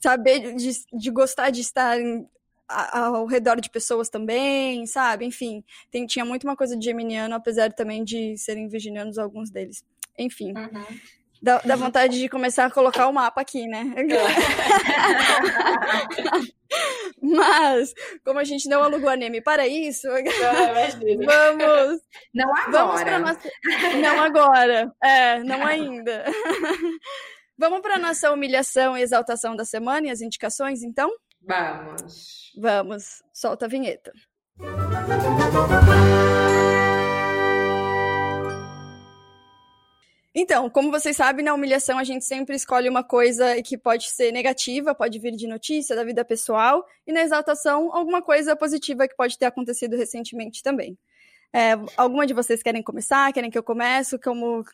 saber, 0.00 0.54
de, 0.56 0.70
de 0.92 1.10
gostar 1.10 1.50
de 1.50 1.60
estar 1.60 2.00
em, 2.00 2.26
ao 2.66 3.24
redor 3.24 3.60
de 3.60 3.70
pessoas 3.70 4.08
também, 4.08 4.84
sabe? 4.86 5.24
Enfim, 5.24 5.62
tem, 5.92 6.06
tinha 6.06 6.24
muito 6.24 6.42
uma 6.42 6.56
coisa 6.56 6.76
de 6.76 6.84
geminiano, 6.84 7.36
apesar 7.36 7.72
também 7.72 8.02
de 8.02 8.36
serem 8.36 8.66
virginianos 8.66 9.16
alguns 9.16 9.48
deles. 9.48 9.84
Enfim. 10.18 10.52
Uhum. 10.56 10.84
Dá, 11.42 11.60
dá 11.64 11.74
vontade 11.74 12.20
de 12.20 12.28
começar 12.28 12.66
a 12.66 12.70
colocar 12.70 13.08
o 13.08 13.12
mapa 13.12 13.40
aqui, 13.40 13.66
né? 13.66 13.92
Mas, 17.20 17.92
como 18.24 18.38
a 18.38 18.44
gente 18.44 18.68
não 18.68 18.84
alugou 18.84 19.10
anime 19.10 19.40
para 19.40 19.66
isso, 19.66 20.06
vamos. 20.08 22.00
Não 22.32 22.56
agora. 22.56 23.10
Vamos 23.10 23.20
nossa... 23.20 23.50
Não 24.00 24.22
agora. 24.22 24.88
É, 25.02 25.42
não 25.42 25.66
ainda. 25.66 26.24
vamos 27.58 27.80
para 27.80 27.98
nossa 27.98 28.30
humilhação 28.30 28.96
e 28.96 29.02
exaltação 29.02 29.56
da 29.56 29.64
semana 29.64 30.06
e 30.06 30.10
as 30.10 30.20
indicações, 30.20 30.84
então? 30.84 31.10
Vamos. 31.40 32.52
Vamos. 32.56 33.20
Solta 33.32 33.66
a 33.66 33.68
vinheta. 33.68 34.12
Então, 40.34 40.70
como 40.70 40.90
vocês 40.90 41.16
sabem, 41.16 41.44
na 41.44 41.52
humilhação 41.52 41.98
a 41.98 42.04
gente 42.04 42.24
sempre 42.24 42.56
escolhe 42.56 42.88
uma 42.88 43.04
coisa 43.04 43.60
que 43.62 43.76
pode 43.76 44.10
ser 44.10 44.32
negativa, 44.32 44.94
pode 44.94 45.18
vir 45.18 45.32
de 45.32 45.46
notícia 45.46 45.94
da 45.94 46.04
vida 46.04 46.24
pessoal, 46.24 46.84
e 47.06 47.12
na 47.12 47.20
exaltação, 47.20 47.94
alguma 47.94 48.22
coisa 48.22 48.56
positiva 48.56 49.06
que 49.06 49.14
pode 49.14 49.38
ter 49.38 49.44
acontecido 49.44 49.94
recentemente 49.94 50.62
também. 50.62 50.96
É, 51.52 51.72
alguma 51.98 52.26
de 52.26 52.32
vocês 52.32 52.62
querem 52.62 52.82
começar? 52.82 53.30
Querem 53.32 53.50
que 53.50 53.58
eu 53.58 53.62
comece? 53.62 54.18
Como. 54.18 54.64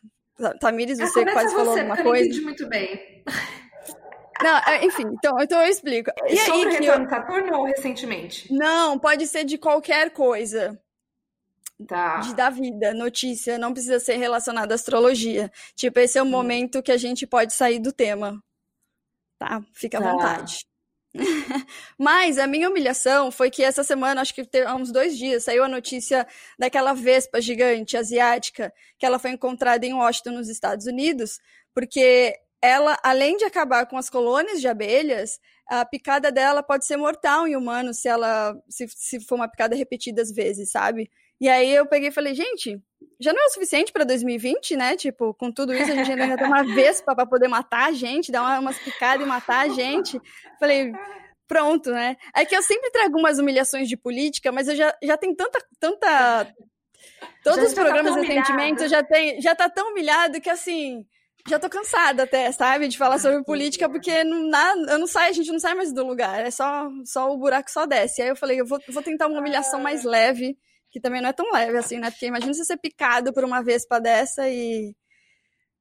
Tamires, 0.61 0.99
você 0.99 1.25
quase 1.25 1.49
você, 1.49 1.57
falou 1.57 1.77
alguma 1.77 1.97
coisa. 1.97 2.25
Eu 2.25 2.27
entendi 2.27 2.41
muito 2.41 2.69
bem. 2.69 3.25
Não, 4.41 4.57
é, 4.59 4.85
enfim, 4.85 5.03
então, 5.13 5.37
então 5.41 5.61
eu 5.61 5.69
explico. 5.69 6.13
E 6.29 6.37
Sobre 6.37 6.69
aí, 6.69 6.77
retorno 6.77 7.05
eu... 7.05 7.11
Saturno 7.11 7.59
ou 7.59 7.65
recentemente? 7.65 8.53
Não, 8.53 8.97
pode 8.97 9.27
ser 9.27 9.43
de 9.43 9.59
qualquer 9.59 10.11
coisa. 10.11 10.81
Tá. 11.87 12.18
de, 12.18 12.35
da 12.35 12.51
vida, 12.51 12.93
notícia, 12.93 13.57
não 13.57 13.72
precisa 13.72 14.01
ser 14.01 14.16
relacionada 14.16 14.74
à 14.74 14.76
astrologia. 14.76 15.51
Tipo, 15.76 16.01
esse 16.01 16.18
é 16.18 16.22
o 16.22 16.24
hum. 16.24 16.31
momento 16.31 16.83
que 16.83 16.91
a 16.91 16.97
gente 16.97 17.26
pode 17.26 17.53
sair 17.53 17.79
do 17.79 17.93
tema. 17.93 18.43
Tá? 19.39 19.62
Fica 19.72 19.99
à 19.99 20.03
tá. 20.03 20.12
vontade. 20.12 20.66
Mas 21.97 22.39
a 22.39 22.47
minha 22.47 22.68
humilhação 22.68 23.31
foi 23.31 23.51
que 23.51 23.62
essa 23.62 23.83
semana, 23.83 24.20
acho 24.20 24.35
que 24.35 24.47
há 24.66 24.74
uns 24.74 24.91
dois 24.91 25.16
dias, 25.16 25.45
saiu 25.45 25.64
a 25.64 25.68
notícia 25.68 26.26
daquela 26.59 26.93
vespa 26.93 27.41
gigante 27.41 27.97
asiática 27.97 28.72
que 28.99 29.07
ela 29.07 29.18
foi 29.18 29.31
encontrada 29.31 29.87
em 29.87 29.95
Washington, 29.95 30.33
nos 30.33 30.49
Estados 30.49 30.87
Unidos, 30.87 31.41
porque 31.72 32.35
ela, 32.61 32.99
além 33.03 33.37
de 33.37 33.45
acabar 33.45 33.87
com 33.87 33.97
as 33.97 34.11
colônias 34.11 34.61
de 34.61 34.68
abelhas, 34.68 35.39
a 35.66 35.85
picada 35.85 36.33
dela 36.33 36.62
pode 36.62 36.85
ser 36.85 36.97
mortal 36.97 37.47
em 37.47 37.55
humanos 37.55 37.99
se 37.99 38.09
ela 38.09 38.57
se, 38.68 38.89
se 38.89 39.20
for 39.20 39.37
uma 39.37 39.49
picada 39.49 39.76
repetidas 39.76 40.33
vezes, 40.33 40.70
sabe? 40.70 41.11
E 41.41 41.49
aí 41.49 41.72
eu 41.72 41.86
peguei 41.86 42.09
e 42.09 42.12
falei, 42.12 42.34
gente, 42.34 42.80
já 43.20 43.32
não 43.32 43.43
é 43.43 43.47
o 43.47 43.51
suficiente 43.51 43.93
para 43.93 44.05
2020, 44.05 44.76
né? 44.76 44.97
Tipo, 44.97 45.32
com 45.34 45.53
tudo 45.53 45.72
isso, 45.72 45.91
a 45.93 45.95
gente 45.95 46.11
ainda 46.11 46.36
tem 46.36 46.47
uma 46.47 46.64
vespa 46.74 47.14
para 47.14 47.26
poder 47.26 47.49
matar 47.49 47.89
a 47.89 47.93
gente, 47.93 48.32
dar 48.32 48.43
uma, 48.43 48.59
umas 48.59 48.78
picadas 48.78 49.24
e 49.24 49.28
matar 49.28 49.66
a 49.66 49.68
gente. 49.68 50.20
Falei, 50.59 50.93
pronto, 51.47 51.91
né? 51.91 52.16
É 52.34 52.45
que 52.45 52.57
eu 52.57 52.62
sempre 52.62 52.91
trago 52.91 53.18
umas 53.18 53.39
humilhações 53.39 53.89
de 53.89 53.97
política, 53.97 54.51
mas 54.51 54.68
eu 54.68 54.76
já, 54.76 54.95
já 55.03 55.16
tenho 55.16 55.34
tanta, 55.36 55.59
tanta 55.78 56.55
Todos 57.43 57.64
os 57.64 57.72
tá 57.72 57.82
programas 57.82 58.14
tá 58.14 58.20
recentemente 58.20 58.89
já, 58.89 59.03
tem, 59.03 59.41
já 59.41 59.55
tá 59.55 59.68
tão 59.68 59.91
humilhado 59.91 60.41
que 60.41 60.51
assim. 60.51 61.07
Já 61.49 61.59
tô 61.59 61.70
cansada 61.70 62.24
até, 62.24 62.53
sabe, 62.53 62.89
de 62.89 62.99
falar 62.99 63.18
sobre 63.18 63.43
política, 63.43 63.89
porque 63.89 64.22
não, 64.22 64.49
nada, 64.51 64.93
eu 64.93 64.99
não 64.99 65.07
saio, 65.07 65.30
a 65.30 65.32
gente 65.32 65.51
não 65.51 65.59
sai 65.59 65.74
mais 65.74 65.95
do 65.95 66.05
lugar. 66.07 66.45
É 66.45 66.51
só, 66.51 66.91
só 67.07 67.32
o 67.32 67.39
buraco 67.39 67.70
só 67.70 67.86
desce. 67.86 68.20
Aí 68.20 68.28
eu 68.28 68.36
falei, 68.36 68.61
eu 68.61 68.66
vou, 68.66 68.78
vou 68.89 69.03
tentar 69.03 69.28
uma 69.28 69.39
humilhação 69.41 69.80
mais 69.80 70.05
leve, 70.05 70.59
que 70.99 71.03
também 71.03 71.22
não 71.22 71.28
é 71.30 71.32
tão 71.32 71.51
leve 71.53 71.78
assim, 71.78 71.99
né? 71.99 72.11
Porque 72.11 72.26
imagina 72.26 72.53
você 72.53 72.64
ser 72.64 72.76
picado 72.76 73.32
por 73.32 73.44
uma 73.44 73.62
vespa 73.62 74.01
dessa 74.01 74.49
e. 74.49 74.94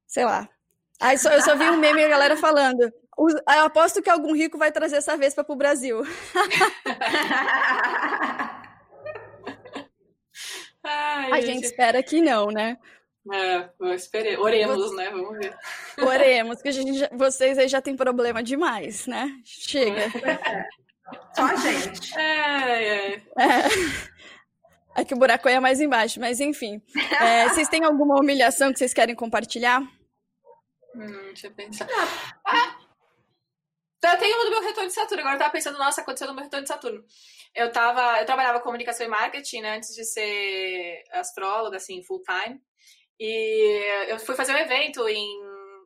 Sei 0.05 0.23
lá. 0.23 0.47
Aí 1.01 1.17
só, 1.17 1.29
eu 1.31 1.41
só 1.41 1.55
vi 1.55 1.65
um 1.65 1.77
meme 1.77 2.01
e 2.01 2.05
a 2.05 2.09
galera 2.09 2.37
falando. 2.37 2.81
Eu 2.81 3.65
aposto 3.65 4.01
que 4.01 4.09
algum 4.09 4.33
rico 4.33 4.57
vai 4.57 4.71
trazer 4.71 4.97
essa 4.97 5.17
vespa 5.17 5.43
pro 5.43 5.55
Brasil. 5.55 6.01
Ai, 10.83 11.31
a 11.31 11.41
gente 11.41 11.65
espera 11.65 12.01
que 12.01 12.21
não, 12.21 12.47
né? 12.47 12.77
É, 13.33 13.69
esperei. 13.93 14.37
Oremos, 14.37 14.95
né? 14.95 15.09
Vamos 15.09 15.37
ver. 15.37 15.53
Oremos, 15.99 16.61
que 16.61 16.69
a 16.69 16.71
gente 16.71 16.93
já, 16.93 17.09
vocês 17.11 17.57
aí 17.57 17.67
já 17.67 17.81
tem 17.81 17.95
problema 17.95 18.41
demais, 18.41 19.05
né? 19.05 19.29
Chega. 19.43 20.03
É. 20.03 20.65
Só 21.35 21.45
a 21.45 21.55
gente. 21.55 22.17
É, 22.17 22.21
é. 22.21 23.15
é. 23.15 23.21
É 24.97 25.05
que 25.05 25.13
o 25.13 25.17
buraco 25.17 25.47
é 25.47 25.59
mais 25.59 25.79
embaixo, 25.79 26.19
mas 26.19 26.39
enfim. 26.39 26.81
É, 27.21 27.47
vocês 27.53 27.69
têm 27.69 27.83
alguma 27.83 28.19
humilhação 28.19 28.73
que 28.73 28.79
vocês 28.79 28.95
querem 28.95 29.13
compartilhar? 29.13 29.79
Hum, 30.95 31.25
deixa 31.27 31.47
eu 31.47 31.51
pensar. 31.51 31.87
Ah, 32.43 32.75
eu 34.03 34.17
tenho 34.17 34.35
uma 34.35 34.45
do 34.45 34.51
meu 34.51 34.61
retorno 34.61 34.87
de 34.87 34.95
Saturno. 34.95 35.21
Agora 35.21 35.35
eu 35.35 35.39
tava 35.39 35.51
pensando, 35.51 35.77
nossa, 35.77 36.01
aconteceu 36.01 36.27
no 36.27 36.33
meu 36.33 36.43
retorno 36.43 36.63
de 36.63 36.69
Saturno. 36.69 37.03
Eu 37.53 37.71
tava, 37.71 38.19
eu 38.19 38.25
trabalhava 38.25 38.59
comunicação 38.59 39.05
e 39.05 39.09
marketing, 39.09 39.61
né, 39.61 39.77
antes 39.77 39.93
de 39.93 40.03
ser 40.03 41.03
astróloga, 41.11 41.77
assim, 41.77 42.03
full 42.03 42.23
time. 42.23 42.59
E 43.19 44.09
eu 44.09 44.17
fui 44.19 44.35
fazer 44.35 44.53
um 44.53 44.57
evento 44.57 45.07
em, 45.07 45.39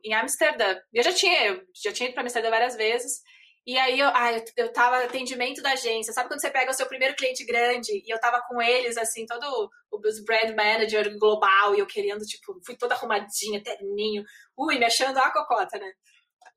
em 0.04 0.14
Amsterdã. 0.14 0.78
Eu 0.92 1.02
já 1.02 1.12
tinha, 1.12 1.48
eu 1.48 1.62
já 1.74 1.92
tinha 1.92 2.08
ido 2.08 2.14
para 2.14 2.22
Amsterdã 2.22 2.48
várias 2.48 2.76
vezes. 2.76 3.22
E 3.64 3.78
aí 3.78 4.00
eu, 4.00 4.08
ah, 4.08 4.32
eu, 4.56 4.72
tava 4.72 5.04
atendimento 5.04 5.62
da 5.62 5.72
agência. 5.72 6.12
Sabe 6.12 6.28
quando 6.28 6.40
você 6.40 6.50
pega 6.50 6.70
o 6.70 6.74
seu 6.74 6.86
primeiro 6.86 7.14
cliente 7.14 7.44
grande 7.44 7.92
e 8.04 8.12
eu 8.12 8.18
tava 8.18 8.42
com 8.48 8.60
eles, 8.60 8.96
assim, 8.96 9.24
todo 9.24 9.70
os 9.92 10.24
brand 10.24 10.54
manager 10.56 11.16
global 11.16 11.74
e 11.74 11.78
eu 11.78 11.86
querendo, 11.86 12.24
tipo, 12.24 12.58
fui 12.66 12.76
toda 12.76 12.94
arrumadinha, 12.94 13.62
terninho, 13.62 14.24
ui, 14.56 14.78
me 14.78 14.84
achando 14.84 15.16
a 15.18 15.30
cocota, 15.32 15.78
né? 15.78 15.92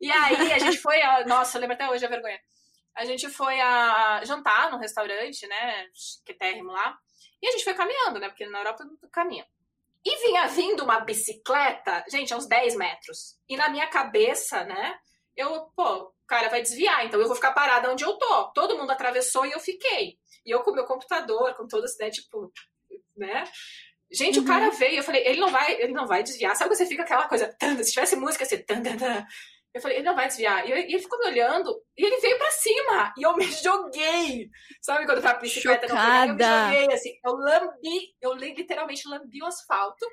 E 0.01 0.11
aí 0.11 0.53
a 0.53 0.59
gente 0.59 0.77
foi, 0.77 0.99
a, 1.01 1.25
nossa, 1.27 1.57
eu 1.57 1.61
lembro 1.61 1.75
até 1.75 1.87
hoje 1.89 2.05
a 2.05 2.09
vergonha. 2.09 2.39
A 2.95 3.05
gente 3.05 3.29
foi 3.29 3.59
a 3.59 4.23
jantar 4.25 4.71
no 4.71 4.77
restaurante, 4.79 5.45
né, 5.47 5.85
que 6.25 6.33
térrimo 6.33 6.71
lá, 6.71 6.97
e 7.41 7.47
a 7.47 7.51
gente 7.51 7.63
foi 7.63 7.73
caminhando, 7.73 8.19
né, 8.19 8.29
porque 8.29 8.47
na 8.47 8.59
Europa 8.59 8.85
caminha. 9.11 9.45
E 10.03 10.17
vinha 10.27 10.47
vindo 10.47 10.83
uma 10.83 11.01
bicicleta, 11.01 12.03
gente, 12.09 12.33
a 12.33 12.37
uns 12.37 12.47
10 12.47 12.75
metros. 12.75 13.37
E 13.49 13.57
na 13.57 13.69
minha 13.69 13.87
cabeça, 13.87 14.63
né, 14.63 14.97
eu, 15.35 15.65
pô, 15.75 16.14
cara 16.27 16.49
vai 16.49 16.61
desviar, 16.61 17.05
então 17.05 17.19
eu 17.19 17.27
vou 17.27 17.35
ficar 17.35 17.53
parada 17.53 17.91
onde 17.91 18.03
eu 18.03 18.17
tô. 18.17 18.51
Todo 18.53 18.77
mundo 18.77 18.91
atravessou 18.91 19.45
e 19.45 19.51
eu 19.51 19.59
fiquei. 19.59 20.17
E 20.45 20.51
eu 20.51 20.61
com 20.61 20.71
o 20.71 20.75
meu 20.75 20.85
computador, 20.85 21.55
com 21.55 21.67
todos, 21.67 21.97
né, 21.97 22.09
tipo, 22.09 22.51
né? 23.15 23.43
Gente, 24.11 24.39
uhum. 24.39 24.45
o 24.45 24.47
cara 24.47 24.69
veio, 24.69 24.97
eu 24.97 25.03
falei, 25.03 25.25
ele 25.25 25.39
não 25.39 25.49
vai, 25.49 25.81
ele 25.81 25.93
não 25.93 26.05
vai 26.05 26.23
desviar. 26.23 26.55
Sabe 26.55 26.69
quando 26.69 26.77
você 26.77 26.85
fica 26.85 27.03
aquela 27.03 27.27
coisa, 27.27 27.55
se 27.83 27.91
tivesse 27.91 28.15
música 28.15 28.43
assim, 28.43 28.57
tan, 28.59 28.81
tan, 28.81 28.97
tan, 28.97 29.25
eu 29.75 29.81
falei, 29.81 29.97
ele 29.97 30.05
não 30.05 30.15
vai 30.15 30.27
desviar. 30.27 30.65
E, 30.65 30.71
eu, 30.71 30.77
e, 30.77 30.83
ele 30.83 30.99
ficou 30.99 31.19
me 31.19 31.25
olhando 31.25 31.83
e 31.97 32.05
ele 32.05 32.17
veio 32.21 32.37
pra 32.37 32.49
cima. 32.51 33.13
E 33.17 33.23
eu 33.23 33.35
me 33.35 33.43
joguei. 33.61 34.49
Sabe 34.81 35.05
quando 35.05 35.21
tá 35.21 35.31
a 35.31 35.33
bicicleta 35.33 35.85
Chocada. 35.85 36.27
não 36.27 36.29
Eu 36.29 36.33
me 36.33 36.79
joguei, 36.79 36.95
assim. 36.95 37.19
Eu 37.25 37.33
lambi, 37.33 38.15
eu 38.21 38.33
literalmente 38.35 39.05
lambi 39.05 39.43
o 39.43 39.47
asfalto. 39.47 40.05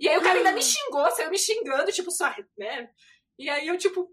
E 0.00 0.08
aí 0.08 0.18
o 0.18 0.22
cara 0.22 0.38
ainda 0.38 0.50
me 0.50 0.60
xingou, 0.62 1.08
saiu 1.12 1.30
me 1.30 1.38
xingando, 1.38 1.92
tipo, 1.92 2.10
só, 2.10 2.34
né? 2.58 2.90
E 3.38 3.48
aí 3.48 3.68
eu, 3.68 3.78
tipo. 3.78 4.10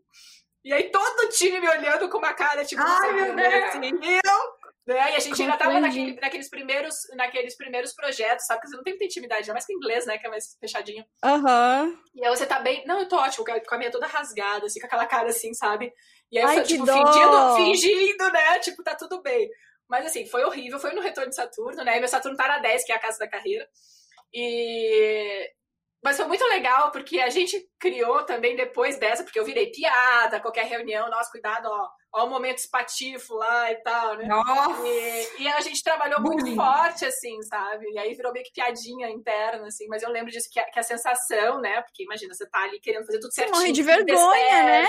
E 0.67 0.73
aí 0.73 0.91
todo 0.91 1.19
o 1.21 1.29
time 1.29 1.61
me 1.61 1.69
olhando 1.69 2.09
com 2.09 2.17
uma 2.17 2.33
cara, 2.33 2.65
tipo, 2.65 2.81
Ai, 2.85 3.13
meu 3.13 3.33
Deus. 3.33 3.53
assim, 3.63 3.79
eu 3.85 4.57
né? 4.85 5.13
E 5.13 5.15
a 5.15 5.19
gente 5.19 5.41
ainda 5.41 5.55
tava 5.55 5.79
naquele, 5.79 6.19
naqueles, 6.19 6.49
primeiros, 6.49 6.95
naqueles 7.13 7.55
primeiros 7.55 7.93
projetos, 7.93 8.45
sabe? 8.45 8.59
Porque 8.59 8.71
você 8.71 8.75
não 8.75 8.83
tem 8.83 8.91
muita 8.91 9.05
intimidade, 9.05 9.43
ainda 9.43 9.53
mais 9.53 9.65
que 9.65 9.71
inglês, 9.71 10.05
né? 10.05 10.17
Que 10.17 10.27
é 10.27 10.29
mais 10.29 10.57
fechadinho. 10.59 11.05
Aham. 11.23 11.83
Uhum. 11.85 11.97
E 12.15 12.25
aí 12.25 12.29
você 12.29 12.45
tá 12.45 12.59
bem. 12.59 12.85
Não, 12.85 12.99
eu 12.99 13.07
tô 13.07 13.15
ótimo, 13.15 13.45
com 13.45 13.75
a 13.75 13.77
minha 13.77 13.91
toda 13.91 14.07
rasgada, 14.07 14.65
assim, 14.65 14.81
com 14.81 14.87
aquela 14.87 15.05
cara 15.05 15.29
assim, 15.29 15.53
sabe? 15.53 15.93
E 16.29 16.37
aí 16.37 16.43
Ai, 16.43 16.59
eu 16.59 16.63
tipo, 16.63 16.85
dó. 16.85 16.93
fingindo, 16.93 17.55
fingindo, 17.55 18.31
né? 18.33 18.59
Tipo, 18.59 18.83
tá 18.83 18.93
tudo 18.93 19.21
bem. 19.21 19.49
Mas 19.87 20.05
assim, 20.05 20.25
foi 20.25 20.43
horrível, 20.43 20.79
foi 20.79 20.91
no 20.91 20.99
retorno 20.99 21.29
de 21.29 21.35
Saturno, 21.35 21.81
né? 21.81 21.95
E 21.95 21.99
meu 22.01 22.09
Saturno 22.09 22.35
tá 22.35 22.45
na 22.45 22.59
10, 22.59 22.83
que 22.83 22.91
é 22.91 22.95
a 22.95 22.99
casa 22.99 23.19
da 23.19 23.29
carreira. 23.29 23.65
E 24.33 25.49
mas 26.07 26.15
foi 26.15 26.25
muito 26.25 26.45
legal, 26.45 26.89
porque 26.89 27.19
a 27.19 27.29
gente 27.29 27.69
criou 27.77 28.23
também 28.23 28.55
depois 28.55 28.97
dessa, 28.97 29.25
porque 29.25 29.37
eu 29.37 29.43
virei 29.43 29.69
piada, 29.71 30.39
qualquer 30.39 30.65
reunião, 30.65 31.09
nossa, 31.09 31.29
cuidado, 31.29 31.67
ó, 31.67 31.89
ó 32.13 32.25
o 32.25 32.29
momento 32.29 32.59
espatifo 32.59 33.35
lá 33.35 33.69
e 33.73 33.75
tal, 33.83 34.15
né? 34.15 34.25
Nossa! 34.25 34.87
E, 34.87 35.43
e 35.43 35.47
a 35.49 35.59
gente 35.59 35.83
trabalhou 35.83 36.21
muito 36.21 36.55
forte, 36.55 37.05
assim, 37.05 37.41
sabe? 37.43 37.91
E 37.91 37.99
aí 37.99 38.13
virou 38.13 38.31
meio 38.31 38.45
que 38.45 38.53
piadinha 38.53 39.09
interna, 39.09 39.67
assim, 39.67 39.85
mas 39.87 40.01
eu 40.01 40.09
lembro 40.09 40.31
disso, 40.31 40.47
que 40.49 40.61
a, 40.61 40.71
que 40.71 40.79
a 40.79 40.83
sensação, 40.83 41.59
né? 41.59 41.81
Porque 41.81 42.03
imagina, 42.03 42.33
você 42.33 42.47
tá 42.49 42.63
ali 42.63 42.79
querendo 42.79 43.05
fazer 43.05 43.19
tudo 43.19 43.33
certinho. 43.33 43.55
Você 43.55 43.61
morre 43.61 43.73
de 43.73 43.83
vergonha, 43.83 44.63
né? 44.63 44.85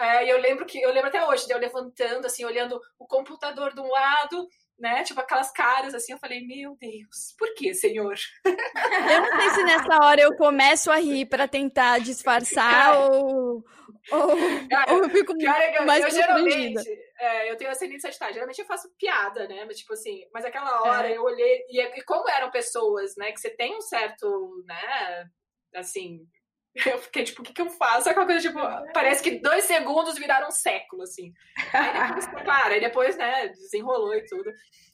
É, 0.00 0.26
e 0.26 0.30
eu 0.30 0.38
lembro 0.40 0.66
que 0.66 0.80
eu 0.80 0.90
lembro 0.92 1.10
até 1.10 1.24
hoje, 1.28 1.46
de 1.46 1.52
eu 1.52 1.58
levantando, 1.58 2.26
assim, 2.26 2.44
olhando 2.44 2.80
o 2.98 3.06
computador 3.06 3.72
de 3.72 3.80
um 3.80 3.88
lado 3.88 4.48
né? 4.80 5.02
Tipo, 5.04 5.20
aquelas 5.20 5.52
caras 5.52 5.94
assim, 5.94 6.12
eu 6.12 6.18
falei, 6.18 6.44
meu 6.46 6.76
Deus, 6.80 7.34
por 7.38 7.54
que, 7.54 7.74
Senhor? 7.74 8.16
Eu 8.44 9.20
não 9.20 9.40
sei 9.40 9.50
se 9.50 9.62
nessa 9.62 10.04
hora 10.04 10.20
eu 10.20 10.34
começo 10.36 10.90
a 10.90 10.96
rir 10.96 11.26
para 11.26 11.46
tentar 11.46 12.00
disfarçar 12.00 12.98
ou, 12.98 13.64
ou, 14.10 14.36
cara, 14.68 14.92
ou 14.92 15.04
eu 15.04 15.10
fico 15.10 15.36
cara, 15.38 15.64
é 15.64 15.84
mais 15.84 16.02
eu, 16.02 16.10
geralmente, 16.10 16.88
é, 17.18 17.50
eu 17.50 17.56
tenho 17.56 17.70
ascendente 17.70 18.02
sagitário, 18.02 18.34
geralmente 18.34 18.58
eu 18.58 18.66
faço 18.66 18.90
piada, 18.98 19.46
né? 19.46 19.64
Mas 19.66 19.78
tipo 19.78 19.92
assim, 19.92 20.24
mas 20.32 20.44
aquela 20.44 20.82
hora 20.82 21.08
é. 21.08 21.16
eu 21.16 21.22
olhei, 21.22 21.64
e, 21.68 21.80
e 21.80 22.02
como 22.02 22.28
eram 22.28 22.50
pessoas, 22.50 23.14
né, 23.16 23.30
que 23.32 23.40
você 23.40 23.50
tem 23.50 23.76
um 23.76 23.82
certo, 23.82 24.64
né, 24.66 25.28
assim, 25.74 26.26
eu 26.86 26.98
fiquei 26.98 27.24
tipo, 27.24 27.42
o 27.42 27.44
que, 27.44 27.52
que 27.52 27.62
eu 27.62 27.70
faço? 27.70 28.08
Aquela 28.08 28.26
coisa, 28.26 28.40
tipo, 28.40 28.58
parece 28.92 29.22
que 29.22 29.40
dois 29.40 29.64
segundos 29.64 30.18
viraram 30.18 30.48
um 30.48 30.52
século, 30.52 31.02
assim. 31.02 31.32
Aí 31.72 31.92
depois, 31.92 32.26
claro, 32.44 32.74
aí 32.74 32.80
depois, 32.80 33.16
né, 33.16 33.48
desenrolou 33.48 34.14
e 34.14 34.24
tudo. 34.24 34.50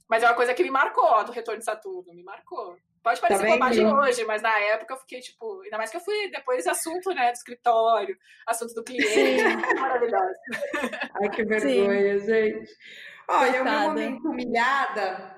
Mas 0.08 0.22
é 0.22 0.26
uma 0.26 0.34
coisa 0.34 0.54
que 0.54 0.62
me 0.62 0.70
marcou 0.70 1.24
do 1.24 1.32
retorno 1.32 1.58
de 1.58 1.64
Saturno, 1.64 2.14
me 2.14 2.22
marcou. 2.22 2.76
Pode 3.02 3.20
parecer 3.20 3.46
tá 3.46 3.52
bobagem 3.52 3.86
hoje, 3.86 4.24
mas 4.24 4.42
na 4.42 4.58
época 4.58 4.94
eu 4.94 4.98
fiquei, 4.98 5.20
tipo, 5.20 5.60
ainda 5.62 5.78
mais 5.78 5.90
que 5.90 5.96
eu 5.96 6.00
fui 6.00 6.28
depois 6.30 6.66
assunto, 6.66 7.10
né, 7.10 7.30
do 7.30 7.36
escritório, 7.36 8.16
assunto 8.46 8.74
do 8.74 8.82
cliente. 8.82 9.44
Maravilhoso. 9.78 10.34
Ai, 11.20 11.30
que 11.30 11.44
vergonha, 11.44 12.18
Sim. 12.18 12.26
gente. 12.26 12.72
Olha, 13.28 13.60
o 13.60 13.64
meu 13.64 13.80
momento 13.80 14.28
humilhada, 14.28 15.35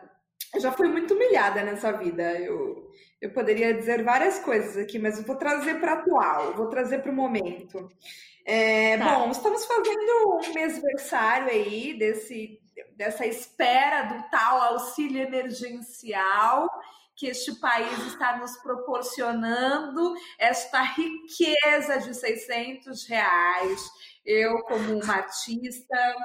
eu 0.55 0.61
já 0.61 0.73
fui 0.73 0.89
muito 0.89 1.15
humilhada 1.15 1.63
nessa 1.63 1.93
vida. 1.93 2.23
Eu 2.41 2.89
eu 3.21 3.33
poderia 3.33 3.75
dizer 3.75 4.05
várias 4.05 4.39
coisas 4.39 4.77
aqui, 4.77 4.99
mas 4.99 5.19
eu 5.19 5.25
vou 5.25 5.37
trazer 5.37 5.81
para 5.81 5.95
atual, 5.95 6.55
vou 6.55 6.69
trazer 6.69 7.03
para 7.03 7.11
o 7.11 7.15
momento. 7.15 7.91
É, 8.45 8.97
tá. 8.97 9.19
Bom, 9.19 9.31
estamos 9.31 9.65
fazendo 9.67 10.41
um 10.41 10.55
mêsversário 10.55 11.49
aí 11.49 11.99
desse, 11.99 12.61
dessa 12.97 13.27
espera 13.27 14.03
do 14.05 14.31
tal 14.31 14.61
auxílio 14.73 15.21
emergencial 15.21 16.69
que 17.17 17.27
este 17.27 17.59
país 17.59 17.99
está 18.07 18.37
nos 18.37 18.57
proporcionando, 18.59 20.15
esta 20.39 20.81
riqueza 20.83 21.99
de 21.99 22.15
600 22.15 23.09
reais. 23.09 23.91
Eu, 24.25 24.63
como 24.63 25.03
uma 25.03 25.15
artista, 25.15 26.17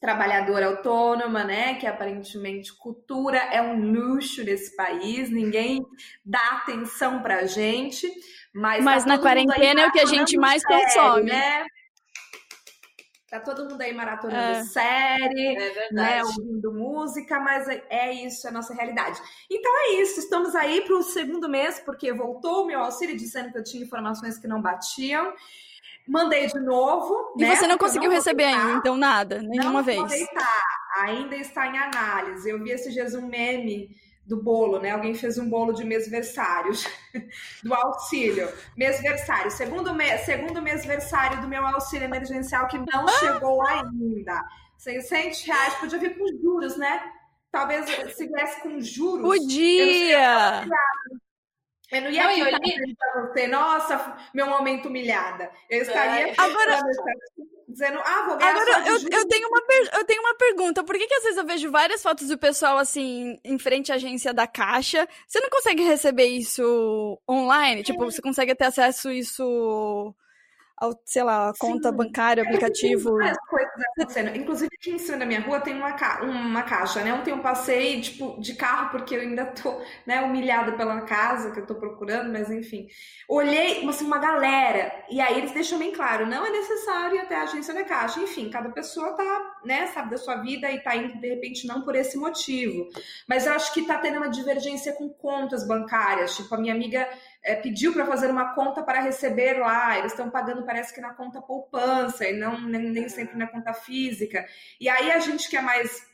trabalhadora 0.00 0.66
autônoma, 0.66 1.44
né? 1.44 1.74
Que 1.74 1.86
aparentemente 1.86 2.76
cultura 2.76 3.38
é 3.38 3.62
um 3.62 3.80
luxo 3.80 4.44
nesse 4.44 4.76
país, 4.76 5.30
ninguém 5.30 5.84
dá 6.24 6.58
atenção 6.62 7.22
pra 7.22 7.46
gente, 7.46 8.10
mas, 8.54 8.84
mas 8.84 9.04
tá 9.04 9.10
na 9.10 9.18
quarentena 9.18 9.82
é 9.82 9.86
o 9.86 9.92
que 9.92 10.00
a 10.00 10.06
gente 10.06 10.36
mais 10.36 10.62
série, 10.62 10.84
consome, 10.84 11.30
né? 11.30 11.66
Tá 13.28 13.40
todo 13.40 13.68
mundo 13.68 13.80
aí 13.80 13.92
maratonando 13.92 14.58
é. 14.58 14.64
série, 14.64 15.56
é 15.56 15.92
né, 15.92 16.24
ouvindo 16.24 16.72
música, 16.72 17.40
mas 17.40 17.66
é, 17.68 17.84
é 17.90 18.12
isso, 18.12 18.46
é 18.46 18.50
a 18.50 18.52
nossa 18.52 18.72
realidade. 18.72 19.20
Então 19.50 19.72
é 19.84 20.00
isso, 20.00 20.20
estamos 20.20 20.54
aí 20.54 20.82
para 20.82 20.96
o 20.96 21.02
segundo 21.02 21.48
mês, 21.48 21.80
porque 21.80 22.12
voltou 22.12 22.62
o 22.62 22.66
meu 22.66 22.80
auxílio 22.80 23.16
dizendo 23.16 23.50
que 23.50 23.58
eu 23.58 23.64
tinha 23.64 23.82
informações 23.82 24.38
que 24.38 24.46
não 24.46 24.62
batiam. 24.62 25.34
Mandei 26.08 26.46
de 26.46 26.60
novo. 26.60 27.34
E 27.36 27.42
né? 27.42 27.56
você 27.56 27.66
não 27.66 27.78
conseguiu 27.78 28.08
não 28.08 28.16
receber 28.16 28.44
ainda, 28.44 28.72
então 28.72 28.96
nada, 28.96 29.42
nenhuma 29.42 29.72
não 29.72 29.82
vez. 29.82 30.08
Deitar, 30.08 30.62
ainda 31.00 31.36
está 31.36 31.66
em 31.66 31.78
análise. 31.78 32.48
Eu 32.48 32.62
vi 32.62 32.70
esses 32.70 32.92
dias 32.92 33.14
um 33.14 33.26
meme 33.26 33.90
do 34.24 34.42
bolo, 34.42 34.78
né? 34.80 34.90
Alguém 34.90 35.14
fez 35.14 35.38
um 35.38 35.48
bolo 35.48 35.72
de 35.72 35.84
mêsversários 35.84 36.86
do 37.62 37.74
auxílio. 37.74 38.48
Mêsversário, 38.76 39.50
segundo 39.50 39.94
mês, 39.94 40.22
segundo 40.22 40.62
mêsversário 40.62 41.40
do 41.40 41.48
meu 41.48 41.64
auxílio 41.66 42.06
emergencial 42.06 42.66
que 42.66 42.78
não 42.78 43.06
chegou 43.08 43.62
ainda. 43.66 44.44
600 44.78 45.42
reais, 45.42 45.74
podia 45.74 45.98
vir 45.98 46.18
com 46.18 46.26
juros, 46.40 46.76
né? 46.76 47.12
talvez 47.56 47.86
se 48.14 48.26
viesse 48.26 48.60
com 48.60 48.80
juros. 48.80 49.22
Podia! 49.22 50.66
Eu 51.90 52.02
não 52.02 52.10
ia 52.10 52.24
não, 52.24 52.30
eu 52.32 52.58
li... 52.58 52.96
pra 52.96 53.22
você, 53.22 53.46
nossa, 53.46 54.16
meu 54.34 54.48
momento 54.48 54.88
humilhada. 54.88 55.50
Eu 55.70 55.82
estaria. 55.82 56.28
É. 56.30 56.34
Agora, 56.36 56.80
dizendo, 57.68 58.00
ah, 58.04 58.24
vou 58.26 58.36
ganhar 58.36 58.50
Agora, 58.50 58.88
eu, 58.88 58.94
eu, 58.94 59.28
tenho 59.28 59.48
uma 59.48 59.60
eu 59.98 60.04
tenho 60.04 60.20
uma 60.20 60.34
pergunta. 60.34 60.82
Por 60.82 60.96
que, 60.96 61.06
que 61.06 61.14
às 61.14 61.22
vezes 61.22 61.38
eu 61.38 61.46
vejo 61.46 61.70
várias 61.70 62.02
fotos 62.02 62.28
do 62.28 62.38
pessoal, 62.38 62.78
assim, 62.78 63.38
em 63.44 63.58
frente 63.58 63.92
à 63.92 63.96
agência 63.96 64.34
da 64.34 64.46
Caixa? 64.46 65.06
Você 65.26 65.40
não 65.40 65.48
consegue 65.48 65.82
receber 65.84 66.26
isso 66.26 67.20
online? 67.28 67.84
Tipo, 67.84 68.04
você 68.04 68.20
consegue 68.20 68.54
ter 68.54 68.64
acesso 68.64 69.08
a 69.08 69.14
isso 69.14 70.14
sei 71.04 71.22
lá, 71.22 71.52
conta 71.58 71.90
Sim. 71.90 71.96
bancária, 71.96 72.42
aplicativo. 72.42 73.10
Tem 73.10 73.18
várias 73.18 73.38
coisas 73.48 73.72
acontecendo. 73.92 74.36
Inclusive, 74.36 74.70
aqui 74.78 74.90
em 74.90 74.98
cima 74.98 75.18
da 75.18 75.26
minha 75.26 75.40
rua 75.40 75.60
tem 75.60 75.74
uma, 75.74 75.92
ca... 75.92 76.22
uma 76.22 76.62
caixa, 76.62 77.02
né? 77.02 77.14
Ontem 77.14 77.30
eu 77.30 77.38
passei, 77.38 78.00
tipo, 78.00 78.38
de 78.40 78.54
carro, 78.54 78.90
porque 78.90 79.16
eu 79.16 79.20
ainda 79.20 79.46
tô, 79.46 79.80
né, 80.06 80.20
humilhada 80.22 80.72
pela 80.72 81.00
casa 81.02 81.50
que 81.50 81.60
eu 81.60 81.66
tô 81.66 81.74
procurando, 81.76 82.30
mas 82.30 82.50
enfim. 82.50 82.88
Olhei, 83.28 83.88
assim, 83.88 84.04
uma 84.04 84.18
galera, 84.18 85.04
e 85.10 85.20
aí 85.20 85.38
eles 85.38 85.52
deixam 85.52 85.78
bem 85.78 85.92
claro, 85.92 86.26
não 86.26 86.44
é 86.44 86.50
necessário 86.50 87.16
ir 87.16 87.20
até 87.20 87.36
a 87.36 87.42
agência 87.42 87.72
da 87.72 87.84
caixa. 87.84 88.20
Enfim, 88.20 88.50
cada 88.50 88.68
pessoa 88.70 89.14
tá, 89.16 89.55
né, 89.66 89.86
sabe 89.88 90.10
da 90.10 90.16
sua 90.16 90.36
vida 90.36 90.70
e 90.70 90.80
tá 90.80 90.94
indo, 90.96 91.20
de 91.20 91.28
repente, 91.28 91.66
não 91.66 91.82
por 91.82 91.94
esse 91.94 92.16
motivo. 92.16 92.88
Mas 93.28 93.46
eu 93.46 93.52
acho 93.52 93.74
que 93.74 93.86
tá 93.86 93.98
tendo 93.98 94.16
uma 94.16 94.30
divergência 94.30 94.92
com 94.92 95.08
contas 95.08 95.66
bancárias. 95.66 96.36
Tipo, 96.36 96.54
a 96.54 96.58
minha 96.58 96.72
amiga 96.72 97.08
é, 97.42 97.56
pediu 97.56 97.92
para 97.92 98.06
fazer 98.06 98.30
uma 98.30 98.54
conta 98.54 98.82
para 98.82 99.00
receber 99.00 99.58
lá, 99.58 99.98
eles 99.98 100.12
estão 100.12 100.30
pagando, 100.30 100.64
parece 100.64 100.94
que 100.94 101.00
na 101.00 101.14
conta 101.14 101.40
poupança, 101.40 102.26
e 102.26 102.32
não 102.32 102.60
nem, 102.60 102.90
nem, 102.90 103.08
sempre 103.08 103.36
na 103.36 103.46
conta 103.46 103.72
física. 103.72 104.46
E 104.80 104.88
aí 104.88 105.10
a 105.10 105.18
gente 105.18 105.48
que 105.50 105.56
é 105.56 105.60
mais 105.60 106.06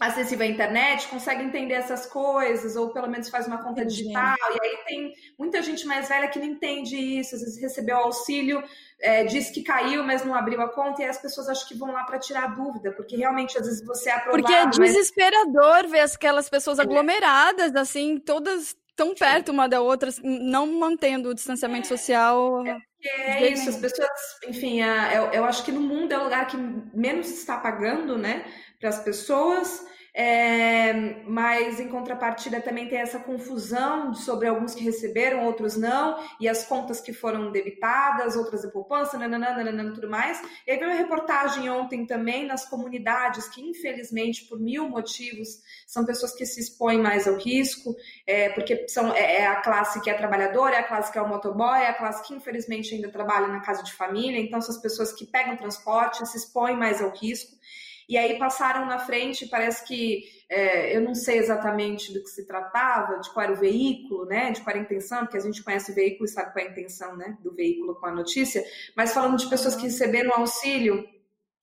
acessível 0.00 0.46
à 0.46 0.48
internet 0.48 1.06
consegue 1.08 1.42
entender 1.42 1.74
essas 1.74 2.06
coisas, 2.06 2.76
ou 2.76 2.92
pelo 2.92 3.08
menos 3.08 3.28
faz 3.28 3.46
uma 3.46 3.58
conta 3.58 3.82
Entendi. 3.82 4.02
digital, 4.02 4.36
e 4.50 4.66
aí 4.66 4.76
tem 4.86 5.12
muita 5.38 5.62
gente 5.62 5.86
mais 5.86 6.08
velha 6.08 6.28
que 6.28 6.38
não 6.38 6.46
entende 6.46 6.96
isso, 6.96 7.34
às 7.34 7.42
vezes 7.42 7.60
recebeu 7.60 7.96
auxílio, 7.96 8.62
é, 9.00 9.24
disse 9.24 9.52
que 9.52 9.62
caiu, 9.62 10.02
mas 10.02 10.24
não 10.24 10.34
abriu 10.34 10.60
a 10.60 10.68
conta, 10.68 11.02
e 11.02 11.04
as 11.04 11.18
pessoas 11.18 11.48
acham 11.48 11.68
que 11.68 11.76
vão 11.76 11.92
lá 11.92 12.04
para 12.04 12.18
tirar 12.18 12.54
dúvida, 12.54 12.92
porque 12.92 13.16
realmente 13.16 13.56
às 13.56 13.66
vezes 13.66 13.84
você 13.84 14.10
é 14.10 14.14
aprovado. 14.14 14.42
Porque 14.42 14.52
é 14.52 14.66
desesperador 14.66 15.82
mas... 15.82 15.90
ver 15.90 16.00
aquelas 16.00 16.48
pessoas 16.48 16.78
aglomeradas, 16.78 17.74
assim, 17.76 18.18
todas 18.18 18.76
tão 18.96 19.14
perto 19.14 19.50
uma 19.50 19.68
da 19.68 19.80
outra, 19.80 20.10
não 20.22 20.66
mantendo 20.66 21.30
o 21.30 21.34
distanciamento 21.34 21.86
é, 21.86 21.96
social. 21.96 22.64
É, 22.66 23.44
é 23.44 23.52
isso, 23.52 23.68
as 23.68 23.76
pessoas, 23.76 24.08
enfim, 24.48 24.80
eu, 24.80 25.24
eu 25.32 25.44
acho 25.44 25.64
que 25.64 25.72
no 25.72 25.80
mundo 25.80 26.12
é 26.12 26.18
o 26.18 26.24
lugar 26.24 26.46
que 26.46 26.56
menos 26.56 27.28
está 27.30 27.58
pagando, 27.58 28.16
né, 28.16 28.44
para 28.80 28.88
as 28.88 29.02
pessoas. 29.02 29.86
É, 30.16 30.92
mas 31.26 31.80
em 31.80 31.88
contrapartida 31.88 32.60
também 32.60 32.88
tem 32.88 32.98
essa 32.98 33.18
confusão 33.18 34.14
sobre 34.14 34.46
alguns 34.46 34.72
que 34.72 34.84
receberam, 34.84 35.44
outros 35.44 35.76
não, 35.76 36.16
e 36.38 36.48
as 36.48 36.64
contas 36.64 37.00
que 37.00 37.12
foram 37.12 37.50
debitadas, 37.50 38.36
outras 38.36 38.62
de 38.62 38.70
poupança, 38.70 39.18
nananana, 39.18 39.92
tudo 39.92 40.08
mais. 40.08 40.40
E 40.64 40.70
aí 40.70 40.78
veio 40.78 40.92
uma 40.92 40.96
reportagem 40.96 41.68
ontem 41.68 42.06
também 42.06 42.46
nas 42.46 42.64
comunidades 42.64 43.48
que, 43.48 43.60
infelizmente, 43.60 44.44
por 44.44 44.60
mil 44.60 44.88
motivos, 44.88 45.48
são 45.84 46.04
pessoas 46.04 46.32
que 46.32 46.46
se 46.46 46.60
expõem 46.60 47.00
mais 47.00 47.26
ao 47.26 47.36
risco, 47.36 47.92
é, 48.24 48.50
porque 48.50 48.86
são, 48.86 49.12
é, 49.12 49.38
é, 49.38 49.46
a 49.46 49.56
classe 49.56 50.00
que 50.00 50.08
é 50.08 50.14
trabalhadora, 50.14 50.76
é 50.76 50.78
a 50.78 50.86
classe 50.86 51.10
que 51.10 51.18
é 51.18 51.22
o 51.22 51.28
motoboy, 51.28 51.80
é 51.80 51.88
a 51.88 51.94
classe 51.94 52.22
que, 52.24 52.32
infelizmente, 52.32 52.94
ainda 52.94 53.10
trabalha 53.10 53.48
na 53.48 53.60
casa 53.60 53.82
de 53.82 53.92
família, 53.92 54.38
então 54.38 54.60
são 54.60 54.72
as 54.72 54.80
pessoas 54.80 55.12
que 55.12 55.26
pegam 55.26 55.56
transporte, 55.56 56.24
se 56.24 56.36
expõem 56.36 56.76
mais 56.76 57.02
ao 57.02 57.10
risco. 57.10 57.63
E 58.08 58.16
aí 58.18 58.38
passaram 58.38 58.86
na 58.86 58.98
frente, 58.98 59.46
parece 59.46 59.86
que 59.86 60.24
é, 60.48 60.96
eu 60.96 61.00
não 61.00 61.14
sei 61.14 61.38
exatamente 61.38 62.12
do 62.12 62.22
que 62.22 62.28
se 62.28 62.46
tratava, 62.46 63.18
de 63.18 63.32
qual 63.32 63.44
era 63.44 63.52
o 63.52 63.56
veículo, 63.56 64.26
né? 64.26 64.50
De 64.50 64.60
qual 64.60 64.70
era 64.70 64.80
a 64.80 64.86
intenção, 64.86 65.20
porque 65.20 65.38
a 65.38 65.40
gente 65.40 65.62
conhece 65.62 65.90
o 65.90 65.94
veículo 65.94 66.26
e 66.26 66.28
sabe 66.28 66.52
qual 66.52 66.64
é 66.64 66.68
a 66.68 66.70
intenção 66.70 67.16
né, 67.16 67.36
do 67.40 67.54
veículo 67.54 67.94
com 67.94 68.06
a 68.06 68.12
notícia, 68.12 68.62
mas 68.96 69.12
falando 69.12 69.38
de 69.38 69.48
pessoas 69.48 69.74
que 69.74 69.84
receberam 69.84 70.32
auxílio. 70.34 71.04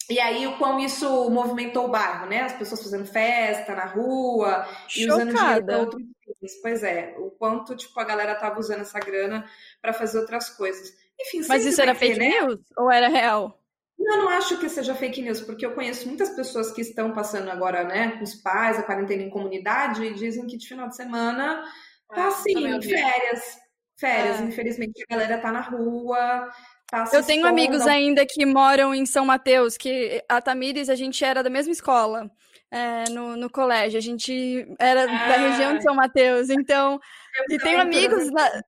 E 0.10 0.20
aí, 0.20 0.46
o 0.46 0.58
quão 0.58 0.80
isso 0.80 1.30
movimentou 1.30 1.86
o 1.86 1.90
bairro, 1.90 2.26
né? 2.26 2.42
As 2.42 2.54
pessoas 2.54 2.84
fazendo 2.84 3.06
festa 3.06 3.74
na 3.74 3.86
rua 3.86 4.68
e 4.98 5.08
usando 5.08 5.34
dinheiro 5.34 5.66
para 5.66 5.78
outros 5.78 6.04
fins. 6.40 6.62
Pois 6.62 6.84
é, 6.84 7.16
o 7.18 7.32
quanto 7.32 7.76
tipo, 7.76 7.98
a 8.00 8.04
galera 8.04 8.36
tava 8.36 8.60
usando 8.60 8.82
essa 8.82 9.00
grana 9.00 9.46
para 9.82 9.94
fazer 9.94 10.20
outras 10.20 10.50
coisas. 10.50 10.92
Enfim, 11.20 11.46
Mas 11.48 11.66
isso 11.66 11.82
era 11.82 11.94
fake 11.94 12.20
né? 12.20 12.30
news 12.30 12.60
ou 12.76 12.92
era 12.92 13.08
real? 13.08 13.61
Eu 14.06 14.18
não 14.18 14.30
acho 14.30 14.58
que 14.58 14.68
seja 14.68 14.96
fake 14.96 15.22
news, 15.22 15.42
porque 15.42 15.66
eu 15.66 15.74
conheço 15.74 16.08
muitas 16.08 16.30
pessoas 16.30 16.72
que 16.72 16.82
estão 16.82 17.14
passando 17.14 17.50
agora, 17.50 17.84
né, 17.84 18.12
com 18.18 18.24
os 18.24 18.36
pais, 18.36 18.78
a 18.78 18.84
quarentena 18.84 19.24
em 19.24 19.30
comunidade, 19.30 20.04
e 20.04 20.14
dizem 20.14 20.48
que 20.48 20.58
de 20.58 20.68
final 20.68 20.90
de 20.90 20.96
semana 20.96 21.64
tá 22.10 22.26
ah, 22.26 22.28
assim, 22.28 22.82
férias. 22.82 23.58
Férias, 23.98 24.40
é. 24.40 24.44
infelizmente 24.44 25.04
a 25.04 25.14
galera 25.14 25.38
tá 25.38 25.52
na 25.52 25.62
rua. 25.62 26.50
Eu 27.14 27.24
tenho 27.24 27.46
amigos 27.48 27.88
ainda 27.88 28.26
que 28.26 28.46
moram 28.46 28.94
em 28.94 29.06
São 29.06 29.26
Mateus, 29.26 29.78
que 29.78 30.22
a 30.28 30.42
Tamires, 30.42 30.90
a 30.90 30.96
gente 30.96 31.24
era 31.24 31.42
da 31.42 31.50
mesma 31.50 31.72
escola. 31.72 32.30
É, 32.70 33.10
no, 33.10 33.36
no 33.36 33.50
colégio, 33.50 33.98
a 33.98 34.02
gente 34.02 34.66
era 34.80 35.04
ah. 35.04 35.28
da 35.28 35.36
região 35.36 35.78
de 35.78 35.84
São 35.84 35.94
Mateus, 35.94 36.50
então, 36.50 37.00
eu 37.50 37.56
e 37.56 37.60
tenho 37.60 37.82
amigos 37.82 38.32
na, 38.32 38.64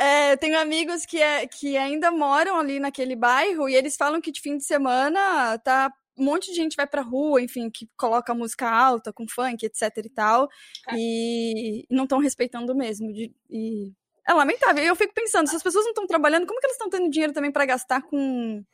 é, 0.00 0.34
tenho 0.36 0.58
amigos 0.58 1.04
que, 1.04 1.20
é, 1.20 1.46
que 1.46 1.76
ainda 1.76 2.10
moram 2.10 2.58
ali 2.58 2.80
naquele 2.80 3.14
bairro 3.14 3.68
e 3.68 3.74
eles 3.74 3.96
falam 3.96 4.18
que 4.18 4.32
de 4.32 4.40
fim 4.40 4.56
de 4.56 4.64
semana 4.64 5.58
tá 5.58 5.92
um 6.16 6.24
monte 6.24 6.50
de 6.50 6.56
gente 6.56 6.74
vai 6.74 6.86
pra 6.86 7.02
rua, 7.02 7.42
enfim, 7.42 7.68
que 7.68 7.86
coloca 7.98 8.34
música 8.34 8.66
alta, 8.66 9.12
com 9.12 9.28
funk, 9.28 9.64
etc 9.64 9.90
e 9.98 10.08
tal, 10.08 10.48
é. 10.88 10.94
e 10.96 11.86
não 11.90 12.04
estão 12.04 12.18
respeitando 12.18 12.74
mesmo. 12.74 13.12
De, 13.12 13.30
e 13.50 13.92
é 14.26 14.32
lamentável. 14.32 14.82
Eu 14.82 14.96
fico 14.96 15.12
pensando, 15.12 15.48
se 15.48 15.56
as 15.56 15.62
pessoas 15.62 15.84
não 15.84 15.92
estão 15.92 16.06
trabalhando, 16.06 16.46
como 16.46 16.60
que 16.60 16.66
elas 16.66 16.76
estão 16.76 16.88
tendo 16.88 17.10
dinheiro 17.10 17.34
também 17.34 17.52
para 17.52 17.66
gastar 17.66 18.00
com, 18.02 18.64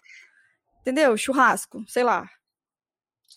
entendeu? 0.81 1.17
Churrasco, 1.17 1.85
sei 1.89 2.05
lá 2.05 2.31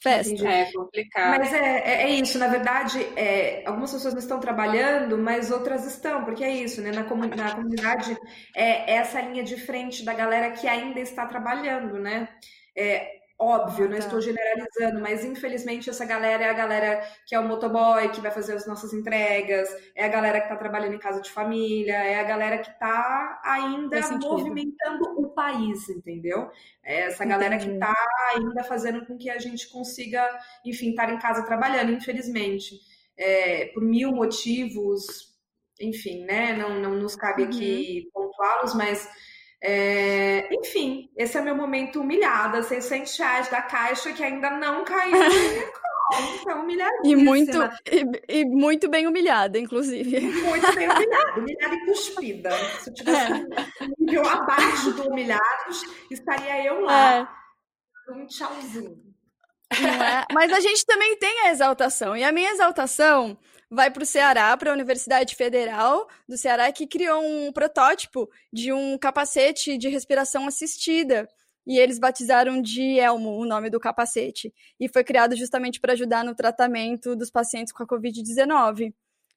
festa. 0.01 0.47
É 0.47 0.71
complicado. 0.71 1.37
Mas 1.37 1.53
é, 1.53 1.79
é, 1.79 2.03
é 2.03 2.09
isso, 2.09 2.37
na 2.37 2.47
verdade, 2.47 2.99
é, 3.15 3.63
algumas 3.65 3.91
pessoas 3.91 4.13
não 4.13 4.21
estão 4.21 4.39
trabalhando, 4.39 5.17
mas 5.17 5.51
outras 5.51 5.85
estão, 5.85 6.23
porque 6.23 6.43
é 6.43 6.51
isso, 6.51 6.81
né? 6.81 6.91
Na, 6.91 7.03
comu 7.03 7.27
na 7.27 7.55
comunidade 7.55 8.17
é 8.55 8.93
essa 8.95 9.21
linha 9.21 9.43
de 9.43 9.57
frente 9.57 10.03
da 10.03 10.13
galera 10.13 10.51
que 10.51 10.67
ainda 10.67 10.99
está 10.99 11.25
trabalhando, 11.25 11.99
né? 11.99 12.29
É, 12.75 13.18
Óbvio, 13.41 13.85
não 13.85 13.97
tá. 13.97 13.99
estou 13.99 14.19
generalizando, 14.19 14.99
mas 14.99 15.23
infelizmente 15.23 15.89
essa 15.89 16.03
galera 16.03 16.43
é 16.43 16.49
a 16.49 16.53
galera 16.53 17.01
que 17.25 17.33
é 17.33 17.39
o 17.39 17.47
motoboy, 17.47 18.09
que 18.09 18.19
vai 18.19 18.31
fazer 18.31 18.51
as 18.53 18.67
nossas 18.67 18.91
entregas, 18.93 19.69
é 19.95 20.03
a 20.03 20.09
galera 20.09 20.41
que 20.41 20.47
está 20.47 20.57
trabalhando 20.57 20.95
em 20.95 20.99
casa 20.99 21.21
de 21.21 21.31
família, 21.31 21.93
é 21.93 22.19
a 22.19 22.23
galera 22.23 22.57
que 22.57 22.69
está 22.69 23.39
ainda 23.45 24.01
movimentando 24.17 25.05
o 25.17 25.29
país, 25.29 25.87
entendeu? 25.87 26.51
É 26.83 27.03
essa 27.03 27.23
galera 27.23 27.55
Entendi. 27.55 27.69
que 27.69 27.75
está 27.75 27.93
ainda 28.35 28.61
fazendo 28.65 29.05
com 29.05 29.17
que 29.17 29.29
a 29.29 29.39
gente 29.39 29.69
consiga, 29.69 30.27
enfim, 30.65 30.89
estar 30.89 31.09
em 31.09 31.17
casa 31.17 31.45
trabalhando, 31.45 31.93
infelizmente. 31.93 32.75
É, 33.17 33.67
por 33.67 33.81
mil 33.81 34.11
motivos, 34.11 35.33
enfim, 35.79 36.25
né? 36.25 36.51
Não, 36.57 36.77
não 36.77 36.95
nos 36.95 37.15
cabe 37.15 37.43
aqui 37.43 38.09
uhum. 38.13 38.27
pontuá-los, 38.27 38.73
mas 38.75 39.09
é, 39.61 40.47
enfim, 40.55 41.09
esse 41.17 41.37
é 41.37 41.41
meu 41.41 41.55
momento 41.55 41.99
humilhada, 41.99 42.63
600 42.63 43.17
reais 43.17 43.49
da 43.49 43.61
caixa 43.61 44.13
que 44.13 44.23
ainda 44.23 44.49
não 44.51 44.85
caiu 44.85 45.11
na 45.11 45.29
minha 45.29 45.67
conta, 46.09 46.55
humilhadíssima. 46.55 47.05
E 47.05 47.15
muito, 47.15 47.57
e, 47.91 48.39
e, 48.39 48.45
muito 48.45 48.89
bem 48.89 49.05
humilhada, 49.05 49.59
inclusive. 49.59 50.21
Muito 50.21 50.75
bem 50.75 50.89
humilhada, 50.89 51.39
humilhada 51.39 51.75
e 51.75 51.85
cuspida. 51.85 52.51
Se 52.79 52.89
eu 52.89 52.93
tivesse 52.93 53.31
é. 53.33 53.35
um 53.83 53.93
nível 53.99 54.25
abaixo 54.27 54.91
do 54.93 55.09
humilhados, 55.09 55.83
estaria 56.09 56.65
eu 56.65 56.79
lá, 56.81 57.29
é. 58.07 58.11
um 58.13 58.25
tchauzinho. 58.27 59.09
É? 59.71 60.33
Mas 60.33 60.53
a 60.53 60.59
gente 60.61 60.85
também 60.85 61.17
tem 61.17 61.41
a 61.41 61.51
exaltação, 61.51 62.15
e 62.15 62.23
a 62.23 62.31
minha 62.31 62.51
exaltação 62.51 63.37
vai 63.69 63.91
para 63.91 64.03
o 64.03 64.05
Ceará, 64.05 64.55
para 64.57 64.71
a 64.71 64.73
Universidade 64.73 65.35
Federal 65.35 66.07
do 66.27 66.37
Ceará, 66.37 66.71
que 66.71 66.87
criou 66.87 67.21
um 67.21 67.51
protótipo 67.51 68.29
de 68.51 68.73
um 68.73 68.97
capacete 68.97 69.77
de 69.77 69.87
respiração 69.89 70.47
assistida. 70.47 71.27
E 71.67 71.77
eles 71.77 71.99
batizaram 71.99 72.61
de 72.61 72.99
Elmo 72.99 73.37
o 73.37 73.45
nome 73.45 73.69
do 73.69 73.79
capacete. 73.79 74.51
E 74.79 74.89
foi 74.89 75.03
criado 75.03 75.35
justamente 75.35 75.79
para 75.79 75.93
ajudar 75.93 76.23
no 76.23 76.33
tratamento 76.33 77.15
dos 77.15 77.29
pacientes 77.29 77.71
com 77.71 77.83
a 77.83 77.87
Covid-19. 77.87 78.91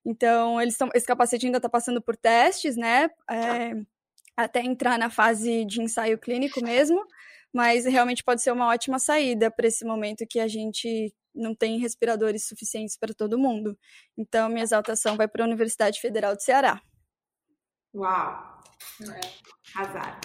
Então, 0.04 0.60
eles 0.60 0.76
tão, 0.76 0.88
esse 0.94 1.06
capacete 1.06 1.44
ainda 1.44 1.58
está 1.58 1.68
passando 1.68 2.00
por 2.00 2.16
testes, 2.16 2.74
né? 2.74 3.10
É, 3.30 3.72
até 4.34 4.60
entrar 4.60 4.98
na 4.98 5.10
fase 5.10 5.64
de 5.66 5.82
ensaio 5.82 6.18
clínico 6.18 6.62
mesmo. 6.64 7.04
Mas 7.52 7.84
realmente 7.84 8.24
pode 8.24 8.40
ser 8.40 8.50
uma 8.50 8.68
ótima 8.68 8.98
saída 8.98 9.50
para 9.50 9.66
esse 9.66 9.84
momento 9.84 10.26
que 10.26 10.40
a 10.40 10.48
gente 10.48 11.14
não 11.34 11.54
tem 11.54 11.78
respiradores 11.78 12.46
suficientes 12.46 12.96
para 12.96 13.14
todo 13.14 13.38
mundo. 13.38 13.78
Então, 14.16 14.48
minha 14.48 14.62
exaltação 14.62 15.16
vai 15.16 15.28
para 15.28 15.44
a 15.44 15.46
Universidade 15.46 16.00
Federal 16.00 16.34
do 16.34 16.42
Ceará. 16.42 16.80
Uau! 17.94 18.62
É. 19.02 19.80
Azar. 19.80 20.20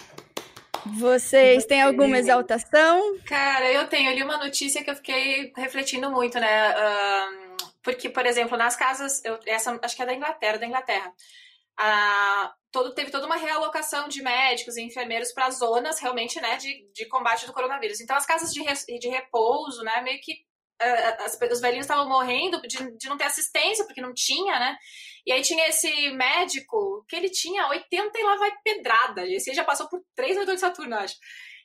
Vocês 0.86 1.64
têm 1.66 1.82
alguma 1.82 2.18
exaltação? 2.18 3.18
Cara, 3.26 3.70
eu 3.70 3.88
tenho. 3.88 4.10
Eu 4.10 4.14
li 4.14 4.22
uma 4.22 4.38
notícia 4.38 4.82
que 4.82 4.90
eu 4.90 4.96
fiquei 4.96 5.52
refletindo 5.56 6.10
muito, 6.10 6.38
né? 6.38 6.74
Uh, 6.74 7.56
porque, 7.82 8.08
por 8.08 8.24
exemplo, 8.24 8.56
nas 8.56 8.76
casas, 8.76 9.24
eu, 9.24 9.38
essa 9.46 9.78
acho 9.82 9.96
que 9.96 10.02
é 10.02 10.06
da 10.06 10.14
Inglaterra, 10.14 10.58
da 10.58 10.66
Inglaterra, 10.66 11.12
a, 11.78 12.52
todo, 12.70 12.94
teve 12.94 13.10
toda 13.10 13.26
uma 13.26 13.36
realocação 13.36 14.08
de 14.08 14.22
médicos 14.22 14.76
e 14.76 14.82
enfermeiros 14.82 15.32
para 15.32 15.50
zonas 15.50 16.00
realmente, 16.00 16.40
né, 16.40 16.56
de, 16.56 16.90
de 16.92 17.06
combate 17.06 17.46
do 17.46 17.52
coronavírus. 17.52 18.00
Então, 18.00 18.16
as 18.16 18.26
casas 18.26 18.52
de, 18.52 18.62
de 18.98 19.08
repouso, 19.08 19.82
né, 19.82 20.00
meio 20.02 20.20
que 20.20 20.47
as, 20.80 21.38
os 21.52 21.60
velhinhos 21.60 21.84
estavam 21.84 22.08
morrendo 22.08 22.60
de, 22.62 22.96
de 22.96 23.08
não 23.08 23.16
ter 23.16 23.24
assistência, 23.24 23.84
porque 23.84 24.00
não 24.00 24.12
tinha, 24.14 24.58
né? 24.58 24.76
E 25.26 25.32
aí 25.32 25.42
tinha 25.42 25.68
esse 25.68 26.10
médico 26.10 27.04
que 27.08 27.16
ele 27.16 27.30
tinha 27.30 27.68
80 27.68 28.18
e 28.18 28.22
lá 28.22 28.36
vai 28.36 28.52
pedrada. 28.64 29.26
Esse 29.26 29.52
já 29.52 29.64
passou 29.64 29.88
por 29.88 30.00
três 30.14 30.36
oitões 30.36 30.56
de 30.56 30.60
Saturno, 30.60 30.96
acho. 30.96 31.16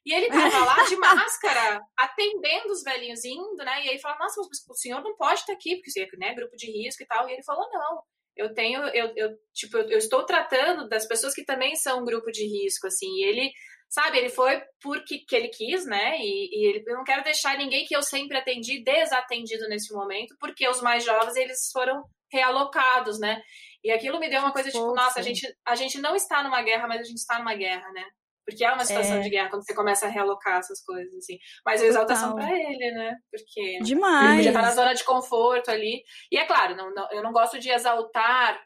E 0.06 0.14
ele 0.14 0.27
tava 0.27 0.65
lá 0.65 0.84
de 0.84 0.98
máscara, 0.98 1.81
atendendo 1.98 2.72
os 2.72 2.84
velhinhos 2.84 3.23
indo, 3.23 3.56
né? 3.57 3.85
E 3.85 3.90
aí 3.90 3.99
fala, 3.99 4.18
nossa, 4.19 4.41
mas 4.41 4.65
o 4.69 4.76
senhor 4.76 5.02
não 5.02 5.15
pode 5.15 5.40
estar 5.40 5.53
aqui, 5.53 5.76
porque 5.76 5.91
você 5.91 6.02
é 6.02 6.18
né, 6.18 6.34
grupo 6.34 6.56
de 6.57 6.69
risco 6.69 7.03
e 7.03 7.06
tal. 7.06 7.30
E 7.30 7.34
ele 7.34 7.44
falou, 7.44 7.69
não, 7.72 8.03
eu 8.35 8.53
tenho, 8.53 8.81
eu, 8.90 9.14
eu 9.15 9.30
tipo, 9.53 9.77
eu, 9.77 9.91
eu 9.91 9.98
estou 9.98 10.26
tratando 10.26 10.90
das 10.90 11.07
pessoas 11.07 11.34
que 11.34 11.45
também 11.45 11.76
são 11.76 12.02
um 12.02 12.06
grupo 12.06 12.31
de 12.31 12.45
risco, 12.45 12.88
assim. 12.88 13.07
E 13.07 13.23
ele, 13.23 13.52
sabe, 13.94 14.18
ele 14.18 14.30
foi 14.30 14.60
porque 14.82 15.20
que 15.20 15.36
ele 15.36 15.49
quis, 15.49 15.86
né? 15.86 16.18
E, 16.18 16.49
e 16.52 16.68
ele, 16.68 16.84
eu 16.88 16.95
não 16.95 17.03
quero 17.03 17.24
deixar 17.24 17.56
ninguém 17.56 17.86
que 17.86 17.95
eu 17.95 18.02
sempre 18.02 18.36
atendi 18.36 18.84
desatendido 18.84 19.70
nesse 19.70 19.94
momento, 19.94 20.36
porque 20.40 20.68
os 20.68 20.82
mais 20.82 21.03
jovens, 21.06 21.36
eles 21.36 21.70
foram 21.72 22.03
realocados, 22.32 23.20
né? 23.20 23.40
E 23.84 23.91
aquilo 23.91 24.20
me 24.20 24.30
deu 24.30 24.40
uma 24.40 24.52
coisa 24.52 24.72
tipo, 24.72 24.95
nossa, 24.95 25.20
a 25.20 25.22
gente, 25.22 25.48
a 25.64 25.76
gente 25.76 26.02
não 26.02 26.15
está 26.15 26.41
numa 26.41 26.64
guerra, 26.64 26.88
mas 26.88 27.02
a 27.02 27.03
gente 27.03 27.18
está 27.18 27.38
numa 27.38 27.53
guerra, 27.53 27.88
né? 27.91 28.03
Porque 28.45 28.65
é 28.65 28.74
uma 28.74 28.84
situação 28.84 29.18
é. 29.18 29.20
de 29.20 29.30
guerra 29.30 29.49
quando 29.49 29.64
você 29.64 29.76
começa 29.76 30.07
a 30.07 30.10
realocar 30.10 30.57
essas 30.57 30.84
coisas, 30.84 31.14
assim. 31.15 31.38
Mas 31.64 31.82
a 31.82 31.86
exaltação 31.86 32.34
para 32.34 32.49
ele, 32.52 32.91
né? 32.91 33.15
Porque 33.32 33.80
Demais. 33.84 34.40
ele 34.40 34.44
já 34.44 34.52
tá 34.52 34.61
na 34.64 34.72
zona 34.72 34.94
de 34.94 35.03
conforto 35.03 35.70
ali. 35.70 36.02
E 36.32 36.38
é 36.38 36.45
claro, 36.45 36.76
não, 36.76 36.91
não, 36.94 37.07
eu 37.11 37.22
não 37.22 37.32
gosto 37.32 37.60
de 37.60 37.70
exaltar 37.70 38.60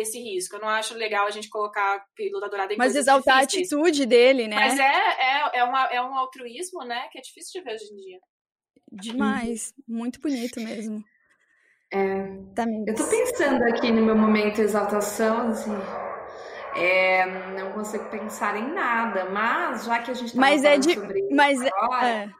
esse 0.00 0.18
risco. 0.18 0.56
Eu 0.56 0.60
não 0.60 0.68
acho 0.68 0.94
legal 0.94 1.26
a 1.26 1.30
gente 1.30 1.48
colocar 1.48 2.04
pílula 2.14 2.48
dourada 2.48 2.72
em 2.72 2.76
Mas 2.76 2.94
exaltar 2.94 3.46
difíceis. 3.46 3.72
a 3.72 3.76
atitude 3.76 4.06
dele, 4.06 4.48
né? 4.48 4.56
Mas 4.56 4.78
é, 4.78 4.82
é, 4.84 5.58
é, 5.58 5.64
uma, 5.64 5.84
é 5.86 6.02
um 6.02 6.14
altruísmo, 6.14 6.84
né? 6.84 7.08
Que 7.10 7.18
é 7.18 7.22
difícil 7.22 7.60
de 7.60 7.64
ver 7.64 7.74
hoje 7.74 7.92
em 7.92 7.96
dia. 7.96 8.18
Demais. 8.92 9.74
Muito 9.86 10.20
bonito 10.20 10.60
mesmo. 10.60 11.02
É, 11.92 12.26
tá 12.54 12.64
eu 12.86 12.94
tô 12.94 13.06
pensando 13.06 13.62
aqui 13.64 13.90
no 13.90 14.04
meu 14.04 14.16
momento 14.16 14.60
exaltação, 14.60 15.48
assim 15.48 15.72
é, 16.78 17.26
não 17.60 17.72
consigo 17.72 18.04
pensar 18.04 18.56
em 18.56 18.72
nada, 18.72 19.24
mas 19.30 19.84
já 19.84 19.98
que 20.00 20.10
a 20.10 20.14
gente 20.14 20.34
tá 20.34 20.40
mas 20.40 20.64
é 20.64 20.78
de, 20.78 20.94
sobre 20.94 21.28
mas 21.30 21.60
é, 21.60 21.68
agora, 21.74 22.08
é, 22.08 22.30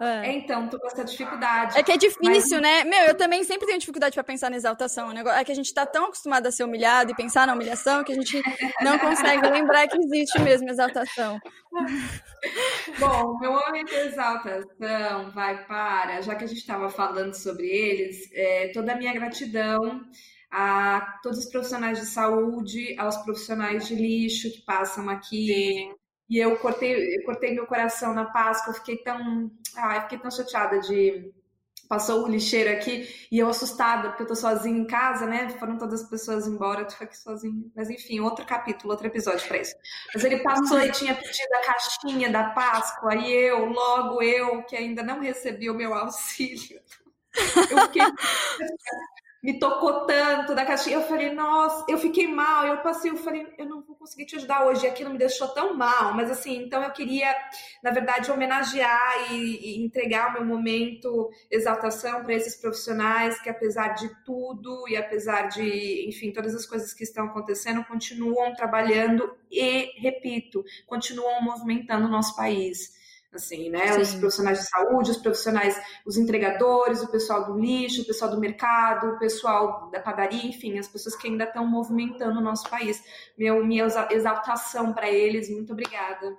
é. 0.00 0.28
é. 0.28 0.32
então, 0.32 0.66
tô 0.68 0.78
com 0.78 0.86
essa 0.86 1.04
dificuldade. 1.04 1.78
É 1.78 1.82
que 1.82 1.92
é 1.92 1.96
difícil, 1.96 2.60
mas... 2.60 2.62
né? 2.62 2.84
Meu, 2.84 3.08
eu 3.08 3.14
também 3.14 3.44
sempre 3.44 3.66
tenho 3.66 3.78
dificuldade 3.78 4.14
para 4.14 4.24
pensar 4.24 4.50
na 4.50 4.56
exaltação. 4.56 5.10
É 5.12 5.44
que 5.44 5.52
a 5.52 5.54
gente 5.54 5.72
tá 5.74 5.84
tão 5.84 6.06
acostumado 6.06 6.46
a 6.46 6.52
ser 6.52 6.64
humilhado 6.64 7.12
e 7.12 7.14
pensar 7.14 7.46
na 7.46 7.52
humilhação 7.52 8.02
que 8.02 8.12
a 8.12 8.14
gente 8.14 8.40
não 8.80 8.98
consegue 8.98 9.46
lembrar 9.48 9.86
que 9.88 9.98
existe 9.98 10.40
mesmo 10.40 10.70
exaltação. 10.70 11.38
Bom, 12.98 13.38
meu 13.38 13.52
momento 13.52 13.90
de 13.90 13.96
exaltação 13.96 15.30
vai 15.34 15.64
para, 15.66 16.22
já 16.22 16.34
que 16.34 16.44
a 16.44 16.48
gente 16.48 16.60
estava 16.60 16.88
falando 16.88 17.34
sobre 17.34 17.66
eles, 17.66 18.30
é, 18.32 18.68
toda 18.72 18.92
a 18.92 18.96
minha 18.96 19.12
gratidão 19.12 20.00
a 20.50 21.18
todos 21.22 21.38
os 21.40 21.50
profissionais 21.50 22.00
de 22.00 22.06
saúde, 22.06 22.96
aos 22.98 23.16
profissionais 23.18 23.86
de 23.86 23.94
lixo 23.94 24.50
que 24.50 24.64
passam 24.64 25.08
aqui. 25.08 25.46
Sim. 25.46 25.94
E 26.30 26.38
eu 26.38 26.56
cortei, 26.58 27.16
eu 27.16 27.24
cortei 27.24 27.52
meu 27.52 27.66
coração 27.66 28.14
na 28.14 28.24
Páscoa, 28.24 28.70
eu 28.70 28.74
fiquei 28.76 28.98
tão, 28.98 29.50
ah, 29.76 30.02
fiquei 30.02 30.18
tão 30.18 30.30
chateada 30.30 30.80
de 30.80 31.32
passou 31.90 32.24
o 32.24 32.28
lixeiro 32.28 32.70
aqui 32.70 33.26
e 33.32 33.40
eu 33.40 33.48
assustada 33.48 34.10
porque 34.10 34.22
eu 34.22 34.26
tô 34.28 34.36
sozinha 34.36 34.78
em 34.78 34.86
casa, 34.86 35.26
né? 35.26 35.50
Foram 35.58 35.76
todas 35.76 36.02
as 36.02 36.08
pessoas 36.08 36.46
embora, 36.46 36.82
eu 36.82 36.86
tô 36.86 36.94
aqui 37.02 37.18
sozinha. 37.18 37.64
Mas 37.74 37.90
enfim, 37.90 38.20
outro 38.20 38.46
capítulo, 38.46 38.92
outro 38.92 39.08
episódio 39.08 39.46
para 39.48 39.58
isso. 39.58 39.74
Mas 40.14 40.22
ele 40.22 40.38
passou 40.38 40.80
e 40.80 40.92
tinha 40.92 41.16
pedido 41.16 41.52
a 41.52 41.66
caixinha 41.66 42.30
da 42.30 42.50
Páscoa 42.50 43.16
e 43.16 43.32
eu, 43.32 43.64
logo 43.64 44.22
eu, 44.22 44.62
que 44.62 44.76
ainda 44.76 45.02
não 45.02 45.20
recebi 45.20 45.68
o 45.68 45.74
meu 45.74 45.92
auxílio. 45.92 46.80
Eu 47.68 47.78
fiquei 47.86 48.02
me 49.42 49.58
tocou 49.58 50.06
tanto 50.06 50.54
da 50.54 50.64
caixinha. 50.64 50.96
Eu 50.96 51.02
falei, 51.02 51.32
nossa, 51.32 51.84
eu 51.88 51.98
fiquei 51.98 52.26
mal. 52.26 52.66
Eu 52.66 52.78
passei, 52.78 53.10
eu 53.10 53.16
falei, 53.16 53.46
eu 53.56 53.66
não 53.66 53.82
vou 53.82 53.96
conseguir 53.96 54.26
te 54.26 54.36
ajudar 54.36 54.66
hoje. 54.66 54.84
E 54.84 54.88
aquilo 54.88 55.10
me 55.10 55.18
deixou 55.18 55.48
tão 55.48 55.74
mal. 55.74 56.14
Mas 56.14 56.30
assim, 56.30 56.62
então 56.62 56.82
eu 56.82 56.90
queria, 56.90 57.34
na 57.82 57.90
verdade, 57.90 58.30
homenagear 58.30 59.32
e, 59.32 59.78
e 59.80 59.84
entregar 59.84 60.30
o 60.30 60.32
meu 60.34 60.44
momento 60.44 61.30
exaltação 61.50 62.22
para 62.22 62.34
esses 62.34 62.56
profissionais 62.56 63.40
que, 63.40 63.48
apesar 63.48 63.94
de 63.94 64.08
tudo 64.24 64.86
e 64.88 64.96
apesar 64.96 65.48
de, 65.48 66.08
enfim, 66.08 66.32
todas 66.32 66.54
as 66.54 66.66
coisas 66.66 66.92
que 66.92 67.04
estão 67.04 67.26
acontecendo, 67.26 67.84
continuam 67.84 68.54
trabalhando 68.54 69.34
e, 69.50 70.00
repito, 70.00 70.62
continuam 70.86 71.42
movimentando 71.42 72.06
o 72.06 72.10
nosso 72.10 72.36
país 72.36 72.99
assim, 73.32 73.70
né? 73.70 73.92
Sim. 73.92 74.00
Os 74.00 74.14
profissionais 74.14 74.58
de 74.60 74.68
saúde, 74.68 75.10
os 75.10 75.16
profissionais, 75.16 75.80
os 76.04 76.16
entregadores, 76.16 77.02
o 77.02 77.10
pessoal 77.10 77.44
do 77.44 77.58
lixo, 77.58 78.02
o 78.02 78.06
pessoal 78.06 78.30
do 78.30 78.40
mercado, 78.40 79.14
o 79.14 79.18
pessoal 79.18 79.90
da 79.90 80.00
padaria, 80.00 80.46
enfim, 80.46 80.78
as 80.78 80.88
pessoas 80.88 81.16
que 81.16 81.28
ainda 81.28 81.44
estão 81.44 81.66
movimentando 81.66 82.40
o 82.40 82.42
nosso 82.42 82.68
país. 82.68 83.02
Meu, 83.38 83.64
minha 83.64 83.86
exaltação 84.10 84.92
para 84.92 85.10
eles, 85.10 85.48
muito 85.48 85.72
obrigada. 85.72 86.36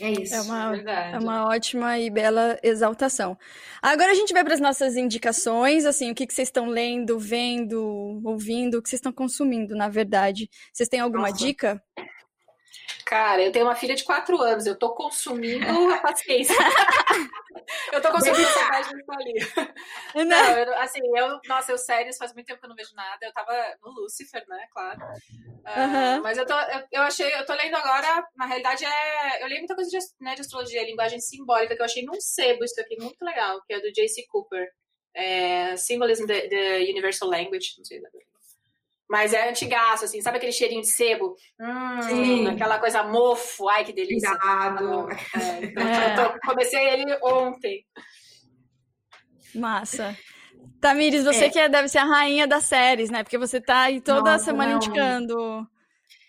É 0.00 0.12
isso. 0.12 0.34
É 0.34 0.40
uma, 0.42 0.76
é, 0.76 1.12
é 1.12 1.18
uma 1.18 1.48
ótima 1.48 1.98
e 1.98 2.08
bela 2.08 2.56
exaltação. 2.62 3.36
Agora 3.82 4.12
a 4.12 4.14
gente 4.14 4.32
vai 4.32 4.44
para 4.44 4.54
as 4.54 4.60
nossas 4.60 4.96
indicações, 4.96 5.84
assim, 5.84 6.10
o 6.10 6.14
que, 6.14 6.24
que 6.24 6.32
vocês 6.32 6.48
estão 6.48 6.66
lendo, 6.66 7.18
vendo, 7.18 8.20
ouvindo, 8.24 8.78
o 8.78 8.82
que 8.82 8.88
vocês 8.88 9.00
estão 9.00 9.12
consumindo, 9.12 9.74
na 9.74 9.88
verdade. 9.88 10.48
Vocês 10.72 10.88
têm 10.88 11.00
alguma 11.00 11.30
Nossa. 11.30 11.44
dica? 11.44 11.82
Cara, 13.08 13.42
eu 13.42 13.50
tenho 13.50 13.64
uma 13.64 13.74
filha 13.74 13.94
de 13.94 14.04
quatro 14.04 14.38
anos, 14.38 14.66
eu 14.66 14.78
tô 14.78 14.94
consumindo 14.94 15.64
a 15.66 15.96
paciência. 16.12 16.54
eu 17.90 18.02
tô 18.02 18.10
consumindo 18.10 18.46
a 18.46 18.50
saudade 18.50 18.90
do 18.90 19.12
ali. 19.12 20.26
Não, 20.26 20.58
eu, 20.58 20.74
assim, 20.74 21.00
eu, 21.16 21.40
nossa, 21.48 21.72
eu 21.72 21.78
séries, 21.78 22.18
faz 22.18 22.34
muito 22.34 22.44
tempo 22.44 22.60
que 22.60 22.66
eu 22.66 22.68
não 22.68 22.76
vejo 22.76 22.94
nada. 22.94 23.24
Eu 23.24 23.32
tava 23.32 23.54
no 23.82 23.92
Lucifer, 23.92 24.44
né, 24.46 24.66
claro. 24.74 25.00
Uh, 25.00 26.22
Mas 26.22 26.36
eu 26.36 26.44
tô, 26.44 26.52
eu, 26.52 26.82
eu, 26.92 27.02
achei, 27.02 27.34
eu 27.34 27.46
tô 27.46 27.54
lendo 27.54 27.76
agora, 27.76 28.28
na 28.36 28.44
realidade 28.44 28.84
é, 28.84 29.42
eu 29.42 29.48
li 29.48 29.56
muita 29.56 29.74
coisa 29.74 29.90
de, 29.90 29.98
né, 30.20 30.34
de 30.34 30.42
astrologia, 30.42 30.84
linguagem 30.84 31.18
simbólica, 31.18 31.74
que 31.74 31.80
eu 31.80 31.86
achei 31.86 32.04
num 32.04 32.20
sebo 32.20 32.62
isso 32.62 32.78
aqui, 32.78 33.00
muito 33.00 33.24
legal, 33.24 33.62
que 33.66 33.72
é 33.72 33.80
do 33.80 33.90
J.C. 33.90 34.26
Cooper. 34.28 34.70
É, 35.14 35.74
Symbolism 35.78 36.26
the, 36.26 36.46
the 36.48 36.76
Universal 36.80 37.30
Language, 37.30 37.74
não 37.78 37.84
sei, 37.86 38.02
mas 39.08 39.32
é 39.32 39.48
antigaço, 39.48 40.04
assim, 40.04 40.20
sabe 40.20 40.36
aquele 40.36 40.52
cheirinho 40.52 40.82
de 40.82 40.88
sebo? 40.88 41.34
Hum, 41.60 42.48
aquela 42.48 42.78
coisa 42.78 43.02
mofo, 43.02 43.68
ai 43.68 43.84
que 43.84 43.92
delícia. 43.92 44.30
Cuidado. 44.30 45.08
É, 45.34 45.64
então, 45.64 46.26
é. 46.34 46.38
comecei 46.44 46.88
ele 46.88 47.18
ontem. 47.22 47.84
Massa. 49.54 50.16
Tamires, 50.80 51.24
você 51.24 51.46
é. 51.46 51.50
que 51.50 51.58
é, 51.58 51.68
deve 51.68 51.88
ser 51.88 51.98
a 51.98 52.04
rainha 52.04 52.46
das 52.46 52.64
séries, 52.64 53.10
né? 53.10 53.22
Porque 53.22 53.38
você 53.38 53.60
tá 53.60 53.82
aí 53.82 54.00
toda 54.00 54.32
Nossa, 54.32 54.44
semana 54.44 54.72
não. 54.72 54.76
indicando 54.76 55.66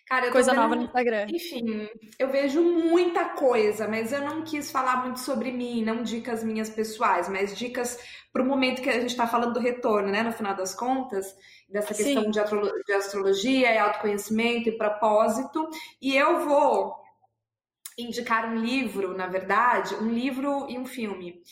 Cara, 0.10 0.32
coisa 0.32 0.52
vendo, 0.52 0.62
nova 0.62 0.76
no 0.76 0.84
Instagram. 0.86 1.28
Enfim, 1.30 1.88
eu 2.18 2.32
vejo 2.32 2.64
muita 2.64 3.26
coisa, 3.26 3.88
mas 3.88 4.12
eu 4.12 4.22
não 4.22 4.42
quis 4.42 4.72
falar 4.72 5.04
muito 5.04 5.20
sobre 5.20 5.52
mim, 5.52 5.84
não 5.84 6.02
dicas 6.02 6.44
minhas 6.44 6.68
pessoais, 6.68 7.30
mas 7.30 7.56
dicas 7.56 8.00
para 8.34 8.42
o 8.42 8.46
momento 8.46 8.82
que 8.82 8.90
a 8.90 9.00
gente 9.00 9.12
está 9.12 9.28
falando 9.28 9.54
do 9.54 9.60
retorno, 9.60 10.10
né? 10.10 10.24
No 10.24 10.32
final 10.32 10.56
das 10.56 10.74
contas, 10.74 11.36
dessa 11.70 11.94
questão 11.94 12.32
de, 12.32 12.40
de 12.88 12.94
astrologia 12.94 13.72
e 13.72 13.78
autoconhecimento 13.78 14.70
e 14.70 14.78
propósito. 14.78 15.70
E 16.02 16.18
eu 16.18 16.40
vou 16.44 16.96
indicar 17.96 18.52
um 18.52 18.56
livro, 18.56 19.16
na 19.16 19.28
verdade, 19.28 19.94
um 19.94 20.10
livro 20.10 20.66
e 20.68 20.80
um 20.80 20.88
filme. 20.88 21.44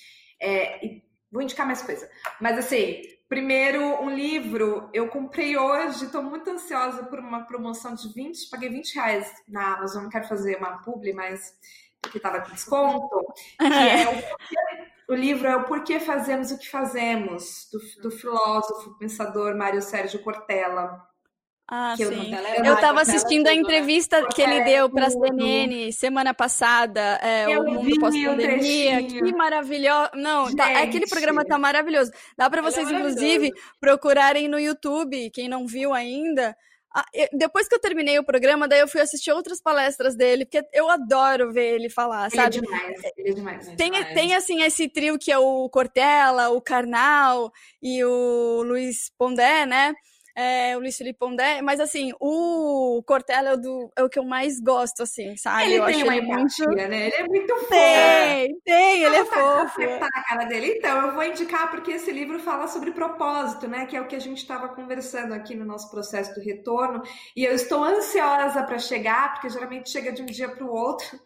É, 0.41 0.99
vou 1.31 1.43
indicar 1.43 1.67
mais 1.67 1.83
coisa. 1.83 2.09
Mas 2.41 2.57
assim, 2.57 3.01
Primeiro, 3.29 4.01
um 4.01 4.09
livro 4.09 4.89
eu 4.93 5.09
comprei 5.09 5.57
hoje, 5.57 6.05
estou 6.05 6.23
muito 6.23 6.49
ansiosa 6.49 7.03
por 7.03 7.19
uma 7.19 7.43
promoção 7.45 7.93
de 7.93 8.07
20, 8.13 8.49
paguei 8.49 8.69
20 8.69 8.95
reais 8.95 9.29
na 9.47 9.75
Amazon, 9.75 10.03
não 10.03 10.09
quero 10.09 10.27
fazer 10.27 10.57
uma 10.57 10.77
publi, 10.77 11.13
mas 11.13 11.53
porque 12.01 12.17
estava 12.17 12.41
com 12.41 12.51
desconto, 12.51 13.33
que 13.57 13.65
é 13.65 14.35
o, 15.07 15.13
o, 15.13 15.15
livro 15.15 15.47
é 15.47 15.55
o 15.57 15.65
Porquê 15.65 15.99
Fazemos 15.99 16.51
o 16.51 16.57
que 16.57 16.69
Fazemos, 16.69 17.67
do, 17.71 18.03
do 18.03 18.11
filósofo, 18.11 18.97
pensador 18.97 19.55
Mário 19.57 19.81
Sérgio 19.81 20.21
Cortella. 20.23 21.06
Ah, 21.69 21.95
que 21.97 22.05
sim. 22.05 22.33
Eu, 22.57 22.63
eu 22.63 22.79
tava 22.79 23.01
assistindo 23.01 23.47
a 23.47 23.53
entrevista 23.53 24.25
que 24.33 24.41
ele 24.41 24.63
deu 24.63 24.89
para 24.89 25.07
a 25.07 25.09
CNN 25.09 25.91
semana 25.91 26.33
passada, 26.33 27.01
é, 27.21 27.59
o 27.59 27.63
Mundo 27.63 27.99
Pós-Pandemia. 27.99 29.03
Que 29.03 29.35
maravilhoso. 29.35 30.11
Não, 30.15 30.55
tá, 30.55 30.81
aquele 30.81 31.07
programa 31.07 31.43
tá 31.43 31.57
maravilhoso. 31.57 32.11
Dá 32.37 32.49
para 32.49 32.61
vocês, 32.61 32.89
é 32.89 32.93
inclusive, 32.93 33.51
procurarem 33.81 34.47
no 34.47 34.57
YouTube, 34.57 35.29
quem 35.31 35.49
não 35.49 35.67
viu 35.67 35.93
ainda, 35.93 36.55
depois 37.33 37.67
que 37.67 37.75
eu 37.75 37.79
terminei 37.79 38.17
o 38.17 38.23
programa, 38.23 38.67
daí 38.67 38.79
eu 38.79 38.87
fui 38.87 39.01
assistir 39.01 39.31
outras 39.31 39.61
palestras 39.61 40.15
dele, 40.15 40.45
porque 40.45 40.65
eu 40.73 40.89
adoro 40.89 41.51
ver 41.51 41.75
ele 41.75 41.89
falar, 41.89 42.27
ele 42.31 42.39
é 42.39 42.43
sabe? 42.43 42.57
É 42.57 42.61
demais, 42.61 43.01
ele 43.17 43.29
é 43.29 43.33
demais. 43.33 43.67
Tem, 43.75 43.91
demais. 43.91 44.13
tem 44.13 44.35
assim, 44.35 44.63
esse 44.63 44.87
trio 44.87 45.17
que 45.19 45.31
é 45.31 45.37
o 45.37 45.69
Cortella, 45.69 46.49
o 46.49 46.61
Karnal 46.61 47.51
e 47.81 48.03
o 48.03 48.63
Luiz 48.63 49.11
Pondé, 49.17 49.65
né? 49.65 49.93
É, 50.39 50.77
o 50.77 50.79
Luiz 50.79 50.95
Felipe 50.95 51.17
Pondé, 51.17 51.63
mas 51.63 51.79
assim, 51.79 52.11
o 52.19 53.01
Cortella 53.07 53.49
é 53.49 53.53
o, 53.53 53.57
do, 53.57 53.91
é 53.97 54.03
o 54.03 54.09
que 54.09 54.19
eu 54.19 54.23
mais 54.23 54.59
gosto, 54.59 55.01
assim, 55.01 55.35
sabe? 55.35 55.63
Ele 55.63 55.79
eu 55.79 55.85
tem 55.85 56.03
uma 56.03 56.15
ele 56.15 56.27
empatia, 56.27 56.65
muito... 56.67 56.89
né? 56.89 57.07
Ele 57.07 57.15
é 57.15 57.23
muito 57.23 57.55
fofo. 57.55 57.69
Tem, 57.69 58.59
tem, 58.63 59.03
ele 59.03 59.15
é 59.15 59.25
fofo. 59.25 59.81
Tá 59.99 60.07
na 60.15 60.23
cara 60.23 60.45
dele. 60.45 60.75
Então, 60.77 61.07
eu 61.07 61.13
vou 61.15 61.23
indicar 61.23 61.71
porque 61.71 61.93
esse 61.93 62.11
livro 62.11 62.37
fala 62.37 62.67
sobre 62.67 62.91
propósito, 62.91 63.67
né? 63.67 63.87
Que 63.87 63.97
é 63.97 64.01
o 64.01 64.05
que 64.05 64.15
a 64.15 64.19
gente 64.19 64.37
estava 64.37 64.69
conversando 64.69 65.33
aqui 65.33 65.55
no 65.55 65.65
nosso 65.65 65.89
processo 65.89 66.35
do 66.35 66.41
retorno. 66.41 67.01
E 67.35 67.43
eu 67.43 67.55
estou 67.55 67.83
ansiosa 67.83 68.61
para 68.61 68.77
chegar, 68.77 69.33
porque 69.33 69.49
geralmente 69.49 69.89
chega 69.89 70.11
de 70.11 70.21
um 70.21 70.27
dia 70.27 70.49
para 70.49 70.63
o 70.63 70.71
outro. 70.71 71.19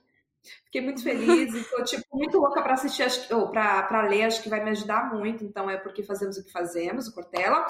Fiquei 0.66 0.82
muito 0.82 1.02
feliz 1.04 1.54
e 1.54 1.64
tô, 1.70 1.84
tipo, 1.84 2.06
muito 2.14 2.38
louca 2.38 2.62
para 2.62 2.74
assistir, 2.74 3.06
ou 3.34 3.50
para 3.50 4.08
ler, 4.08 4.24
acho 4.24 4.42
que 4.42 4.50
vai 4.50 4.64
me 4.64 4.72
ajudar 4.72 5.14
muito. 5.14 5.44
Então, 5.44 5.70
é 5.70 5.78
porque 5.78 6.04
fazemos 6.04 6.38
o 6.38 6.44
que 6.44 6.52
fazemos, 6.52 7.08
o 7.08 7.14
Cortella. 7.14 7.66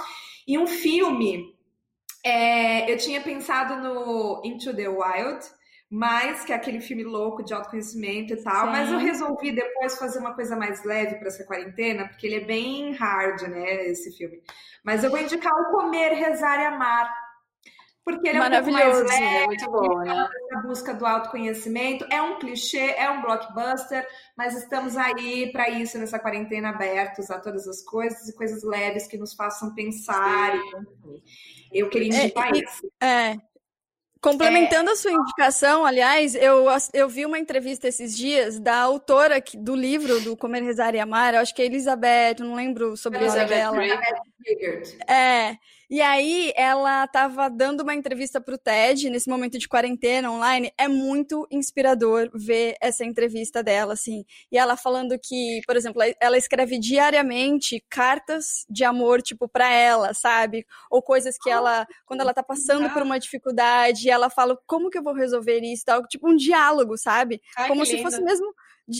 E 0.47 0.57
um 0.57 0.67
filme, 0.67 1.55
é, 2.25 2.91
eu 2.91 2.97
tinha 2.97 3.21
pensado 3.21 3.75
no 3.77 4.41
Into 4.43 4.75
the 4.75 4.87
Wild, 4.87 5.45
mas 5.89 6.45
que 6.45 6.53
é 6.53 6.55
aquele 6.55 6.79
filme 6.79 7.03
louco 7.03 7.43
de 7.43 7.53
autoconhecimento 7.53 8.33
e 8.33 8.41
tal, 8.41 8.67
Sim. 8.67 8.71
mas 8.71 8.89
eu 8.89 8.97
resolvi 8.97 9.51
depois 9.51 9.99
fazer 9.99 10.19
uma 10.19 10.33
coisa 10.33 10.55
mais 10.55 10.85
leve 10.85 11.15
para 11.15 11.27
essa 11.27 11.43
quarentena, 11.43 12.07
porque 12.07 12.25
ele 12.25 12.37
é 12.37 12.45
bem 12.45 12.93
hard, 12.93 13.41
né, 13.49 13.87
esse 13.87 14.15
filme. 14.15 14.41
Mas 14.85 15.03
eu 15.03 15.11
vou 15.11 15.19
indicar 15.19 15.51
o 15.53 15.71
Comer, 15.71 16.13
Rezar 16.13 16.61
e 16.61 16.65
Amar, 16.65 17.13
porque 18.03 18.29
ele 18.29 18.39
é 18.39 18.41
um 18.41 18.49
pouco 18.49 18.71
mais 18.71 19.09
leve, 19.09 19.23
é 19.23 19.45
muito 19.45 19.71
bom, 19.71 19.99
né? 19.99 20.27
A 20.53 20.61
busca 20.61 20.93
do 20.93 21.05
autoconhecimento 21.05 22.05
é 22.09 22.21
um 22.21 22.39
clichê, 22.39 22.95
é 22.97 23.09
um 23.09 23.21
blockbuster, 23.21 24.07
mas 24.35 24.55
estamos 24.55 24.97
aí 24.97 25.51
para 25.51 25.69
isso 25.69 25.99
nessa 25.99 26.17
quarentena 26.17 26.69
abertos 26.69 27.29
a 27.29 27.39
todas 27.39 27.67
as 27.67 27.83
coisas 27.83 28.27
e 28.27 28.35
coisas 28.35 28.63
leves 28.63 29.05
que 29.05 29.17
nos 29.17 29.33
façam 29.33 29.75
pensar. 29.75 30.55
E, 30.55 31.79
eu 31.79 31.89
queria 31.89 32.07
indicar 32.07 32.53
é, 32.53 32.57
isso. 32.57 32.91
É. 32.99 33.37
Complementando 34.19 34.89
é... 34.89 34.93
a 34.93 34.95
sua 34.95 35.11
indicação, 35.11 35.85
aliás, 35.85 36.35
eu, 36.35 36.65
eu 36.93 37.07
vi 37.07 37.25
uma 37.25 37.39
entrevista 37.39 37.87
esses 37.87 38.15
dias 38.15 38.59
da 38.59 38.77
autora 38.77 39.43
do 39.55 39.75
livro 39.75 40.19
do 40.21 40.37
Comer, 40.37 40.63
Rezar 40.63 40.93
e 40.95 40.99
Amar, 40.99 41.33
eu 41.33 41.39
acho 41.39 41.53
que 41.53 41.61
é 41.61 41.65
Elizabeth, 41.65 42.35
não 42.39 42.55
lembro 42.55 42.95
sobre 42.97 43.23
o 43.23 43.27
nome 43.27 43.45
dela. 43.45 43.77
É, 45.07 45.57
e 45.91 45.99
aí 45.99 46.53
ela 46.55 47.03
estava 47.03 47.49
dando 47.49 47.81
uma 47.81 47.93
entrevista 47.93 48.39
para 48.39 48.55
o 48.55 48.57
TED 48.57 49.09
nesse 49.09 49.29
momento 49.29 49.59
de 49.59 49.67
quarentena 49.67 50.31
online. 50.31 50.71
É 50.77 50.87
muito 50.87 51.45
inspirador 51.51 52.29
ver 52.33 52.77
essa 52.79 53.03
entrevista 53.03 53.61
dela, 53.61 53.91
assim. 53.91 54.23
E 54.49 54.57
ela 54.57 54.77
falando 54.77 55.19
que, 55.21 55.59
por 55.67 55.75
exemplo, 55.75 56.01
ela 56.17 56.37
escreve 56.37 56.79
diariamente 56.79 57.83
cartas 57.89 58.65
de 58.69 58.85
amor, 58.85 59.21
tipo, 59.21 59.49
para 59.49 59.69
ela, 59.69 60.13
sabe? 60.13 60.65
Ou 60.89 61.01
coisas 61.01 61.37
que 61.37 61.49
ela, 61.49 61.85
quando 62.05 62.21
ela 62.21 62.33
tá 62.33 62.41
passando 62.41 62.89
por 62.91 63.01
uma 63.01 63.19
dificuldade, 63.19 64.09
ela 64.09 64.29
fala 64.29 64.57
como 64.65 64.89
que 64.89 64.97
eu 64.97 65.03
vou 65.03 65.13
resolver 65.13 65.59
isso, 65.59 65.83
tal, 65.85 66.07
tipo 66.07 66.29
um 66.29 66.37
diálogo, 66.37 66.97
sabe? 66.97 67.41
Ai, 67.57 67.67
como 67.67 67.85
se 67.85 68.01
fosse 68.01 68.21
mesmo 68.21 68.53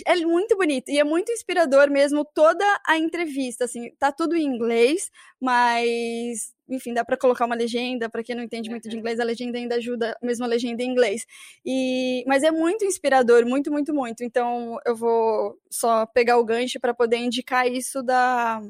é 0.05 0.15
muito 0.17 0.55
bonito 0.55 0.89
e 0.89 0.99
é 0.99 1.03
muito 1.03 1.31
inspirador 1.31 1.89
mesmo 1.89 2.25
toda 2.25 2.65
a 2.87 2.97
entrevista, 2.97 3.65
assim, 3.65 3.91
tá 3.99 4.11
tudo 4.11 4.35
em 4.35 4.43
inglês, 4.43 5.09
mas 5.39 6.53
enfim, 6.69 6.93
dá 6.93 7.03
para 7.03 7.17
colocar 7.17 7.45
uma 7.45 7.55
legenda, 7.55 8.09
para 8.09 8.23
quem 8.23 8.35
não 8.35 8.43
entende 8.43 8.69
muito 8.69 8.87
de 8.87 8.97
inglês, 8.97 9.19
a 9.19 9.23
legenda 9.23 9.57
ainda 9.57 9.75
ajuda, 9.75 10.17
mesmo 10.21 10.45
a 10.45 10.47
legenda 10.47 10.81
em 10.83 10.89
inglês. 10.89 11.25
E 11.65 12.23
mas 12.27 12.43
é 12.43 12.51
muito 12.51 12.85
inspirador, 12.85 13.45
muito, 13.45 13.71
muito, 13.71 13.93
muito. 13.93 14.23
Então, 14.23 14.77
eu 14.85 14.95
vou 14.95 15.57
só 15.69 16.05
pegar 16.05 16.37
o 16.37 16.45
gancho 16.45 16.79
para 16.79 16.93
poder 16.93 17.17
indicar 17.17 17.67
isso 17.67 18.01
da 18.01 18.61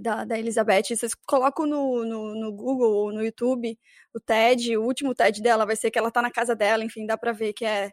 da, 0.00 0.24
da 0.24 0.38
Elizabeth, 0.38 0.96
vocês 0.96 1.14
colocam 1.26 1.66
no, 1.66 2.04
no, 2.04 2.34
no, 2.34 2.52
Google 2.52 2.92
ou 2.92 3.12
no 3.12 3.22
YouTube 3.24 3.78
o 4.12 4.20
TED, 4.20 4.76
o 4.76 4.82
último 4.82 5.14
TED 5.14 5.40
dela 5.42 5.64
vai 5.66 5.76
ser 5.76 5.90
que 5.90 5.98
ela 5.98 6.10
tá 6.10 6.20
na 6.22 6.30
casa 6.30 6.54
dela, 6.56 6.84
enfim, 6.84 7.06
dá 7.06 7.16
para 7.16 7.32
ver 7.32 7.52
que 7.52 7.64
é 7.64 7.92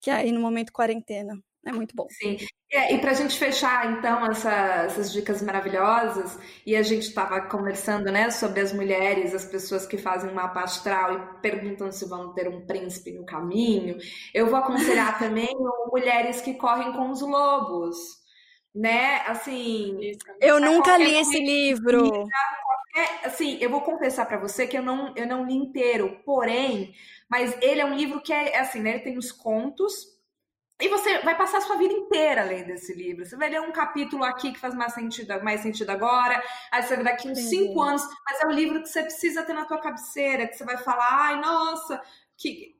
que 0.00 0.10
é 0.10 0.14
aí 0.14 0.32
no 0.32 0.40
momento 0.40 0.72
quarentena. 0.72 1.34
É 1.68 1.72
muito 1.72 1.94
bom. 1.94 2.06
Sim. 2.08 2.38
É, 2.72 2.94
e 2.94 2.98
para 2.98 3.10
a 3.10 3.14
gente 3.14 3.38
fechar, 3.38 3.92
então, 3.92 4.24
essa, 4.26 4.50
essas 4.50 5.12
dicas 5.12 5.42
maravilhosas, 5.42 6.38
e 6.64 6.74
a 6.74 6.82
gente 6.82 7.02
estava 7.02 7.42
conversando 7.42 8.10
né, 8.10 8.30
sobre 8.30 8.60
as 8.60 8.72
mulheres, 8.72 9.34
as 9.34 9.44
pessoas 9.44 9.86
que 9.86 9.98
fazem 9.98 10.32
mapa 10.32 10.62
astral 10.62 11.14
e 11.14 11.40
perguntam 11.42 11.92
se 11.92 12.08
vão 12.08 12.32
ter 12.32 12.48
um 12.48 12.64
príncipe 12.66 13.12
no 13.12 13.26
caminho, 13.26 13.98
eu 14.32 14.46
vou 14.46 14.56
aconselhar 14.56 15.18
também 15.20 15.54
mulheres 15.92 16.40
que 16.40 16.54
correm 16.54 16.92
com 16.92 17.10
os 17.10 17.20
lobos. 17.20 17.96
Né? 18.74 19.22
Assim. 19.26 20.12
Eu 20.40 20.58
nunca 20.58 20.96
li 20.96 21.16
esse 21.16 21.38
livro. 21.38 22.26
Assim, 23.24 23.58
eu 23.60 23.68
vou 23.68 23.82
confessar 23.82 24.26
para 24.26 24.38
você 24.38 24.66
que 24.66 24.76
eu 24.76 24.82
não, 24.82 25.14
eu 25.16 25.26
não 25.26 25.46
li 25.46 25.54
inteiro, 25.54 26.20
porém, 26.24 26.94
mas 27.28 27.56
ele 27.60 27.80
é 27.80 27.84
um 27.84 27.94
livro 27.94 28.20
que 28.20 28.32
é 28.32 28.58
assim, 28.58 28.80
né? 28.80 28.90
Ele 28.90 29.00
tem 29.00 29.18
os 29.18 29.30
contos 29.30 30.17
e 30.80 30.88
você 30.88 31.18
vai 31.20 31.36
passar 31.36 31.58
a 31.58 31.60
sua 31.60 31.76
vida 31.76 31.92
inteira 31.92 32.44
lendo 32.44 32.66
desse 32.66 32.94
livro. 32.94 33.26
Você 33.26 33.36
vai 33.36 33.50
ler 33.50 33.60
um 33.60 33.72
capítulo 33.72 34.22
aqui 34.22 34.52
que 34.52 34.60
faz 34.60 34.74
mais 34.74 34.94
sentido, 34.94 35.42
mais 35.42 35.60
sentido 35.60 35.90
agora, 35.90 36.42
aí 36.70 36.82
você 36.82 36.94
vai 36.94 37.04
daqui 37.04 37.28
uns 37.28 37.38
Sim. 37.38 37.48
cinco 37.48 37.80
anos, 37.82 38.02
mas 38.24 38.40
é 38.40 38.46
um 38.46 38.52
livro 38.52 38.80
que 38.80 38.88
você 38.88 39.02
precisa 39.02 39.42
ter 39.42 39.52
na 39.52 39.64
tua 39.64 39.80
cabeceira, 39.80 40.46
que 40.46 40.54
você 40.54 40.64
vai 40.64 40.76
falar, 40.76 41.08
ai, 41.10 41.40
nossa, 41.40 42.00
que 42.36 42.76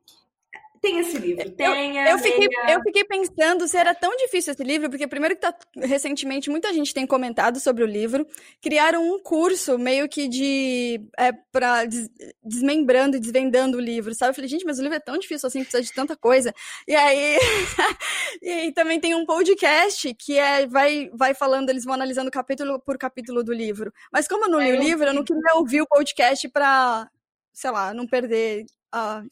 tem 0.80 0.98
esse 0.98 1.18
livro, 1.18 1.50
tenha. 1.50 2.08
Eu, 2.08 2.12
eu, 2.12 2.18
fiquei, 2.18 2.48
eu 2.68 2.80
fiquei 2.82 3.04
pensando 3.04 3.66
se 3.66 3.76
era 3.76 3.94
tão 3.94 4.16
difícil 4.16 4.52
esse 4.52 4.62
livro, 4.62 4.88
porque 4.88 5.06
primeiro 5.06 5.34
que 5.34 5.40
tá 5.40 5.54
recentemente 5.76 6.50
muita 6.50 6.72
gente 6.72 6.94
tem 6.94 7.06
comentado 7.06 7.60
sobre 7.60 7.84
o 7.84 7.86
livro, 7.86 8.26
criaram 8.60 9.06
um 9.06 9.22
curso 9.22 9.78
meio 9.78 10.08
que 10.08 10.28
de 10.28 11.00
é, 11.18 11.32
para 11.52 11.84
des, 11.84 12.08
desmembrando 12.42 13.16
e 13.16 13.20
desvendando 13.20 13.78
o 13.78 13.80
livro, 13.80 14.14
sabe? 14.14 14.30
Eu 14.30 14.34
falei, 14.34 14.48
gente, 14.48 14.64
mas 14.64 14.78
o 14.78 14.82
livro 14.82 14.96
é 14.96 15.00
tão 15.00 15.18
difícil 15.18 15.46
assim, 15.46 15.60
precisa 15.62 15.82
de 15.82 15.92
tanta 15.92 16.16
coisa. 16.16 16.54
E 16.86 16.94
aí 16.94 17.38
e 18.42 18.50
aí 18.50 18.72
também 18.72 19.00
tem 19.00 19.14
um 19.14 19.26
podcast 19.26 20.14
que 20.14 20.38
é 20.38 20.66
vai 20.66 21.10
vai 21.12 21.34
falando, 21.34 21.70
eles 21.70 21.84
vão 21.84 21.94
analisando 21.94 22.30
capítulo 22.30 22.80
por 22.80 22.96
capítulo 22.98 23.42
do 23.42 23.52
livro. 23.52 23.92
Mas 24.12 24.28
como 24.28 24.44
eu 24.44 24.50
não 24.50 24.60
li 24.60 24.70
é, 24.70 24.74
o 24.74 24.82
livro, 24.82 25.06
eu 25.06 25.14
não 25.14 25.24
queria 25.24 25.54
ouvir 25.56 25.82
o 25.82 25.86
podcast 25.86 26.48
para 26.48 27.08
sei 27.58 27.72
lá, 27.72 27.92
não 27.92 28.06
perder, 28.06 28.66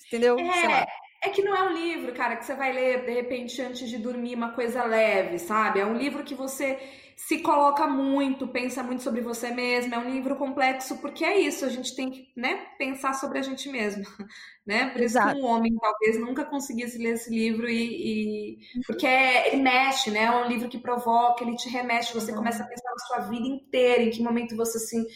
entendeu? 0.05 0.37
É, 0.39 0.87
é 1.27 1.31
que 1.31 1.43
não 1.43 1.55
é 1.55 1.63
um 1.69 1.73
livro, 1.73 2.13
cara, 2.15 2.37
que 2.37 2.45
você 2.45 2.55
vai 2.55 2.73
ler 2.73 3.05
de 3.05 3.13
repente 3.13 3.61
antes 3.61 3.89
de 3.89 3.99
dormir 3.99 4.35
uma 4.35 4.53
coisa 4.53 4.85
leve, 4.85 5.39
sabe? 5.39 5.81
É 5.81 5.87
um 5.87 5.97
livro 5.97 6.25
que 6.25 6.35
você 6.35 6.79
se 7.17 7.39
coloca 7.39 7.87
muito, 7.87 8.47
pensa 8.47 8.83
muito 8.83 9.03
sobre 9.03 9.23
você 9.23 9.51
mesmo. 9.51 9.95
É 9.95 9.99
um 9.99 10.11
livro 10.11 10.37
complexo 10.37 10.99
porque 10.99 11.25
é 11.25 11.41
isso, 11.41 11.65
a 11.65 11.69
gente 11.69 11.97
tem 11.97 12.11
que, 12.11 12.29
né, 12.37 12.67
pensar 12.79 13.15
sobre 13.15 13.39
a 13.39 13.43
gente 13.43 13.69
mesmo, 13.69 14.05
né? 14.67 14.91
Por 14.91 15.01
isso 15.01 15.19
que 15.19 15.41
um 15.41 15.47
homem 15.47 15.75
talvez 15.77 16.21
nunca 16.21 16.45
conseguisse 16.45 16.99
ler 16.99 17.15
esse 17.15 17.31
livro 17.31 17.69
e, 17.69 18.59
e... 18.59 18.83
porque 18.87 19.07
é, 19.07 19.49
ele 19.49 19.63
mexe, 19.63 20.11
né? 20.11 20.25
É 20.25 20.31
um 20.31 20.47
livro 20.47 20.69
que 20.69 20.79
provoca, 20.79 21.43
ele 21.43 21.57
te 21.57 21.69
remete, 21.69 22.15
você 22.15 22.31
uhum. 22.31 22.39
começa 22.39 22.63
a 22.63 22.67
pensar 22.67 22.86
sua 23.01 23.21
vida 23.21 23.47
inteira, 23.47 24.03
em 24.03 24.11
que 24.11 24.23
momento 24.23 24.57
você 24.57 24.79
assim 24.79 25.07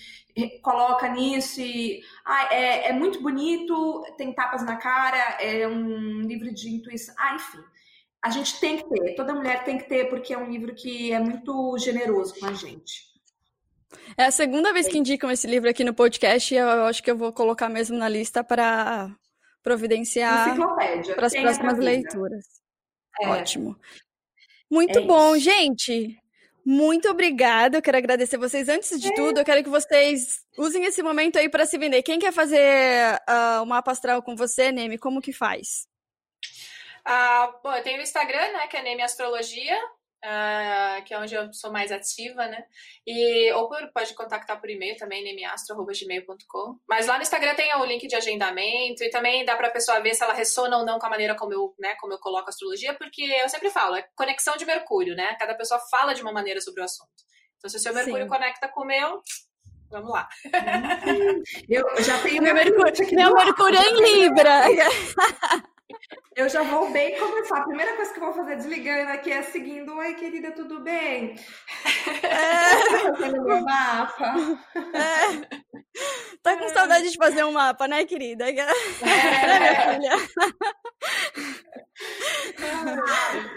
coloca 0.63 1.09
nisso 1.09 1.61
e 1.61 2.03
ah, 2.25 2.55
é, 2.55 2.89
é 2.89 2.93
muito 2.93 3.21
bonito, 3.21 4.03
tem 4.17 4.33
tapas 4.33 4.65
na 4.65 4.77
cara, 4.77 5.19
é 5.41 5.67
um 5.67 6.21
livro 6.21 6.53
de 6.53 6.71
intuição, 6.71 7.15
ah, 7.19 7.35
enfim. 7.35 7.63
A 8.23 8.31
gente 8.31 8.61
tem 8.61 8.77
que 8.77 8.89
ter, 8.89 9.15
toda 9.15 9.35
mulher 9.35 9.65
tem 9.65 9.79
que 9.79 9.89
ter, 9.89 10.09
porque 10.09 10.35
é 10.35 10.39
um 10.39 10.51
livro 10.51 10.75
que 10.75 11.13
é 11.13 11.19
muito 11.19 11.77
generoso 11.79 12.39
com 12.39 12.47
a 12.47 12.53
gente. 12.53 13.11
É 14.17 14.25
a 14.25 14.31
segunda 14.31 14.73
vez 14.73 14.87
que 14.87 14.99
indicam 14.99 15.31
esse 15.31 15.47
livro 15.47 15.69
aqui 15.69 15.83
no 15.83 15.95
podcast 15.95 16.55
e 16.55 16.59
eu 16.59 16.85
acho 16.85 17.03
que 17.03 17.11
eu 17.11 17.17
vou 17.17 17.33
colocar 17.33 17.69
mesmo 17.69 17.97
na 17.97 18.09
lista 18.09 18.45
para 18.45 19.11
providenciar 19.63 20.57
para 21.17 21.27
as 21.27 21.35
próximas 21.35 21.79
leituras. 21.79 22.45
É. 23.21 23.29
Ótimo. 23.29 23.77
Muito 24.71 24.99
é 24.99 25.03
bom, 25.03 25.35
isso. 25.35 25.45
gente. 25.45 26.20
Muito 26.65 27.09
obrigada. 27.09 27.79
Eu 27.79 27.83
quero 27.83 27.97
agradecer 27.97 28.37
vocês. 28.37 28.69
Antes 28.69 29.01
de 29.01 29.09
é. 29.09 29.15
tudo, 29.15 29.39
eu 29.39 29.45
quero 29.45 29.63
que 29.63 29.71
vocês 29.71 30.45
usem 30.59 30.85
esse 30.85 31.03
momento 31.03 31.39
aí 31.39 31.49
para 31.49 31.67
se 31.67 31.79
vender. 31.79 32.03
Quem 32.03 32.19
quer 32.19 32.33
fazer 32.33 33.21
uh, 33.29 33.63
o 33.63 33.67
mapa 33.67 33.93
astral 33.93 34.23
com 34.23 34.37
você, 34.37 34.71
Neme, 34.71 34.99
como 34.99 35.23
que 35.23 35.33
faz? 35.33 35.89
Uh, 37.07 37.53
bom, 37.63 37.75
eu 37.75 37.83
tenho 37.83 37.99
o 37.99 38.03
Instagram, 38.03 38.53
né, 38.53 38.67
que 38.67 38.77
é 38.77 38.83
Neme 38.83 39.03
Astrologia 39.03 39.81
uh, 40.25 41.03
que 41.05 41.15
é 41.15 41.19
onde 41.19 41.35
eu 41.35 41.53
sou 41.53 41.73
mais 41.73 41.91
ativa, 41.91 42.47
né? 42.47 42.65
E, 43.07 43.53
ou 43.53 43.69
por, 43.69 43.91
pode 43.93 44.15
contactar 44.15 44.61
por 44.61 44.69
e-mail 44.69 44.97
também, 44.97 45.23
nemiastro.gmail.com. 45.25 46.79
Mas 46.89 47.07
lá 47.07 47.17
no 47.17 47.23
Instagram 47.23 47.55
tem 47.55 47.75
o 47.75 47.85
link 47.85 48.07
de 48.07 48.15
agendamento 48.15 49.03
e 49.03 49.11
também 49.11 49.45
dá 49.45 49.57
para 49.57 49.69
a 49.69 49.73
pessoa 49.73 50.01
ver 50.01 50.15
se 50.15 50.23
ela 50.23 50.35
ressona 50.35 50.79
ou 50.79 50.85
não 50.85 50.99
com 50.99 51.07
a 51.07 51.11
maneira 51.11 51.35
como 51.35 51.53
eu, 51.53 51.75
né, 51.79 51.95
como 52.01 52.13
eu 52.13 52.19
coloco 52.19 52.47
a 52.47 52.51
astrologia, 52.51 52.95
porque 52.95 53.23
eu 53.23 53.49
sempre 53.49 53.71
falo, 53.71 53.97
é 53.97 54.07
conexão 54.15 54.57
de 54.57 54.65
Mercúrio, 54.65 55.15
né? 55.15 55.37
Cada 55.39 55.55
pessoa 55.55 55.81
fala 55.91 56.15
de 56.15 56.23
uma 56.23 56.33
maneira 56.33 56.61
sobre 56.61 56.81
o 56.81 56.85
assunto. 56.85 57.11
Então, 57.59 57.69
se 57.69 57.77
o 57.77 57.81
seu 57.81 57.95
Mercúrio 57.95 58.25
Sim. 58.25 58.29
conecta 58.31 58.69
com 58.69 58.83
o 58.83 58.87
meu, 58.87 59.23
Vamos 59.91 60.13
lá. 60.13 60.29
Eu 61.69 61.85
já 62.05 62.23
tenho 62.23 62.41
meu 62.41 62.55
Mercúrio, 62.55 62.95
meu 63.13 63.35
Mercúrio 63.35 63.77
é 63.77 63.89
em 63.89 64.23
Libra. 64.23 64.61
Eu 66.37 66.49
já 66.49 66.63
vou 66.63 66.91
bem 66.91 67.19
começar. 67.19 67.59
A 67.59 67.65
primeira 67.65 67.97
coisa 67.97 68.13
que 68.13 68.19
eu 68.19 68.25
vou 68.25 68.33
fazer 68.33 68.57
desligando 68.57 69.11
aqui 69.11 69.31
é 69.31 69.43
seguindo. 69.43 69.95
Oi, 69.95 70.15
querida, 70.15 70.53
tudo 70.53 70.81
bem? 70.81 71.35
É. 72.23 73.13
Fazendo 73.17 73.45
meu 73.45 73.61
mapa. 73.63 74.35
É. 74.75 75.71
Tá 76.43 76.57
com 76.57 76.69
saudade 76.69 77.11
de 77.11 77.17
fazer 77.17 77.45
um 77.45 77.53
mapa, 77.53 77.87
né, 77.87 78.05
querida? 78.05 78.49
É. 78.49 78.53
Né, 78.53 78.73
minha 79.59 79.95
filha? 79.95 80.17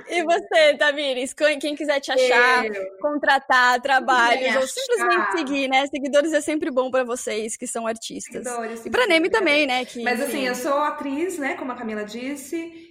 e 0.09 0.23
você, 0.23 0.77
Tamires? 0.77 1.33
Quem 1.33 1.75
quiser 1.75 1.99
te 1.99 2.11
achar, 2.11 2.65
eu. 2.65 2.97
contratar 2.99 3.81
trabalhos 3.81 4.55
ou 4.55 4.67
simplesmente 4.67 5.31
seguir, 5.31 5.67
né? 5.69 5.85
Seguidores 5.87 6.33
é 6.33 6.41
sempre 6.41 6.69
bom 6.71 6.91
para 6.91 7.03
vocês 7.03 7.55
que 7.55 7.67
são 7.67 7.87
artistas. 7.87 8.43
Seguidores, 8.43 8.85
e 8.85 8.89
para 8.89 9.07
Neme 9.07 9.29
também, 9.29 9.65
né? 9.65 9.85
Que, 9.85 10.03
Mas 10.03 10.21
assim, 10.21 10.45
eu 10.45 10.55
sou 10.55 10.79
atriz, 10.79 11.37
né? 11.37 11.55
Como 11.55 11.71
a 11.71 11.75
Camila 11.75 12.03
disse, 12.03 12.22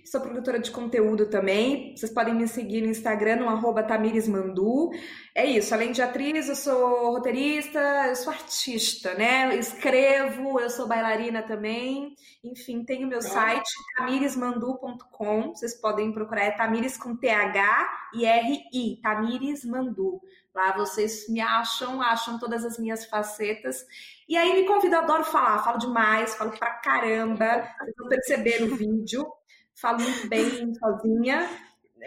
sou 0.04 0.20
produtora 0.20 0.58
de 0.58 0.70
conteúdo 0.70 1.26
também. 1.26 1.96
Vocês 1.96 2.12
podem 2.12 2.34
me 2.34 2.46
seguir 2.46 2.82
no 2.82 2.88
Instagram, 2.88 3.36
no 3.36 3.48
arroba 3.48 3.82
Tamiresmandu. 3.82 4.90
É 5.34 5.46
isso, 5.46 5.72
além 5.72 5.92
de 5.92 6.02
atriz, 6.02 6.48
eu 6.48 6.56
sou 6.56 7.12
roteirista, 7.12 7.78
eu 8.08 8.16
sou 8.16 8.32
artista, 8.32 9.14
né? 9.14 9.54
Eu 9.54 9.58
escrevo, 9.58 10.60
eu 10.60 10.68
sou 10.68 10.86
bailarina 10.86 11.42
também. 11.42 12.14
Enfim, 12.44 12.84
tenho 12.84 13.08
meu 13.08 13.22
site, 13.22 13.70
tamiresmandu.com. 13.96 15.54
Vocês 15.54 15.74
podem 15.80 16.12
procurar, 16.12 16.44
é 16.44 16.50
Tamires 16.50 16.96
com 16.96 17.16
TH 17.16 18.10
e 18.14 18.26
R-I, 18.26 19.00
Tamires 19.02 19.64
Mandu. 19.64 20.20
Lá 20.54 20.76
vocês 20.76 21.28
me 21.28 21.40
acham, 21.40 22.02
acham 22.02 22.38
todas 22.38 22.64
as 22.64 22.78
minhas 22.78 23.06
facetas. 23.06 23.86
E 24.28 24.36
aí 24.36 24.54
me 24.54 24.66
convido, 24.66 24.96
adoro 24.96 25.24
falar, 25.24 25.62
falo 25.64 25.78
demais, 25.78 26.34
falo 26.34 26.50
pra 26.58 26.74
caramba. 26.74 27.68
Vocês 27.78 27.94
vão 27.98 28.08
perceber 28.08 28.60
no 28.60 28.76
vídeo. 28.76 29.26
Falo 29.74 30.00
muito 30.00 30.28
bem 30.28 30.74
sozinha, 30.74 31.48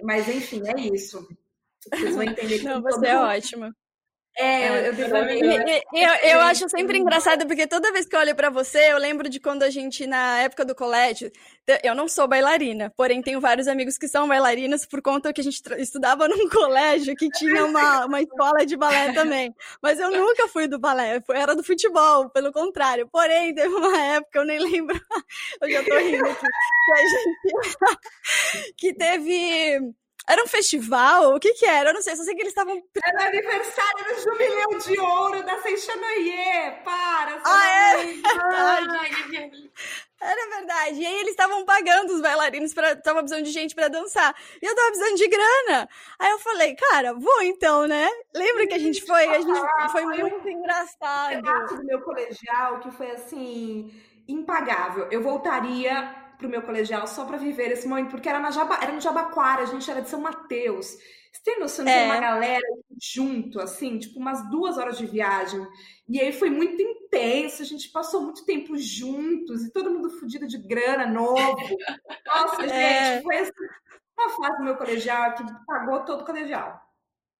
mas 0.03 0.27
enfim, 0.27 0.61
é 0.67 0.79
isso. 0.93 1.27
Vocês 1.91 2.15
vão 2.15 2.23
entender 2.23 2.59
que 2.59 2.65
Não, 2.65 2.81
você 2.81 3.07
é 3.07 3.19
ótima. 3.19 3.75
É, 4.37 4.89
eu, 4.89 4.93
eu, 4.93 5.07
eu, 5.15 5.83
eu, 5.93 6.29
eu 6.29 6.41
acho 6.41 6.67
sempre 6.67 6.97
engraçado, 6.97 7.47
porque 7.47 7.65
toda 7.65 7.91
vez 7.91 8.05
que 8.05 8.15
eu 8.15 8.19
olho 8.19 8.35
para 8.35 8.49
você, 8.49 8.91
eu 8.91 8.97
lembro 8.97 9.29
de 9.29 9.39
quando 9.39 9.63
a 9.63 9.69
gente, 9.69 10.05
na 10.05 10.39
época 10.39 10.65
do 10.65 10.75
colégio, 10.75 11.31
eu 11.81 11.95
não 11.95 12.07
sou 12.07 12.27
bailarina, 12.27 12.91
porém 12.97 13.21
tenho 13.21 13.39
vários 13.39 13.65
amigos 13.67 13.97
que 13.97 14.09
são 14.09 14.27
bailarinas 14.27 14.85
por 14.85 15.01
conta 15.01 15.31
que 15.31 15.39
a 15.39 15.43
gente 15.43 15.61
estudava 15.77 16.27
num 16.29 16.49
colégio 16.49 17.15
que 17.15 17.29
tinha 17.29 17.65
uma, 17.65 18.05
uma 18.05 18.21
escola 18.21 18.65
de 18.65 18.75
balé 18.75 19.13
também. 19.13 19.55
Mas 19.81 19.99
eu 19.99 20.11
nunca 20.11 20.49
fui 20.49 20.67
do 20.67 20.77
balé, 20.77 21.23
era 21.29 21.55
do 21.55 21.63
futebol, 21.63 22.29
pelo 22.29 22.51
contrário. 22.51 23.07
Porém, 23.09 23.55
teve 23.55 23.73
uma 23.73 23.97
época, 23.97 24.39
eu 24.39 24.45
nem 24.45 24.59
lembro, 24.59 24.99
eu 25.61 25.71
já 25.71 25.83
tô 25.83 25.97
rindo 25.97 26.25
aqui, 26.25 26.47
que 26.85 26.93
a 26.93 27.07
gente. 27.07 27.77
que 28.77 28.93
teve 28.93 29.95
era 30.27 30.43
um 30.43 30.47
festival? 30.47 31.35
O 31.35 31.39
que 31.39 31.53
que 31.53 31.65
era? 31.65 31.91
Eu 31.91 31.93
não 31.93 32.01
sei, 32.01 32.15
só 32.15 32.23
sei 32.23 32.33
que 32.33 32.41
eles 32.41 32.51
estavam... 32.51 32.81
Era 33.03 33.27
aniversário 33.27 34.05
do 34.05 34.21
Jubileu 34.21 34.79
de 34.79 34.99
Ouro 34.99 35.43
da 35.43 35.61
Seixanoye, 35.61 36.81
para! 36.83 37.41
Ah, 37.45 37.67
é 37.67 38.05
verdade. 38.05 39.71
Era 40.21 40.57
verdade. 40.57 41.01
E 41.01 41.05
aí 41.05 41.19
eles 41.19 41.31
estavam 41.31 41.63
pagando 41.65 42.13
os 42.13 42.21
bailarinos, 42.21 42.73
para 42.73 42.95
tava 42.95 43.19
precisando 43.19 43.43
de 43.43 43.51
gente 43.51 43.75
para 43.75 43.89
dançar. 43.89 44.33
E 44.59 44.65
eu 44.65 44.73
tava 44.73 44.87
precisando 44.87 45.17
de 45.17 45.27
grana. 45.27 45.89
Aí 46.17 46.31
eu 46.31 46.39
falei, 46.39 46.75
cara, 46.75 47.13
vou 47.13 47.43
então, 47.43 47.85
né? 47.85 48.09
Lembra 48.33 48.65
que 48.65 48.73
a 48.73 48.79
gente 48.79 49.05
foi? 49.05 49.27
A 49.27 49.39
gente 49.41 49.59
ah, 49.77 49.89
foi 49.89 50.05
muito 50.05 50.49
engraçado. 50.49 51.37
Um 51.37 51.77
do 51.77 51.85
meu 51.85 52.01
colegial 52.01 52.79
que 52.79 52.89
foi 52.91 53.11
assim, 53.11 53.93
impagável. 54.27 55.07
Eu 55.11 55.21
voltaria 55.21 56.24
pro 56.37 56.49
meu 56.49 56.61
colegial 56.61 57.07
só 57.07 57.25
para 57.25 57.37
viver 57.37 57.71
esse 57.71 57.87
momento, 57.87 58.11
porque 58.11 58.29
era, 58.29 58.39
na 58.39 58.51
Jaba, 58.51 58.79
era 58.81 58.91
no 58.91 59.01
Jabaquara, 59.01 59.63
a 59.63 59.65
gente 59.65 59.89
era 59.89 60.01
de 60.01 60.09
São 60.09 60.21
Mateus. 60.21 60.97
Você 61.31 61.41
tem 61.43 61.59
noção 61.59 61.83
de 61.83 61.91
é. 61.91 62.05
uma 62.05 62.19
galera 62.19 62.65
junto, 63.01 63.59
assim, 63.59 63.99
tipo 63.99 64.19
umas 64.19 64.49
duas 64.49 64.77
horas 64.77 64.97
de 64.97 65.05
viagem. 65.05 65.65
E 66.07 66.19
aí 66.19 66.31
foi 66.31 66.49
muito 66.49 66.81
intenso, 66.81 67.61
a 67.61 67.65
gente 67.65 67.89
passou 67.89 68.21
muito 68.21 68.45
tempo 68.45 68.77
juntos, 68.77 69.63
e 69.63 69.71
todo 69.71 69.91
mundo 69.91 70.09
fudido 70.09 70.47
de 70.47 70.57
grana, 70.57 71.05
novo. 71.05 71.35
Nossa, 72.25 72.65
é. 72.65 73.15
gente, 73.15 73.23
foi 73.23 73.51
uma 74.17 74.29
fase 74.29 74.57
do 74.57 74.63
meu 74.63 74.77
colegial 74.77 75.33
que 75.33 75.43
pagou 75.65 76.05
todo 76.05 76.21
o 76.21 76.25
colegial. 76.25 76.84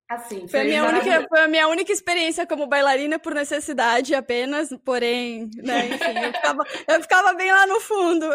Assim, 0.08 0.48
foi, 0.48 0.60
a 0.60 0.64
minha 0.64 0.84
única, 0.84 1.26
foi 1.28 1.40
a 1.40 1.48
minha 1.48 1.68
única 1.68 1.92
experiência 1.92 2.46
como 2.46 2.68
bailarina 2.68 3.18
por 3.18 3.34
necessidade 3.34 4.14
apenas, 4.14 4.70
porém, 4.86 5.50
né, 5.56 5.88
enfim, 5.88 6.20
eu 6.24 6.32
ficava, 6.32 6.64
eu 6.88 7.02
ficava 7.02 7.34
bem 7.34 7.52
lá 7.52 7.66
no 7.66 7.80
fundo. 7.80 8.32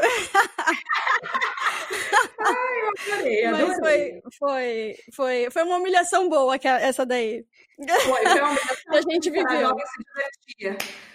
Ai, 2.41 2.81
eu 2.83 2.89
adorei, 2.89 3.45
adorei. 3.47 3.69
Mas 3.69 3.79
foi, 3.79 4.21
foi, 4.37 4.97
foi, 5.15 5.49
foi 5.53 5.63
uma 5.63 5.77
humilhação 5.77 6.29
boa 6.29 6.59
que 6.59 6.67
essa 6.67 7.07
daí. 7.07 7.45
Foi, 7.79 8.27
foi 8.27 8.41
uma 8.41 8.51
humilhação 8.51 8.93
a 8.93 9.01
gente 9.03 9.31
viveu. 9.31 9.77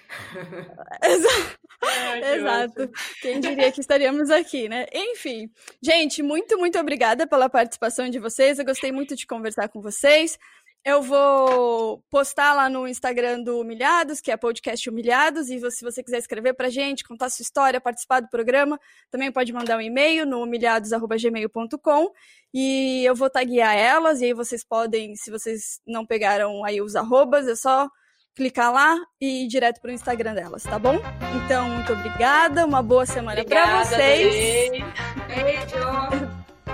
Exato. 2.35 2.89
Quem 3.21 3.39
diria 3.39 3.71
que 3.71 3.81
estaríamos 3.81 4.29
aqui, 4.29 4.69
né? 4.69 4.85
Enfim, 4.93 5.49
gente, 5.81 6.23
muito, 6.23 6.57
muito 6.57 6.79
obrigada 6.79 7.27
pela 7.27 7.49
participação 7.49 8.09
de 8.09 8.19
vocês. 8.19 8.59
Eu 8.59 8.65
gostei 8.65 8.91
muito 8.91 9.15
de 9.15 9.27
conversar 9.27 9.69
com 9.69 9.81
vocês. 9.81 10.37
Eu 10.85 11.01
vou 11.01 12.03
postar 12.11 12.53
lá 12.53 12.69
no 12.69 12.87
Instagram 12.87 13.41
do 13.41 13.59
Humilhados, 13.59 14.21
que 14.21 14.31
é 14.31 14.37
podcast 14.37 14.87
Humilhados, 14.87 15.49
e 15.49 15.59
se 15.71 15.83
você 15.83 16.03
quiser 16.03 16.19
escrever 16.19 16.53
pra 16.53 16.69
gente, 16.69 17.03
contar 17.03 17.31
sua 17.31 17.41
história, 17.41 17.81
participar 17.81 18.19
do 18.19 18.29
programa, 18.29 18.79
também 19.09 19.31
pode 19.31 19.51
mandar 19.51 19.77
um 19.77 19.81
e-mail 19.81 20.27
no 20.27 20.43
humilhados.gmail.com 20.43 22.11
e 22.53 23.03
eu 23.03 23.15
vou 23.15 23.31
taguear 23.31 23.75
elas, 23.75 24.21
e 24.21 24.25
aí 24.25 24.33
vocês 24.33 24.63
podem, 24.63 25.15
se 25.15 25.31
vocês 25.31 25.81
não 25.87 26.05
pegaram 26.05 26.63
aí 26.63 26.79
os 26.79 26.95
arrobas, 26.95 27.47
é 27.47 27.55
só 27.55 27.89
clicar 28.35 28.71
lá 28.71 28.97
e 29.19 29.45
ir 29.45 29.47
direto 29.47 29.79
pro 29.79 29.91
Instagram 29.91 30.33
delas, 30.33 30.63
tá 30.63 30.77
bom? 30.77 30.99
Então, 31.35 31.69
muito 31.69 31.93
obrigada, 31.93 32.65
uma 32.65 32.83
boa 32.83 33.05
semana 33.05 33.43
para 33.45 33.83
vocês. 33.83 34.71
Beijo. 34.71 34.85